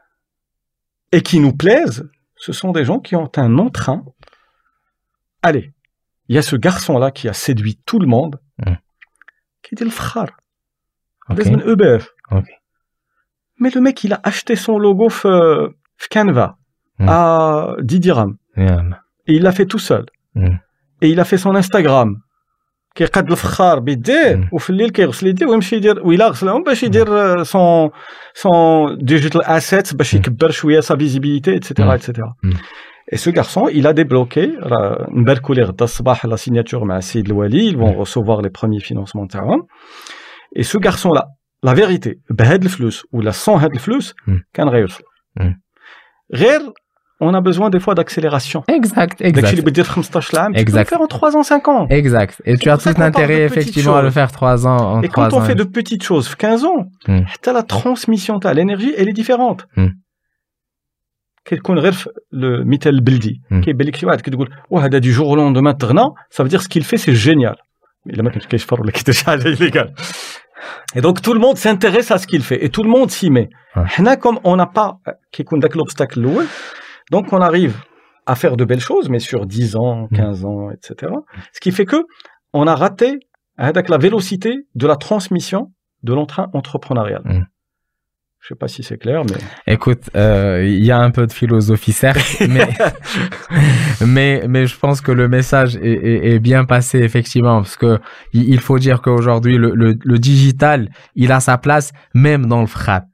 et 1.12 1.22
qui 1.22 1.40
nous 1.40 1.54
plaisent, 1.54 2.10
ce 2.36 2.54
sont 2.54 2.72
des 2.72 2.84
gens 2.84 3.00
qui 3.00 3.16
ont 3.16 3.32
un 3.38 3.58
entrain. 3.58 4.04
Allez, 5.42 5.72
il 6.28 6.36
y 6.36 6.38
a 6.38 6.42
ce 6.42 6.56
garçon-là 6.56 7.12
qui 7.12 7.30
a 7.30 7.34
séduit 7.34 7.80
tout 7.86 8.00
le 8.00 8.08
monde, 8.08 8.40
qui 9.64 9.76
était 9.76 9.86
le 9.86 9.92
frère. 9.92 10.38
Okay. 11.30 11.56
Okay. 12.32 12.54
Mais 13.61 13.71
le 13.77 13.81
mec, 13.81 13.97
il 14.05 14.13
a 14.13 14.21
acheté 14.31 14.55
son 14.65 14.79
logo 14.79 15.09
f- 15.09 15.25
f- 16.03 16.09
Canva 16.15 16.49
Mm. 16.99 17.09
à 17.09 17.77
10 17.83 18.01
dirhams. 18.01 18.37
يلا. 18.59 19.01
Et 19.29 19.35
il 19.37 19.43
l'a 19.43 19.53
fait 19.53 19.67
tout 19.67 19.79
seul. 19.79 20.05
Mm. 20.35 20.57
Et 21.03 21.09
il 21.13 21.21
a 21.21 21.25
fait 21.25 21.39
son 21.39 21.55
Instagram. 21.55 22.11
كيقاد 22.95 23.31
الفخار 23.31 23.79
بيديه 23.79 24.35
Mm. 24.37 24.49
وفي 24.53 24.71
الليل 24.71 24.91
كيغسل 24.91 25.27
يديه 25.27 25.47
ويمشي 25.47 25.77
يدير 25.77 26.07
ويلا 26.07 26.29
غسلهم 26.29 26.63
باش 26.63 26.83
يدير 26.83 27.43
سون 27.43 27.91
سون 28.35 28.99
ديجيتال 28.99 29.43
اسيت 29.43 29.95
باش 29.95 30.13
Mm. 30.13 30.19
يكبر 30.19 30.51
شويه 30.51 30.81
سا 30.81 30.97
فيزيبيليتي 30.97 31.57
اتسيتيرا 31.57 31.89
Mm. 31.89 31.95
اتسيتيرا 31.95 32.35
Mm. 32.47 32.57
Et 33.13 33.19
ce 33.19 33.31
garçon, 33.31 33.69
il 33.69 33.87
a 33.87 33.93
débloqué, 33.93 34.49
راه 34.63 35.07
نباركوا 35.11 35.55
ليه 35.55 35.63
غدا 35.65 35.85
الصباح 35.85 36.27
la 36.27 36.37
signature 36.37 36.75
مع 36.83 36.99
السيد 36.99 37.27
الوالي, 37.27 37.73
ils 37.73 37.77
vont 37.77 37.93
Mm. 37.95 38.05
recevoir 38.05 38.43
les 38.43 38.51
premiers 38.51 38.83
financements 38.89 39.27
تاعهم. 39.31 39.67
Et 40.59 40.63
ce 40.63 40.79
garçon-là, 40.79 41.25
la 41.67 41.75
vérité, 41.75 42.15
بهاد 42.31 42.65
الفلوس 42.65 43.05
ولا 43.13 43.33
sans 43.33 43.49
هاد 43.49 43.73
الفلوس, 43.75 44.15
Mm. 44.29 44.33
كان 44.53 44.69
غيوصل. 44.69 45.03
Mm. 45.41 45.45
غير 46.35 46.61
on 47.25 47.33
a 47.35 47.41
besoin 47.41 47.71
des 47.71 47.81
fois 47.81 47.95
d'accélération. 47.95 48.61
Exact, 48.71 49.23
داكشي 49.23 49.51
اللي 49.51 49.63
exact. 49.63 49.65
بدير 49.65 49.85
في 49.85 49.93
15 49.93 50.39
عام, 50.39 50.53
tu 50.53 50.57
peux 50.57 50.59
le 50.59 50.63
Exact. 50.63 50.89
faire 50.89 51.01
en 51.01 51.07
3 51.07 51.37
ans, 51.37 51.43
5 51.43 51.69
ans. 51.69 51.87
Exact. 51.91 52.43
Et 52.45 52.57
tu 52.59 52.65
C'est 52.65 52.71
as 52.71 52.77
pour 52.77 52.83
ça 52.83 52.91
tout 52.91 52.95
qu'on 52.95 53.01
parle 53.01 53.01
l'intérêt, 53.01 53.43
de 53.43 53.49
petites 53.49 53.59
effectivement, 53.59 53.97
à 53.97 54.03
le 54.03 54.09
choses. 54.09 54.15
faire 54.15 54.31
trois 54.39 54.59
ans, 54.67 54.81
en 54.95 55.03
Et 55.03 55.09
trois 55.09 55.29
quand 55.29 55.37
on 55.37 55.41
ans. 55.41 55.47
fait 55.49 55.59
de 55.63 55.67
petites 55.79 56.03
choses, 56.11 56.27
15 56.35 56.65
ans, 56.71 56.81
Mm. 57.09 57.25
حتى 57.27 57.53
la 57.53 57.63
transmission 57.75 58.39
تاع 58.43 58.53
l'énergie, 58.55 58.93
elle 58.99 59.09
est 59.09 59.19
différente. 59.23 59.61
Mm. 59.77 59.93
كيكون 61.45 61.79
غير 61.79 61.93
في 61.93 62.11
المثال 62.35 62.95
البلدي 62.95 63.41
Mm. 63.53 63.65
كيبان 63.65 63.87
لك 63.87 63.97
شي 63.97 64.07
واحد 64.07 64.21
كتقول 64.21 64.51
وهذا 64.71 64.99
دي 64.99 65.11
جور 65.11 65.37
لوندومان 65.37 65.77
تغنى 65.79 66.01
ça 66.35 66.45
veut 66.45 66.49
dire 66.49 66.63
ce 66.63 66.69
qu'il 66.69 66.85
fait 66.85 66.97
c'est 66.99 67.27
génial 67.29 67.57
الا 68.07 68.23
ما 68.23 68.31
كانش 68.31 68.47
كيشفر 68.47 68.81
ولا 68.81 68.91
كيدير 68.91 69.15
شي 69.15 69.25
حاجه 69.25 69.55
illégal 69.57 69.89
et 70.96 71.02
donc 71.02 71.22
tout 71.22 71.34
le 71.34 71.40
monde 71.40 71.58
s'intéresse 71.58 72.12
à 72.12 72.18
ce 72.18 72.28
qu'il 72.28 72.44
fait 72.44 72.64
et 72.64 72.70
tout 72.70 72.84
le 72.84 72.90
monde 72.90 73.12
s'y 73.12 73.30
met. 73.30 73.50
Ouais. 73.76 74.18
Comme 74.18 74.40
on 74.44 74.56
n'a 74.56 74.66
pas 74.66 75.00
euh, 75.08 75.14
l'obstacle 75.76 76.20
donc 77.12 77.34
on 77.34 77.42
arrive 77.42 77.78
à 78.26 78.36
faire 78.36 78.56
de 78.56 78.66
belles 78.66 78.82
choses, 78.82 79.10
mais 79.10 79.20
sur 79.20 79.46
10 79.46 79.76
ans, 79.76 80.08
mm. 80.12 80.16
15 80.16 80.46
ans, 80.46 80.72
etc. 80.72 81.14
Ce 81.54 81.60
qui 81.60 81.72
fait 81.72 81.86
que 81.86 82.06
on 82.54 82.68
a 82.68 82.76
raté 82.76 83.20
hein, 83.58 83.72
la 83.90 83.98
vélocité 83.98 84.68
de 84.76 84.88
la 84.88 84.96
transmission 84.96 85.72
de 86.04 86.14
l'entrain 86.14 86.50
entrepreneurial. 86.54 87.22
Mm. 87.26 87.46
je 88.41 88.49
sais 88.55 88.59
pas 88.63 88.69
si 88.69 88.83
c'est 88.85 88.99
clair 89.05 89.23
mais 89.31 89.41
Écoute, 89.75 90.05
euh, 90.15 90.63
il 90.65 90.85
y 90.85 90.93
a 90.93 90.99
un 90.99 91.11
peu 91.11 91.27
de 91.27 91.33
philosophie, 91.33 91.93
certes, 91.93 92.37
mais, 92.49 92.69
mais, 94.07 94.45
mais 94.49 94.67
je 94.67 94.77
pense 94.79 95.01
que 95.01 95.13
le 95.13 95.29
message 95.29 95.77
est, 95.77 95.81
est- 96.11 96.35
est 96.35 96.39
bien 96.39 96.65
passé, 96.65 96.99
effectivement, 97.01 97.59
parce 97.63 97.77
que 97.77 97.99
il 98.33 98.45
il 98.55 98.61
faut 98.61 98.79
dire 98.79 98.99
qu'aujourd'hui, 99.03 99.57
le, 99.59 99.71
le, 99.75 99.89
le 100.13 100.19
digital, 100.19 100.91
il 101.15 101.33
a 101.33 101.41
sa 101.41 101.59
place 101.59 101.93
même 102.15 102.47
dans 102.47 102.61
le 102.61 102.67
frat. 102.67 103.05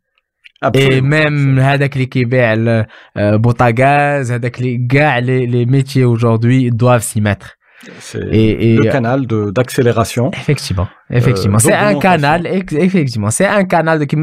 Et 0.62 0.66
Absolument. 0.66 1.08
même 1.08 1.58
هذاك 1.58 1.94
اللي 1.94 2.06
كيبيع 2.06 2.52
ال- 2.52 2.86
euh, 3.18 3.20
بوتاغاز 3.36 4.32
هذاك 4.32 4.58
اللي 4.58 4.86
كاع 4.90 5.20
les, 5.20 5.46
les 5.46 5.66
métiers 5.66 6.04
aujourd'hui 6.04 6.70
doivent 6.70 7.02
s'y 7.02 7.20
mettre. 7.20 7.55
c'est 7.99 8.27
et, 8.31 8.75
le 8.75 8.91
canal 8.91 9.27
d'accélération. 9.27 10.31
Effectivement, 10.33 10.87
effectivement. 11.11 11.57
Euh, 11.57 11.61
c'est 11.61 11.73
un 11.73 11.99
canal, 11.99 12.47
effectivement. 12.47 13.29
C'est 13.29 13.45
un 13.45 13.65
canal 13.65 13.99
de 13.99 14.05
qui 14.05 14.17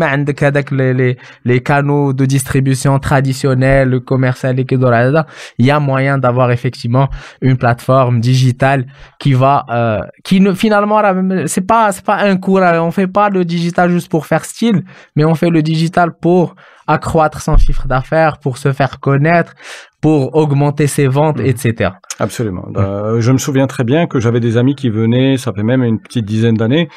avec 0.45 0.71
les, 0.73 1.17
les, 1.45 1.61
canaux 1.63 2.13
de 2.13 2.27
distribution 2.27 2.99
traditionnels, 2.99 4.01
commerciaux, 4.01 4.51
il 5.59 5.67
y 5.67 5.71
a 5.71 5.79
moyen 5.79 6.19
d'avoir 6.19 6.51
effectivement 6.51 7.09
une 7.41 7.57
plateforme 7.57 8.21
digitale 8.21 8.87
qui 9.21 9.35
va, 9.35 9.65
euh, 9.71 10.01
qui 10.25 10.45
finalement, 10.57 11.01
c'est 11.47 11.67
pas, 11.67 11.93
c'est 11.93 12.05
pas 12.05 12.17
un 12.17 12.37
cours, 12.37 12.61
on 12.61 12.91
fait 12.91 13.07
pas 13.07 13.31
le 13.31 13.45
digital 13.45 13.89
juste 13.91 14.11
pour 14.11 14.27
faire 14.27 14.45
style, 14.45 14.83
mais 15.15 15.25
on 15.25 15.37
fait 15.37 15.51
le 15.51 15.63
digital 15.63 16.13
pour 16.21 16.57
accroître 16.87 17.41
son 17.41 17.57
chiffre 17.57 17.87
d'affaires, 17.87 18.39
pour 18.39 18.59
se 18.59 18.73
faire 18.73 19.01
connaître, 19.01 19.55
pour 20.01 20.35
augmenter 20.37 20.87
ses 20.87 21.07
ventes, 21.07 21.39
Mhm. 21.39 21.47
etc. 21.47 21.91
Absolument. 22.19 22.67
Euh, 22.77 23.21
je 23.21 23.33
me 23.33 23.39
souviens 23.39 23.67
très 23.67 23.85
bien 23.85 24.07
que 24.07 24.21
j'avais 24.21 24.41
des 24.41 24.57
amis 24.57 24.75
qui 24.75 24.91
venaient, 24.91 25.37
ça 25.37 25.53
fait 25.53 25.63
même 25.63 25.83
une 25.83 25.99
petite 26.01 26.25
dizaine 26.27 26.55
d'années, 26.55 26.89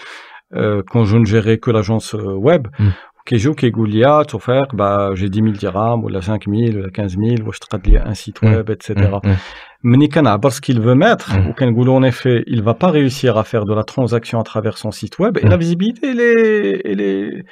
euh, 0.56 0.82
quand 0.92 1.06
je 1.06 1.18
ne 1.18 1.26
gérais 1.26 1.58
que 1.58 1.72
l'agence 1.72 2.14
euh, 2.16 2.34
web, 2.36 2.68
Mm. 2.80 2.90
qui 3.26 3.40
joue, 3.40 3.54
qui 3.54 3.70
goulia, 3.72 4.24
tout 4.26 4.40
faire, 4.40 4.68
bah, 4.74 5.10
j'ai 5.14 5.28
10 5.30 5.42
000 5.42 5.52
dirhams, 5.52 6.02
ou 6.04 6.08
la 6.08 6.22
5 6.22 6.46
000, 6.48 6.78
ou 6.78 6.82
la 6.84 6.90
15 6.90 7.18
000, 7.18 7.46
ou 7.46 7.52
je 7.52 7.60
traduis 7.60 7.98
un 7.98 8.14
site 8.14 8.42
Mm. 8.42 8.46
web, 8.54 8.70
etc. 8.70 8.94
Mm, 9.24 9.28
mm. 9.30 9.36
Mais 9.84 10.08
quand 10.08 10.26
on 10.44 10.50
ce 10.50 10.62
qu'il 10.62 10.80
veut 10.80 10.96
mettre, 10.96 11.34
Mm. 11.38 11.48
ou 11.50 11.54
quand 11.58 11.70
Goulou, 11.72 11.92
en 11.94 12.04
effet, 12.04 12.44
il 12.48 12.62
va 12.64 12.74
pas 12.74 12.90
réussir 12.90 13.38
à 13.38 13.44
faire 13.44 13.66
de 13.66 13.74
la 13.74 13.84
transaction 13.84 14.40
à 14.40 14.44
travers 14.44 14.78
son 14.78 14.92
site 14.92 15.20
web, 15.20 15.38
et 15.38 15.46
Mm. 15.46 15.50
la 15.50 15.58
visibilité, 15.58 16.08
elle 16.10 16.20
est, 16.22 16.82
elle 16.86 17.02
est, 17.02 17.44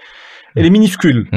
elle 0.56 0.66
est 0.66 0.70
minuscule. 0.70 1.28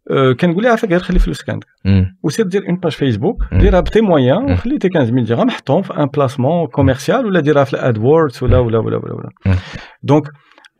Mm. 0.00 0.12
Euh, 0.12 0.36
كان 0.36 0.50
نقول 0.50 0.62
لها 0.62 0.70
عافاك 0.70 0.90
غير 0.90 1.00
خلي 1.00 1.18
فلوسك 1.18 1.50
عندك 1.50 1.66
Mm. 1.66 1.90
وسير 2.22 2.46
دير 2.46 2.68
اون 2.68 2.76
باج 2.76 2.92
فيسبوك 2.92 3.42
مم. 3.52 3.58
ديرها 3.58 3.80
بتي 3.80 4.00
مويان 4.00 4.42
مم. 4.42 4.52
وخلي 4.52 4.78
تي 4.78 4.88
15000 4.90 5.28
درهم 5.28 5.50
حطهم 5.50 5.82
في 5.82 5.92
ان 5.96 6.06
بلاسمون 6.06 6.66
كوميرسيال 6.66 7.26
ولا 7.26 7.40
ديرها 7.40 7.64
في 7.64 7.74
الادوردز 7.74 8.42
ولا 8.42 8.58
ولا 8.58 8.78
ولا 8.78 8.96
ولا 8.96 9.14
ولا 9.14 9.30
مم. 9.46 9.54
دونك 10.02 10.24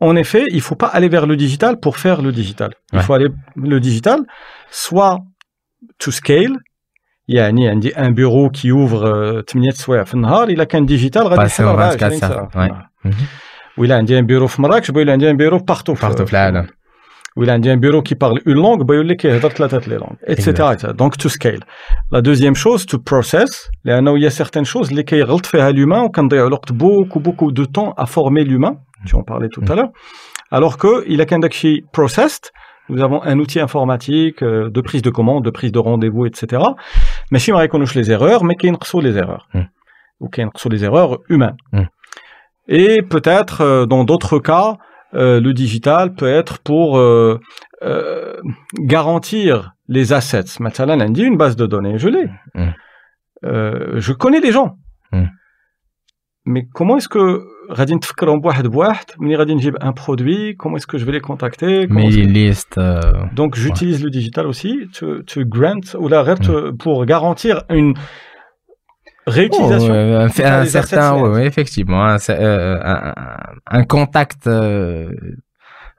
en 0.03 0.15
effet 0.23 0.43
il 0.53 0.61
faut 0.61 0.75
pas 0.83 0.89
aller 0.97 1.09
vers 1.09 1.25
le 1.25 1.35
digital 1.35 1.73
pour 1.85 1.97
faire 1.97 2.21
le 2.21 2.31
digital 2.31 2.71
il 2.93 2.99
Ouais. 2.99 3.03
faut 3.07 3.13
aller 3.17 3.29
le 3.73 3.79
digital 3.79 4.19
soit 4.85 5.17
to 6.03 6.11
scale 6.11 6.55
يعني 7.27 7.69
عندي 7.69 7.97
ان 7.97 8.13
بيرو 8.13 8.49
كي 8.49 8.71
اوفر 8.71 9.41
8 9.41 9.69
سوايع 9.71 10.03
في 10.03 10.13
النهار 10.13 10.47
الا 10.47 10.63
كان 10.63 10.85
ديجيتال 10.85 11.27
غادي 11.27 11.41
Passer 11.49 11.59
يحل 11.59 11.65
au 11.65 11.67
24 11.67 12.11
24 12.13 12.19
ساعه 12.19 12.49
ساعة. 12.53 12.67
Ouais. 12.67 12.71
Mhm. 13.11 13.15
ولا 13.77 13.95
عندي 13.97 14.19
ان 14.19 14.25
بيرو 14.25 14.47
في 14.47 14.61
مراكش 14.61 14.91
بغا 14.91 15.11
عندي 15.11 15.29
ان 15.29 15.37
بيرو 15.37 15.57
بارتو 15.57 15.95
Partout 15.95 16.23
في 16.23 16.31
العالم. 16.33 16.67
ولا 17.37 17.53
عندي 17.53 17.73
un 17.73 17.77
bureau 17.77 18.01
qui 18.01 18.15
parle 18.15 18.39
une 18.45 18.61
langue 18.61 18.83
بيقول 18.83 19.09
لك 19.09 19.25
يهضر 19.25 19.49
ثلاثه 19.49 19.89
لي 19.89 19.99
langues 19.99 20.31
etc 20.31 20.47
etc. 20.47 20.93
donc 20.93 21.17
to 21.17 21.29
scale 21.29 21.63
la 22.11 22.21
deuxième 22.21 22.55
chose 22.55 22.85
to 22.85 22.97
process 22.97 23.69
لانه 23.85 24.17
il 24.17 24.23
y 24.23 24.27
a 24.27 24.43
certaines 24.43 24.73
choses 24.73 24.91
اللي 24.91 25.03
كيغلط 25.03 25.45
فيها 25.45 25.71
l'humain 25.71 26.03
وكنضيعوا 26.05 26.47
الوقت 26.47 26.71
beaucoup 26.71 27.19
beaucoup 27.19 27.51
de 27.51 27.65
temps 27.65 27.93
à 27.97 28.05
former 28.05 28.43
l'humain 28.43 28.75
tu 29.05 29.15
en 29.15 29.23
parlais 29.23 29.49
tout 29.49 29.71
à 29.71 29.75
l'heure 29.75 29.91
alors 30.51 30.77
que 30.77 31.07
il 31.07 31.21
a 31.21 31.23
كان 31.23 31.39
داكشي 31.39 31.83
processed 31.97 32.51
nous 32.89 33.01
avons 33.01 33.21
un 33.23 33.37
outil 33.39 33.59
informatique 33.59 34.41
euh, 34.41 34.69
de 34.69 34.81
prise 34.81 35.01
de 35.01 35.09
commande, 35.09 35.43
de 35.43 35.49
prise 35.49 35.71
de 35.71 35.79
rendez-vous, 35.79 36.25
etc. 36.25 36.61
ماشي 37.31 37.51
ما 37.51 37.63
يكونوش 37.63 37.97
les 37.97 38.11
erreurs, 38.11 38.43
mais 38.43 38.55
كينقصوا 38.55 39.01
les 39.01 39.17
erreurs. 39.17 39.47
Mm. 39.53 39.67
Ou 40.21 40.29
كينقصوا 40.29 40.71
les 40.71 40.83
erreurs 40.83 41.17
humaines. 41.29 41.57
Mm. 41.73 41.83
Et 42.69 43.01
peut-être, 43.01 43.61
euh, 43.61 43.85
dans 43.85 44.03
d'autres 44.03 44.39
cas, 44.39 44.77
euh, 45.13 45.39
le 45.39 45.51
digital 45.53 46.13
peut 46.19 46.31
être 46.41 46.55
pour 46.59 46.97
euh, 46.97 47.39
euh, 47.83 48.35
garantir 48.79 49.71
les 49.89 50.13
assets. 50.13 50.59
مثلا 50.59 51.03
عندي 51.03 51.23
une 51.27 51.37
base 51.37 51.55
de 51.55 51.65
données, 51.65 51.97
je 51.97 52.09
l'ai. 52.09 52.27
Mm. 52.55 52.73
Euh, 53.45 53.99
je 54.05 54.13
connais 54.13 54.39
les 54.41 54.51
gens. 54.51 54.71
Mm. 55.13 55.25
Mais 56.45 56.63
comment 56.73 56.97
est-ce 56.97 57.09
que 57.09 57.41
غادي 57.71 57.95
نتفكرهم 57.95 58.39
بواحد 58.41 58.67
بواحد 58.67 59.05
ملي 59.19 59.35
غادي 59.35 59.55
نجيب 59.55 59.75
un 59.77 59.91
produit 59.91 60.55
comment 60.57 60.77
est-ce 60.77 60.87
que 60.87 60.97
je 60.97 61.05
vais 61.05 61.11
les 61.11 61.19
contacter 61.29 61.87
comment 61.87 61.99
est-ce 61.99 62.15
que- 62.15 62.21
Mailing 62.21 62.33
list. 62.33 62.77
euh, 62.77 63.01
donc 63.35 63.55
j'utilise 63.55 63.99
le 64.03 64.09
digital 64.09 64.45
aussi 64.47 64.73
to, 64.93 65.21
to 65.23 65.41
grant 65.45 65.85
ou 66.01 66.07
la 66.07 66.21
غير 66.23 66.37
to- 66.37 66.73
pour 66.83 67.05
garantir 67.05 67.55
une 67.69 67.93
réutilisation 69.26 69.92
Oh, 69.92 69.96
euh, 69.96 70.20
un, 70.22 70.60
un 70.60 70.64
certain, 70.66 71.14
ouais, 71.16 71.28
ouais, 71.30 71.46
effectivement, 71.46 72.04
un, 72.04 72.16
euh, 72.30 72.78
un, 72.82 73.14
un 73.66 73.84
contact 73.84 74.46
euh, 74.46 75.10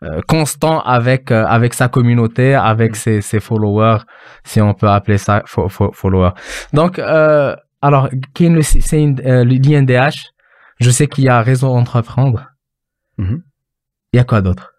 euh, 0.04 0.22
constant 0.28 0.82
avec 0.82 1.32
euh, 1.32 1.46
avec 1.46 1.74
sa 1.74 1.88
communauté, 1.88 2.54
avec 2.56 2.92
Mm. 2.92 2.96
ses, 2.96 3.22
ses 3.22 3.40
followers, 3.40 4.00
si 4.44 4.60
on 4.62 4.74
peut 4.74 4.90
appeler 4.90 5.18
ça 5.18 5.40
fo- 5.48 5.70
fo- 5.70 5.94
followers. 5.94 6.32
Donc, 6.74 7.00
euh, 7.00 7.56
alors, 7.82 8.10
c'est 8.62 9.02
une- 9.02 9.22
euh, 9.26 9.44
l'INDH. 9.46 10.32
Je 10.80 10.90
sais 10.90 11.08
qu'il 11.08 11.24
y 11.24 11.30
a 11.30 11.42
réseau 11.42 11.70
entreprendre. 11.70 12.48
Mhm. 13.18 13.42
Il 14.12 14.18
y 14.18 14.20
a 14.20 14.24
quoi 14.26 14.42
d'autre? 14.42 14.74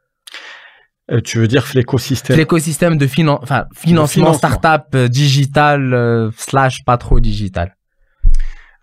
Euh, 1.10 1.20
tu 1.20 1.38
veux 1.38 1.48
dire 1.48 1.64
l'écosystème? 1.74 2.36
L'écosystème 2.36 2.96
de 2.98 3.06
finan- 3.06 3.38
enfin, 3.42 3.66
financement, 3.74 4.32
financement. 4.32 4.58
startup 4.58 4.94
euh, 4.94 5.08
digital 5.08 5.92
euh, 5.94 6.30
slash 6.36 6.84
pas 6.84 6.96
trop 6.98 7.20
digital. 7.20 7.76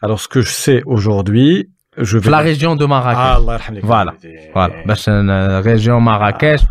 alors 0.05 0.21
ce 0.25 0.29
que 0.29 0.41
je 0.41 0.53
sais 0.65 0.81
aujourd'hui 0.95 1.51
je 1.99 2.19
vais 2.19 2.31
La 2.31 2.43
région 2.51 2.73
de 2.81 2.85
Marrakech. 2.95 3.29
Ah, 3.31 3.37
Allah 3.41 3.53
yarhamlik. 3.59 3.85
Voilà. 3.93 4.13
Voilà. 4.55 4.75
باش 4.87 5.09
ن- 5.09 5.63
région 5.63 5.99
Marrakech, 6.09 6.63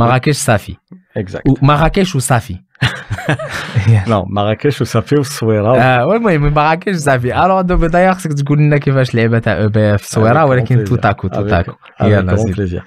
Marrakech 0.00 0.38
Safi. 0.48 0.74
exact 1.22 1.42
Ou 1.48 1.54
Marrakech 1.70 2.10
ou 2.16 2.20
Safi. 2.30 2.56
non 4.12 4.24
Marrakech 4.28 4.82
ça 4.82 5.02
fait 5.02 5.18
الصويرة 5.18 5.76
آه 5.78 6.16
المهم 6.16 6.54
Marrakech 6.54 6.96
Safi. 6.96 7.30
Alors 7.32 7.62
دابا 7.62 7.88
d'ailleurs 7.88 8.16
خصك 8.16 8.32
تقول 8.32 8.58
لنا 8.58 8.78
كيفاش 8.78 9.10
اللعبه 9.10 9.38
تاع 9.38 9.62
او 9.62 9.68
بي 9.68 9.94
اف 9.94 10.02
الصويره 10.02 10.44
Avec 10.46 10.48
ولكن 10.50 10.84
grand 10.84 10.88
تو 10.88 10.96
plaisir. 10.96 11.00
تاكو 11.00 11.28
تو 11.28 11.40
Avec- 11.44 11.50
تاكو. 11.50 11.72
avec 11.72 12.02
يلا 12.02 12.32
grand 12.36 12.38
زيد. 12.40 12.54
plaisir 12.54 12.82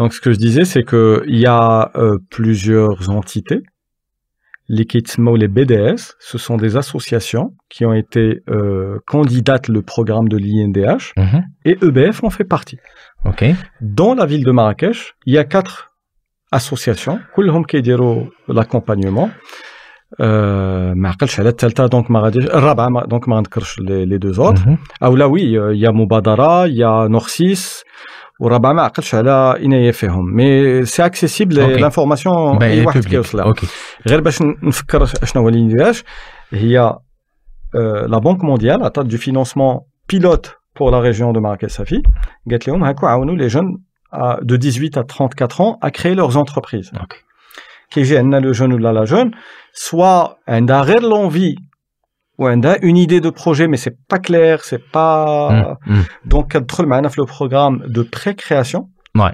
donc 0.00 0.12
ce 0.12 0.20
que 0.20 0.32
je 0.32 0.38
disais 0.38 0.64
c'est 0.64 0.82
que 0.90 1.22
il 1.26 1.38
y 1.40 1.46
a 1.46 1.90
euh, 1.96 2.16
plusieurs 2.30 3.10
entités 3.10 3.60
les 4.76 4.86
KITSMO, 4.86 5.36
les 5.36 5.48
BDS, 5.56 6.02
ce 6.30 6.36
sont 6.38 6.56
des 6.64 6.72
associations 6.82 7.46
qui 7.72 7.84
ont 7.84 7.92
été 7.92 8.24
euh, 8.48 8.98
candidates 9.14 9.68
le 9.76 9.82
programme 9.82 10.28
de 10.34 10.38
l'INDH 10.44 11.04
Mhm. 11.18 11.40
et 11.68 11.74
EBF 11.86 12.24
en 12.24 12.30
fait 12.36 12.44
partie. 12.56 12.78
Ok. 13.30 13.42
Dans 14.00 14.14
la 14.20 14.26
ville 14.30 14.44
de 14.48 14.52
Marrakech, 14.58 15.00
il 15.26 15.34
y 15.34 15.38
a 15.38 15.44
quatre 15.44 15.74
associations, 16.52 17.18
كلهم 17.36 17.64
كيديروا 17.64 18.24
l'accompagnement. 18.48 19.28
Euh, 20.20 20.94
ما 20.94 21.08
عقلش 21.08 21.40
على 21.40 21.48
الثالثة 21.48 21.86
donc 21.88 22.10
ما 22.10 22.20
غاديش 22.20 22.44
الرابعة 22.44 22.88
ما- 22.88 23.06
donc 23.06 23.28
ما 23.28 23.36
غنذكرش 23.36 23.80
les, 23.80 24.06
les 24.06 24.18
deux 24.18 24.38
autres. 24.40 24.66
Mhm. 24.66 24.76
او 25.02 25.16
لا 25.16 25.24
وي 25.24 25.74
il 25.74 25.80
y 25.82 25.86
a 25.86 25.90
مبادرة 25.92 26.66
il 26.66 26.76
y 28.38 28.38
a 28.38 28.40
نورسيس 28.40 28.40
والرابعة 28.40 28.72
ما 28.72 28.82
عقلتش 28.82 29.14
على 29.14 29.54
عناية 29.64 29.90
فيهم 29.90 30.34
مي 30.36 30.84
سي 30.84 31.06
اكسيسيبل 31.06 31.60
أوكي. 31.60 31.74
لانفورماسيون 31.80 32.58
Ben, 32.58 32.62
اي 32.62 32.80
il 32.80 32.82
est 32.82 32.86
واحد 32.86 33.04
public. 33.04 33.08
كيوصلها 33.08 33.52
Ok. 33.52 33.64
غير 34.08 34.20
باش 34.20 34.42
نفكر 34.42 35.04
شنو 35.04 35.42
هو 35.42 35.48
اللي 35.48 35.62
نديرهاش 35.62 36.04
هي 36.52 36.96
لا 38.06 38.18
بنك 38.18 38.44
مونديال 38.44 38.82
عطات 38.84 39.06
دو 39.06 39.16
فينانسمون 39.16 39.80
بيلوت 40.10 40.46
pour 40.78 40.90
la 40.90 41.00
région 41.00 41.32
de 41.32 41.40
Marrakech 41.40 41.72
Safi 41.78 42.02
قالت 42.50 42.68
لهم 42.68 42.84
هاكو 42.84 43.06
عاونوا 43.06 43.36
les 43.48 43.50
jeunes 43.52 43.78
à- 44.14 44.38
de 44.44 44.56
18 44.56 44.96
à 44.98 45.02
34 45.04 45.60
ans 45.60 45.78
à 45.86 45.90
créer 45.90 46.14
leurs 46.14 46.36
entreprises 46.36 46.90
Ok. 46.96 47.14
كيجي 47.90 48.18
عندنا 48.18 48.36
لو 48.40 48.52
جون 48.52 48.72
ولا 48.72 48.92
لا 48.92 49.04
جون 49.04 49.30
soit 49.90 50.30
عندها 50.48 50.82
غير 50.82 51.00
l'envie 51.00 51.60
ou 52.39 52.47
une 52.81 52.97
idée 52.97 53.21
de 53.21 53.29
projet, 53.29 53.67
mais 53.67 53.77
c'est 53.77 53.97
pas 54.07 54.17
clair, 54.17 54.63
c'est 54.63 54.83
pas. 54.91 55.77
Mm, 55.85 55.93
mm. 55.93 56.03
Donc, 56.25 56.55
le 57.17 57.25
programme 57.25 57.83
de 57.87 58.01
pré-création. 58.01 58.89
Ouais. 59.15 59.33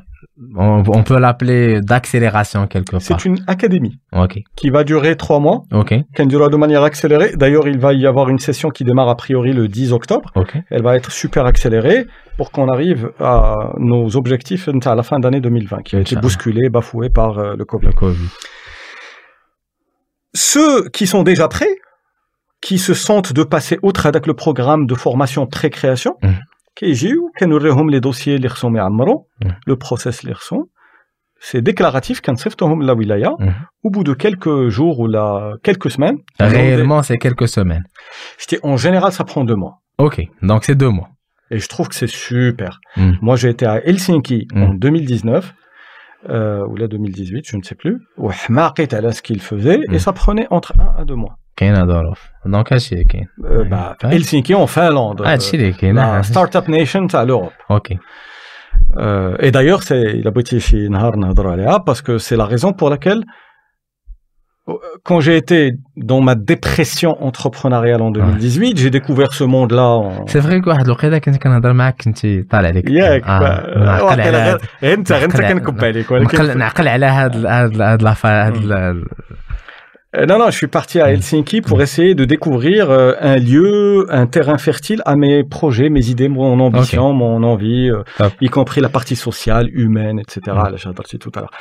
On, 0.57 1.03
peut 1.03 1.17
l'appeler 1.17 1.79
d'accélération 1.81 2.67
quelque 2.67 2.91
part. 2.91 3.01
C'est 3.01 3.23
une 3.23 3.37
académie 3.47 3.99
okay. 4.11 4.43
qui 4.57 4.69
va 4.69 4.83
durer 4.83 5.15
trois 5.15 5.39
mois, 5.39 5.63
okay. 5.71 6.03
qui 6.13 6.25
durera 6.27 6.49
de 6.49 6.57
manière 6.57 6.83
accélérée. 6.83 7.31
D'ailleurs, 7.37 7.67
il 7.69 7.79
va 7.79 7.93
y 7.93 8.05
avoir 8.05 8.27
une 8.29 8.39
session 8.39 8.69
qui 8.69 8.83
démarre 8.83 9.07
a 9.07 9.15
priori 9.15 9.53
le 9.53 9.69
10 9.69 9.93
octobre. 9.93 10.31
Okay. 10.35 10.63
Elle 10.69 10.83
va 10.83 10.97
être 10.97 11.11
super 11.11 11.45
accélérée 11.45 12.07
pour 12.37 12.51
qu'on 12.51 12.67
arrive 12.67 13.11
à 13.19 13.73
nos 13.77 14.17
objectifs 14.17 14.67
à 14.67 14.95
la 14.95 15.03
fin 15.03 15.19
d'année 15.19 15.39
2020, 15.39 15.83
qui 15.83 15.95
a 15.95 15.99
été 15.99 16.17
bousculé, 16.17 16.69
bafoué 16.69 17.09
par 17.09 17.39
euh, 17.39 17.55
le 17.55 17.63
COVID. 17.63 17.87
Le 17.87 17.93
COVID. 17.93 18.27
Ceux 20.33 20.89
qui 20.89 21.07
sont 21.07 21.23
déjà 21.23 21.47
prêts, 21.47 21.77
qui 22.64 22.76
se 22.78 22.94
sentent 22.94 23.32
de 23.32 23.42
passer 23.54 23.76
outre 23.82 24.04
avec 24.06 24.26
le 24.26 24.34
programme 24.34 24.86
de 24.86 24.94
formation 24.94 25.46
pré-création, 25.46 26.12
Mhm. 26.22 26.40
كيجيو 26.76 27.30
كنوريهم 27.38 27.90
les 27.90 28.00
dossiers 28.00 28.28
اللي 28.28 28.48
خصهم 28.48 28.76
يعمروا, 28.76 29.22
Mhm. 29.44 29.48
le 29.70 29.74
process 29.76 30.20
اللي 30.24 30.34
خصهم. 30.34 30.66
C'est 31.42 31.62
déclaratif 31.62 32.20
كنصيفطوهم 32.20 32.82
للولاية. 32.82 33.36
Mhm. 33.38 33.52
Au 33.86 33.90
bout 33.90 34.04
de 34.04 34.14
quelques 34.14 34.68
jours 34.68 34.98
ou 35.00 35.06
là, 35.06 35.52
quelques 35.62 35.90
semaines, 35.90 36.18
ils 36.38 36.44
ont 36.44 36.50
des- 36.50 36.56
Réellement, 36.56 37.02
c'est 37.02 37.18
quelques 37.26 37.48
semaines. 37.48 37.84
Je 38.40 38.46
dis, 38.50 38.58
en 38.62 38.76
général, 38.76 39.10
ça 39.12 39.24
prend 39.24 39.44
deux 39.50 39.56
mois. 39.64 39.74
Ok. 39.98 40.16
Donc 40.50 40.60
c'est 40.66 40.74
deux 40.84 40.90
mois. 40.98 41.08
Et 41.54 41.58
je 41.64 41.68
trouve 41.72 41.86
que 41.90 41.94
c'est 42.00 42.12
super. 42.30 42.72
Mm. 42.96 43.12
Moi, 43.26 43.34
j'ai 43.40 43.50
été 43.56 43.64
à 43.74 43.76
Helsinki 43.88 44.40
en 44.64 44.68
Mm. 44.74 44.78
2019, 44.84 45.44
euh, 46.28 46.66
ou 46.70 46.76
là 46.80 46.86
2018, 46.88 47.44
je 47.50 47.56
ne 47.56 47.62
sais 47.68 47.74
plus, 47.82 47.96
où 48.18 48.30
حماقيت 48.30 48.94
على 48.94 49.12
ce 49.12 49.22
qu'il 49.22 49.40
faisait, 49.40 49.80
et 49.92 49.96
Mm. 49.96 49.98
ça 50.06 50.12
prenait 50.12 50.46
entre 50.50 50.70
un 50.84 50.90
à 51.00 51.04
deux 51.10 51.16
mois. 51.24 51.34
كاين 51.56 51.86
ظروف 51.86 52.20
دونك 52.46 52.72
هادشي 52.72 52.94
اللي 52.94 53.04
كاين 53.04 53.26
Euh, 53.40 53.64
bah, 53.70 54.06
Ouais. 54.06 54.14
Helsinki 54.14 54.54
en 54.54 54.66
Finlande, 54.66 55.20
euh, 55.20 55.26
هادشي 55.28 55.56
اللي 55.56 55.72
كاين 55.72 55.98
la 56.00 56.22
startup 56.22 56.68
nation 56.68 57.06
à 57.14 57.24
l'Europe. 57.24 57.70
اوكي 57.70 57.98
Euh, 58.98 59.36
et 59.46 59.50
d'ailleurs, 59.50 59.82
c'est, 59.82 60.04
il 60.20 60.26
a 60.28 60.30
بغيتي 60.30 60.60
شي 60.60 60.88
نهار 60.88 61.16
نهضروا 61.16 61.52
عليها, 61.52 61.78
parce 61.90 62.00
que 62.00 62.18
c'est 62.18 62.36
la 62.36 62.44
raison 62.44 62.72
pour 62.72 62.90
laquelle, 62.90 63.22
euh, 64.68 64.72
quand 65.08 65.20
j'ai 65.20 65.36
été 65.42 65.58
dans 66.10 66.20
ma 66.28 66.34
dépression 66.34 67.12
entrepreneuriale 67.28 68.02
en 68.02 68.10
2018, 68.10 68.76
j'ai 68.78 68.90
découvert 68.90 69.32
ce 69.32 69.44
monde-là 69.44 69.82
en, 69.82 70.26
سي 70.28 70.40
فري 70.40 70.62
واحد 70.66 70.84
الوقيته 70.84 71.18
كنت 71.18 71.36
كنهضر 71.36 71.72
معاك 71.72 72.02
كنت 72.02 72.26
طالع 72.50 72.68
عليك 72.68 72.90
ياك 72.90 73.24
آه، 73.24 73.38
با- 73.40 73.78
نعقل 73.78 73.88
على 73.88 74.02
واقيلا 74.02 74.52
هاد 74.52 74.60
غير 74.82 74.94
انت 74.94 75.12
غير 75.12 75.24
انت 75.24 75.36
نعقل 75.40 75.48
على- 75.48 75.52
كنكب 75.52 75.84
عليك 75.84 76.12
نعقل 76.12 76.24
ولكن 76.44 76.58
نعقل 76.58 76.88
على 76.88 77.06
هاد 77.06 77.34
ال- 77.36 77.46
هاد 77.46 77.74
ال- 77.74 77.82
هاد 77.82 78.02
لافا 78.02 78.46
هاد 78.46 78.56
ال- 78.56 79.04
euh, 80.17 80.25
non, 80.25 80.39
non, 80.39 80.45
je 80.49 80.57
suis 80.57 80.67
parti 80.67 80.99
à 80.99 81.11
Helsinki 81.11 81.61
pour 81.61 81.81
essayer 81.81 82.15
de 82.15 82.25
découvrir 82.25 82.89
euh, 82.89 83.13
un 83.19 83.37
lieu, 83.37 84.05
un 84.09 84.27
terrain 84.27 84.57
fertile 84.57 85.01
à 85.05 85.15
mes 85.15 85.43
projets, 85.43 85.89
mes 85.89 86.09
idées, 86.09 86.29
mon 86.29 86.59
ambition, 86.59 87.13
mon 87.13 87.43
envie, 87.43 87.89
euh, 87.89 88.03
Top. 88.17 88.33
y 88.41 88.49
compris 88.49 88.81
la 88.81 88.89
partie 88.89 89.15
sociale, 89.15 89.69
humaine, 89.73 90.19
etc. 90.19 90.41
Mm. 90.47 90.69
Là, 90.71 90.75
j'ai 90.75 90.93
parti 90.93 91.19
tout 91.19 91.31
à 91.35 91.39
l'heure. 91.41 91.51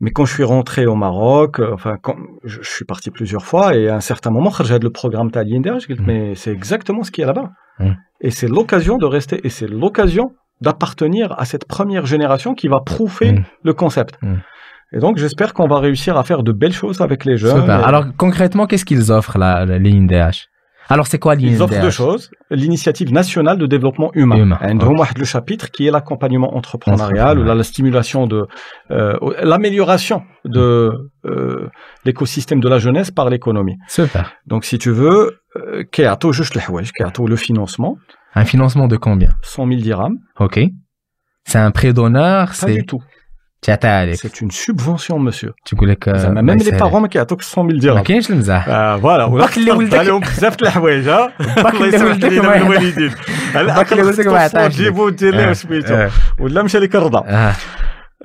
Mais 0.00 0.10
quand 0.10 0.24
je 0.24 0.34
suis 0.34 0.42
rentré 0.42 0.86
au 0.86 0.96
Maroc, 0.96 1.60
enfin, 1.72 1.96
quand 2.02 2.16
je, 2.42 2.58
je 2.62 2.68
suis 2.68 2.84
parti 2.84 3.10
plusieurs 3.10 3.44
fois, 3.44 3.76
et 3.76 3.88
à 3.88 3.94
un 3.94 4.00
certain 4.00 4.30
moment, 4.30 4.50
j'ai 4.64 4.78
le 4.80 4.90
programme 4.90 5.30
Talien 5.30 5.62
je 5.78 5.86
dis, 5.86 6.00
Mm. 6.00 6.04
mais 6.06 6.34
c'est 6.34 6.50
exactement 6.50 7.04
ce 7.04 7.10
qu'il 7.12 7.22
y 7.22 7.24
a 7.24 7.28
là-bas. 7.28 7.50
Mm. 7.78 7.92
Et 8.20 8.30
c'est 8.30 8.48
l'occasion 8.48 8.98
de 8.98 9.06
rester, 9.06 9.40
et 9.44 9.50
c'est 9.50 9.68
l'occasion 9.68 10.32
d'appartenir 10.60 11.34
à 11.38 11.44
cette 11.44 11.66
première 11.66 12.06
génération 12.06 12.54
qui 12.54 12.66
va 12.68 12.80
prouver 12.80 13.32
Mm. 13.32 13.44
le 13.62 13.72
concept. 13.74 14.18
Mm. 14.22 14.34
Et 14.92 14.98
donc, 14.98 15.18
j'espère 15.18 15.54
qu'on 15.54 15.66
va 15.66 15.78
réussir 15.78 16.16
à 16.16 16.24
faire 16.24 16.42
de 16.42 16.52
belles 16.52 16.72
choses 16.72 17.00
avec 17.00 17.24
les 17.24 17.36
jeunes. 17.36 17.68
Alors, 17.68 18.04
concrètement, 18.16 18.66
qu'est-ce 18.66 18.84
qu'ils 18.84 19.10
offrent, 19.10 19.38
la, 19.38 19.64
la 19.64 19.78
l'INDH 19.78 20.48
alors, 20.88 21.06
c'est 21.06 21.18
quoi 21.18 21.34
l'INDH 21.34 21.50
Ils 21.50 21.62
offrent 21.62 21.80
deux 21.80 21.90
choses. 21.90 22.30
L'initiative 22.50 23.12
nationale 23.12 23.58
de 23.58 23.66
développement 23.66 24.10
humain. 24.14 24.36
humain 24.36 24.58
Et. 24.62 25.18
Le 25.18 25.24
chapitre 25.24 25.70
qui 25.70 25.86
est 25.86 25.90
l'accompagnement 25.90 26.56
entrepreneurial, 26.56 27.38
ou 27.38 27.44
la, 27.44 27.62
stimulation 27.62 28.26
de, 28.26 28.46
euh, 28.90 29.16
l'amélioration 29.42 30.22
de 30.44 30.90
euh, 31.24 31.68
l'écosystème 32.04 32.60
de 32.60 32.68
la 32.68 32.78
jeunesse 32.78 33.10
par 33.10 33.30
l'économie. 33.30 33.76
Super. 33.88 34.32
Donc, 34.46 34.64
si 34.64 34.78
tu 34.78 34.90
veux, 34.90 35.40
euh, 35.56 35.84
Kéato, 35.90 36.32
juste 36.32 36.54
le 37.28 37.36
financement. 37.36 37.96
Un 38.34 38.44
financement 38.44 38.88
de 38.88 38.96
combien? 38.96 39.30
100 39.42 39.68
000 39.68 39.80
dirhams. 39.80 40.18
OK. 40.38 40.60
C'est 41.44 41.58
un 41.58 41.70
prêt 41.70 41.92
d'honneur 41.92 42.52
Pas 42.60 42.72
du 42.72 42.84
tout. 42.84 43.02
تعطي 43.63 43.87
عليك 43.87 44.15
C'est 44.19 44.41
une 44.41 44.51
subvention, 44.51 45.17
monsieur. 45.29 45.51
تقول 45.65 45.89
لك 45.89 46.09
آه، 46.09 46.17
زعما 46.17 46.39
الله 46.39 46.53
même 46.55 46.59
les 46.59 46.67
يسهل. 46.67 46.79
parents 46.79 46.95
ما 46.95 47.07
كيعطوك 47.07 47.41
100 47.57 47.79
000 47.79 47.93
ما 47.95 47.99
dirhams. 48.01 48.03
كاينش 48.07 48.29
المزاح 48.29 48.67
آه 48.69 48.97
فوالا 48.97 49.23
ولا 49.25 49.45
باك 49.45 49.57
اللي 49.57 49.71
كتفرض 49.71 49.81
ولدك- 49.83 49.93
عليهم 49.99 50.19
بزاف 50.19 50.55
د 50.55 50.61
الحوايج 50.61 51.09
ها 51.09 51.31
باك 51.39 51.73
الله 51.73 51.85
اللي 51.85 51.95
يسمح 51.95 52.09
ولدك 52.11 52.29
لينا 52.29 52.41
ما 52.47 52.55
يعطيك. 52.55 52.71
الوالدين 52.77 53.11
هلا 53.55 53.75
باك 53.75 53.91
اللي 53.91 54.03
ولدك 54.03 54.27
ما 54.27 54.33
يعطيكش. 54.39 54.75
تجيبو 54.75 55.09
دير 55.09 55.35
ليه 55.35 55.49
آه. 55.49 55.53
سميتو 55.53 55.93
آه. 55.93 56.09
ولا 56.39 56.63
مشى 56.63 56.79
لك 56.79 56.95
الرضا 56.95 57.23
آه. 57.27 57.53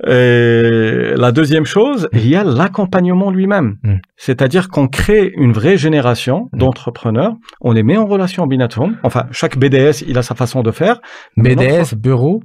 Et 0.03 1.13
la 1.25 1.31
deuxième 1.31 1.65
chose, 1.75 2.01
il 2.13 2.27
y 2.27 2.35
a 2.35 2.43
l'accompagnement 2.43 3.29
lui-même. 3.31 3.69
Mm. 3.83 3.95
C'est-à-dire 4.25 4.65
qu'on 4.73 4.87
crée 4.99 5.31
une 5.45 5.53
vraie 5.53 5.77
génération 5.77 6.37
d'entrepreneurs, 6.53 7.33
on 7.61 7.71
les 7.71 7.83
met 7.89 7.97
en 8.03 8.05
relation 8.05 8.45
binatum. 8.45 8.89
Enfin, 9.03 9.23
chaque 9.31 9.55
BDS, 9.57 9.97
il 10.11 10.17
a 10.17 10.23
sa 10.29 10.35
façon 10.35 10.59
de 10.67 10.71
faire. 10.81 10.97
BDS 11.37 11.87
bureau 12.07 12.35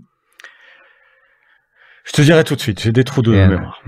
Je 2.06 2.12
te 2.12 2.22
dirai 2.22 2.44
tout 2.44 2.56
de 2.56 2.62
suite, 2.62 2.82
j'ai 2.82 2.92
des 2.92 3.04
trous 3.04 3.22
de 3.22 3.34
et 3.34 3.48
mémoire. 3.48 3.82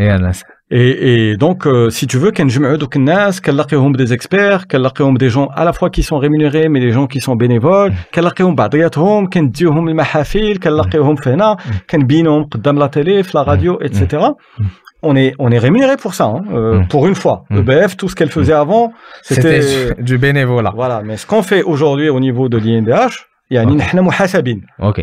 Et, 0.69 1.37
donc, 1.37 1.65
euh, 1.65 1.89
si 1.89 2.07
tu 2.07 2.17
veux, 2.17 2.31
qu'un 2.31 2.47
nas, 2.97 3.39
qu'elle 3.41 3.55
l'arqueum 3.55 3.95
des 3.95 4.11
experts, 4.11 4.67
qu'elle 4.67 4.81
l'arqueum 4.81 5.17
des 5.17 5.29
gens 5.29 5.47
à 5.55 5.63
la 5.63 5.71
fois 5.71 5.89
qui 5.89 6.03
sont 6.03 6.17
rémunérés, 6.17 6.67
mais 6.67 6.81
des 6.81 6.91
gens 6.91 7.07
qui 7.07 7.21
sont 7.21 7.35
bénévoles, 7.35 7.91
mm. 7.91 7.95
qu'elle 8.11 8.23
l'arqueum 8.25 8.53
badriat 8.53 8.89
hum, 8.97 9.29
qu'un 9.29 9.43
dieu 9.43 9.69
hum 9.69 9.93
mahafil, 9.93 10.59
qu'elle 10.59 10.73
l'arqueum 10.73 11.13
mm. 11.13 11.17
fena, 11.17 11.53
mm. 11.53 11.71
qu'un 11.87 11.99
binom 11.99 12.49
dame 12.57 12.79
la 12.79 12.89
télé, 12.89 13.21
la 13.33 13.43
radio, 13.43 13.79
etc. 13.81 14.23
On 15.03 15.15
est, 15.15 15.35
on 15.39 15.51
est 15.51 15.59
rémunéré 15.59 15.95
pour 15.95 16.15
ça, 16.15 16.25
hein, 16.25 16.43
euh, 16.51 16.81
pour 16.89 17.07
une 17.07 17.13
fois. 17.13 17.43
Mmh. 17.51 17.57
EBF, 17.59 17.97
tout 17.97 18.09
ce 18.09 18.15
qu'elle 18.15 18.31
faisait 18.31 18.51
avant, 18.51 18.93
c'était 19.21 19.93
du 19.99 20.17
bénévolat. 20.17 20.73
Voilà, 20.75 21.03
mais 21.05 21.17
ce 21.17 21.27
qu'on 21.27 21.43
fait 21.43 21.61
aujourd'hui 21.61 22.09
au 22.09 22.19
niveau 22.19 22.49
de 22.49 22.57
l'INDH, 22.57 23.27
يعني 23.50 23.72
Ok. 23.72 23.76
نحن 23.76 24.00
محاسبين 24.00 24.62
ok 24.82 24.98
euh, 25.00 25.02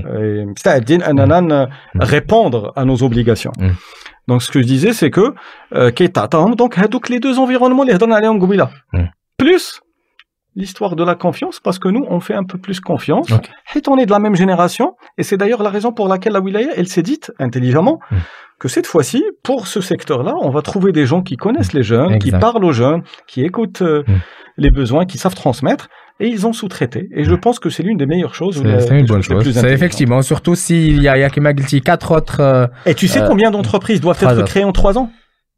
مستعدين 0.56 1.02
اننا 1.04 1.40
ن- 1.40 2.04
répondre 2.04 2.74
à 2.76 2.84
nos 2.86 3.04
obligations. 3.04 3.54
Mm. 3.60 3.72
Donc 4.30 4.42
ce 4.44 4.52
que 4.52 4.62
je 4.62 4.68
disais 4.68 4.94
c'est 4.94 5.10
que 5.12 5.34
euh, 5.76 5.90
كيتعطاهم 5.90 6.56
donc 6.56 6.80
هذوك 6.80 7.08
les 7.12 7.20
deux 7.20 7.36
environnements 7.38 7.82
اللي 7.82 7.96
هضرنا 7.96 8.16
عليهم 8.16 8.42
قبيله. 8.42 8.70
Mm. 8.96 9.00
Plus 9.44 9.80
l'histoire 10.56 10.96
de 10.96 11.04
la 11.04 11.16
confiance 11.16 11.58
parce 11.66 11.80
que 11.84 11.90
nous 11.96 12.06
on 12.16 12.20
fait 12.20 12.34
un 12.34 12.44
peu 12.52 12.58
plus 12.58 12.80
confiance. 12.80 13.32
Ok. 13.32 13.46
حيت 13.66 13.88
on 13.90 13.98
est 13.98 14.06
de 14.06 14.12
la 14.12 14.20
même 14.20 14.36
génération 14.36 14.88
et 15.18 15.24
c'est 15.24 15.38
d'ailleurs 15.38 15.64
la 15.64 15.70
raison 15.70 15.92
pour 15.92 16.08
laquelle 16.08 16.34
la 16.34 16.42
wilaya 16.42 16.70
elle 16.80 16.88
s'est 16.88 17.04
dite 17.12 17.26
intelligemment 17.40 17.98
Mm. 18.12 18.16
que 18.62 18.68
cette 18.76 18.88
fois-ci 18.94 19.22
pour 19.48 19.60
ce 19.74 19.80
secteur-là, 19.92 20.34
on 20.48 20.52
va 20.58 20.62
trouver 20.72 20.92
des 21.00 21.06
gens 21.12 21.22
qui 21.30 21.36
connaissent 21.46 21.74
les 21.80 21.86
jeunes, 21.94 22.14
qui 22.24 22.30
Exact. 22.30 22.42
parlent 22.46 22.66
aux 22.72 22.78
jeunes, 22.84 23.02
qui 23.30 23.40
écoutent 23.50 23.84
euh, 23.92 24.04
Mm. 24.08 24.14
les 24.64 24.72
besoins, 24.80 25.04
qui 25.12 25.18
savent 25.24 25.38
transmettre 25.44 25.86
et 26.21 26.29
ils 26.29 26.47
ont 26.47 26.53
sous-traité. 26.53 27.09
Et 27.13 27.25
je 27.25 27.35
pense 27.35 27.59
que 27.59 27.71
c'est 27.71 27.83
l'une 27.83 27.97
des 27.97 28.07
meilleures 28.07 28.35
choses. 28.35 28.63
C'est 28.81 28.99
une 28.99 29.07
bonne 29.07 29.23
chose. 29.23 29.51
C'est 29.53 29.73
effectivement, 29.73 30.23
surtout 30.23 30.55
s'il 30.55 31.03
y 31.03 31.09
a 31.09 31.17
Yakimagliti, 31.19 31.81
quatre 31.81 32.13
autres. 32.13 32.71
Et 32.87 32.95
tu 32.95 33.09
sais 33.09 33.23
euh, 33.23 33.29
combien 33.29 33.51
d'entreprises 33.51 34.01
doivent 34.01 34.23
être 34.23 34.45
créées 34.45 34.65
en 34.65 34.73
trois 34.73 34.97
ans? 34.99 35.11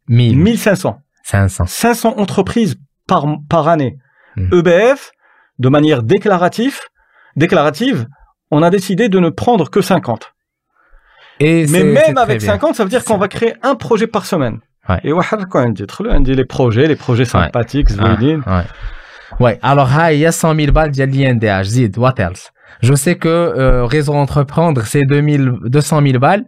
1000. 0.08 0.38
1500. 0.38 0.98
500. 1.24 1.66
500 1.66 2.14
entreprises 2.18 2.76
par, 3.06 3.26
par 3.48 3.68
année. 3.68 3.98
Hmm. 4.36 4.48
EBF, 4.52 5.12
de 5.58 5.68
manière 5.68 6.02
déclarative, 6.02 6.78
déclarative, 7.36 8.06
on 8.50 8.62
a 8.62 8.70
décidé 8.70 9.08
de 9.08 9.18
ne 9.18 9.28
prendre 9.28 9.70
que 9.70 9.80
50. 9.80 10.32
Et 11.40 11.66
Mais 11.66 11.84
même 11.84 12.16
avec 12.16 12.40
50, 12.40 12.76
ça 12.76 12.84
veut 12.84 12.88
dire 12.90 13.04
qu'on 13.04 13.18
va 13.18 13.28
créer 13.28 13.54
un 13.62 13.74
projet 13.74 14.06
par 14.06 14.24
semaine. 14.24 14.60
Ouais. 14.88 15.00
Et 15.02 15.12
quand 15.50 15.66
on 15.66 16.20
dit 16.20 16.34
les 16.34 16.44
projets, 16.44 16.86
les 16.86 16.96
projets 16.96 17.24
sympathiques, 17.24 17.88
ouais. 17.90 18.62
Ouais, 19.39 19.59
alors 19.61 19.89
ha, 19.97 20.13
il 20.13 20.19
y 20.19 20.25
a 20.25 20.31
100 20.31 20.55
000 20.55 20.71
balles 20.71 20.91
ديال 20.91 21.09
l'INDH 21.11 21.63
زيد 21.63 21.97
what 21.99 22.15
else 22.19 22.51
je 22.83 22.93
sais 22.95 23.15
que 23.15 23.27
euh, 23.29 23.85
réseau 23.85 24.13
entreprendre 24.13 24.81
c'est 24.85 25.03
2000 25.03 25.53
200 25.65 26.01
000 26.01 26.19
balles 26.19 26.43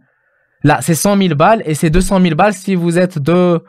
là 0.63 0.77
c'est 0.81 0.95
100 0.95 1.17
000 1.17 1.35
balles 1.35 1.61
et 1.65 1.75
c'est 1.75 1.89
200 1.89 2.19
000 2.21 2.35
balles 2.35 2.53
si 2.53 2.75
vous 2.75 2.97
êtes 2.97 3.17
deux 3.19 3.59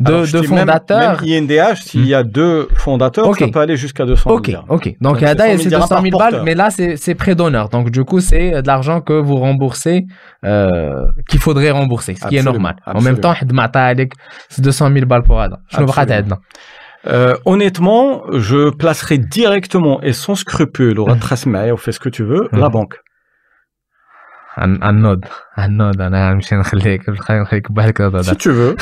deux, 0.00 0.12
Alors, 0.14 0.24
je 0.24 0.32
deux 0.32 0.40
dis 0.42 0.48
même- 0.48 0.58
fondateurs 0.60 1.20
Même, 1.22 1.30
INDH, 1.50 1.76
s'il 1.88 2.06
y 2.06 2.14
a 2.14 2.22
deux 2.22 2.68
fondateurs, 2.84 3.26
Ok. 3.26 3.40
ça 3.40 3.48
peut 3.48 3.58
aller 3.66 3.76
jusqu'à 3.76 4.04
200 4.06 4.30
Ok, 4.30 4.46
milliards. 4.46 4.64
ok. 4.68 4.84
Donc, 4.86 4.96
Donc, 5.00 5.16
c'est 5.18 5.26
Ada, 5.26 5.44
100 5.44 5.50
000 5.50 5.62
c'est 5.62 5.68
dirhams 5.70 5.88
200 5.88 6.02
000 6.02 6.10
par 6.10 6.18
balles, 6.20 6.30
porteur. 6.30 6.44
mais 6.44 6.54
là, 6.54 6.66
c'est 6.76 6.96
c'est 7.04 7.16
prêt 7.22 7.34
d'honneur. 7.34 7.66
Donc, 7.68 7.84
du 7.90 8.02
coup, 8.04 8.20
c'est 8.20 8.46
de 8.62 8.66
l'argent 8.72 8.98
que 9.08 9.12
vous 9.28 9.36
remboursez, 9.46 9.98
euh, 10.44 11.04
qu'il 11.28 11.40
faudrait 11.46 11.72
rembourser, 11.80 12.12
ce 12.14 12.24
qui 12.28 12.36
est 12.36 12.38
Absolument, 12.38 12.52
normal. 12.52 12.74
En 12.86 13.00
même 13.06 13.16
absolument. 13.16 13.20
temps, 13.22 13.34
حد 13.34 13.52
ما 13.52 13.62
عطا 13.62 13.78
عليك, 13.80 14.12
c'est 14.50 14.62
200 14.62 14.88
000 14.92 15.06
balles 15.06 15.24
pour 15.24 15.40
Ada. 15.40 15.56
شنو 15.68 15.86
بقى 15.86 16.02
Absolument. 16.02 16.38
تعدنا؟ 17.04 17.34
Euh, 17.34 17.36
honnêtement, 17.44 18.22
je 18.48 18.70
placerai 18.70 19.18
directement 19.18 19.96
et 20.02 20.12
sans 20.12 20.36
scrupule, 20.44 20.98
au 21.00 21.06
Trasmaï, 21.24 21.72
ou 21.72 21.76
fais 21.76 21.92
ce 21.96 22.00
que 22.04 22.08
tu 22.16 22.22
veux, 22.30 22.44
Mhm. 22.52 22.60
la 22.60 22.68
banque. 22.68 22.96
عن- 24.56 24.82
عنود 24.82 25.24
عنود 25.56 26.00
انا 26.00 26.32
نمشي 26.34 26.56
نخليك 26.56 27.08
نخليك 27.08 27.72
بحالك 27.72 28.00
هذا 28.00 28.22
Si 28.22 28.26
tu 28.36 28.50
veux. 28.50 28.76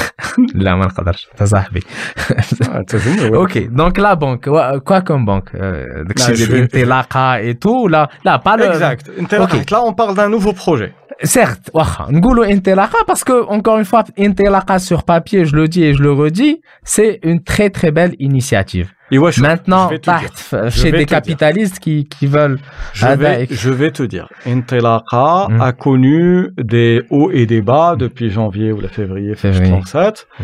لا 0.55 0.75
ما 0.75 0.87
نقدرش 0.87 1.29
انت 1.33 1.43
صاحبي 1.43 1.81
Ah, 1.81 2.83
t'as 2.91 2.97
vu, 2.97 3.11
mais 3.21 3.31
ouais. 3.31 3.35
اوكي 3.35 3.61
دونك 3.61 3.99
لا 3.99 4.15
بنك 4.15 4.49
كوا 4.85 4.99
كوم 4.99 5.25
بنك 5.25 5.57
داكشي 5.57 6.31
لا، 6.33 6.37
ديال 6.37 6.49
je- 6.49 6.51
الانطلاقه 6.51 7.35
اي 7.37 7.55
تو 7.55 7.89
لا 7.89 8.09
لا 8.25 8.37
با 8.37 8.51
لو 8.51 8.73
Exact. 8.73 9.07
Ok. 9.33 9.71
Là, 9.73 9.79
on 9.81 9.93
parle 9.95 10.15
d'un 10.17 10.29
nouveau 10.37 10.53
projet. 10.53 10.93
certes, 11.24 11.72
N'goulou 12.10 12.44
Intelaqa, 12.44 13.00
parce 13.08 13.24
que, 13.24 13.46
encore 13.48 13.78
une 13.78 13.86
fois, 13.86 14.04
Intelaqa 14.18 14.80
sur 14.80 15.04
papier, 15.04 15.46
je 15.46 15.56
le 15.56 15.68
dis 15.68 15.84
et 15.84 15.94
je 15.94 16.02
le 16.02 16.12
redis, 16.12 16.62
c'est 16.84 17.20
une 17.24 17.44
très 17.44 17.70
très 17.70 17.92
belle 17.92 18.16
initiative. 18.20 18.92
Et 19.12 19.18
je, 19.18 19.42
Maintenant, 19.42 19.90
je 19.90 20.56
euh, 20.56 20.70
chez 20.72 20.92
des 20.92 21.06
capitalistes 21.06 21.80
qui, 21.80 22.06
qui, 22.06 22.26
veulent. 22.26 22.58
Je 22.94 23.06
vais, 23.06 23.48
je 23.52 23.70
vais 23.70 23.92
te 23.92 24.02
dire, 24.02 24.28
Intelaqa 24.46 25.48
mmh. 25.50 25.62
a 25.62 25.72
connu 25.74 26.50
des 26.58 27.04
hauts 27.12 27.30
et 27.32 27.46
des 27.46 27.62
bas 27.62 27.94
mm. 27.94 27.98
depuis 28.00 28.32
janvier 28.32 28.72
ou 28.72 28.82
la 28.82 28.90
février, 28.90 29.36
février. 29.36 29.72
Mm. 29.72 30.44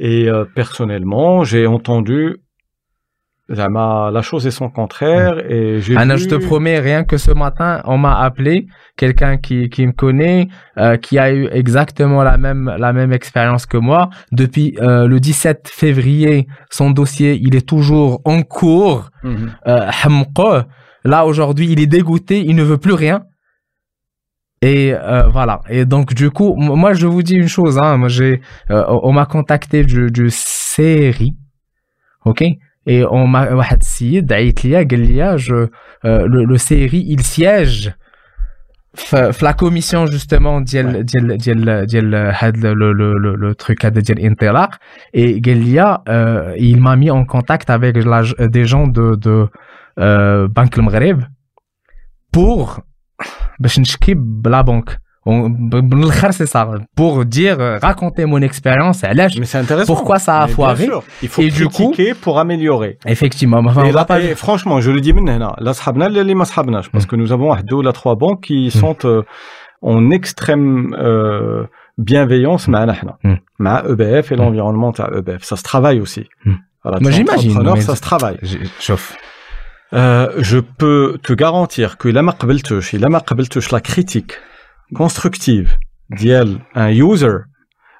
Et 0.00 0.28
euh, 0.28 0.44
personnellement, 0.54 1.44
j'ai 1.44 1.66
entendu 1.66 2.36
la 3.48 4.22
chose 4.22 4.46
est 4.46 4.50
son 4.50 4.68
contraire. 4.68 5.38
Et 5.50 5.80
j'ai 5.80 5.96
ah 5.96 6.00
Anna, 6.00 6.16
vu... 6.16 6.22
je 6.22 6.28
te 6.28 6.34
promets, 6.34 6.78
rien 6.78 7.04
que 7.04 7.16
ce 7.16 7.30
matin, 7.30 7.80
on 7.84 7.98
m'a 7.98 8.20
appelé 8.20 8.66
quelqu'un 8.96 9.38
qui, 9.38 9.68
qui 9.70 9.86
me 9.86 9.92
connaît, 9.92 10.48
euh, 10.76 10.96
qui 10.96 11.18
a 11.18 11.32
eu 11.32 11.48
exactement 11.52 12.22
la 12.22 12.36
même, 12.36 12.74
la 12.78 12.92
même 12.92 13.12
expérience 13.12 13.66
que 13.66 13.78
moi. 13.78 14.10
Depuis 14.32 14.76
euh, 14.80 15.06
le 15.06 15.20
17 15.20 15.68
février, 15.68 16.46
son 16.70 16.90
dossier, 16.90 17.38
il 17.40 17.56
est 17.56 17.66
toujours 17.66 18.20
en 18.24 18.42
cours. 18.42 19.10
Mm 19.22 19.46
euh, 19.66 20.62
là, 21.04 21.24
aujourd'hui, 21.24 21.68
il 21.70 21.80
est 21.80 21.86
dégoûté, 21.86 22.44
il 22.44 22.56
ne 22.56 22.62
veut 22.62 22.78
plus 22.78 22.92
rien. 22.92 23.22
Et 24.60 24.92
euh, 24.92 25.28
voilà. 25.28 25.60
Et 25.68 25.84
donc 25.84 26.14
du 26.14 26.30
coup, 26.30 26.54
moi 26.56 26.92
je 26.92 27.06
vous 27.06 27.22
dis 27.22 27.34
une 27.34 27.48
chose. 27.48 27.78
Hein, 27.78 27.96
moi 27.96 28.08
j'ai, 28.08 28.40
euh, 28.70 28.84
on 28.88 29.12
m'a 29.12 29.26
contacté 29.26 29.84
du, 29.84 30.10
du 30.10 30.30
série, 30.30 31.36
ok, 32.24 32.42
Et 32.87 33.05
on 33.05 33.27
m'a 33.27 33.51
واحد 33.53 33.81
السيد 33.81 34.33
عيط 34.33 34.65
ليا 34.65 34.87
قال 34.91 34.99
لي 34.99 35.37
je 35.37 35.67
euh, 36.05 36.27
le, 36.27 36.43
le 36.43 36.57
CRI 36.57 37.05
il 37.13 37.23
siège 37.23 37.91
في 38.93 39.31
في 39.31 39.45
la 39.45 39.53
commission 39.53 40.05
justement 40.05 40.63
ديال 40.63 41.05
ديال 41.05 41.37
ديال 41.37 41.85
ديال 41.85 42.15
هاد 42.15 42.57
le, 42.57 42.73
le, 42.73 42.93
le, 42.93 43.13
le, 43.17 43.35
le 43.35 43.55
truc 43.55 43.85
هذا 43.85 43.99
ديال 43.99 44.19
انطلاق 44.19 44.75
et 45.17 45.41
قال 45.45 45.57
لي 45.57 45.97
euh, 46.09 46.55
il 46.57 46.81
m'a 46.81 46.95
mis 46.95 47.11
en 47.11 47.25
contact 47.25 47.69
avec 47.69 47.95
la, 48.03 48.21
des 48.47 48.65
gens 48.65 48.87
de 48.87 49.15
de 49.15 49.47
euh, 49.99 50.47
Banque 50.47 50.77
المغرب 50.77 51.23
pour 52.37 52.81
باش 53.59 53.79
نشكي 53.79 54.13
بلا 54.13 54.61
بنك 54.61 54.99
pour 56.96 57.24
dire, 57.24 57.60
euh, 57.60 57.78
raconter 57.78 58.24
mon 58.24 58.40
expérience, 58.40 59.04
pourquoi 59.86 60.18
ça 60.18 60.42
a 60.42 60.48
foiré. 60.48 60.88
Il 61.22 61.28
faut 61.28 61.42
et 61.42 61.50
critiquer 61.50 62.04
du 62.08 62.14
coup, 62.14 62.20
pour 62.20 62.38
améliorer. 62.38 62.98
Effectivement. 63.06 63.58
Enfin, 63.58 63.84
et 63.84 63.92
là, 63.92 64.04
pas... 64.04 64.20
et 64.20 64.34
franchement, 64.34 64.80
je 64.80 64.90
le 64.90 65.00
dis 65.00 65.12
maintenant, 65.12 65.54
parce 66.90 67.04
mm. 67.04 67.08
que 67.08 67.16
nous 67.16 67.32
avons 67.32 67.54
deux 67.62 67.76
ou 67.76 67.92
trois 67.92 68.14
banques 68.16 68.44
qui 68.44 68.68
mm. 68.68 68.70
sont 68.70 68.96
euh, 69.04 69.22
en 69.82 70.10
extrême 70.10 70.96
euh, 70.98 71.64
bienveillance, 71.98 72.68
mm. 72.68 73.34
ma 73.58 73.82
EBF 73.88 74.32
et 74.32 74.36
l'environnement 74.36 74.92
à 74.98 75.10
EBF. 75.16 75.42
Ça 75.42 75.56
se 75.56 75.62
travaille 75.62 76.00
aussi. 76.00 76.26
Moi, 76.84 77.10
j'imagine. 77.10 77.60
Mais... 77.62 77.80
Ça 77.80 77.96
se 77.96 78.00
travaille. 78.00 78.38
Sauf. 78.78 79.16
Euh, 79.94 80.30
je 80.38 80.58
peux 80.58 81.18
te 81.22 81.32
garantir 81.32 81.96
que 81.96 82.08
la 82.08 82.22
marque 82.22 82.44
la 83.70 83.80
critique, 83.80 84.34
constructive 84.95 85.67
ديال 86.09 86.59
un 86.75 86.91
user 87.13 87.33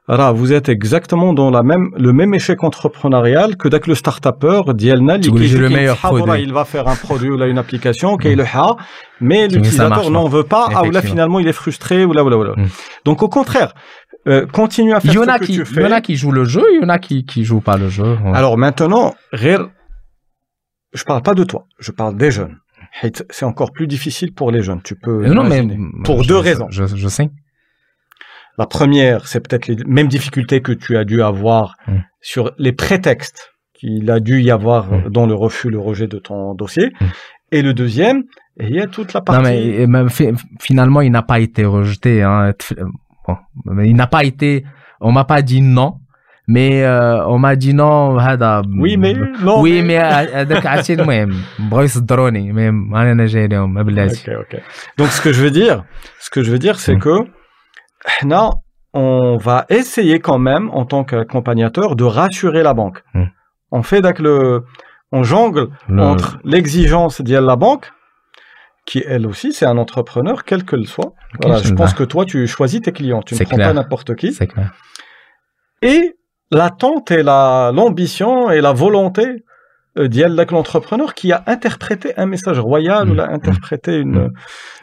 راه 0.10 0.32
vous 0.34 0.52
êtes 0.52 0.70
exactement 0.70 1.34
dans 1.34 1.50
la 1.50 1.64
même 1.64 1.86
le 1.98 2.12
même 2.14 2.34
échec 2.34 2.60
entrepreneurial 2.64 3.56
que 3.56 3.68
داك 3.70 3.90
le 3.90 3.96
start-upper 3.96 4.72
ديالنا 4.72 5.16
اللي 5.16 5.28
تقول 5.28 5.40
كيجي 5.40 5.58
j'ai 5.58 5.62
le 5.62 5.68
كيتحاب 5.76 6.14
meilleur 6.14 6.22
وراه 6.22 6.36
produit. 6.38 6.44
il 6.48 6.54
va 6.54 6.66
faire 6.66 6.88
un 6.88 6.96
produit 7.08 7.30
ou 7.30 7.38
là 7.38 7.48
une 7.48 7.58
application 7.64 8.18
كيلوحها 8.18 8.78
mais 9.22 9.48
Tu 9.48 9.60
dis, 9.62 9.72
ça 9.72 9.88
marche 9.90 10.06
l'utilisateur 10.06 10.10
n'en 10.12 10.28
veut 10.28 10.44
pas 10.44 10.66
ah, 10.70 10.82
ou 10.82 10.92
là 10.92 11.00
Effectivement. 11.00 11.12
finalement 11.12 11.40
il 11.40 11.48
est 11.48 11.58
frustré 11.64 11.98
ou 12.06 12.12
là 12.14 12.22
ou 12.26 12.30
là 12.30 12.38
ou 12.38 12.44
là 12.44 12.54
Mm. 12.58 12.68
donc 13.08 13.18
au 13.24 13.30
contraire 13.38 13.72
euh, 14.28 14.46
continue 14.60 14.94
à 14.94 15.00
faire 15.00 15.12
Il 15.12 15.16
y 15.16 15.20
en 15.20 15.26
ce 15.26 15.30
a 15.36 15.40
que 15.40 15.46
qui, 15.46 15.54
tu 15.58 15.60
il 15.60 15.66
fais 15.74 15.84
y 15.84 15.88
en 15.92 15.96
a 16.00 16.02
qui 16.08 16.16
jouent 16.22 16.36
le 16.42 16.46
jeu, 16.56 16.64
il 16.74 16.78
y 16.82 16.84
en 16.88 16.92
a 16.98 17.00
qui, 17.06 17.16
qui 17.32 17.42
jouent 17.50 17.66
pas 17.70 17.78
le 17.84 17.90
jeu. 17.98 18.10
Ouais. 18.24 18.34
alors 18.40 18.56
maintenant, 18.66 19.06
غير- 19.44 19.68
je 21.00 21.04
parle 21.10 21.22
pas 21.30 21.36
de 21.40 21.44
toi, 21.52 21.62
je 21.86 21.92
parle 22.00 22.16
des 22.24 22.32
jeunes. 22.38 22.56
C'est 23.31 23.45
encore 23.45 23.73
plus 23.73 23.87
difficile 23.87 24.33
pour 24.33 24.51
les 24.51 24.63
jeunes, 24.63 24.83
tu 24.83 24.97
peux. 24.97 25.27
Non, 25.27 25.45
mais 25.45 25.67
pour 26.05 26.25
deux 26.25 26.37
raisons. 26.37 26.67
Je, 26.71 27.09
sais. 27.09 27.31
La 28.57 28.67
première, 28.67 29.29
c'est 29.29 29.47
peut-être 29.47 29.69
les 29.69 29.77
mêmes 29.87 30.09
difficultés 30.09 30.63
que 30.63 30.73
tu 30.73 30.97
as 30.97 31.05
dû 31.05 31.23
avoir 31.23 31.77
mm. 31.87 31.99
sur 32.21 32.53
les 32.59 32.73
prétextes 32.73 33.53
qu'il 33.73 34.11
a 34.11 34.19
dû 34.19 34.43
y 34.43 34.51
avoir 34.51 34.93
mm. 34.93 35.11
dans 35.11 35.27
le 35.27 35.35
refus, 35.35 35.71
le 35.71 35.79
rejet 35.79 36.09
de 36.09 36.19
ton 36.19 36.55
dossier. 36.55 36.93
Mm. 37.01 37.07
Et 37.53 37.63
le 37.63 37.73
deuxième, 37.73 38.25
il 38.61 38.75
y 38.75 38.81
a 38.81 38.87
toute 38.87 39.13
la 39.13 39.21
partie. 39.21 39.87
Non, 39.87 39.87
mais 39.87 40.33
finalement, 40.61 41.01
il 41.01 41.13
n'a 41.13 41.23
pas 41.23 41.39
été 41.39 41.65
rejeté. 41.65 42.23
Hein. 42.23 42.53
Bon, 43.27 43.37
il 43.83 43.95
n'a 43.95 44.07
pas 44.07 44.25
été. 44.25 44.65
On 45.01 45.13
m'a 45.13 45.25
pas 45.25 45.43
dit 45.43 45.61
non. 45.61 45.95
mais 46.48 46.84
euh, 46.84 47.26
on 47.28 47.38
m'a 47.40 47.56
dit 47.56 47.74
non. 47.74 48.20
هذا 48.20 48.62
Oui, 48.80 48.98
mais 48.98 49.14
non. 49.14 49.62
oui, 49.62 49.82
mais 49.82 49.98
هذاك 50.36 50.66
عرفتي 50.66 50.94
المهم 50.94 51.30
بغاو 51.60 51.84
يصدروني 51.84 52.54
mais 52.54 52.96
انا 52.96 53.26
جاي 53.26 53.48
لهم 53.48 53.74
ما 53.74 53.82
بلاتي. 53.82 54.32
Ok, 54.32 54.36
ok. 54.54 54.60
Donc 55.00 55.08
ce 55.08 55.22
que 55.22 55.32
je 55.34 55.42
veux 55.44 55.52
dire, 55.52 55.84
ce 56.20 56.30
que 56.30 56.44
je 56.44 56.52
veux 56.52 56.60
dire, 56.60 56.80
c'est 56.80 56.96
Mm. 56.96 57.00
que 57.00 57.28
حنا, 58.06 58.50
on 58.94 59.38
va 59.38 59.66
essayer 59.70 60.20
quand 60.20 60.38
même 60.50 60.70
en 60.80 60.86
tant 60.86 61.04
qu'accompagnateur 61.10 61.96
de 61.96 62.04
rassurer 62.20 62.62
la 62.70 62.74
banque. 62.74 63.00
Mm. 63.14 63.24
On 63.72 63.82
fait 63.90 64.02
donc 64.02 64.20
le, 64.20 64.36
on 65.18 65.22
jongle 65.34 65.66
Le- 65.88 66.02
entre 66.12 66.30
l'exigence 66.54 67.16
de 67.30 67.38
la 67.52 67.56
banque, 67.66 67.86
qui 68.88 69.00
elle 69.14 69.26
aussi 69.32 69.50
c'est 69.58 69.68
un 69.74 69.78
entrepreneur 69.86 70.38
quel 70.50 70.62
que 70.70 70.76
le 70.84 70.88
soit. 70.94 71.12
Voilà, 71.42 71.58
je 71.64 71.70
je- 71.70 71.74
pense 71.80 71.94
que 72.00 72.06
toi 72.14 72.24
tu 72.32 72.38
choisis 72.56 72.80
tes 72.86 72.94
clients, 73.00 73.24
tu 73.28 73.32
ne 73.34 73.38
C'est 73.40 73.46
prends 73.50 73.56
clair. 73.60 73.70
pas 73.70 73.76
n'importe 73.80 74.10
qui. 74.20 74.30
C'est 74.40 74.50
clair. 74.54 74.70
Et 75.94 76.02
l'attente 76.52 77.12
et 77.12 77.24
la 77.24 77.72
l'ambition 77.74 78.50
et 78.52 78.62
la 78.62 78.74
volonté 78.74 79.26
euh, 80.00 80.08
d'Yel 80.08 80.34
Lak, 80.34 80.50
l'entrepreneur 80.52 81.14
qui 81.14 81.32
a 81.32 81.44
interprété 81.56 82.08
un 82.18 82.26
message 82.34 82.60
royal 82.60 83.06
Mm. 83.06 83.12
ou 83.12 83.14
l'a 83.20 83.28
interprété 83.38 83.92
une 84.06 84.20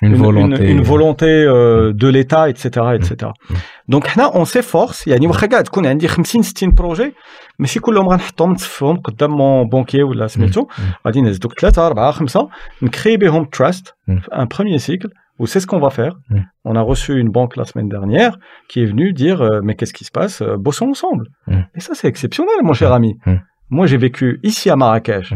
Mm. 0.02 0.06
Une, 0.06 0.14
volonté. 0.14 0.70
une, 0.70 0.82
volonté 0.82 1.26
euh, 1.26 1.92
de 2.02 2.08
l'État, 2.08 2.48
etc., 2.48 2.64
etc. 2.96 3.30
Mm. 3.50 3.54
Donc, 3.88 4.06
حنا, 4.06 4.30
on 4.34 4.44
s'efforce. 4.44 5.06
يعني 5.08 5.26
واخا 5.26 5.46
قاعد 5.46 5.64
تكون 5.64 5.86
عندي 5.86 6.08
50 6.08 6.42
60 6.42 6.74
بروجي 6.74 7.14
ماشي 7.58 7.80
كلهم 7.80 8.08
غنحطهم 8.08 8.52
نتفهم 8.52 8.96
قدام 8.96 9.30
مون 9.30 9.68
بونكي 9.68 10.02
ولا 10.02 10.26
سميتو 10.26 10.66
غادي 11.06 11.20
نهز 11.20 11.38
دوك 11.38 11.60
ثلاثة 11.60 11.86
أربعة 11.86 12.10
خمسة 12.12 12.48
نكري 12.82 13.16
بهم 13.16 13.48
trust 13.56 13.84
Mm. 14.10 14.12
un 14.32 14.46
premier 14.46 14.78
cycle 14.78 15.08
ou 15.39 15.47
c'est 15.47 15.59
ce 15.59 15.67
qu'on 15.67 15.79
va 15.79 15.89
faire. 15.89 16.15
Mm. 16.29 16.39
On 16.63 16.75
a 16.75 16.81
reçu 16.81 17.19
une 17.19 17.29
banque 17.29 17.55
la 17.55 17.65
semaine 17.65 17.89
dernière 17.89 18.37
qui 18.69 18.81
est 18.81 18.85
venue 18.85 19.13
dire 19.13 19.41
euh, 19.41 19.61
mais 19.63 19.75
qu'est-ce 19.75 19.93
qui 19.93 20.05
se 20.05 20.11
passe? 20.11 20.41
Euh, 20.41 20.57
bossons 20.57 20.89
ensemble. 20.89 21.27
Mm. 21.47 21.61
Et 21.75 21.79
ça 21.79 21.93
c'est 21.93 22.07
exceptionnel 22.07 22.55
mon 22.63 22.71
mm. 22.71 22.75
cher 22.75 22.93
ami. 22.93 23.17
Moi 23.69 23.87
j'ai 23.87 23.97
vécu 23.97 24.39
ici 24.43 24.69
à 24.69 24.75
Marrakech. 24.75 25.33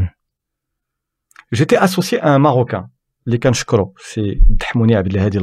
J'étais 1.51 1.77
associé 1.77 2.19
à 2.21 2.33
un 2.33 2.39
Marocain, 2.39 2.89
Likan 3.25 3.53
Shkoro, 3.53 3.93
c'est 3.97 4.39
Dahmouni 4.49 4.95
Abdelhadi 4.95 5.39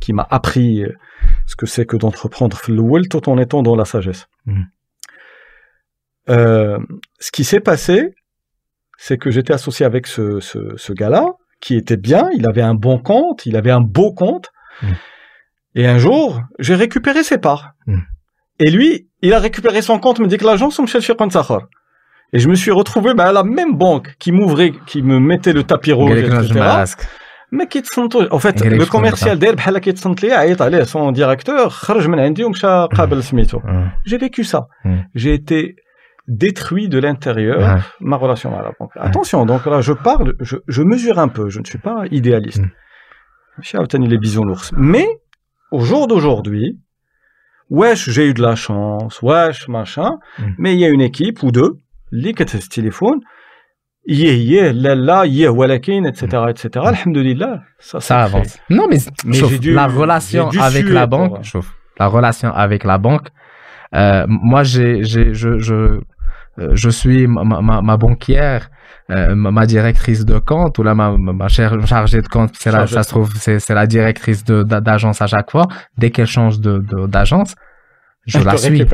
qui 0.00 0.12
m'a 0.12 0.26
appris 0.30 0.82
euh, 0.82 0.92
ce 1.46 1.56
que 1.56 1.66
c'est 1.66 1.86
que 1.86 1.96
d'entreprendre 1.96 2.60
le 2.68 3.08
tout 3.08 3.28
en 3.28 3.38
étant 3.38 3.62
dans 3.62 3.76
la 3.76 3.84
sagesse. 3.84 4.26
Euh, 6.28 6.78
ce 7.18 7.30
qui 7.30 7.44
s'est 7.44 7.60
passé, 7.60 8.14
c'est 8.98 9.18
que 9.18 9.30
j'étais 9.30 9.52
associé 9.52 9.86
avec 9.86 10.06
ce, 10.06 10.40
ce, 10.40 10.76
ce 10.76 10.92
gars-là, 10.92 11.26
qui 11.63 11.75
était 11.75 11.97
bien, 11.97 12.29
il 12.37 12.47
avait 12.47 12.61
un 12.61 12.73
bon 12.73 12.97
compte, 12.97 13.45
il 13.45 13.55
avait 13.57 13.71
un 13.71 13.81
beau 13.81 14.11
compte. 14.13 14.47
Mm. 14.81 14.87
Et 15.75 15.87
un 15.87 15.97
jour, 15.97 16.41
j'ai 16.59 16.75
récupéré 16.75 17.23
ses 17.23 17.37
parts. 17.37 17.71
Mm. 17.87 17.99
Et 18.59 18.69
lui, 18.71 19.07
il 19.21 19.33
a 19.33 19.39
récupéré 19.39 19.81
son 19.81 19.99
compte, 19.99 20.19
me 20.19 20.27
dit 20.27 20.37
que 20.37 20.45
l'agence, 20.45 20.79
on 20.79 20.83
me 20.83 20.87
cherche 20.87 21.13
compte 21.13 21.31
Sakhar. 21.31 21.63
Et 22.33 22.39
je 22.39 22.47
me 22.49 22.55
suis 22.55 22.71
retrouvé 22.71 23.13
bah, 23.13 23.27
à 23.29 23.33
la 23.33 23.43
même 23.43 23.75
banque 23.75 24.15
qui 24.19 24.31
m'ouvrait, 24.31 24.73
qui 24.85 25.01
me 25.01 25.19
mettait 25.19 25.53
le 25.53 25.63
tapis 25.63 25.93
rouge, 25.93 26.11
قال 26.11 26.23
لك 26.23 26.31
نجم 26.31 26.57
etc. 26.57 26.59
راسك. 26.59 26.97
ما 27.51 27.63
كيتصنتوش 27.63 28.27
en 28.27 28.39
fait 28.39 28.63
قال 28.63 28.71
لك 28.73 28.81
le 28.81 28.85
شكون 28.85 29.11
commercial 29.11 29.33
داير 29.33 29.55
بحال 29.55 29.77
كيتصنت 29.77 30.23
ليا 30.23 30.35
عيط 30.35 30.61
عليه 30.61 30.83
son 30.83 31.11
directeur 31.15 31.67
خرج 31.67 32.07
من 32.07 32.19
عندي 32.19 32.43
ومشى 32.43 32.67
قابل 32.95 33.23
سميتو 33.23 33.59
Ouais. 33.59 34.09
j'ai 34.11 34.17
vécu 34.17 34.43
ça 34.43 34.59
Mm. 34.85 34.89
j'ai 35.15 35.33
été 35.33 35.75
détruit 36.26 36.88
de 36.88 36.98
l'intérieur 36.98 37.94
ma 38.00 38.16
relation 38.16 38.56
à 38.58 38.62
la 38.62 38.72
banque. 38.78 38.92
Attention, 38.96 39.44
donc 39.44 39.66
là, 39.66 39.80
je 39.80 39.92
parle, 39.92 40.34
je, 40.40 40.56
je, 40.66 40.82
mesure 40.82 41.18
un 41.18 41.28
peu, 41.28 41.50
je 41.50 41.60
ne 41.60 41.64
suis 41.64 41.78
pas 41.78 42.04
idéaliste. 42.10 42.62
Mm. 43.58 44.04
les 44.04 44.18
bisons 44.18 44.44
l'ours. 44.44 44.72
Mais, 44.76 45.06
au 45.70 45.80
jour 45.80 46.06
d'aujourd'hui, 46.06 46.78
wesh, 47.68 48.08
j'ai 48.10 48.28
eu 48.28 48.34
de 48.34 48.42
la 48.42 48.54
chance, 48.54 49.20
wesh, 49.22 49.68
machin, 49.68 50.18
mm. 50.38 50.44
mais 50.58 50.74
il 50.74 50.80
y 50.80 50.84
a 50.84 50.88
une 50.88 51.02
équipe 51.02 51.42
ou 51.42 51.50
deux, 51.50 51.78
les 52.10 52.34
ce 52.38 52.68
téléphone, 52.68 53.20
yeah, 54.06 54.32
yeah, 54.32 54.72
là, 54.72 54.94
là, 54.94 55.26
yeah, 55.26 55.52
walakin, 55.52 56.04
etc., 56.04 56.44
etc. 56.48 56.86
Alhamdulillah, 56.86 57.62
ça, 57.78 58.00
ça, 58.00 58.22
avance. 58.22 58.58
Non, 58.70 58.86
mais, 58.88 58.98
mais 59.24 59.36
chauffe, 59.36 59.60
dû, 59.60 59.74
la 59.74 59.86
relation 59.86 60.48
avec 60.48 60.88
la 60.88 61.06
banque, 61.06 61.38
la 61.98 62.06
relation 62.06 62.52
avec 62.52 62.84
la 62.84 62.98
banque, 62.98 63.28
euh, 63.94 64.24
moi, 64.28 64.62
j'ai, 64.62 65.04
je, 65.04 65.32
je, 65.32 66.00
euh, 66.58 66.70
je 66.74 66.90
suis 66.90 67.26
ma, 67.26 67.96
banquière, 67.96 68.70
euh, 69.10 69.34
ma 69.34 69.66
directrice 69.66 70.24
de 70.24 70.38
compte, 70.38 70.78
ou 70.78 70.82
là, 70.82 70.94
ma, 70.94 71.16
ma 71.16 71.48
chargée 71.48 72.22
de 72.22 72.28
compte, 72.28 72.54
c'est 72.58 72.70
la, 72.70 72.86
ça 72.86 73.02
se 73.02 73.08
trouve, 73.08 73.32
c'est, 73.36 73.68
la 73.70 73.86
directrice 73.86 74.44
de, 74.44 74.62
d'agence 74.62 75.20
à 75.20 75.26
chaque 75.26 75.50
fois. 75.50 75.66
Dès 75.98 76.10
qu'elle 76.10 76.26
change 76.26 76.60
de, 76.60 76.78
d'agence, 77.06 77.54
je, 78.26 78.38
la 78.38 78.56
suis. 78.56 78.86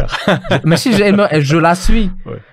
Si 0.77 0.93
je, 0.93 1.41
je 1.41 1.57
la 1.57 1.75
suis. 1.75 2.11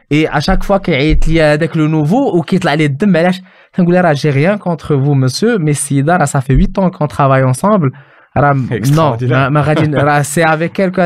Et 0.09 0.27
à 0.27 0.39
chaque 0.39 0.63
fois 0.63 0.79
qu'il 0.79 1.33
y 1.33 1.39
a 1.39 1.51
avec 1.51 1.75
le 1.75 1.87
nouveau 1.87 2.37
ou 2.37 2.43
qu'il 2.43 2.63
y 2.63 2.67
a 2.67 4.13
j'ai 4.13 4.29
rien 4.29 4.57
contre 4.57 4.95
vous, 4.95 5.15
monsieur, 5.15 5.57
mais 5.57 5.73
Sida, 5.73 6.17
là, 6.17 6.25
ça 6.25 6.41
fait 6.41 6.53
huit 6.53 6.77
ans 6.77 6.89
qu'on 6.89 7.07
travaille 7.07 7.43
ensemble 7.43 7.91
non, 8.91 9.17
c'est 10.23 10.43
avec 10.43 10.79
elle 10.79 10.91
que 10.91 11.01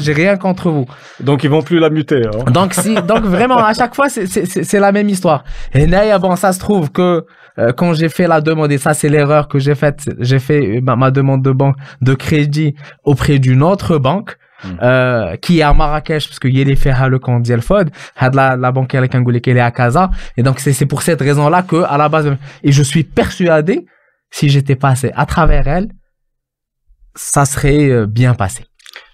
j'ai 0.00 0.12
rien 0.12 0.36
contre 0.36 0.70
vous. 0.70 0.86
Donc 1.20 1.44
ils 1.44 1.50
vont 1.50 1.62
plus 1.62 1.78
la 1.78 1.90
muter. 1.90 2.22
Hein. 2.26 2.50
Donc 2.50 2.74
si, 2.74 2.94
donc 2.94 3.24
vraiment 3.24 3.58
à 3.58 3.74
chaque 3.74 3.94
fois 3.94 4.08
c'est 4.08 4.80
la 4.80 4.92
même 4.92 5.08
histoire. 5.08 5.44
Et 5.74 5.86
là, 5.86 6.18
bon, 6.18 6.36
ça 6.36 6.52
se 6.52 6.58
trouve 6.58 6.90
que 6.90 7.24
euh, 7.58 7.72
quand 7.72 7.94
j'ai 7.94 8.08
fait 8.08 8.26
la 8.26 8.40
demande 8.40 8.70
et 8.72 8.78
ça 8.78 8.94
c'est 8.94 9.08
l'erreur 9.08 9.48
que 9.48 9.58
j'ai 9.58 9.74
faite, 9.74 10.02
j'ai 10.18 10.38
fait 10.38 10.76
euh, 10.76 10.80
ma, 10.82 11.10
demande 11.10 11.42
de 11.42 11.52
banque 11.52 11.76
de 12.02 12.14
crédit 12.14 12.74
auprès 13.04 13.38
d'une 13.38 13.62
autre 13.62 13.98
banque. 13.98 14.36
Hmm. 14.64 14.68
Euh, 14.82 15.36
qui 15.36 15.58
est 15.58 15.62
à 15.62 15.74
Marrakech 15.74 16.28
parce 16.28 16.38
que 16.38 16.48
Yeli 16.48 16.76
fait 16.76 16.94
le 17.10 17.18
camp 17.18 17.40
d'Yelfod 17.40 17.90
la, 18.18 18.56
la 18.56 18.72
banque 18.72 18.94
avec 18.94 19.14
elle 19.14 19.58
est 19.58 19.60
à 19.60 19.70
Casa 19.70 20.08
et 20.38 20.42
donc 20.42 20.60
c'est 20.60 20.86
pour 20.86 21.02
cette 21.02 21.20
raison 21.20 21.50
là 21.50 21.62
que 21.62 21.84
à 21.86 21.98
la 21.98 22.08
base 22.08 22.34
et 22.62 22.72
je 22.72 22.82
suis 22.82 23.04
persuadé 23.04 23.84
si 24.30 24.48
j'étais 24.48 24.74
passé 24.74 25.12
à 25.14 25.26
travers 25.26 25.68
elle 25.68 25.88
ça 27.16 27.44
serait 27.44 27.88
euh, 27.90 28.06
bien 28.06 28.34
passé. 28.34 28.64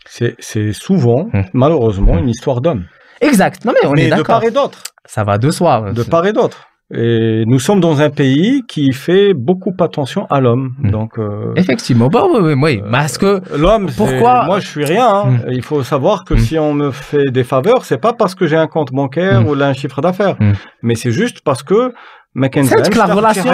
C'est 0.06 0.72
souvent 0.72 1.28
Hmm. 1.32 1.42
malheureusement 1.54 2.14
Hmm. 2.16 2.18
une 2.24 2.28
histoire 2.28 2.60
d'homme 2.60 2.84
exact. 3.20 3.64
Non 3.64 3.72
mais 3.80 3.88
on 3.88 3.92
mais 3.92 4.02
est 4.02 4.04
de 4.06 4.10
d'accord. 4.10 4.26
part 4.40 4.44
et 4.44 4.50
d'autre. 4.50 4.78
Ça 5.06 5.24
va 5.24 5.38
de 5.38 5.50
soi. 5.50 5.92
De 5.94 6.02
part 6.02 6.26
et 6.26 6.32
d'autre. 6.32 6.58
Et 6.94 7.44
nous 7.46 7.58
sommes 7.58 7.80
dans 7.80 8.02
un 8.02 8.10
pays 8.10 8.62
qui 8.68 8.92
fait 8.92 9.32
beaucoup 9.32 9.72
attention 9.80 10.26
à 10.26 10.40
l'homme. 10.40 10.74
Mm. 10.78 10.90
donc 10.90 11.18
euh, 11.18 11.54
Effectivement, 11.56 12.08
bah 12.08 12.24
oui, 12.30 12.40
oui, 12.42 12.54
oui. 12.62 12.82
parce 12.90 13.16
que 13.16 13.40
l'homme 13.56 13.88
Pourquoi- 13.96 14.44
moi 14.44 14.60
je 14.60 14.66
suis 14.66 14.84
rien 14.84 15.08
hein. 15.08 15.38
Il 15.50 15.62
faut 15.62 15.82
savoir 15.82 16.24
que 16.26 16.36
si 16.36 16.58
on 16.58 16.74
me 16.74 16.90
fait 16.90 17.30
des 17.30 17.44
faveurs 17.44 17.86
c'est 17.86 17.96
pas 18.06 18.12
parce 18.12 18.34
que 18.34 18.46
j'ai 18.46 18.56
un 18.58 18.66
compte 18.66 18.92
bancaire 18.92 19.48
ou 19.48 19.54
là 19.54 19.68
un 19.68 19.72
chiffre 19.72 20.02
d'affaires. 20.02 20.36
Mais 20.82 20.94
c'est 20.94 21.12
juste 21.12 21.38
parce 21.42 21.62
que 21.62 21.92
C'est 22.34 22.90
que 22.90 22.98
la 22.98 23.06
relation- 23.06 23.44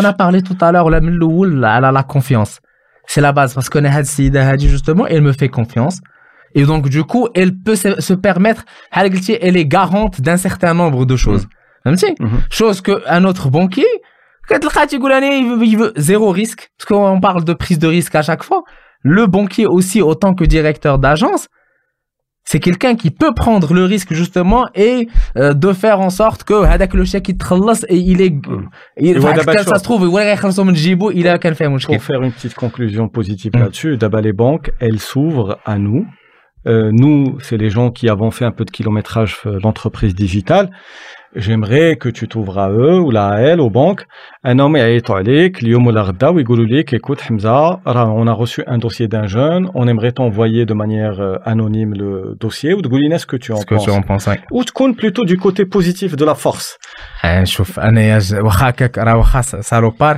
on 0.00 0.04
a 0.04 0.12
parlé 0.12 0.42
tout 0.42 0.56
à 0.60 0.70
l'heure, 0.72 0.88
la, 0.90 1.00
la, 1.80 1.90
la 1.92 2.02
confiance. 2.04 2.60
C'est 3.12 3.20
la 3.20 3.32
base 3.32 3.52
parce 3.52 3.68
que 3.68 3.78
Nahad 3.78 4.06
Sida 4.06 4.48
Hadi, 4.48 4.70
justement, 4.70 5.06
elle 5.06 5.20
me 5.20 5.34
fait 5.34 5.50
confiance. 5.50 6.00
Et 6.54 6.64
donc, 6.64 6.88
du 6.88 7.04
coup, 7.04 7.28
elle 7.34 7.52
peut 7.54 7.76
se, 7.76 8.00
se 8.00 8.14
permettre, 8.14 8.64
elle 8.90 9.56
est 9.58 9.66
garante 9.66 10.22
d'un 10.22 10.38
certain 10.38 10.72
nombre 10.72 11.04
de 11.04 11.16
choses. 11.24 11.46
Mm 11.84 11.92
-hmm. 11.92 12.28
Chose 12.58 12.80
qu'un 12.80 13.24
autre 13.30 13.50
banquier, 13.50 13.90
il 14.50 15.44
veut, 15.48 15.66
il 15.72 15.76
veut 15.82 15.92
zéro 16.10 16.28
risque, 16.40 16.62
parce 16.74 16.86
qu'on 16.88 17.20
parle 17.20 17.44
de 17.50 17.54
prise 17.62 17.78
de 17.78 17.88
risque 17.96 18.14
à 18.14 18.24
chaque 18.28 18.44
fois. 18.48 18.62
Le 19.02 19.26
banquier 19.26 19.66
aussi, 19.76 19.98
autant 20.10 20.32
que 20.38 20.44
directeur 20.56 20.94
d'agence, 21.04 21.42
c'est 22.51 22.59
quelqu'un 22.59 22.95
qui 22.95 23.11
peut 23.11 23.33
prendre 23.33 23.73
le 23.73 23.83
risque 23.83 24.13
justement 24.13 24.63
et 24.73 25.07
euh, 25.37 25.53
de 25.53 25.73
faire 25.73 25.99
en 25.99 26.09
sorte 26.09 26.43
que 26.45 26.53
هذاك 26.65 26.93
le 26.95 27.03
chèque 27.05 27.29
يتخلص 27.29 27.83
et 27.89 27.97
il 27.97 28.21
est 28.21 28.33
il, 28.99 29.17
هو 29.17 29.27
enfin, 29.27 29.35
دابا 29.35 29.53
ça 29.53 29.63
شوف. 29.63 29.77
se 29.77 29.83
trouve 29.83 30.01
ولا 30.13 30.23
غيخلصوا 30.31 30.63
من 30.63 30.73
جيبو 30.73 31.09
الا 31.09 31.37
كان 31.37 31.53
فيه 31.53 31.67
مشكل 31.67 31.97
Pour 31.99 32.03
faire 32.03 32.21
une 32.23 32.31
petite 32.31 32.53
conclusion 32.55 33.09
positive 33.09 33.51
Mm. 33.55 33.59
là-dessus, 33.59 33.97
d'abord 33.97 34.21
les 34.21 34.33
banques, 34.33 34.71
elles 34.79 34.99
s'ouvrent 34.99 35.57
à 35.65 35.77
nous. 35.77 36.05
Euh, 36.67 36.89
nous, 36.91 37.37
c'est 37.45 37.57
les 37.57 37.69
gens 37.69 37.91
qui 37.97 38.05
avons 38.09 38.31
fait 38.31 38.45
un 38.45 38.51
peu 38.57 38.65
de 38.65 38.71
kilométrage 38.77 39.33
euh, 39.45 39.59
l'entreprise 39.63 40.13
digitale. 40.15 40.67
J'aimerais 41.35 41.97
que 41.97 42.09
tu 42.09 42.27
t'ouvres 42.27 42.57
à 42.57 42.69
eux 42.71 42.99
ou 42.99 43.11
là 43.11 43.27
à 43.27 43.39
elles, 43.39 43.59
aux 43.59 43.69
banques. 43.69 44.05
Un 44.43 44.59
homme 44.59 44.75
يعيطوا 44.77 45.15
عليك 45.15 45.63
اليوم 45.63 45.87
ولا 45.87 46.01
غدا 46.01 46.27
ويقولوا 46.27 46.65
لك 46.65 46.95
écoute 46.95 47.21
Hamza, 47.21 47.79
راه 47.87 48.23
on 48.23 48.27
a 48.27 48.33
reçu 48.45 48.63
un 48.67 48.77
dossier 48.77 49.07
d'un 49.07 49.27
jeune, 49.27 49.69
on 49.73 49.87
aimerait 49.87 50.11
t'envoyer 50.13 50.65
de 50.65 50.73
manière 50.73 51.19
euh, 51.19 51.35
anonyme 51.45 51.93
le 51.93 52.35
dossier 52.41 52.73
ou 52.73 52.81
تقول 52.81 53.01
لنا 53.05 53.17
ce 53.17 53.25
que 53.25 53.35
tu 53.37 53.51
en 53.53 53.57
ce 53.57 53.65
que 53.65 53.75
penses. 53.75 53.83
tu 53.85 53.91
en 53.91 54.01
penses 54.01 54.27
ouais. 54.27 54.39
Ou 54.51 54.63
تكون 54.63 54.93
plutôt 54.95 55.25
du 55.25 55.37
côté 55.37 55.65
positif 55.65 56.15
de 56.15 56.25
la 56.25 56.35
force. 56.35 56.77
آه، 57.25 57.43
شوف 57.43 57.79
انا 57.79 58.01
يا 58.01 58.19
ج- 58.19 58.33
واخا 58.35 58.69
هكاك 58.69 58.97
راه 58.97 59.17
واخا 59.17 59.41
س- 59.41 59.55
سالوبار 59.55 60.17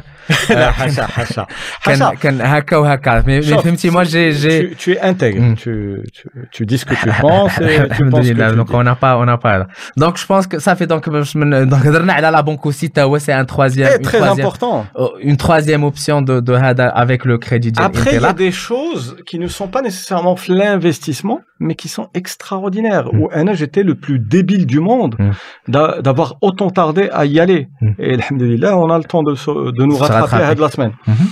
لا 0.50 0.72
حاشا 0.72 1.04
حاشا 1.06 1.46
كان 1.86 2.00
حاشا 2.04 2.14
كان 2.22 2.42
هكا 2.42 2.78
وهكا 2.78 3.24
مي 3.28 3.36
مي 3.36 3.42
شوف، 3.42 3.64
فهمتي 3.64 3.92
moi 3.92 4.04
j'ai 4.04 4.32
j'ai 4.42 4.70
tu, 4.70 4.76
tu 4.76 4.92
es 4.94 5.00
intègre, 5.12 5.42
Mm. 5.42 5.56
tu, 5.64 5.74
tu, 6.16 6.24
tu 6.52 6.66
dis 6.66 6.78
ce 6.78 6.86
que 6.86 6.96
tu 7.04 7.10
penses 7.22 7.58
et 7.62 7.68
tu 7.68 7.80
penses 7.80 7.88
que 7.88 7.94
Alhamdoulilah, 7.94 8.50
tu 8.52 8.56
donc 8.60 8.68
dis. 8.68 8.76
on 8.80 8.84
n'a 8.90 8.96
pas 9.04 9.14
on 9.22 9.26
n'a 9.32 9.38
pas 9.46 9.56
donc 10.04 10.14
je 10.22 10.26
pense 10.32 10.46
que 10.52 10.58
ça 10.66 10.76
fait 10.76 10.88
donc 10.94 11.03
باش 11.03 11.03
من 11.03 11.03
euh, 11.09 11.67
donc 11.67 11.85
la 11.85 12.43
banque 12.43 12.67
aussi 12.67 12.91
c'est 13.19 13.33
un 13.33 13.45
troisième 13.45 13.91
eh, 13.99 14.03
très 14.03 14.23
important. 14.23 14.87
Euh, 14.97 15.09
une 15.21 15.37
troisième 15.37 15.85
option 15.85 16.23
de, 16.23 16.43
avec 16.53 17.25
le 17.25 17.39
crédit 17.39 17.73
après 17.77 18.17
il 18.17 18.23
y 18.23 18.25
a 18.25 18.33
des 18.33 18.53
choses 18.53 19.17
qui 19.27 19.39
ne 19.39 19.49
sont 19.49 19.69
pas 19.69 19.83
nécessairement 19.83 20.37
l'investissement 20.49 21.41
mais 21.59 21.75
qui 21.75 21.89
sont 21.89 22.09
extraordinaires 22.15 23.13
mm. 23.13 23.21
où 23.21 23.29
j'étais 23.55 23.83
le 23.83 23.95
plus 23.95 24.19
débile 24.19 24.67
du 24.67 24.81
monde 24.81 25.17
mm. 25.19 26.01
d'avoir 26.03 26.37
autant 26.41 26.71
tardé 26.71 27.09
à 27.13 27.25
y 27.25 27.41
aller. 27.41 27.69
Mm. 27.81 27.93
et 27.99 28.57
là 28.57 28.77
on 28.77 28.91
a 28.91 28.99
le 28.99 29.05
temps 29.05 29.23
de, 29.23 29.33
de 29.33 29.85
nous 29.85 29.97
rattraper, 29.97 30.37
rattraper. 30.37 30.45
à 30.45 30.55
la 30.55 30.71
semaine. 30.71 30.93
Mm-hmm. 31.07 31.29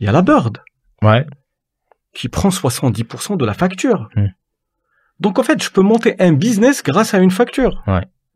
Il 0.00 0.06
y 0.06 0.08
a 0.08 0.12
la 0.12 0.22
bird 0.22 0.58
qui 2.14 2.28
prend 2.28 2.48
70% 2.48 3.36
de 3.36 3.44
la 3.44 3.54
facture. 3.54 4.08
Mm. 4.16 4.26
Donc 5.20 5.38
en 5.38 5.42
fait, 5.42 5.62
je 5.62 5.70
peux 5.70 5.82
monter 5.82 6.14
un 6.20 6.32
business 6.32 6.82
grâce 6.82 7.14
à 7.14 7.18
une 7.18 7.30
facture 7.30 7.82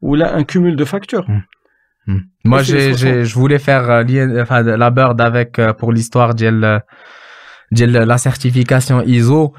où 0.02 0.14
là, 0.14 0.34
un 0.34 0.44
cumul 0.44 0.76
de 0.76 0.84
factures. 0.84 1.28
Mmh. 1.28 1.42
Mmh. 2.08 2.18
Moi, 2.44 2.62
je 2.62 3.34
voulais 3.34 3.60
faire 3.60 3.88
euh, 3.88 4.42
enfin, 4.42 4.62
la 4.62 4.90
bird 4.90 5.20
avec, 5.20 5.58
euh, 5.58 5.72
pour 5.72 5.92
l'histoire 5.92 6.34
de 6.34 6.46
euh, 6.46 6.78
euh, 7.80 8.04
la 8.04 8.18
certification 8.18 9.02
ISO. 9.02 9.54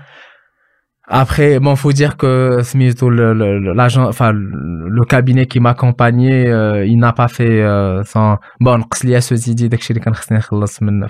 Après, 1.05 1.59
bon, 1.59 1.75
faut 1.75 1.91
dire 1.91 2.15
que 2.15 2.61
Smith, 2.63 3.01
le, 3.01 3.33
le, 3.33 3.73
l'agent, 3.73 4.07
enfin, 4.07 4.31
le 4.33 5.03
cabinet 5.03 5.47
qui 5.47 5.59
m'accompagnait, 5.59 6.47
euh, 6.47 6.85
il 6.85 6.97
n'a 6.97 7.11
pas 7.11 7.27
fait 7.27 7.61
euh, 7.61 8.03
sans. 8.03 8.37
Bon, 8.61 8.81
Kslia 8.83 9.19
se 9.19 9.33
dit 9.33 9.69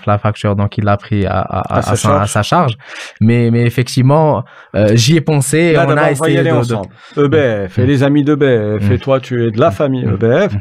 la 0.07 0.17
facture, 0.17 0.55
donc 0.55 0.79
il 0.79 0.85
l'a 0.85 0.97
pris 0.97 1.27
à, 1.27 1.41
à, 1.41 1.77
à, 1.77 1.81
sa 1.83 1.95
sa, 1.95 2.21
à, 2.21 2.27
sa, 2.27 2.41
charge. 2.41 2.75
Mais, 3.21 3.51
mais 3.51 3.65
effectivement, 3.65 4.43
euh, 4.75 4.95
j'y 4.95 5.17
ai 5.17 5.21
pensé. 5.21 5.73
Là, 5.73 5.85
on 5.87 5.95
a 5.95 6.09
essayé 6.09 6.37
y 6.37 6.39
aller 6.39 6.49
de, 6.49 6.55
ensemble. 6.55 6.87
De... 7.15 7.25
EBF, 7.25 7.77
mm. 7.77 7.81
et 7.81 7.85
les 7.85 8.01
amis 8.01 8.23
d'EBF, 8.23 8.89
mmh. 8.89 8.91
et 8.91 8.95
mm. 8.95 8.99
toi, 8.99 9.19
tu 9.19 9.45
es 9.45 9.51
de 9.51 9.59
la 9.59 9.69
mm. 9.69 9.73
famille 9.73 10.05
EBF. 10.05 10.55
Mmh 10.55 10.59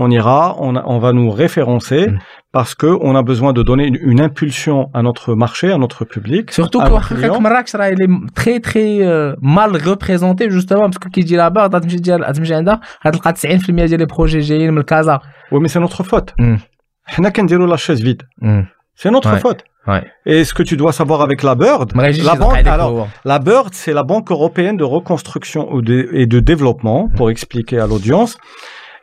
On 0.00 0.10
ira, 0.10 0.42
on, 0.66 0.72
a- 0.76 0.84
on 0.94 0.98
va 1.04 1.10
nous 1.18 1.30
référencer 1.42 2.02
Mm. 2.08 2.18
parce 2.56 2.74
que 2.80 2.90
on 3.08 3.12
a 3.20 3.22
besoin 3.32 3.52
de 3.58 3.62
donner 3.70 3.86
une, 3.90 3.98
une 4.12 4.20
impulsion 4.28 4.78
à 4.98 5.00
notre 5.08 5.28
marché, 5.44 5.66
à 5.76 5.78
notre 5.84 6.02
public. 6.14 6.44
Surtout 6.60 6.80
à 6.80 6.84
que 6.84 6.88
nos 6.90 6.96
Wakak 6.96 7.18
clients. 7.18 7.40
Marrakech, 7.46 7.74
راه 7.74 7.90
il 7.94 8.00
est 8.04 8.34
très 8.40 8.58
très 8.68 8.90
euh, 9.02 9.34
mal 9.56 9.70
représenté 9.90 10.50
justement 10.50 10.86
parce 10.90 10.98
que 10.98 11.08
كي 11.08 11.22
تجي 11.22 11.36
لابا 11.36 11.62
غتمشي 11.64 11.96
ديال 11.96 12.24
غتمشي 12.24 12.54
عندها 12.54 12.80
غتلقى 13.06 13.34
90% 13.34 13.70
ديال 13.70 13.98
لي 13.98 14.06
بروجي 14.06 14.40
جايين 14.40 14.72
من 14.72 14.78
الكازا. 14.78 15.20
Oui, 15.52 15.58
mais 15.60 15.68
c'est 15.68 15.80
notre 15.80 16.02
faute. 16.04 16.34
Mm. 16.40 16.58
حنا 17.06 17.28
كنديروا 17.28 17.76
la 17.76 17.80
chaise 17.80 18.00
vide. 18.02 18.22
Mm. 18.42 18.62
C'est 19.02 19.10
notre 19.10 19.32
Ouais. 19.34 19.40
faute. 19.40 19.62
Ouais. 19.92 20.04
Et 20.32 20.44
ce 20.48 20.52
que 20.54 20.62
tu 20.70 20.76
dois 20.76 20.92
savoir 21.00 21.20
avec 21.22 21.42
la 21.42 21.54
Bird, 21.54 21.96
ما 21.96 22.02
غيجيش 22.02 22.24
la 22.26 22.32
يزرق 22.32 22.38
banque, 22.48 22.54
عليك 22.54 22.66
alors, 22.68 22.80
هو. 22.82 23.06
la 23.24 23.38
Bird, 23.38 23.72
c'est 23.74 23.92
la 23.94 24.02
Banque 24.02 24.30
européenne 24.36 24.76
de 24.76 24.84
reconstruction 24.84 25.62
ou 25.74 25.80
de- 25.82 26.08
et 26.20 26.26
de 26.26 26.40
développement, 26.40 27.00
pour 27.16 27.26
expliquer 27.30 27.78
à 27.78 27.86
l'audience. 27.86 28.32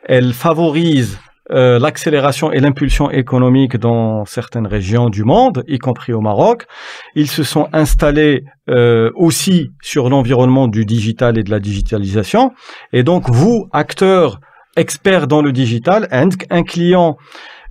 Elle 0.09 0.33
favorise 0.33 1.19
euh, 1.51 1.77
l'accélération 1.77 2.51
et 2.51 2.59
l'impulsion 2.59 3.11
économique 3.11 3.77
dans 3.77 4.25
certaines 4.25 4.65
régions 4.65 5.11
du 5.11 5.23
monde, 5.23 5.63
y 5.67 5.77
compris 5.77 6.13
au 6.13 6.19
Maroc. 6.19 6.65
Ils 7.13 7.29
se 7.29 7.43
sont 7.43 7.69
installés 7.73 8.43
euh, 8.71 9.11
aussi 9.13 9.69
sur 9.83 10.09
l'environnement 10.09 10.67
du 10.67 10.83
digital 10.83 11.37
et 11.37 11.43
de 11.43 11.51
la 11.51 11.59
digitalisation. 11.59 12.53
Et 12.91 13.03
donc, 13.03 13.29
vous, 13.29 13.67
acteurs 13.71 14.39
experts 14.75 15.27
dans 15.27 15.43
le 15.43 15.51
digital, 15.51 16.07
un, 16.09 16.63
client 16.63 17.17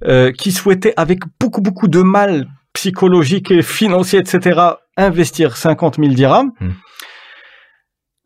euh, 0.05 0.31
qui 0.31 0.53
souhaitait, 0.53 0.95
avec 0.97 1.23
beaucoup, 1.41 1.61
beaucoup 1.61 1.89
de 1.89 2.03
mal 2.03 2.47
psychologique 2.73 3.51
et 3.51 3.63
financier, 3.63 4.21
etc., 4.21 4.61
investir 4.97 5.57
50 5.57 5.97
000 5.97 6.15
dirhams. 6.15 6.53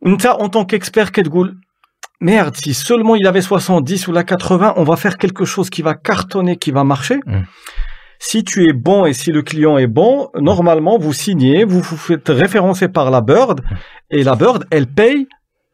Nta, 0.04 0.38
en 0.38 0.50
tant 0.50 0.66
qu'expert, 0.66 1.12
merde, 2.22 2.56
si 2.56 2.72
seulement 2.72 3.16
il 3.16 3.26
avait 3.26 3.42
70 3.42 4.08
ou 4.08 4.12
la 4.12 4.24
80, 4.24 4.74
on 4.76 4.84
va 4.84 4.96
faire 4.96 5.18
quelque 5.18 5.44
chose 5.44 5.68
qui 5.68 5.82
va 5.82 5.94
cartonner, 5.94 6.56
qui 6.56 6.70
va 6.70 6.84
marcher. 6.84 7.16
Mm. 7.26 7.42
Si 8.18 8.44
tu 8.44 8.68
es 8.68 8.72
bon 8.72 9.04
et 9.04 9.12
si 9.12 9.32
le 9.32 9.42
client 9.42 9.78
est 9.78 9.88
bon, 9.88 10.30
normalement, 10.40 10.96
vous 10.96 11.12
signez, 11.12 11.64
vous 11.64 11.80
vous 11.80 11.96
faites 11.96 12.28
référencer 12.28 12.88
par 12.88 13.10
la 13.10 13.20
Bird 13.20 13.60
et 14.10 14.22
la 14.22 14.36
Bird, 14.36 14.64
elle 14.70 14.86
paye 14.86 15.26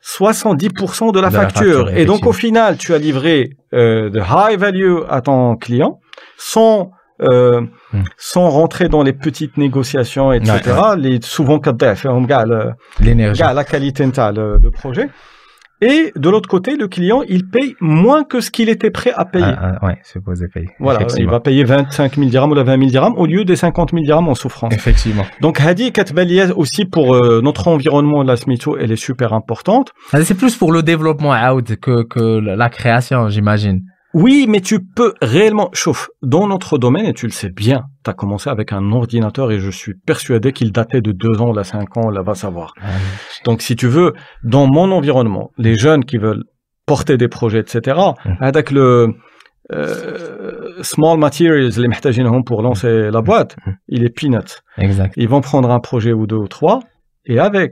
70% 0.03 1.13
de 1.13 1.21
la, 1.21 1.29
de 1.29 1.35
facture. 1.35 1.87
La 1.87 1.99
et 1.99 2.07
donc, 2.07 2.27
au 2.27 2.33
final, 2.33 2.79
tu 2.79 2.95
as 2.95 2.99
livré 2.99 3.51
euh, 3.75 4.09
de 4.09 4.19
high 4.19 4.59
value 4.59 5.01
à 5.11 5.21
ton 5.21 5.57
client 5.57 6.01
sans 6.39 6.93
euh, 7.21 7.63
mm. 7.93 8.03
sans 8.17 8.49
rentrer 8.49 8.89
dans 8.89 9.03
les 9.03 9.13
petites 9.13 9.59
négociations, 9.59 10.33
etc. 10.33 10.61
Ouais, 10.65 10.73
ouais. 10.73 10.97
Les 10.97 11.21
souvent 11.21 11.61
l'énergie, 13.01 13.43
la 13.43 13.65
qualité, 13.65 14.07
le, 14.07 14.59
le 14.63 14.71
projet. 14.71 15.11
Et 15.81 16.13
de 16.17 16.29
l'autre 16.29 16.49
côté, 16.49 16.77
le 16.77 16.89
client, 16.89 17.23
il 17.29 17.49
paye 17.49 17.77
moins 17.81 18.25
que 18.25 18.41
ce 18.41 18.51
qu'il 18.51 18.69
était 18.69 18.91
prêt 18.91 19.13
à 19.15 19.25
payer. 19.25 19.45
Ah, 19.47 19.79
ah, 19.81 19.87
ouais, 19.87 19.99
supposé 20.03 20.47
payer. 20.49 20.69
Voilà, 20.81 21.07
il 21.17 21.29
va 21.29 21.39
payer 21.39 21.63
25 21.63 22.17
000 22.17 22.29
dirhams 22.29 22.51
ou 22.51 22.55
la 22.55 22.65
20 22.65 22.79
000 22.79 22.91
dirhams 22.91 23.15
au 23.17 23.27
lieu 23.27 23.45
des 23.45 23.55
50 23.55 23.93
000 23.93 24.03
dirhams 24.03 24.29
en 24.29 24.35
souffrance. 24.35 24.73
Effectivement. 24.75 25.25
Donc, 25.41 25.61
Hadi 25.61 25.93
Katbalia 25.93 26.57
aussi 26.57 26.85
pour 26.85 27.15
euh, 27.15 27.41
notre 27.43 27.69
environnement, 27.69 28.25
la 28.25 28.37
Smito, 28.37 28.77
elle 28.77 28.91
est 28.91 28.97
super 28.97 29.33
importante. 29.33 29.93
Ah, 30.13 30.23
C'est 30.23 30.35
plus 30.35 30.57
pour 30.57 30.73
le 30.73 30.83
développement 30.83 31.33
out 31.33 31.77
que, 31.77 32.03
que 32.03 32.39
la 32.41 32.69
création, 32.71 33.29
j'imagine. 33.29 33.83
Oui, 34.16 34.46
mais 34.48 34.62
tu 34.62 34.80
peux 34.98 35.14
réellement, 35.24 35.70
chauffe, 35.74 36.10
dans 36.22 36.48
notre 36.48 36.78
domaine, 36.78 37.08
et 37.08 37.14
tu 37.14 37.26
le 37.26 37.32
sais 37.32 37.50
bien, 37.50 37.86
tu 38.04 38.12
as 38.12 38.14
commencé 38.14 38.48
avec 38.48 38.72
un 38.72 38.92
ordinateur 38.92 39.52
et 39.52 39.60
je 39.60 39.72
suis 39.72 39.96
persuadé 39.96 40.52
qu'il 40.54 40.72
datait 40.72 41.02
de 41.02 41.12
2 41.12 41.42
ans, 41.42 41.52
là 41.52 41.64
5 41.64 41.98
ans, 41.98 42.10
là 42.12 42.22
va 42.22 42.36
savoir. 42.36 42.76
Donc, 43.46 43.64
si 43.64 43.76
tu 43.76 43.88
veux, 43.88 44.14
dans 44.44 44.68
mon 44.68 44.92
environnement, 44.92 45.50
les 45.58 45.76
jeunes 45.76 46.06
qui 46.06 46.18
veulent 46.18 46.44
porter 46.86 47.18
des 47.18 47.28
projets, 47.28 47.62
etc., 47.62 47.98
Mm. 48.26 48.34
avec 48.40 48.70
le 48.70 49.16
euh, 49.72 50.84
small 50.84 51.18
materials, 51.18 51.72
les 51.78 51.88
محتاجينهم 51.88 52.44
pour 52.44 52.62
lancer 52.62 53.10
la 53.12 53.22
boîte, 53.22 53.56
Mm. 53.66 53.72
il 53.88 54.04
est 54.04 54.10
peanuts. 54.10 54.54
Exact. 54.78 55.14
Ils 55.18 55.30
vont 55.30 55.42
prendre 55.42 55.70
un 55.72 55.80
projet 55.80 56.14
ou 56.14 56.28
deux 56.28 56.36
ou 56.38 56.48
trois, 56.48 56.80
et 57.26 57.40
avec, 57.40 57.72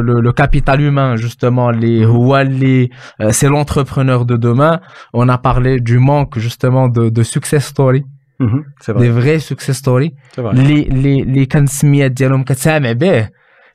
le, 0.08 0.14
le 0.26 0.32
capital 0.32 0.80
humain, 0.80 1.16
justement, 1.16 1.70
les, 1.70 2.04
هو 2.06 2.36
اللي- 2.40 2.88
euh, 3.22 3.30
c'est 3.30 3.48
l'entrepreneur 3.48 4.24
de 4.24 4.36
demain. 4.36 4.80
On 5.14 5.28
a 5.28 5.38
parlé 5.38 5.80
du 5.80 5.98
manque, 5.98 6.38
justement, 6.38 6.88
de, 6.88 7.08
de 7.18 7.22
success 7.22 7.64
story. 7.74 8.02
دي 9.00 9.12
فغي 9.12 9.38
سكسيس 9.38 9.76
ستوري 9.76 10.14
اللي 10.60 10.82
اللي 10.82 11.22
اللي 11.22 11.46
كان 11.46 11.64
السميات 11.64 12.10
ديالهم 12.10 12.42
كتسامع 12.44 12.92
به 12.92 13.28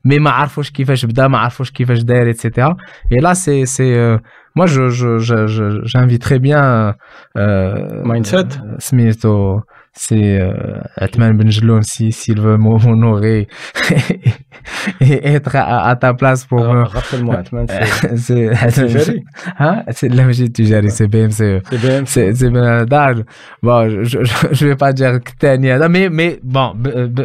مي 0.05 0.19
ما 0.19 0.29
عرفوش 0.29 0.69
كيفاش 0.71 1.05
بدا 1.05 1.27
ما 1.27 1.37
عرفوش 1.37 1.71
كيفاش 1.71 2.01
داير 2.03 2.27
ايتترا 2.27 2.77
اي 3.11 3.17
لا 3.17 3.33
سي 3.33 3.65
سي 3.65 4.17
موا 4.55 4.65
جو 4.65 4.87
جو 4.87 5.17
جو 5.17 5.45
جانفي 5.85 6.17
تري 6.17 6.37
بيان 6.39 6.93
مايند 8.05 8.25
سيت 8.25 8.47
سميتو 8.79 9.59
c'est 9.96 10.38
euh, 10.38 10.78
Atman 10.96 11.36
Benjeloun 11.36 11.82
si 11.82 12.12
s'il 12.12 12.40
veut 12.40 12.58
m'honorer 12.58 13.48
et 15.00 15.26
être 15.26 15.56
à, 15.56 15.88
à, 15.88 15.96
ta 15.96 16.12
place 16.12 16.44
pour 16.44 16.60
Alors, 16.60 16.74
me... 16.74 16.82
rappelle-moi 16.84 17.36
Atman 17.36 17.66
c'est 18.16 18.54
c'est 18.70 19.22
hein? 19.58 19.82
C'est 19.90 20.14
magie 20.14 20.52
Tujari 20.52 20.90
c'est 20.90 21.08
BMC 21.08 21.62
c'est 22.04 22.34
c'est 22.34 22.50
d'âge 22.86 23.24
bon 23.62 23.88
je, 23.88 24.22
je 24.22 24.34
je 24.52 24.66
vais 24.66 24.76
pas 24.76 24.92
dire 24.92 25.18
que 25.24 25.30
t'es 25.38 25.56
mais 25.56 26.10
mais 26.10 26.40
bon 26.42 26.74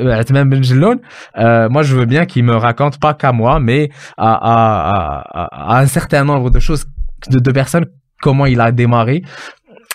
Atman 0.09 0.49
Benjeloun 0.49 0.99
euh, 1.38 1.67
moi 1.67 1.84
je 1.84 1.93
veux 1.95 2.05
bien 2.05 2.26
qu'il 2.26 2.45
me 2.45 2.55
raconte 2.55 2.99
pas 2.99 3.13
qu'à 3.13 3.34
moi 3.34 3.59
mais 3.59 3.89
à, 4.17 4.34
à, 4.34 5.43
à, 5.43 5.76
à 5.76 5.82
un 5.82 5.88
certain 5.88 6.24
nombre 6.24 6.49
de 6.49 6.59
choses 6.59 6.86
de, 7.30 7.39
de 7.39 7.51
personnes 7.51 7.86
comment 8.22 8.45
il 8.45 8.61
a 8.61 8.72
démarré 8.72 9.24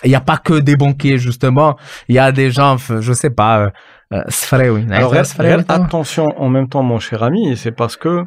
il 0.03 0.09
n'y 0.09 0.15
a 0.15 0.21
pas 0.21 0.37
que 0.37 0.59
des 0.59 0.75
banquiers, 0.75 1.17
justement. 1.17 1.75
Il 2.07 2.15
y 2.15 2.19
a 2.19 2.31
des 2.31 2.51
gens, 2.51 2.77
je 2.77 3.13
sais 3.13 3.29
pas, 3.29 3.59
euh, 3.59 3.69
euh 4.13 4.71
oui. 4.71 4.85
Alors, 4.91 5.13
attention 5.69 6.27
en 6.37 6.49
même 6.49 6.69
temps, 6.69 6.83
mon 6.83 6.99
cher 6.99 7.23
ami, 7.23 7.57
c'est 7.57 7.71
parce 7.71 7.97
que 7.97 8.23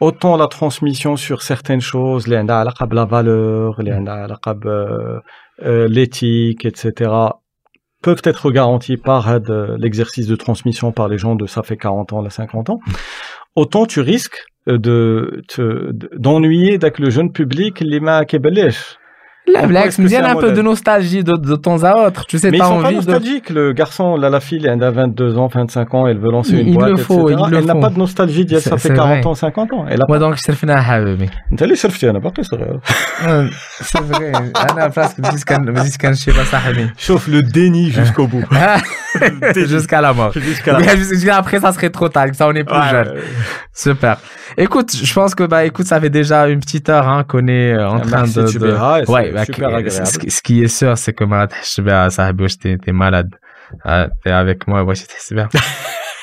autant 0.00 0.36
la 0.36 0.46
transmission 0.46 1.16
sur 1.16 1.42
certaines 1.42 1.80
choses, 1.80 2.26
les 2.26 2.42
la 2.42 3.04
valeur, 3.04 3.82
les 3.82 3.92
euh, 3.92 5.20
euh, 5.64 5.88
l'éthique, 5.88 6.64
etc., 6.64 7.10
peuvent 8.02 8.22
être 8.24 8.50
garanties 8.50 8.98
par 8.98 9.38
l'exercice 9.78 10.26
de 10.26 10.36
transmission 10.36 10.92
par 10.92 11.08
les 11.08 11.16
gens 11.16 11.34
de 11.36 11.46
ça 11.46 11.62
fait 11.62 11.78
40 11.78 12.12
ans, 12.12 12.20
là 12.20 12.28
50 12.28 12.68
ans, 12.68 12.78
autant 13.56 13.86
tu 13.86 14.00
risques 14.00 14.44
de 14.66 15.42
d'ennuyer 16.18 16.74
avec 16.74 16.98
le 16.98 17.08
jeune 17.08 17.32
public 17.32 17.80
les 17.80 18.00
mains 18.00 18.24
la 19.46 19.66
blague, 19.66 19.96
me 19.98 20.08
vient 20.08 20.24
un 20.24 20.36
peu 20.36 20.52
de 20.52 20.62
nostalgie 20.62 21.22
de, 21.22 21.36
de, 21.36 21.54
temps 21.56 21.82
à 21.84 22.06
autre. 22.06 22.24
Tu 22.26 22.38
sais, 22.38 22.50
Mais 22.50 22.60
as 22.60 22.64
ils 22.64 22.66
sont 22.66 22.74
envie 22.74 22.82
pas 22.82 22.92
nostalgiques. 22.92 23.52
De... 23.52 23.60
Le 23.60 23.72
garçon, 23.72 24.16
là, 24.16 24.30
la 24.30 24.40
fille, 24.40 24.66
elle 24.66 24.82
a 24.82 24.90
22 24.90 25.36
ans, 25.36 25.48
25 25.48 25.94
ans, 25.94 26.06
elle 26.06 26.18
veut 26.18 26.30
lancer 26.30 26.58
une 26.58 26.68
il 26.68 26.74
boîte, 26.74 26.90
le 26.90 26.96
faut, 26.96 27.28
etc. 27.28 27.44
Il 27.50 27.56
elle 27.56 27.64
n'a 27.66 27.74
pas 27.74 27.90
de 27.90 27.98
nostalgie 27.98 28.46
d'il 28.46 28.60
ça 28.60 28.78
fait 28.78 28.94
40 28.94 29.18
vrai. 29.18 29.26
ans, 29.26 29.34
50 29.34 29.72
ans. 29.74 29.84
Elle 29.88 30.00
a 30.00 30.04
Moi, 30.08 30.18
pas... 30.18 30.24
donc, 30.24 30.36
je 30.36 30.52
suis 30.52 30.70
un 30.70 30.76
habibi. 30.76 31.28
Tu 31.56 31.64
es 31.64 31.76
surfé, 31.76 32.06
elle 32.06 32.12
n'a 32.14 32.20
pas 32.20 32.30
que. 32.30 32.40
Euh, 32.54 33.48
c'est 33.80 34.00
vrai. 34.00 34.32
Elle 34.32 34.80
a 34.80 34.88
presque 34.88 35.20
dit 35.20 35.44
qu'elle 35.44 35.62
ne 35.64 35.72
pas 35.72 36.44
ça, 36.44 36.60
Sauf 36.96 37.28
le 37.28 37.42
déni 37.42 37.90
jusqu'au 37.90 38.26
bout. 38.26 38.44
Jusqu'à 39.54 40.00
la 40.00 40.12
mort. 40.12 40.32
Jusqu'à 40.34 40.72
la 40.72 40.78
mort. 40.80 41.36
Après, 41.36 41.60
ça 41.60 41.72
serait 41.72 41.90
trop 41.90 42.08
tard. 42.08 42.28
Ça, 42.32 42.48
on 42.48 42.52
est 42.52 42.64
plus 42.64 42.90
jeune. 42.90 43.14
Super. 43.72 44.18
Écoute, 44.56 44.94
je 44.94 45.14
pense 45.14 45.34
que, 45.34 45.44
bah, 45.44 45.64
écoute, 45.64 45.86
ça 45.86 46.00
fait 46.00 46.10
déjà 46.10 46.48
une 46.48 46.60
petite 46.60 46.88
heure, 46.88 47.08
hein, 47.08 47.24
qu'on 47.24 47.46
est 47.48 47.76
en 47.76 48.00
train 48.00 48.24
de, 48.24 48.58
de... 48.58 49.10
Ouais, 49.10 49.32
ce 50.30 50.42
qui 50.42 50.62
est 50.62 50.68
sûr, 50.68 50.96
c'est 50.96 51.12
que 51.12 51.24
ma 51.24 51.46
t'es 51.46 52.92
malade. 52.92 53.30
T'es 54.22 54.30
avec 54.30 54.66
moi, 54.68 54.84
ouais, 54.84 54.94
j'étais 54.94 55.34
bien. 55.34 55.48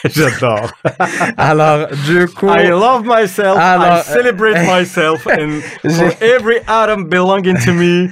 J'adore. 0.09 0.71
Alors, 1.37 1.87
du 2.07 2.27
coup. 2.27 2.49
I 2.49 2.69
love 2.69 3.03
myself. 3.05 3.57
Alors, 3.57 3.99
I 3.99 4.01
celebrate 4.01 4.55
myself 4.65 5.27
and 5.27 5.61
for 5.95 6.11
every 6.21 6.59
atom 6.67 7.07
belonging 7.07 7.57
to 7.65 7.71
me. 7.73 8.09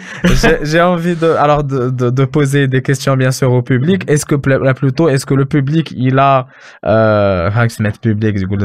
J'ai 0.64 0.82
envie 0.82 1.16
de, 1.16 1.32
alors, 1.32 1.64
de, 1.64 1.90
de, 1.90 2.10
de, 2.12 2.26
poser 2.26 2.68
des 2.68 2.82
questions, 2.84 3.16
bien 3.18 3.32
sûr, 3.32 3.52
au 3.52 3.64
public. 3.64 4.04
Est-ce 4.08 4.26
que, 4.26 4.36
là, 4.50 4.74
plutôt, 4.74 5.10
est-ce 5.10 5.26
que 5.26 5.34
le 5.34 5.46
public, 5.46 5.92
il 5.96 6.20
a, 6.20 6.48
euh, 6.86 7.50
public, 8.02 8.36
du 8.36 8.48
coup, 8.48 8.56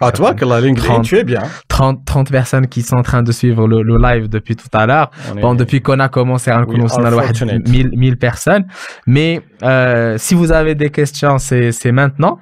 Ah, 0.00 0.12
toi, 0.12 0.34
que 0.34 0.44
la 0.44 0.60
ligne 0.60 0.76
tu 1.02 1.18
es 1.18 1.24
bien. 1.24 1.42
30, 1.68 2.04
30 2.04 2.30
personnes 2.30 2.66
qui 2.66 2.82
sont 2.82 2.96
en 2.96 3.02
train 3.02 3.22
de 3.22 3.32
suivre 3.32 3.66
le, 3.68 3.82
le 3.82 3.98
live 3.98 4.28
depuis 4.28 4.56
tout 4.56 4.68
à 4.72 4.86
l'heure. 4.86 5.10
Bon, 5.40 5.54
depuis 5.54 5.82
qu'on 5.82 6.00
a 6.00 6.08
commencé 6.08 6.50
à 6.50 6.60
a 6.60 6.64
1000, 6.64 7.90
1000 7.94 8.16
personnes. 8.16 8.64
Mais, 9.06 9.42
euh, 9.62 10.16
si 10.18 10.34
vous 10.34 10.52
avez 10.52 10.74
des 10.74 10.88
questions, 10.90 11.09
c'est 11.38 11.92
maintenant. 11.92 12.38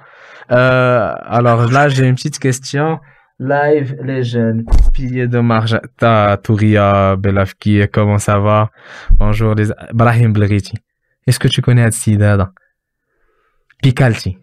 Euh, 0.51 1.13
alors 1.27 1.71
là, 1.71 1.89
j'ai 1.89 2.07
une 2.07 2.15
petite 2.15 2.39
question. 2.39 3.01
Live 3.41 3.97
Legend, 4.03 4.65
pilier 4.93 5.29
de 5.29 5.39
marge. 5.39 5.79
Touria 6.43 7.15
Belafki, 7.17 7.83
comment 7.93 8.19
ça 8.19 8.39
va? 8.41 8.71
Bonjour 9.13 9.55
les 9.55 9.69
Brahim 9.93 10.33
Blriti. 10.33 10.75
Est-ce 11.27 11.39
que 11.39 11.47
tu 11.47 11.63
connais 11.63 11.85
Adsidada? 11.85 12.53
Picalti. 13.81 14.39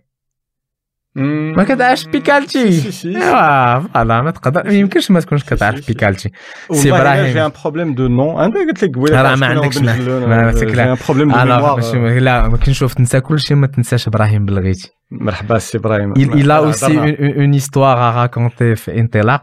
ما 1.16 1.64
كتعرفش 1.64 2.06
بيكالتي. 2.06 2.60
إيوا 3.06 3.80
فوالا 3.80 4.22
ما 4.22 4.32
تقدر. 4.32 4.64
ما 4.66 4.74
يمكنش 4.74 5.12
ما 5.12 5.20
تكونش 5.20 5.44
كتعرف 5.44 5.88
بيكالتي. 5.88 6.32
سي 6.72 6.92
إبراهيم. 6.92 7.34
جي 7.34 7.46
ان 7.46 7.52
بروبليم 7.64 7.96
دو 7.96 8.08
نون 8.08 8.44
أنا 8.44 8.54
قلت 8.54 8.84
لك 8.84 8.96
قبيله 8.96 9.22
راه 9.22 9.36
ما 9.36 9.48
عندكش 9.48 9.78
ما 9.78 10.52
جي 10.52 10.84
ان 10.84 10.98
بروبليم 11.08 11.32
دو 11.32 11.38
ميموار 11.38 12.20
لا 12.20 12.48
ما 12.48 12.58
كنشوف 12.58 12.94
تنسى 12.94 13.20
كلشي 13.20 13.56
ما 13.56 13.68
تنساش 13.68 14.08
إبراهيم 14.08 14.46
بلغيتي 14.46 14.92
مرحبا 15.12 15.58
سي 15.58 15.78
إبراهيم. 15.78 16.14
Il 16.14 16.52
a 16.52 16.62
aussi 16.62 16.94
une 17.46 17.54
histoire 17.54 17.98
à 17.98 18.12
raconter 18.12 18.76
في 18.76 19.00
انطلاق 19.00 19.42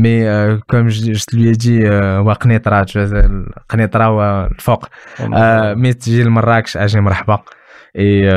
mais 0.00 0.24
comme 0.72 0.88
je 0.88 1.36
lui 1.36 1.48
ai 1.48 1.56
dit 1.56 1.84
وقنيطره 2.26 2.86
قنيطره 3.68 4.10
والفوق 4.10 4.88
مي 5.76 5.92
تجي 5.92 6.22
لمراكش 6.22 6.76
أجي 6.76 7.00
مرحبا 7.00 7.38
اي 7.98 8.30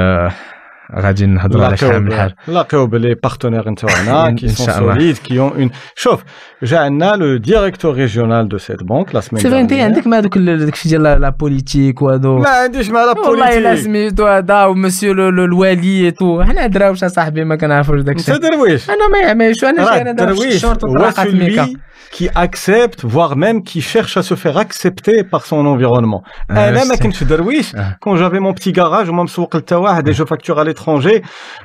غادي 0.99 1.27
نهضروا 1.27 1.65
على 1.65 1.77
شحال 1.77 2.03
من 2.03 2.15
حاجه 2.15 2.35
نلاقيو 2.49 2.87
بلي 2.87 3.15
بارتنير 3.15 3.71
نتاعنا 3.71 4.31
كي 4.31 4.49
سون 4.49 4.73
سوليد 4.73 5.19
كي 5.19 5.39
اون 5.41 5.53
اون 5.53 5.71
شوف 5.97 6.25
جا 6.63 6.79
عندنا 6.79 7.17
لو 7.17 7.37
ديريكتور 7.37 7.95
ريجيونال 7.95 8.49
دو 8.49 8.59
سيت 8.59 8.83
بانك 8.83 9.15
لا 9.15 9.21
سمين 9.21 9.43
سي 9.43 9.61
انت 9.61 9.73
عندك 9.73 10.07
ما 10.07 10.19
هذوك 10.19 10.39
داكشي 10.39 10.89
ديال 10.89 11.03
لا 11.03 11.29
بوليتيك 11.29 12.03
وهذو 12.03 12.39
ما 12.39 12.49
عنديش 12.49 12.91
مع 12.91 13.05
لا 13.05 13.13
بوليتيك 13.13 13.31
والله 13.31 13.59
الا 13.59 13.77
سميتو 13.77 14.27
هذا 14.27 14.65
ومسيو 14.65 15.13
الوالي 15.13 16.11
تو 16.11 16.43
حنا 16.43 16.67
دراوش 16.67 17.05
اصاحبي 17.05 17.45
ما 17.45 17.57
كنعرفوش 17.57 18.01
داكشي 18.01 18.35
انت 18.35 18.43
درويش 18.43 18.91
انا 18.91 19.09
ما 19.09 19.19
يعملش 19.19 19.65
انا 19.65 20.01
انا 20.01 20.13
درويش 20.13 20.65
هو 20.65 20.75
سولوي 21.11 21.77
qui 22.13 22.29
accepte, 22.35 23.01
voire 23.05 23.37
même 23.37 23.63
qui 23.63 23.81
cherche 23.81 24.17
à 24.19 24.23
se 24.23 24.35
faire 24.35 24.59
accepter 24.59 25.25
par 25.25 25.47
son 25.47 25.65
environnement. 25.67 26.23
انا 26.51 26.85
ما 26.85 26.97
كنتش 26.97 27.25
درويش 27.25 27.73
quand 27.77 28.17
j'avais 28.17 28.41
mon 28.41 28.53
petit 28.53 28.73
garage 28.73 29.09
وما 29.09 29.23
مسوق 29.23 29.57
حتى 29.57 29.75
واحد 29.75 30.11
et 30.11 30.13
je 30.13 30.25
facture 30.25 30.59
à 30.77 30.77
l'étranger 30.77 31.21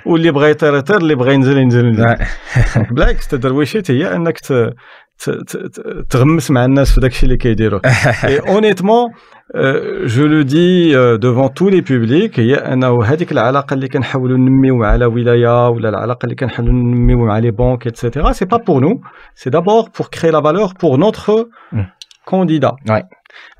واللي 0.05 0.31
بغى 0.31 0.49
يطير 0.49 0.77
يطير 0.77 0.97
اللي 0.97 1.15
بغى 1.15 1.33
ينزل 1.33 1.57
ينزل 1.57 2.05
بالعكس 2.91 3.27
تدرويشيت 3.27 3.91
هي 3.91 4.15
انك 4.15 4.37
تغمس 6.09 6.51
مع 6.51 6.65
الناس 6.65 6.91
في 6.91 7.01
داكشي 7.01 7.25
اللي 7.25 7.37
كيديروا 7.37 7.79
et 8.23 8.39
honnêtement 8.49 9.07
Euh, 9.55 10.01
je 10.03 10.23
le 10.23 10.43
dis 10.43 10.91
euh, 10.93 11.17
devant 11.17 11.47
tous 11.47 11.69
les 11.69 11.81
publics 11.81 12.39
هي 12.39 12.55
انه 12.55 13.03
هذيك 13.03 13.31
العلاقه 13.31 13.73
اللي 13.73 13.87
كنحاولوا 13.87 14.37
ننميو 14.37 14.75
مع 14.75 14.95
لا 14.95 15.05
ولايه 15.05 15.69
ولا 15.69 15.89
العلاقه 15.89 16.25
اللي 16.25 16.35
كنحاولوا 16.35 16.73
ننميو 16.73 17.17
مع 17.17 17.39
لي 17.39 17.51
بانك 17.51 17.87
etc 17.87 17.93
c'est 18.33 18.49
pas 18.49 18.59
pour 18.59 18.81
nous 18.81 19.01
c'est 19.35 19.49
d'abord 19.49 19.89
pour 19.89 20.09
créer 20.09 20.31
la 20.31 20.41
valeur 20.41 20.73
pour 20.73 20.97
notre 20.97 21.49
mm. 21.71 21.83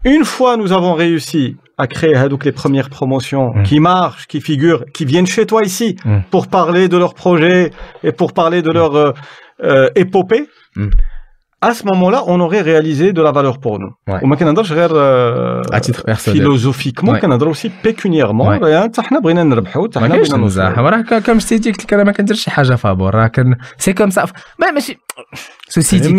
une 0.04 0.24
fois 0.24 0.56
nous 0.56 0.72
avons 0.72 0.94
réussi 0.94 1.56
à 1.78 1.86
créer 1.86 2.28
donc 2.28 2.44
les 2.44 2.52
premières 2.52 2.90
promotions 2.90 3.54
mm. 3.54 3.62
qui 3.62 3.80
marchent 3.80 4.26
qui 4.26 4.40
figurent 4.40 4.84
qui 4.92 5.04
viennent 5.04 5.26
chez 5.26 5.46
toi 5.46 5.62
ici 5.62 5.96
mm. 6.04 6.18
pour 6.30 6.48
parler 6.48 6.88
de 6.88 6.96
leur 6.96 7.14
projet 7.14 7.70
et 8.02 8.12
pour 8.12 8.32
parler 8.32 8.62
de 8.62 8.70
leur 8.70 8.94
euh, 8.96 9.12
euh, 9.62 9.90
épopée 9.94 10.48
à 11.62 11.74
ce 11.74 11.84
moment-là, 11.86 12.24
on 12.26 12.40
aurait 12.40 12.60
réalisé 12.60 13.12
de 13.12 13.22
la 13.22 13.30
valeur 13.30 13.58
pour 13.58 13.78
nous. 13.78 13.92
Ouais. 14.08 14.18
Euh, 14.92 15.62
à 15.70 15.80
titre 15.80 16.02
personnel. 16.04 16.40
Philosophiquement, 16.40 17.12
ouais. 17.12 17.20
aussi 17.46 17.70
pécuniairement. 17.70 18.48
Ben, 18.48 18.58
comme 21.24 21.40
je 21.40 21.46
t'ai 21.46 21.60
dit, 21.60 21.72
c'est 23.78 23.94
comme 23.94 24.10
ça. 24.10 24.24
Ceci 25.68 26.00
dit, 26.00 26.16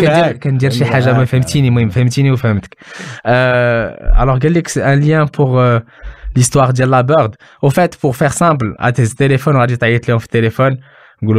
alors, 3.26 4.38
c'est 4.68 4.82
un 4.82 4.96
lien 4.96 5.28
pour 5.28 5.60
euh, 5.60 5.80
l'histoire 6.38 6.72
de 6.72 6.86
la 6.86 7.04
bird? 7.04 7.36
Au 7.62 7.70
fait, 7.70 7.98
pour 7.98 8.16
faire 8.16 8.32
simple, 8.32 8.74
à 8.80 8.94
tes 8.94 9.08
téléphones, 9.10 9.58
on 9.58 9.62
a 9.62 9.68
dit, 9.68 9.78
téléphone. 9.78 10.78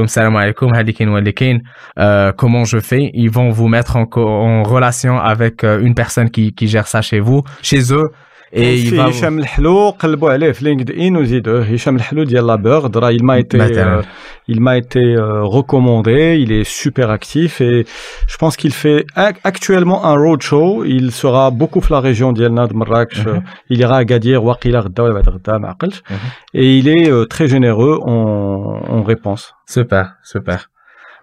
Salam 0.07 0.37
alaikum, 0.37 0.73
halikin 0.75 1.09
walikin, 1.09 1.59
euh, 1.99 2.33
comment 2.33 2.65
je 2.65 2.79
fais? 2.81 3.11
Ils 3.15 3.31
vont 3.31 3.51
vous 3.51 3.69
mettre 3.69 3.97
en, 3.97 4.09
en 4.17 4.63
relation 4.63 5.19
avec 5.19 5.65
euh, 5.65 5.81
une 5.81 5.95
personne 5.95 6.31
qui, 6.31 6.55
qui 6.55 6.69
gère 6.69 6.87
ça 6.87 7.03
chez 7.03 7.21
vous. 7.21 7.43
Chez 7.63 7.93
eux, 7.93 8.11
Et 8.54 8.76
il 8.80 8.96
va. 8.96 9.10
Hicham 9.10 9.40
Lhlou, 9.40 9.92
قلبوا 10.00 10.32
عليه 10.32 10.52
في 10.52 10.66
LinkedIn 10.66 11.18
وزيدوه 11.18 11.64
هشام 11.64 11.96
الحلو 11.96 12.24
ديال 12.24 12.48
la 12.48 12.58
Bird 12.58 12.98
راه 12.98 13.12
il 13.12 13.24
m'a 13.24 13.40
été 13.40 13.58
مثلاً. 13.58 14.02
euh, 14.02 14.04
il 14.48 14.60
m'a 14.62 14.78
été 14.78 15.00
euh, 15.16 15.44
recommandé, 15.44 16.38
il 16.44 16.52
est 16.52 16.64
super 16.64 17.12
actif 17.12 17.62
et 17.62 17.86
je 18.28 18.38
pense 18.38 18.56
qu'il 18.58 18.72
fait 18.74 19.06
ac- 19.16 19.38
actuellement 19.44 20.04
un 20.06 20.16
roadshow, 20.16 20.84
il 20.86 21.12
sera 21.12 21.52
beaucoup 21.52 21.80
في 21.82 21.92
la 21.94 22.00
région 22.00 22.34
ديالنا 22.34 22.66
de 22.68 22.74
Marrakech, 22.74 23.26
Mhm. 23.26 23.44
il 23.70 23.80
ira 23.82 23.98
à 23.98 24.04
Gadir 24.06 24.38
وقيلا 24.44 24.80
غدا 24.80 25.04
ولا 25.04 25.14
بعد 25.14 25.30
غدا 25.30 25.58
ما 25.58 25.68
عقلتش 25.68 26.02
Mhm. 26.10 26.58
et 26.58 26.80
il 26.80 26.88
est 26.88 27.08
euh, 27.12 27.26
très 27.26 27.48
généreux 27.48 28.00
en, 28.02 28.82
en 28.98 29.04
réponse. 29.04 29.54
Super, 29.68 30.06
super. 30.24 30.70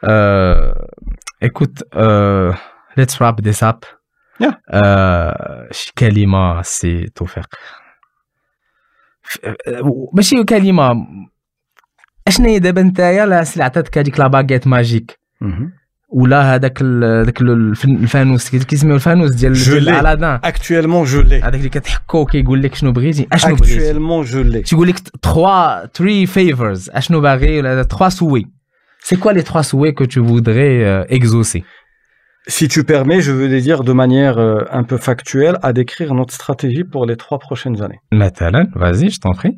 Euh, 0.05 0.73
écoute, 1.43 1.79
euh, 1.97 2.53
let's 2.97 3.15
wrap 3.21 3.37
this 3.43 3.63
up. 3.63 3.81
آه 4.70 5.68
شي 5.72 5.94
كلمة 5.98 6.62
سي 6.62 7.06
توفيق. 7.16 7.48
آه، 9.46 10.10
ماشي 10.14 10.44
كلمة. 10.44 11.08
اشنا 12.28 12.48
هي 12.48 12.60
دابا 12.60 12.82
نتايا؟ 12.82 13.26
لا 13.26 13.46
عطاتك 13.58 13.98
هذيك 13.98 14.20
لا 14.20 14.28
باغيت 14.28 14.68
ماجيك. 14.68 15.20
ولا 16.14 16.56
هذاك 16.56 16.84
هذاك 16.84 17.42
الفانوس 17.42 18.50
كيسميو 18.50 18.96
الفانوس 18.96 19.36
ديال 19.36 19.54
الالادين 19.78 20.24
اكطويلمون 20.24 21.06
جولي 21.06 21.42
هذاك 21.42 21.56
اللي 21.56 21.70
كتحكو 21.70 22.26
كيقول 22.26 22.62
لك 22.64 22.76
شنو 22.76 22.92
بغيتي. 22.92 23.28
أشنو 23.32 23.56
بغيتي؟ 23.56 23.78
اكطويلمون 23.78 24.26
جولي 24.26 24.62
تيقول 24.62 24.88
لك 24.88 24.98
3 24.98 25.86
3 25.94 26.26
فيفرز 26.26 26.90
أشنو 26.90 27.22
باغي؟ 27.22 27.60
ولا 27.60 27.84
3 27.84 28.10
سوي 28.10 28.46
سي 29.04 29.16
كوا 29.16 29.32
لي 29.32 29.42
3 29.42 29.62
سوي 29.62 29.92
كو 29.92 30.06
تو 30.06 30.28
فودري 30.28 30.86
اكزوسي 31.02 31.64
Si 32.48 32.68
tu 32.68 32.84
permets, 32.84 33.22
je 33.22 33.32
veux 33.32 33.48
dire 33.62 33.84
de 33.84 33.94
manière 33.94 34.40
euh, 34.40 34.64
un 34.72 34.84
peu 34.84 34.98
factuelle 34.98 35.60
à 35.62 35.74
décrire 35.74 36.16
notre 36.16 36.34
stratégie 36.34 36.84
pour 36.84 37.06
les 37.06 37.16
trois 37.16 37.38
prochaines 37.38 37.84
années. 37.84 38.00
Nathalan, 38.12 38.66
vas-y, 38.74 39.12
je 39.12 39.20
t'en 39.20 39.34
prie. 39.34 39.58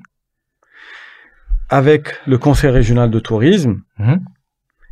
Avec 1.70 2.20
le 2.28 2.38
Conseil 2.38 2.72
régional 2.72 3.10
de 3.10 3.20
tourisme, 3.20 3.82
mhm. 4.00 4.20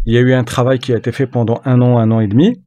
il 0.06 0.14
y 0.14 0.18
a 0.18 0.22
eu 0.22 0.34
un 0.34 0.46
travail 0.46 0.80
qui 0.80 0.94
a 0.94 0.98
été 0.98 1.12
fait 1.12 1.28
pendant 1.28 1.62
un 1.66 1.82
an, 1.82 1.98
un 1.98 2.12
an 2.12 2.22
et 2.22 2.28
demi. 2.28 2.64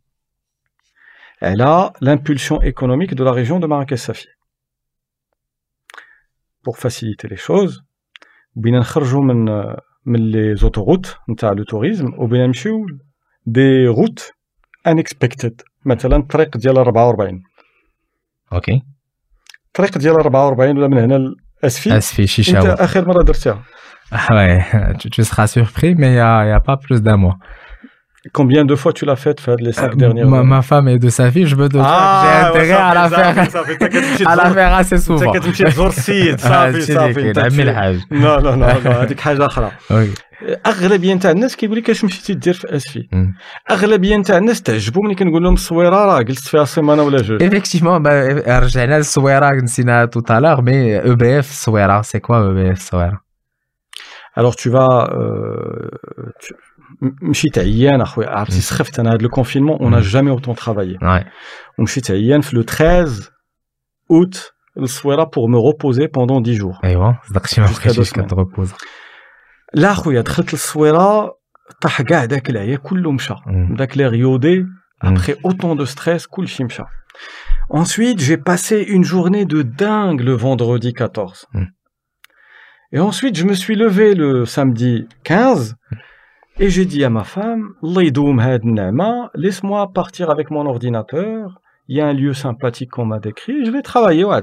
Elle 1.41 1.63
a 1.63 1.95
l'impulsion 2.03 2.61
économique 2.61 3.15
de 3.15 3.25
la 3.25 3.33
région 3.33 3.61
de 3.61 3.67
Marrakech-Safi. 3.67 4.29
Pour 6.63 6.77
faciliter 6.79 7.29
les 7.29 7.37
choses, 7.37 7.83
euh, 8.57 9.77
les 10.07 10.65
autoroutes, 10.65 11.19
le 11.29 11.65
tourisme, 11.65 12.11
des 13.47 13.89
routes 13.89 14.34
unexpected. 14.89 15.53
مثلا 15.85 16.17
الطريق 16.17 16.57
ديال 16.57 16.79
44 16.79 17.43
ok 18.55 18.81
الطريق 19.67 19.99
ديال 19.99 20.15
44 20.15 20.79
ولا 20.79 20.89
من 20.89 20.99
هنا 20.99 21.35
لاسفي 21.63 21.97
أسفي؟ 21.97 22.23
أنت 22.23 22.29
شيشاوا 22.29 22.85
آخر 22.85 23.09
مرة 23.09 23.23
درتها. 23.23 23.63
Ah 24.13 24.33
ouais 24.37 24.63
tu, 24.99 25.11
tu 25.11 25.25
seras 25.25 25.47
surpris 25.47 25.95
mais 25.95 26.11
il 26.13 26.17
y 26.17 26.19
a, 26.19 26.47
y 26.47 26.53
a 26.53 26.61
pas 26.61 26.77
plus 26.77 27.01
d'un 27.03 27.17
mois. 27.17 27.39
combien 28.40 28.64
de 28.66 28.76
fois 28.76 28.92
tu 28.94 29.06
l'as 29.06 29.16
faite 29.26 29.40
في 29.40 29.52
هاد 29.52 29.62
les 29.62 29.72
5 29.74 29.92
Euh, 29.92 29.96
dernières 29.96 30.28
ma, 30.28 30.40
années 30.40 30.50
ma 30.50 30.62
femme 30.62 30.88
est 30.90 31.00
de 31.00 31.10
sa 31.10 31.32
fille 31.32 31.46
je 31.48 31.56
me 31.56 31.68
doute 31.70 31.82
Ah, 31.86 32.52
que 32.54 32.60
j'ai 32.60 32.74
intérêt 32.74 32.82
à 32.92 32.94
la 32.94 33.10
faire 33.10 33.50
صافي 33.52 33.72
انت 33.74 33.84
كتمشي 33.84 34.26
à 34.26 34.36
la 34.36 34.44
تزور 34.44 34.56
faire 34.56 34.84
assez 34.84 34.94
انت 34.94 35.24
souvent 35.24 35.38
كتمشي 35.38 35.64
تزور 35.64 35.88
السيد 35.88 36.40
صافي 36.40 36.54
هادشي 36.54 36.94
صافي 36.94 37.20
اللي 37.20 37.30
انت 37.30 37.40
كاين 37.40 37.46
عمي 37.46 37.64
تمشي- 37.64 37.70
الحاج 37.70 38.00
لا 38.12 38.40
لا 38.40 38.56
لا 38.56 38.80
لا 38.80 39.04
هذيك 39.04 39.20
حاجه 39.20 39.46
اخرى 39.46 39.72
Ok. 39.92 40.30
اغلبيه 40.68 41.14
نتاع 41.14 41.32
الناس 41.32 41.56
كيقول 41.56 41.78
لك 41.78 41.90
اش 41.90 42.04
مشيتي 42.04 42.34
دير 42.34 42.54
في 42.54 42.76
اسفي 42.76 43.08
مم. 43.12 43.34
اغلبيه 43.72 44.18
نتاع 44.18 44.38
الناس 44.38 44.62
تعجبوا 44.62 45.04
ملي 45.06 45.16
كنقول 45.16 45.44
لهم 45.44 45.54
الصويره 45.54 45.96
راه 46.06 46.22
جلست 46.22 46.48
فيها 46.48 46.66
سيمانه 46.66 47.04
ولا 47.04 47.22
جوج 47.22 47.44
Effectivement, 47.44 48.00
bah, 48.04 48.50
رجعنا 48.50 48.96
للصويرة 48.98 49.50
نسينا 49.64 50.06
tout 50.16 50.32
à 50.34 50.40
l'heure, 50.40 50.62
mais 50.64 51.08
EBF 51.12 51.52
صويرة, 51.52 52.02
c'est 52.02 52.20
quoi 52.22 52.38
EBF 52.52 52.80
صويرة 52.80 53.20
alors 54.40 54.56
tu 54.56 54.70
vas 54.70 54.94
euh, 55.12 55.90
tu- 56.44 56.54
م- 56.54 56.73
مشيت 57.22 57.58
عيان 57.58 58.02
اخويا 58.02 58.30
عرفتي 58.30 58.56
مم. 58.56 58.62
سخفت 58.62 59.00
انا 59.00 59.10
هذا 59.10 59.18
لو 59.18 59.30
كونفينمون 59.30 59.80
اون 59.80 59.92
مم. 59.92 60.00
جامي 60.00 60.32
اوتون 60.32 60.56
ترافايي 60.56 60.98
Ouais. 60.98 61.26
ومشيت 61.80 62.12
عيان 62.12 62.42
في 62.42 62.56
لو 62.56 62.62
13 62.62 63.32
août 64.14 64.38
للصويره 64.78 65.24
pour 65.24 65.48
me 65.50 65.58
reposer 65.72 66.08
pendant 66.08 66.42
10 66.42 66.60
jours 66.62 66.84
ايوا 66.84 67.14
صدق 67.30 67.48
شي 67.48 67.62
ما 67.62 67.68
Jusqu'à 67.68 67.72
بقيتش 67.86 68.00
deux 68.00 68.14
semaines. 68.14 68.26
كتربوز 68.26 68.74
لا 69.74 69.92
اخويا 69.92 70.22
دخلت 70.22 70.54
للصويره 70.54 71.34
طاح 71.82 72.02
كاع 72.02 72.26
داك 72.26 72.50
العيا 72.50 72.78
كله 72.78 73.12
مشى 73.12 73.34
مم. 73.46 73.76
داك 73.76 73.98
لي 73.98 74.08
ريودي 74.08 74.66
مم. 75.04 75.18
après 75.18 75.34
autant 75.48 75.76
de 75.82 75.86
stress 75.96 76.28
كلشي 76.30 76.64
مشى 76.64 76.84
ensuite 77.74 78.20
j'ai 78.20 78.38
passé 78.38 78.78
une 78.96 79.04
journée 79.04 79.46
de 79.46 79.62
dingue 79.62 80.22
le 80.22 80.34
vendredi 80.46 80.94
14 80.94 81.46
Mm. 81.54 81.66
et 82.96 83.00
ensuite 83.00 83.36
je 83.38 83.46
me 83.46 83.54
suis 83.54 83.76
levé 83.76 84.16
le 84.16 84.46
samedi 84.46 85.08
15 85.24 85.76
Et 86.61 86.71
j'ai 86.71 86.85
dit 86.85 87.03
à 87.05 87.11
ma 87.11 87.25
femme, 87.25 87.75
laisse-moi 89.35 89.93
partir 89.93 90.31
avec 90.31 90.51
mon 90.53 90.67
ordinateur, 90.67 91.61
il 91.89 91.97
y 91.97 92.01
a 92.01 92.07
un 92.07 92.13
lieu 92.13 92.33
sympathique 92.33 92.93
qu'on 92.93 93.07
m'a 93.07 93.19
décrit, 93.19 93.65
je 93.65 93.71
vais 93.73 93.83
travailler. 93.83 94.23
Hein, 94.23 94.41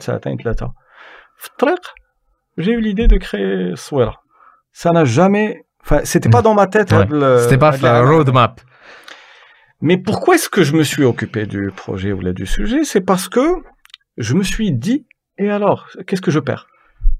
j'ai 2.57 2.71
eu 2.73 2.81
l'idée 2.81 3.07
de 3.07 3.17
créer 3.17 3.75
Swera. 3.75 4.21
Ça 4.73 4.91
n'a 4.91 5.05
jamais... 5.05 5.65
Enfin, 5.83 6.01
c'était 6.03 6.29
pas 6.29 6.41
dans 6.41 6.53
ma 6.53 6.67
tête. 6.67 6.91
Ouais. 6.91 7.07
C'était 7.39 7.57
pas 7.57 7.75
la 7.77 8.03
roadmap. 8.03 8.59
Mais 9.79 9.97
pourquoi 9.97 10.35
est-ce 10.35 10.49
que 10.49 10.63
je 10.63 10.75
me 10.75 10.83
suis 10.83 11.03
occupé 11.03 11.45
du 11.45 11.71
projet 11.75 12.11
ou 12.11 12.21
du 12.33 12.45
sujet? 12.45 12.83
C'est 12.83 13.01
parce 13.01 13.29
que 13.29 13.63
je 14.17 14.35
me 14.35 14.43
suis 14.43 14.73
dit, 14.73 15.07
et 15.37 15.49
alors, 15.49 15.87
qu'est-ce 16.05 16.21
que 16.21 16.29
je 16.29 16.39
perds? 16.39 16.67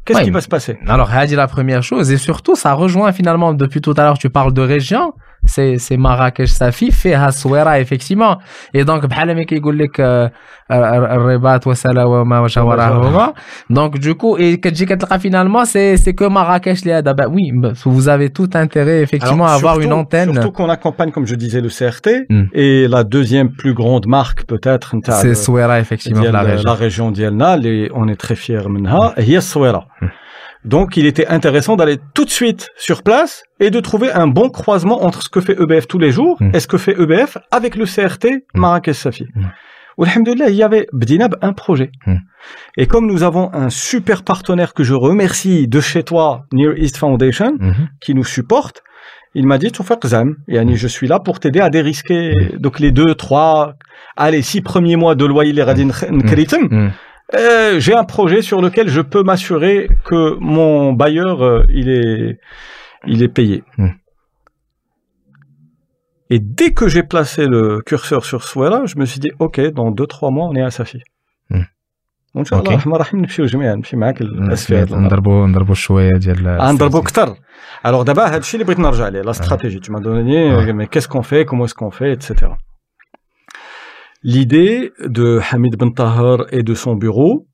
Qu'est-ce 0.05 0.19
Ouais, 0.19 0.23
qui 0.25 0.31
va 0.31 0.41
se 0.41 0.47
passer? 0.47 0.79
Alors, 0.87 1.11
Hadi, 1.11 1.35
la 1.35 1.47
première 1.47 1.83
chose, 1.83 2.11
et 2.11 2.17
surtout, 2.17 2.55
ça 2.55 2.73
rejoint 2.73 3.11
finalement, 3.11 3.53
depuis 3.53 3.81
tout 3.81 3.93
à 3.97 4.01
l'heure, 4.03 4.17
tu 4.17 4.29
parles 4.29 4.53
de 4.53 4.61
région, 4.61 5.13
c'est 5.54 5.78
c'est 5.78 5.96
Marrakech 5.96 6.50
Safi, 6.60 6.88
fait 7.00 7.14
Haswera, 7.14 7.74
effectivement. 7.84 8.34
Et 8.74 8.84
donc, 8.84 9.06
بحال 9.06 9.34
ما 9.36 9.42
كيقول 9.42 9.78
لك 9.78 10.00
آه، 10.00 10.32
آه، 10.70 11.14
الرباط 11.16 11.66
وسلا 11.66 12.04
وما 12.04 12.40
وجاوراهما. 12.40 13.32
Donc, 13.72 13.98
du 13.98 14.14
coup, 14.14 14.36
et 14.38 14.54
كتجي 14.60 14.86
كتلقى 14.86 15.20
finalement, 15.20 15.64
c'est 15.64 15.96
c'est 15.96 16.14
que 16.14 16.24
Marrakech 16.28 16.82
اللي 16.82 16.92
هذا. 16.94 17.12
Bah, 17.12 17.28
oui, 17.28 17.52
bah, 17.62 17.72
vous 17.84 18.08
avez 18.08 18.30
tout 18.30 18.50
intérêt, 18.54 19.00
effectivement, 19.02 19.46
à 19.46 19.48
Alors, 19.48 19.58
avoir 19.60 19.76
une 19.76 19.82
surtout- 19.82 19.98
antenne. 20.00 20.32
Surtout 20.34 20.52
qu'on 20.52 20.68
accompagne, 20.78 21.10
comme 21.12 21.26
je 21.26 21.34
disais, 21.44 21.60
le 21.60 21.70
CRT, 21.78 22.08
Mm. 22.30 22.42
et 22.64 22.88
la 22.94 23.02
deuxième 23.04 23.48
plus 23.60 23.74
grande 23.80 24.06
marque 24.18 24.40
peut-être, 24.52 24.96
نتاع 24.96 25.20
C'est 25.22 25.28
le- 25.28 25.42
Swera, 25.46 25.76
effectivement, 25.84 26.20
ديال 26.22 26.32
la 26.32 26.42
région. 26.42 26.64
la 26.70 26.74
région 26.74 27.12
ديالنا, 27.12 27.56
les- 27.56 27.90
on 28.00 28.06
est 28.12 28.20
très 28.26 28.36
fiers 28.36 28.66
منها, 28.68 29.14
هي 29.18 29.36
الصويرة. 29.38 29.86
Mm. 30.63 30.69
Donc, 30.69 30.97
il 30.97 31.05
était 31.05 31.27
intéressant 31.27 31.75
d'aller 31.75 31.97
tout 32.13 32.25
de 32.25 32.29
suite 32.29 32.69
sur 32.77 33.03
place 33.03 33.43
et 33.59 33.69
de 33.69 33.79
trouver 33.79 34.11
un 34.11 34.27
bon 34.27 34.49
croisement 34.49 35.03
entre 35.03 35.21
ce 35.23 35.29
que 35.29 35.41
fait 35.41 35.57
EBF 35.61 35.87
tous 35.87 35.99
les 35.99 36.11
jours 36.11 36.37
Mm. 36.39 36.51
et 36.55 36.59
ce 36.59 36.67
que 36.67 36.77
fait 36.77 36.95
EBF 36.99 37.37
avec 37.51 37.75
le 37.75 37.85
CRT 37.85 38.43
Marrakech 38.53 38.95
Safi. 38.95 39.25
Mm. 39.35 39.45
Alhamdoulilah, 40.03 40.49
il 40.49 40.55
y 40.55 40.63
avait 40.63 40.87
Bdinab 40.93 41.35
un 41.41 41.53
projet. 41.53 41.91
Mm. 42.07 42.15
Et 42.77 42.87
comme 42.87 43.05
nous 43.07 43.21
avons 43.23 43.53
un 43.53 43.69
super 43.69 44.23
partenaire 44.23 44.73
que 44.73 44.83
je 44.83 44.93
remercie 44.95 45.67
de 45.67 45.79
chez 45.79 46.03
toi, 46.03 46.45
Near 46.53 46.73
East 46.77 46.97
Foundation, 46.97 47.53
Mhm. 47.59 47.89
qui 47.99 48.15
nous 48.15 48.23
supporte, 48.23 48.81
il 49.35 49.45
m'a 49.47 49.57
dit, 49.57 49.71
Toufaq 49.71 50.05
Zam, 50.07 50.35
yani, 50.47 50.75
je 50.75 50.87
suis 50.87 51.07
là 51.07 51.19
pour 51.19 51.39
t'aider 51.39 51.59
à 51.59 51.69
dérisquer 51.69 52.33
donc 52.59 52.79
les 52.79 52.91
deux, 52.91 53.13
trois, 53.15 53.75
allez, 54.17 54.41
six 54.41 54.61
premiers 54.61 54.95
mois 54.97 55.13
de 55.15 55.23
loyer 55.25 55.53
les 55.53 55.63
radin. 55.63 55.87
Mm. 56.69 56.89
Euh, 57.34 57.80
j'ai 57.80 57.94
un 57.94 58.04
projet 58.04 58.40
sur 58.42 58.60
lequel 58.62 58.88
je 58.88 59.00
peux 59.00 59.22
m'assurer 59.22 59.88
que 60.04 60.36
mon 60.54 60.92
bailleur, 60.92 61.42
euh, 61.42 61.64
il 61.80 61.88
est, 61.88 62.38
il 63.06 63.22
est 63.22 63.28
payé. 63.38 63.64
Mm. 63.78 63.88
Et 66.30 66.38
dès 66.38 66.72
que 66.72 66.86
j'ai 66.88 67.02
placé 67.02 67.46
le 67.46 67.80
curseur 67.88 68.24
sur 68.24 68.42
Swella, 68.44 68.82
je 68.86 68.96
me 68.98 69.04
suis 69.04 69.20
dit, 69.20 69.32
OK, 69.38 69.60
dans 69.78 69.90
deux, 69.90 70.06
trois 70.06 70.30
mois, 70.30 70.46
on 70.50 70.54
est 70.54 70.62
à 70.62 70.70
Safi. 70.70 71.00
Mm. 71.50 71.62
وان 72.34 72.44
شاء 72.44 72.58
الله 72.58 72.70
OK. 72.70 72.72
الرحمن 72.72 72.94
الرحيم 72.94 73.20
نمشيو 73.20 73.46
جميعا 73.46 73.74
نمشي 73.74 73.96
معاك 73.96 74.22
لاسفي 74.22 74.76
هذا 74.76 74.84
المرة. 74.94 75.06
نضربوا 75.06 75.46
نضربوا 75.46 75.74
شويه 75.74 76.16
ديال 76.16 76.48
غنضربوا 76.60 77.00
كثر 77.00 77.36
الوغ 77.86 78.02
دابا 78.02 78.24
هذا 78.26 78.36
الشيء 78.36 78.60
اللي 78.60 78.64
بغيت 78.64 78.78
نرجع 78.86 79.04
عليه 79.04 79.20
لا 79.20 79.30
استراتيجي 79.30 79.80
tu 79.80 79.90
m'as 79.92 80.00
donné 80.00 80.54
Ouais. 80.56 80.72
mais 80.72 80.86
qu'est-ce 80.86 81.08
qu'on 81.08 81.22
fait 81.22 81.44
comment 81.44 81.64
est-ce 81.64 81.74
qu'on 81.74 81.90
fait 81.90 82.12
etc 82.12 82.50
L'idée 84.23 84.93
de 84.99 85.39
Hamid 85.51 85.75
Ben 85.77 85.93
Tahar 85.93 86.45
et 86.51 86.63
de 86.63 86.73
son 86.73 86.95
bureau, 86.95 87.47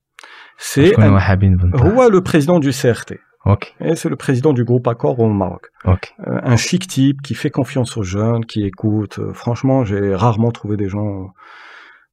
c'est 0.58 0.96
le 0.98 2.20
président 2.20 2.60
du 2.60 2.72
CRT. 2.72 3.16
Okay. 3.46 3.96
C'est 3.96 4.10
le 4.10 4.18
président 4.18 4.52
du 4.52 4.66
groupe 4.66 4.88
Accord 4.88 5.20
au 5.20 5.30
Maroc. 5.30 5.70
Okay. 5.86 6.12
Euh, 6.28 6.40
un 6.44 6.58
chic 6.58 6.86
type 6.86 7.22
qui 7.22 7.34
fait 7.34 7.50
confiance 7.50 7.96
aux 7.96 8.04
jeunes, 8.04 8.46
qui 8.46 8.66
écoute. 8.66 9.20
Euh, 9.20 9.32
franchement, 9.32 9.86
j'ai 9.86 10.14
rarement 10.14 10.52
trouvé 10.52 10.76
des 10.76 10.90
gens 10.90 11.30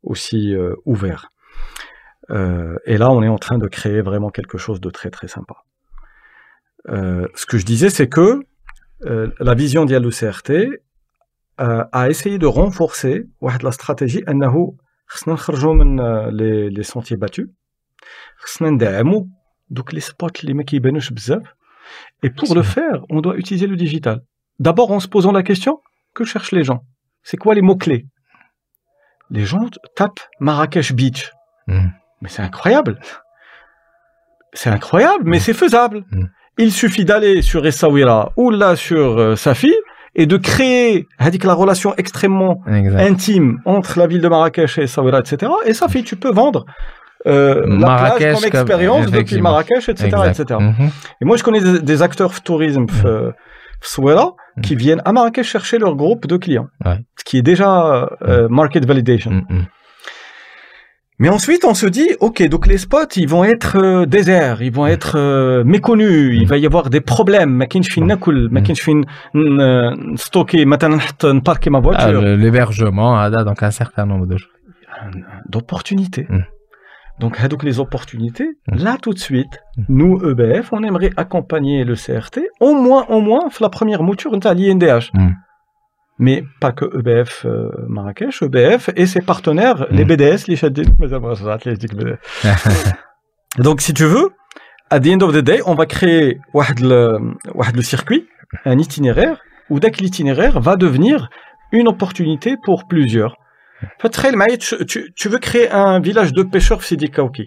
aussi 0.05 0.55
euh, 0.55 0.75
ouverts. 0.85 1.31
Euh, 2.31 2.77
et 2.85 2.99
là, 2.99 3.11
on 3.11 3.23
est 3.23 3.29
en 3.29 3.39
train 3.39 3.59
de 3.59 3.67
créer 3.67 4.01
vraiment 4.01 4.31
quelque 4.31 4.59
chose 4.59 4.81
de 4.81 4.91
très 4.91 5.11
très 5.11 5.27
sympa. 5.27 5.57
ce 6.87 7.47
que 7.47 7.59
je 7.59 7.65
disais, 7.65 7.91
c'est 7.91 8.09
que 8.09 8.41
la 9.01 9.55
vision 9.55 9.85
d'Yalou 9.85 10.11
CRT, 10.11 10.53
a 11.94 12.10
essayé 12.10 12.38
de 12.38 12.48
renforcer 12.48 13.26
واحد 13.42 13.64
la 13.68 13.72
stratégie 13.72 14.30
أنه 14.30 14.76
خصنا 15.08 15.34
نخرجوا 15.34 15.74
من 15.74 16.00
euh, 16.00 16.32
les, 16.32 16.70
les 16.78 16.84
sentiers 16.92 17.18
battus 17.18 17.48
خصنا 18.38 18.70
ندعمو 18.70 19.28
دوك 19.70 19.94
لي 19.94 20.00
سبوت 20.00 20.42
اللي 20.42 20.54
ما 20.54 20.64
كيبانوش 20.64 21.10
بزاف 21.14 21.44
et 22.26 22.30
pour 22.30 22.56
le 22.56 22.64
faire 22.64 23.00
on 23.10 23.22
doit 23.22 23.36
utiliser 23.38 23.68
le 23.68 23.76
digital 23.76 24.22
d'abord 24.60 24.92
en 24.92 25.00
se 25.00 25.08
posant 25.08 25.32
la 25.32 25.44
question 25.44 25.80
que 26.16 26.24
cherchent 26.24 26.52
les 26.60 26.64
gens 26.64 26.82
c'est 27.24 27.38
quoi 27.38 27.54
les 27.56 27.62
mots 27.62 27.78
clés 27.84 28.06
les 29.32 29.46
gens 29.52 29.66
tapent 29.96 30.24
Marrakech 30.40 30.92
Beach 31.00 31.22
Mm. 31.68 31.90
mais 32.22 32.30
c'est 32.34 32.42
incroyable 32.50 32.94
c'est 34.60 34.72
incroyable 34.80 35.24
mais 35.32 35.40
c'est 35.46 35.58
faisable 35.64 36.00
Mm. 36.12 36.26
il 36.66 36.72
suffit 36.82 37.06
d'aller 37.10 37.36
sur 37.50 37.62
Essaouira 37.70 38.20
ou 38.42 38.46
là 38.62 38.72
sur 38.88 39.06
euh, 39.20 39.36
Safi 39.46 39.74
et 40.15 40.27
de 40.27 40.37
créer 40.37 41.07
la 41.19 41.55
relation 41.55 41.95
extrêmement 41.97 42.61
intime 42.67 43.61
entre 43.65 43.99
la 43.99 44.07
ville 44.07 44.21
de 44.21 44.29
Marrakech 44.29 44.79
et 44.79 44.87
Saouira, 44.87 45.21
etc. 45.21 45.51
Et 45.67 45.75
ça 45.75 45.89
fait, 45.89 46.03
tu 46.03 46.17
peux 46.17 46.33
vendre 46.33 46.65
euh, 47.27 47.67
Marrakech, 47.67 48.21
la 48.21 48.29
plage 48.29 48.35
comme 48.35 48.61
expérience 48.61 49.11
depuis 49.11 49.41
Marrakech, 49.41 49.89
etc. 49.89 50.17
Etc. 50.29 50.61
Et 51.21 51.25
moi, 51.25 51.37
je 51.37 51.43
connais 51.43 51.61
des, 51.61 51.81
des 51.81 52.03
acteurs 52.03 52.41
tourisme 52.43 52.87
mm 52.87 53.33
qui 54.63 54.77
viennent 54.77 55.03
à 55.05 55.13
Marrakech 55.13 55.47
chercher 55.47 55.79
leur 55.79 55.95
groupe 55.95 56.27
de 56.27 56.37
clients, 56.37 56.69
ce 56.85 57.25
qui 57.25 57.39
est 57.39 57.43
déjà 57.43 58.09
euh, 58.23 58.49
market 58.49 58.87
validation. 58.87 59.43
Mais 61.22 61.30
ensuite, 61.38 61.64
on 61.66 61.74
se 61.74 61.88
dit, 61.98 62.10
ok, 62.28 62.38
donc 62.54 62.64
les 62.72 62.78
spots, 62.78 63.14
ils 63.24 63.28
vont 63.28 63.44
être 63.44 63.72
euh, 63.78 64.06
déserts, 64.06 64.62
ils 64.62 64.72
vont 64.72 64.88
être 64.88 65.14
euh, 65.18 65.64
méconnus, 65.66 66.38
il 66.42 66.48
va 66.48 66.58
y 66.58 66.66
avoir 66.66 66.90
des 66.90 67.02
problèmes. 67.02 67.50
ما 67.58 67.66
كاينش 67.66 67.90
فين 67.90 68.08
ناكل، 68.08 68.50
ما 68.52 68.60
كاينش 68.60 68.82
فين 68.82 69.06
ن- 69.36 70.14
نستوكي 70.14 70.66
مثلا 70.66 70.96
نحط 70.96 71.26
نباركي 71.26 71.70
ma 71.70 71.74
Ah, 71.74 71.82
voiture. 71.82 72.22
le- 72.22 72.36
L'hébergement, 72.36 73.18
ah, 73.20 73.30
là, 73.30 73.44
donc 73.44 73.64
un 73.64 73.72
certain 73.72 74.06
nombre 74.06 74.26
de 74.28 74.38
choses. 74.38 74.56
d'opportunités. 75.54 76.26
Mm. 76.30 76.44
Donc, 77.22 77.34
donc 77.52 77.62
les 77.70 77.78
opportunités, 77.86 78.50
Mm. 78.68 78.76
là 78.86 78.94
tout 79.04 79.14
de 79.18 79.20
suite, 79.30 79.56
Mm. 79.78 79.84
nous 80.00 80.14
EBF, 80.30 80.66
on 80.78 80.82
aimerait 80.88 81.12
accompagner 81.24 81.78
le 81.90 81.96
CRT 82.06 82.38
au 82.68 82.74
moins, 82.86 83.04
au 83.16 83.20
moins, 83.30 83.44
la 83.66 83.70
première 83.78 84.02
mouture 84.10 84.32
de 84.44 84.50
l'INDH. 84.58 85.08
mais 86.19 86.45
pas 86.61 86.73
que 86.73 86.85
EBF 86.85 87.45
euh, 87.45 87.71
Marrakech, 87.89 88.43
EBF 88.43 88.91
et 88.97 89.07
ses 89.07 89.21
partenaires, 89.21 89.87
les 89.91 90.05
mm. 90.05 90.09
BDS, 90.09 90.47
les 90.49 90.57
Shaddid, 90.57 90.89
Donc, 93.59 93.81
si 93.81 93.95
tu 93.95 94.05
veux, 94.05 94.31
à 94.91 95.01
the 95.01 95.09
end 95.09 95.21
of 95.21 95.33
the 95.33 95.43
day, 95.43 95.61
on 95.67 95.75
va 95.75 95.87
créer 95.87 96.39
le 96.81 97.83
circuit, 97.83 98.27
un 98.65 98.79
itinéraire, 98.79 99.41
où 99.71 99.79
l'itinéraire 99.79 100.61
va 100.61 100.77
devenir 100.77 101.29
une 101.73 101.89
opportunité 101.89 102.57
pour 102.63 102.87
plusieurs. 102.87 103.37
Mm. 103.83 104.57
Tu, 105.17 105.29
veux 105.29 105.39
créer 105.39 105.71
un 105.71 106.01
village 106.01 106.33
de 106.33 106.43
pêcheurs 106.43 106.83
Sidi 106.83 107.11
Kaouki. 107.11 107.47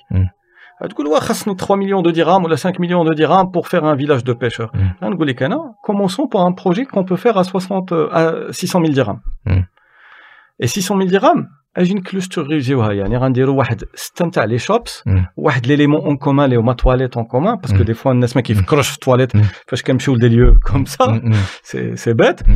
كاوكي. 0.81 0.85
Mm. 0.85 0.95
تقول 0.95 1.07
واه 1.07 1.21
خاصني 1.21 1.55
3 1.55 1.77
millions 1.77 2.03
de 2.03 2.13
dirhams 2.15 2.45
ou 2.47 2.57
5 2.57 2.79
millions 2.79 3.05
de 3.05 3.15
dirhams 3.15 3.51
pour 3.53 3.69
faire 3.69 3.85
un 3.85 3.95
village 3.95 4.25
de 4.25 4.33
pêcheurs. 4.33 4.71
Mm. 4.75 5.03
نقول 5.05 5.29
لك 5.29 5.43
انا 5.43 5.75
commençons 5.87 6.29
par 6.35 6.41
un 6.41 6.53
projet 6.63 6.85
qu'on 6.85 7.05
peut 7.05 7.17
faire 7.17 7.37
à 7.39 7.45
60 7.45 7.93
euh, 7.93 8.09
à 8.13 8.53
600 8.53 8.81
000 8.81 8.93
dirhams. 8.93 9.21
Mm. 9.47 9.63
Et 10.63 10.67
600 10.67 10.97
000 10.99 11.09
dirhams 11.11 11.47
اجي 11.77 11.95
نكلستوريزيوها 11.95 12.93
يعني 12.93 13.17
غنديروا 13.17 13.59
واحد 13.59 13.85
سته 13.95 14.27
نتاع 14.27 14.45
لي 14.45 14.59
شوبس 14.59 15.03
Mm. 15.09 15.11
واحد 15.37 15.67
ليليمون 15.67 16.01
اون 16.01 16.17
كومان 16.17 16.45
اللي 16.45 16.57
هما 16.57 16.73
تواليت 16.73 17.17
اون 17.17 17.25
كومان 17.27 17.57
باسكو 17.57 17.79
Mm. 17.79 17.83
دي 17.83 17.95
فوا 17.95 18.13
الناس 18.13 18.37
ما 18.37 18.43
كيفكروش 18.43 18.89
في 18.89 18.95
التواليت 18.95 19.37
Mm. 19.37 19.41
فاش 19.69 19.83
كنمشيو 19.83 20.15
لدي 20.15 20.29
ليو 20.29 20.59
كوم 20.59 20.85
سا 20.85 21.05
Mhm. 21.07 21.35
سي 21.63 21.97
سي 21.97 22.13
بيت 22.13 22.41
Mm. 22.43 22.47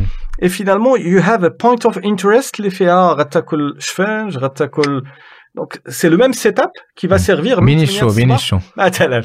et 0.45 0.47
finalement 0.49 0.97
you 0.99 1.21
have 1.21 1.43
a 1.43 1.49
point 1.63 1.89
of 1.91 1.95
interest 1.97 2.51
اللي 2.59 2.69
فيها 2.69 3.13
غتاكل 3.13 3.75
شفنج 3.79 4.37
غتاكل 4.37 5.03
دونك 5.55 5.81
سي 5.89 6.09
لو 6.09 6.17
ميم 6.17 6.31
سيت 6.31 6.59
اب 6.59 6.69
كي 6.95 7.07
va 7.07 7.11
servir 7.21 7.59
من 7.59 7.85
Mini 7.85 7.89
8 7.89 7.99
show, 7.99 8.15
mini 8.17 8.31
الصباح 8.31 8.61
show. 8.61 8.63
مثلا 8.77 9.23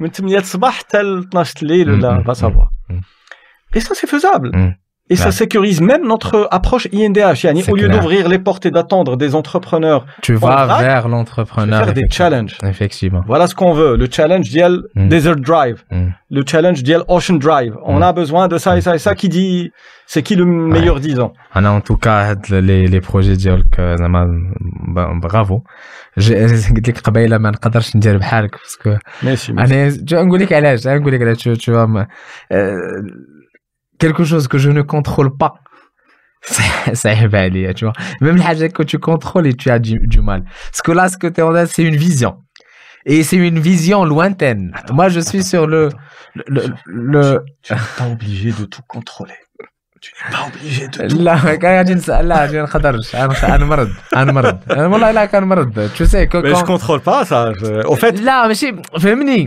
من 0.00 0.10
8 0.10 0.38
الصباح 0.38 0.78
حتى 0.78 1.02
ل 1.02 1.18
12 1.18 1.54
الليل 1.62 1.86
Mm, 1.86 1.90
ولا 2.04 2.22
mm, 2.22 2.26
va 2.26 2.34
savoir 2.34 2.68
mm. 2.92 3.00
et 3.76 3.80
ça 3.80 3.94
c'est 3.94 4.10
faisable 4.10 4.50
Mm. 5.04 5.12
et 5.12 5.16
ça 5.24 5.30
Ouais. 5.30 5.38
sécurise 5.42 5.80
même 5.90 6.04
notre 6.14 6.34
approche 6.58 6.86
INDH 7.00 7.38
يعني 7.46 7.62
C'est 7.62 7.72
au 7.72 7.76
lieu 7.80 7.88
clair. 7.88 7.94
d'ouvrir 8.00 8.24
les 8.34 8.38
portes 8.46 8.64
et 8.68 8.72
d'attendre 8.76 9.12
des 9.22 9.30
entrepreneurs 9.40 10.02
Tu 10.26 10.32
On 10.36 10.38
vas 10.44 10.54
va 10.56 10.66
vers 10.66 10.78
faire 10.86 11.04
l'entrepreneur. 11.14 11.80
des 11.86 11.90
effectivement. 11.90 12.18
challenges 12.18 12.56
Effectivement. 12.74 13.22
voilà 13.32 13.44
ce 13.50 13.54
qu'on 13.58 13.72
veut 13.80 13.94
le 14.02 14.06
challenge 14.16 14.46
ديال 14.56 14.74
Mm. 14.94 15.08
Desert 15.14 15.36
Drive 15.50 15.78
Mm. 15.90 16.10
le 16.36 16.42
challenge 16.50 16.80
ديال 16.88 17.02
Ocean 17.16 17.38
Drive 17.46 17.74
on 17.92 17.96
Mm. 17.98 18.08
a 18.08 18.12
besoin 18.22 18.44
de 18.52 18.56
ça 18.64 18.70
et 18.78 18.82
ça 18.86 18.92
et 18.98 19.02
ça 19.06 19.12
qui 19.20 19.28
dit 19.38 19.70
c'est 20.12 20.22
qui 20.26 20.34
le 20.40 20.44
meilleur 20.74 20.96
disant 21.08 21.32
انا 21.56 21.78
en 21.78 21.80
tout 21.80 21.96
cas 22.06 22.30
هاد 22.30 22.46
les 22.46 22.86
les 22.94 23.00
projets 23.10 23.36
ديالك 23.36 23.80
زعما 23.98 24.24
ب- 24.94 25.20
برافو 25.20 25.60
جي- 26.18 26.34
قلت 26.46 26.88
لك 26.88 26.98
قبيله 27.00 27.38
ما 27.38 27.50
نقدرش 27.50 27.96
ندير 27.96 28.18
بحالك 28.18 28.50
باسكو 28.58 28.96
ماشي 29.22 29.52
انا 29.52 29.88
جو 29.88 30.22
نقول 30.22 30.40
لك 30.40 30.52
علاش 30.52 30.86
نقول 30.86 31.12
لك 31.12 31.22
علاش 31.22 31.48
tu- 31.48 31.60
tu 31.62 31.70
vois 31.72 31.86
ما- 31.86 32.06
euh, 32.52 33.30
quelque 33.99 34.23
chose 34.23 34.47
que 34.47 34.57
je 34.57 34.69
ne 34.69 34.81
contrôle 34.81 35.35
pas, 35.35 35.55
ça 36.93 37.15
va 37.27 37.49
tu 37.73 37.85
vois. 37.85 37.93
Même 38.21 38.37
les 38.37 38.69
que 38.69 38.83
tu 38.83 38.99
contrôles 38.99 39.47
et 39.47 39.53
tu 39.53 39.69
as 39.69 39.79
du, 39.79 39.99
mal. 40.21 40.43
Parce 40.43 40.81
que 40.81 40.91
là, 40.91 41.09
ce 41.09 41.17
que 41.17 41.27
tu 41.27 41.41
as, 41.41 41.65
c'est 41.65 41.83
une 41.83 41.95
vision. 41.95 42.37
Et 43.05 43.23
c'est 43.23 43.37
une 43.37 43.59
vision 43.59 44.03
lointaine. 44.03 44.73
Moi, 44.91 45.09
je 45.09 45.19
suis 45.19 45.43
sur 45.43 45.67
le. 45.67 45.89
Le, 46.47 46.63
le. 46.85 47.43
Tu 47.61 47.73
n'es 47.73 47.79
pas 47.97 48.07
obligé 48.07 48.51
de 48.51 48.65
tout 48.65 48.81
contrôler. 48.87 49.35
Tu 50.01 50.11
n'es 50.11 50.35
pas 50.35 50.47
obligé 50.47 50.87
de 50.87 51.07
tout. 51.07 51.19
Là, 51.19 51.39
tu. 55.85 56.41
Mais 56.41 56.53
quand... 56.53 56.59
je 56.59 56.63
contrôle 56.65 57.01
pas 57.01 57.25
ça. 57.25 57.53
Je... 57.53 57.85
Au 57.85 57.95
fait. 57.95 58.19
Là, 58.21 58.47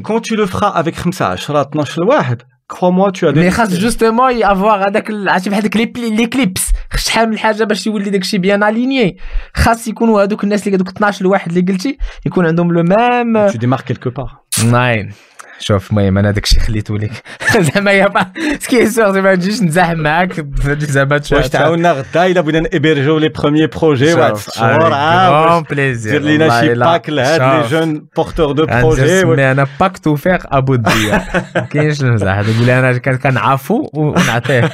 Quand 0.02 0.20
tu 0.20 0.36
le 0.36 0.46
feras 0.46 0.68
avec 0.68 0.96
5, 0.96 1.36
10, 1.36 1.46
12, 1.72 1.96
1, 2.10 2.36
كخوا 2.70 3.10
تو 3.10 3.32
مي 3.32 3.50
خاص 3.50 3.74
جوستومون 3.74 4.42
افوار 4.42 4.88
هذاك 4.88 5.10
عرفتي 5.10 5.50
بحال 5.50 5.62
داك 5.62 5.76
لي 5.76 6.26
كليبس 6.26 6.70
شحال 6.96 7.28
من 7.30 7.38
حاجة 7.38 7.64
باش 7.64 7.86
يولي 7.86 8.10
داك 8.10 8.22
الشيء 8.22 8.40
بيان 8.40 8.62
اليني 8.62 9.16
خاص 9.54 9.88
يكونوا 9.88 10.22
هذوك 10.22 10.44
الناس 10.44 10.66
اللي 10.66 10.76
هذوك 10.76 10.88
12 10.88 11.20
الواحد 11.20 11.48
اللي 11.48 11.72
قلتي 11.72 11.98
يكون 12.26 12.46
عندهم 12.46 12.72
لو 12.72 12.82
ميم 12.82 13.48
تو 13.48 13.58
ديمارك 13.58 13.84
كيلكو 13.84 14.10
بار 14.10 14.36
ناين 14.64 15.12
شوف 15.59 15.91
المهم 15.91 16.17
انا 16.17 16.31
داك 16.31 16.43
الشيء 16.43 16.59
خليته 16.59 16.97
لك 16.97 17.11
زعما 17.59 17.91
يا 17.91 18.07
با 18.07 18.25
سكي 18.59 18.85
سور 18.85 19.11
زعما 19.11 19.21
ما 19.21 19.35
نجيش 19.35 19.61
نزاحم 19.61 19.97
معاك 19.97 20.45
زعما 20.79 21.17
تشوف 21.17 21.37
واش 21.37 21.49
تعاوننا 21.49 21.91
غدا 21.91 22.25
الا 22.25 22.41
بغينا 22.41 22.59
نابيرجيو 22.59 23.17
لي 23.17 23.29
بروميي 23.29 23.67
بروجي 23.67 24.13
واحد 24.13 24.31
التصور 24.31 24.83
غران 24.83 25.63
بليزير 25.63 26.11
دير 26.11 26.21
لينا 26.21 26.61
شي 26.61 26.73
باك 26.73 27.09
لهاد 27.09 27.41
لي 27.41 27.69
جون 27.69 28.05
بورتور 28.15 28.51
دو 28.51 28.65
بروجي 28.65 29.25
مي 29.25 29.51
انا 29.51 29.67
باك 29.79 29.97
تو 29.97 30.15
فيغ 30.15 30.39
ابو 30.45 30.75
ديا 30.75 31.25
ما 31.55 31.61
كاينش 31.61 32.01
المزاح 32.01 32.41
تقول 32.41 32.65
لي 32.65 32.79
انا 32.79 32.97
كان 32.97 33.17
كنعافو 33.17 33.89
ونعطيه 33.93 34.69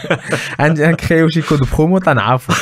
عندي 0.59 0.87
نكريو 0.87 1.29
شي 1.29 1.41
كود 1.41 1.59
برومو 1.77 1.97
تنعافو 1.97 2.53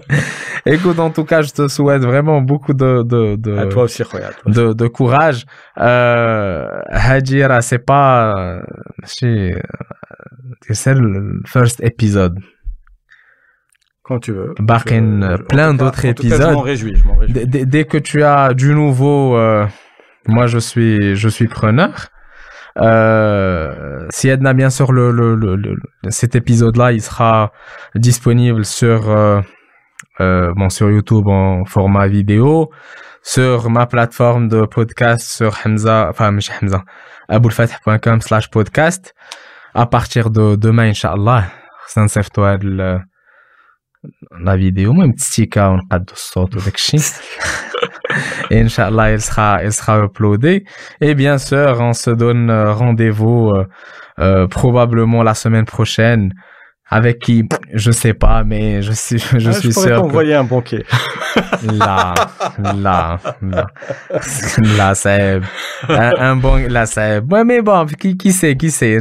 Écoute, 0.67 0.99
en 0.99 1.11
tout 1.11 1.25
cas, 1.25 1.41
je 1.43 1.51
te 1.51 1.67
souhaite 1.67 2.03
vraiment 2.11 2.41
beaucoup 2.41 2.73
de, 2.73 3.03
de, 3.03 3.35
de, 3.35 3.51
à 3.57 3.65
toi 3.67 3.83
aussi 3.83 4.03
خويا 4.03 4.29
de, 4.47 4.73
de 4.73 4.87
courage. 4.87 5.45
Euh, 5.77 6.65
Hadjira, 7.00 7.62
c'est 7.62 7.78
pas, 7.84 8.34
euh, 8.38 8.62
c'est, 9.04 9.54
c'est 10.70 10.94
le 10.94 11.40
first 11.46 11.82
épisode. 11.82 12.38
quand 14.02 14.18
tu 14.18 14.32
veux 14.32 14.54
je- 15.38 15.42
plein 15.44 15.72
d'autres 15.74 16.04
épisodes. 16.04 16.40
je 16.50 16.54
m'en 16.54 16.60
réjouis 16.62 16.96
je 16.96 17.04
m'en 17.06 17.14
réjouis 17.14 17.46
Dès- 17.46 17.84
que 17.84 17.98
tu 17.98 18.22
as 18.24 18.54
du 18.54 18.74
nouveau, 18.74 19.36
euh, 19.36 19.64
moi 20.26 20.46
je 20.48 20.58
suis, 20.58 21.14
je 21.16 21.28
suis 21.28 21.46
preneur. 21.48 22.08
Euh, 22.78 24.06
si 24.10 24.28
Edna, 24.28 24.52
bien 24.54 24.70
sûr, 24.70 24.92
le, 24.92 25.10
le, 25.10 25.34
le, 25.34 25.56
le- 25.56 25.76
cet 26.08 26.34
épisode-là, 26.34 26.92
il 26.92 27.02
sera 27.02 27.52
disponible 27.94 28.64
sur, 28.64 29.10
euh, 29.10 29.40
euh, 30.20 30.52
bon, 30.56 30.68
sur 30.70 30.90
YouTube 30.90 31.26
en 31.28 31.64
format 31.64 32.06
vidéo, 32.08 32.70
sur 33.22 33.70
ma 33.70 33.86
plateforme 33.86 34.48
de 34.48 34.64
podcast 34.66 35.30
sur 35.30 35.56
Hamza, 35.64 36.08
enfin, 36.10 36.32
Hamza, 36.62 36.84
aboulfath.com 37.28 38.20
slash 38.20 38.50
podcast. 38.50 39.14
À 39.74 39.86
partir 39.86 40.30
de 40.30 40.56
demain, 40.56 40.88
Inch'Allah, 40.90 41.44
ça 41.86 42.06
toi 42.32 42.58
la 44.38 44.56
vidéo, 44.56 44.92
même 44.92 45.14
petit 45.14 45.48
cas, 45.48 45.70
on 45.70 45.78
a 45.90 45.98
de 45.98 46.12
de 46.48 46.58
Et 48.50 48.60
Inch'Allah, 48.64 49.10
elle 49.10 49.20
sera, 49.20 49.62
elle 49.62 49.72
sera 49.72 50.04
uploadée. 50.04 50.64
Et 51.00 51.14
bien 51.14 51.38
sûr, 51.38 51.76
on 51.80 51.92
se 51.92 52.10
donne 52.10 52.50
euh, 52.50 52.72
rendez-vous 52.72 53.50
euh, 53.50 53.66
euh, 54.18 54.46
probablement 54.46 55.22
la 55.22 55.34
semaine 55.34 55.66
prochaine 55.66 56.32
avec 56.89 57.17
qui, 57.19 57.37
je 57.73 57.91
sais 57.91 58.13
pas, 58.13 58.43
mais 58.43 58.81
je 58.83 58.91
suis, 58.91 59.17
je 59.17 59.49
Ah, 59.49 59.53
suis 59.53 59.69
je 59.69 59.73
pourrais 59.73 59.87
sûr. 59.87 59.95
que- 59.97 60.01
t'envoyer 60.01 60.35
un 60.35 60.43
banquier. 60.43 60.85
Là, 61.63 62.13
là, 62.85 63.19
là, 63.41 63.65
là, 64.77 64.95
c'est 64.95 65.41
un, 65.89 66.11
un 66.29 66.35
bon, 66.35 66.55
là, 66.69 66.85
c'est, 66.85 67.19
ouais, 67.31 67.43
mais 67.43 67.61
bon, 67.61 67.85
qui, 67.99 68.15
qui 68.17 68.31
sait, 68.31 68.55
qui 68.55 68.69
sait, 68.71 68.93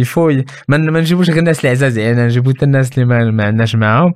il 0.00 0.04
faut, 0.04 0.30
ما 0.68 0.76
ما 0.78 1.00
نجيبوش 1.00 1.30
غير 1.30 1.38
الناس 1.38 1.58
اللي 1.60 1.70
عزاز 1.70 1.98
علينا 1.98 2.26
نجيبو 2.26 2.50
حتى 2.50 2.64
الناس 2.64 2.90
اللي 2.94 3.04
ما 3.04 3.30
ما 3.30 3.44
عندناش 3.44 3.76
معاهم 3.76 4.14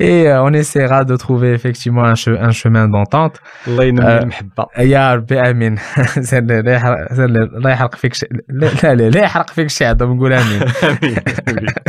et 0.00 0.28
euh, 0.28 0.42
on 0.42 0.52
essaiera 0.52 1.04
de 1.04 1.16
trouver 1.16 1.50
effectivement 1.58 2.04
un, 2.04 2.14
che- 2.14 2.38
un 2.48 2.50
chemin 2.50 2.88
d'entente 2.88 3.36
الله 3.68 3.84
ينمي 3.84 4.02
آه. 4.06 4.18
المحبة. 4.22 4.66
يا 4.78 5.14
ربي 5.14 5.40
امين 5.40 5.76
سير 6.20 6.42
لي- 6.42 6.62
لا 6.62 6.72
يحرق 6.72 7.12
سير 7.14 7.26
لي- 7.26 7.50
لا 7.60 7.70
يحرق 7.70 7.94
فيك 7.94 8.14
شي 8.14 8.26
لا 8.48 8.66
لا 8.82 8.94
لا, 8.94 9.10
لا 9.10 9.20
يحرق 9.20 9.50
فيك 9.50 9.68
شي 9.70 9.84
عدو 9.84 10.14
نقول 10.14 10.32
امين 10.32 10.62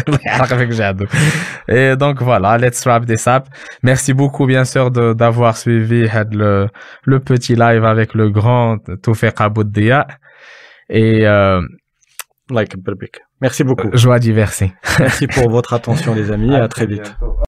الله 0.10 0.20
يحرق 0.26 0.48
فيك 0.58 0.72
شي 0.74 0.84
عدو 0.84 1.06
et 1.72 1.96
donc 1.96 2.22
voilà 2.22 2.58
let's 2.58 2.82
wrap 2.86 3.06
this 3.06 3.28
up 3.28 3.44
merci 3.84 4.14
beaucoup 4.14 4.46
bien 4.54 4.66
sûr 4.74 4.92
de 4.92 5.14
d'avoir 5.14 5.54
suivi 5.58 6.02
had 6.16 6.30
le 6.42 6.52
le 7.12 7.18
petit 7.20 7.56
live 7.56 7.84
avec 7.94 8.10
le 8.20 8.26
grand 8.30 8.78
Toufek 9.04 9.42
Aboudia 9.42 10.08
et 10.90 11.28
euh, 11.28 11.62
الله 12.52 12.62
يكبر 12.62 12.94
بك. 12.94 13.18
Merci 13.46 13.64
beaucoup. 13.64 13.90
joie 14.04 14.20
diversie 14.20 14.72
Merci 15.00 15.28
pour 15.28 15.48
votre 15.58 15.72
attention 15.80 16.12
les 16.16 16.32
amis 16.32 16.54
et 16.56 16.62
à 16.68 16.70
très 16.76 16.88
vite. 16.94 17.10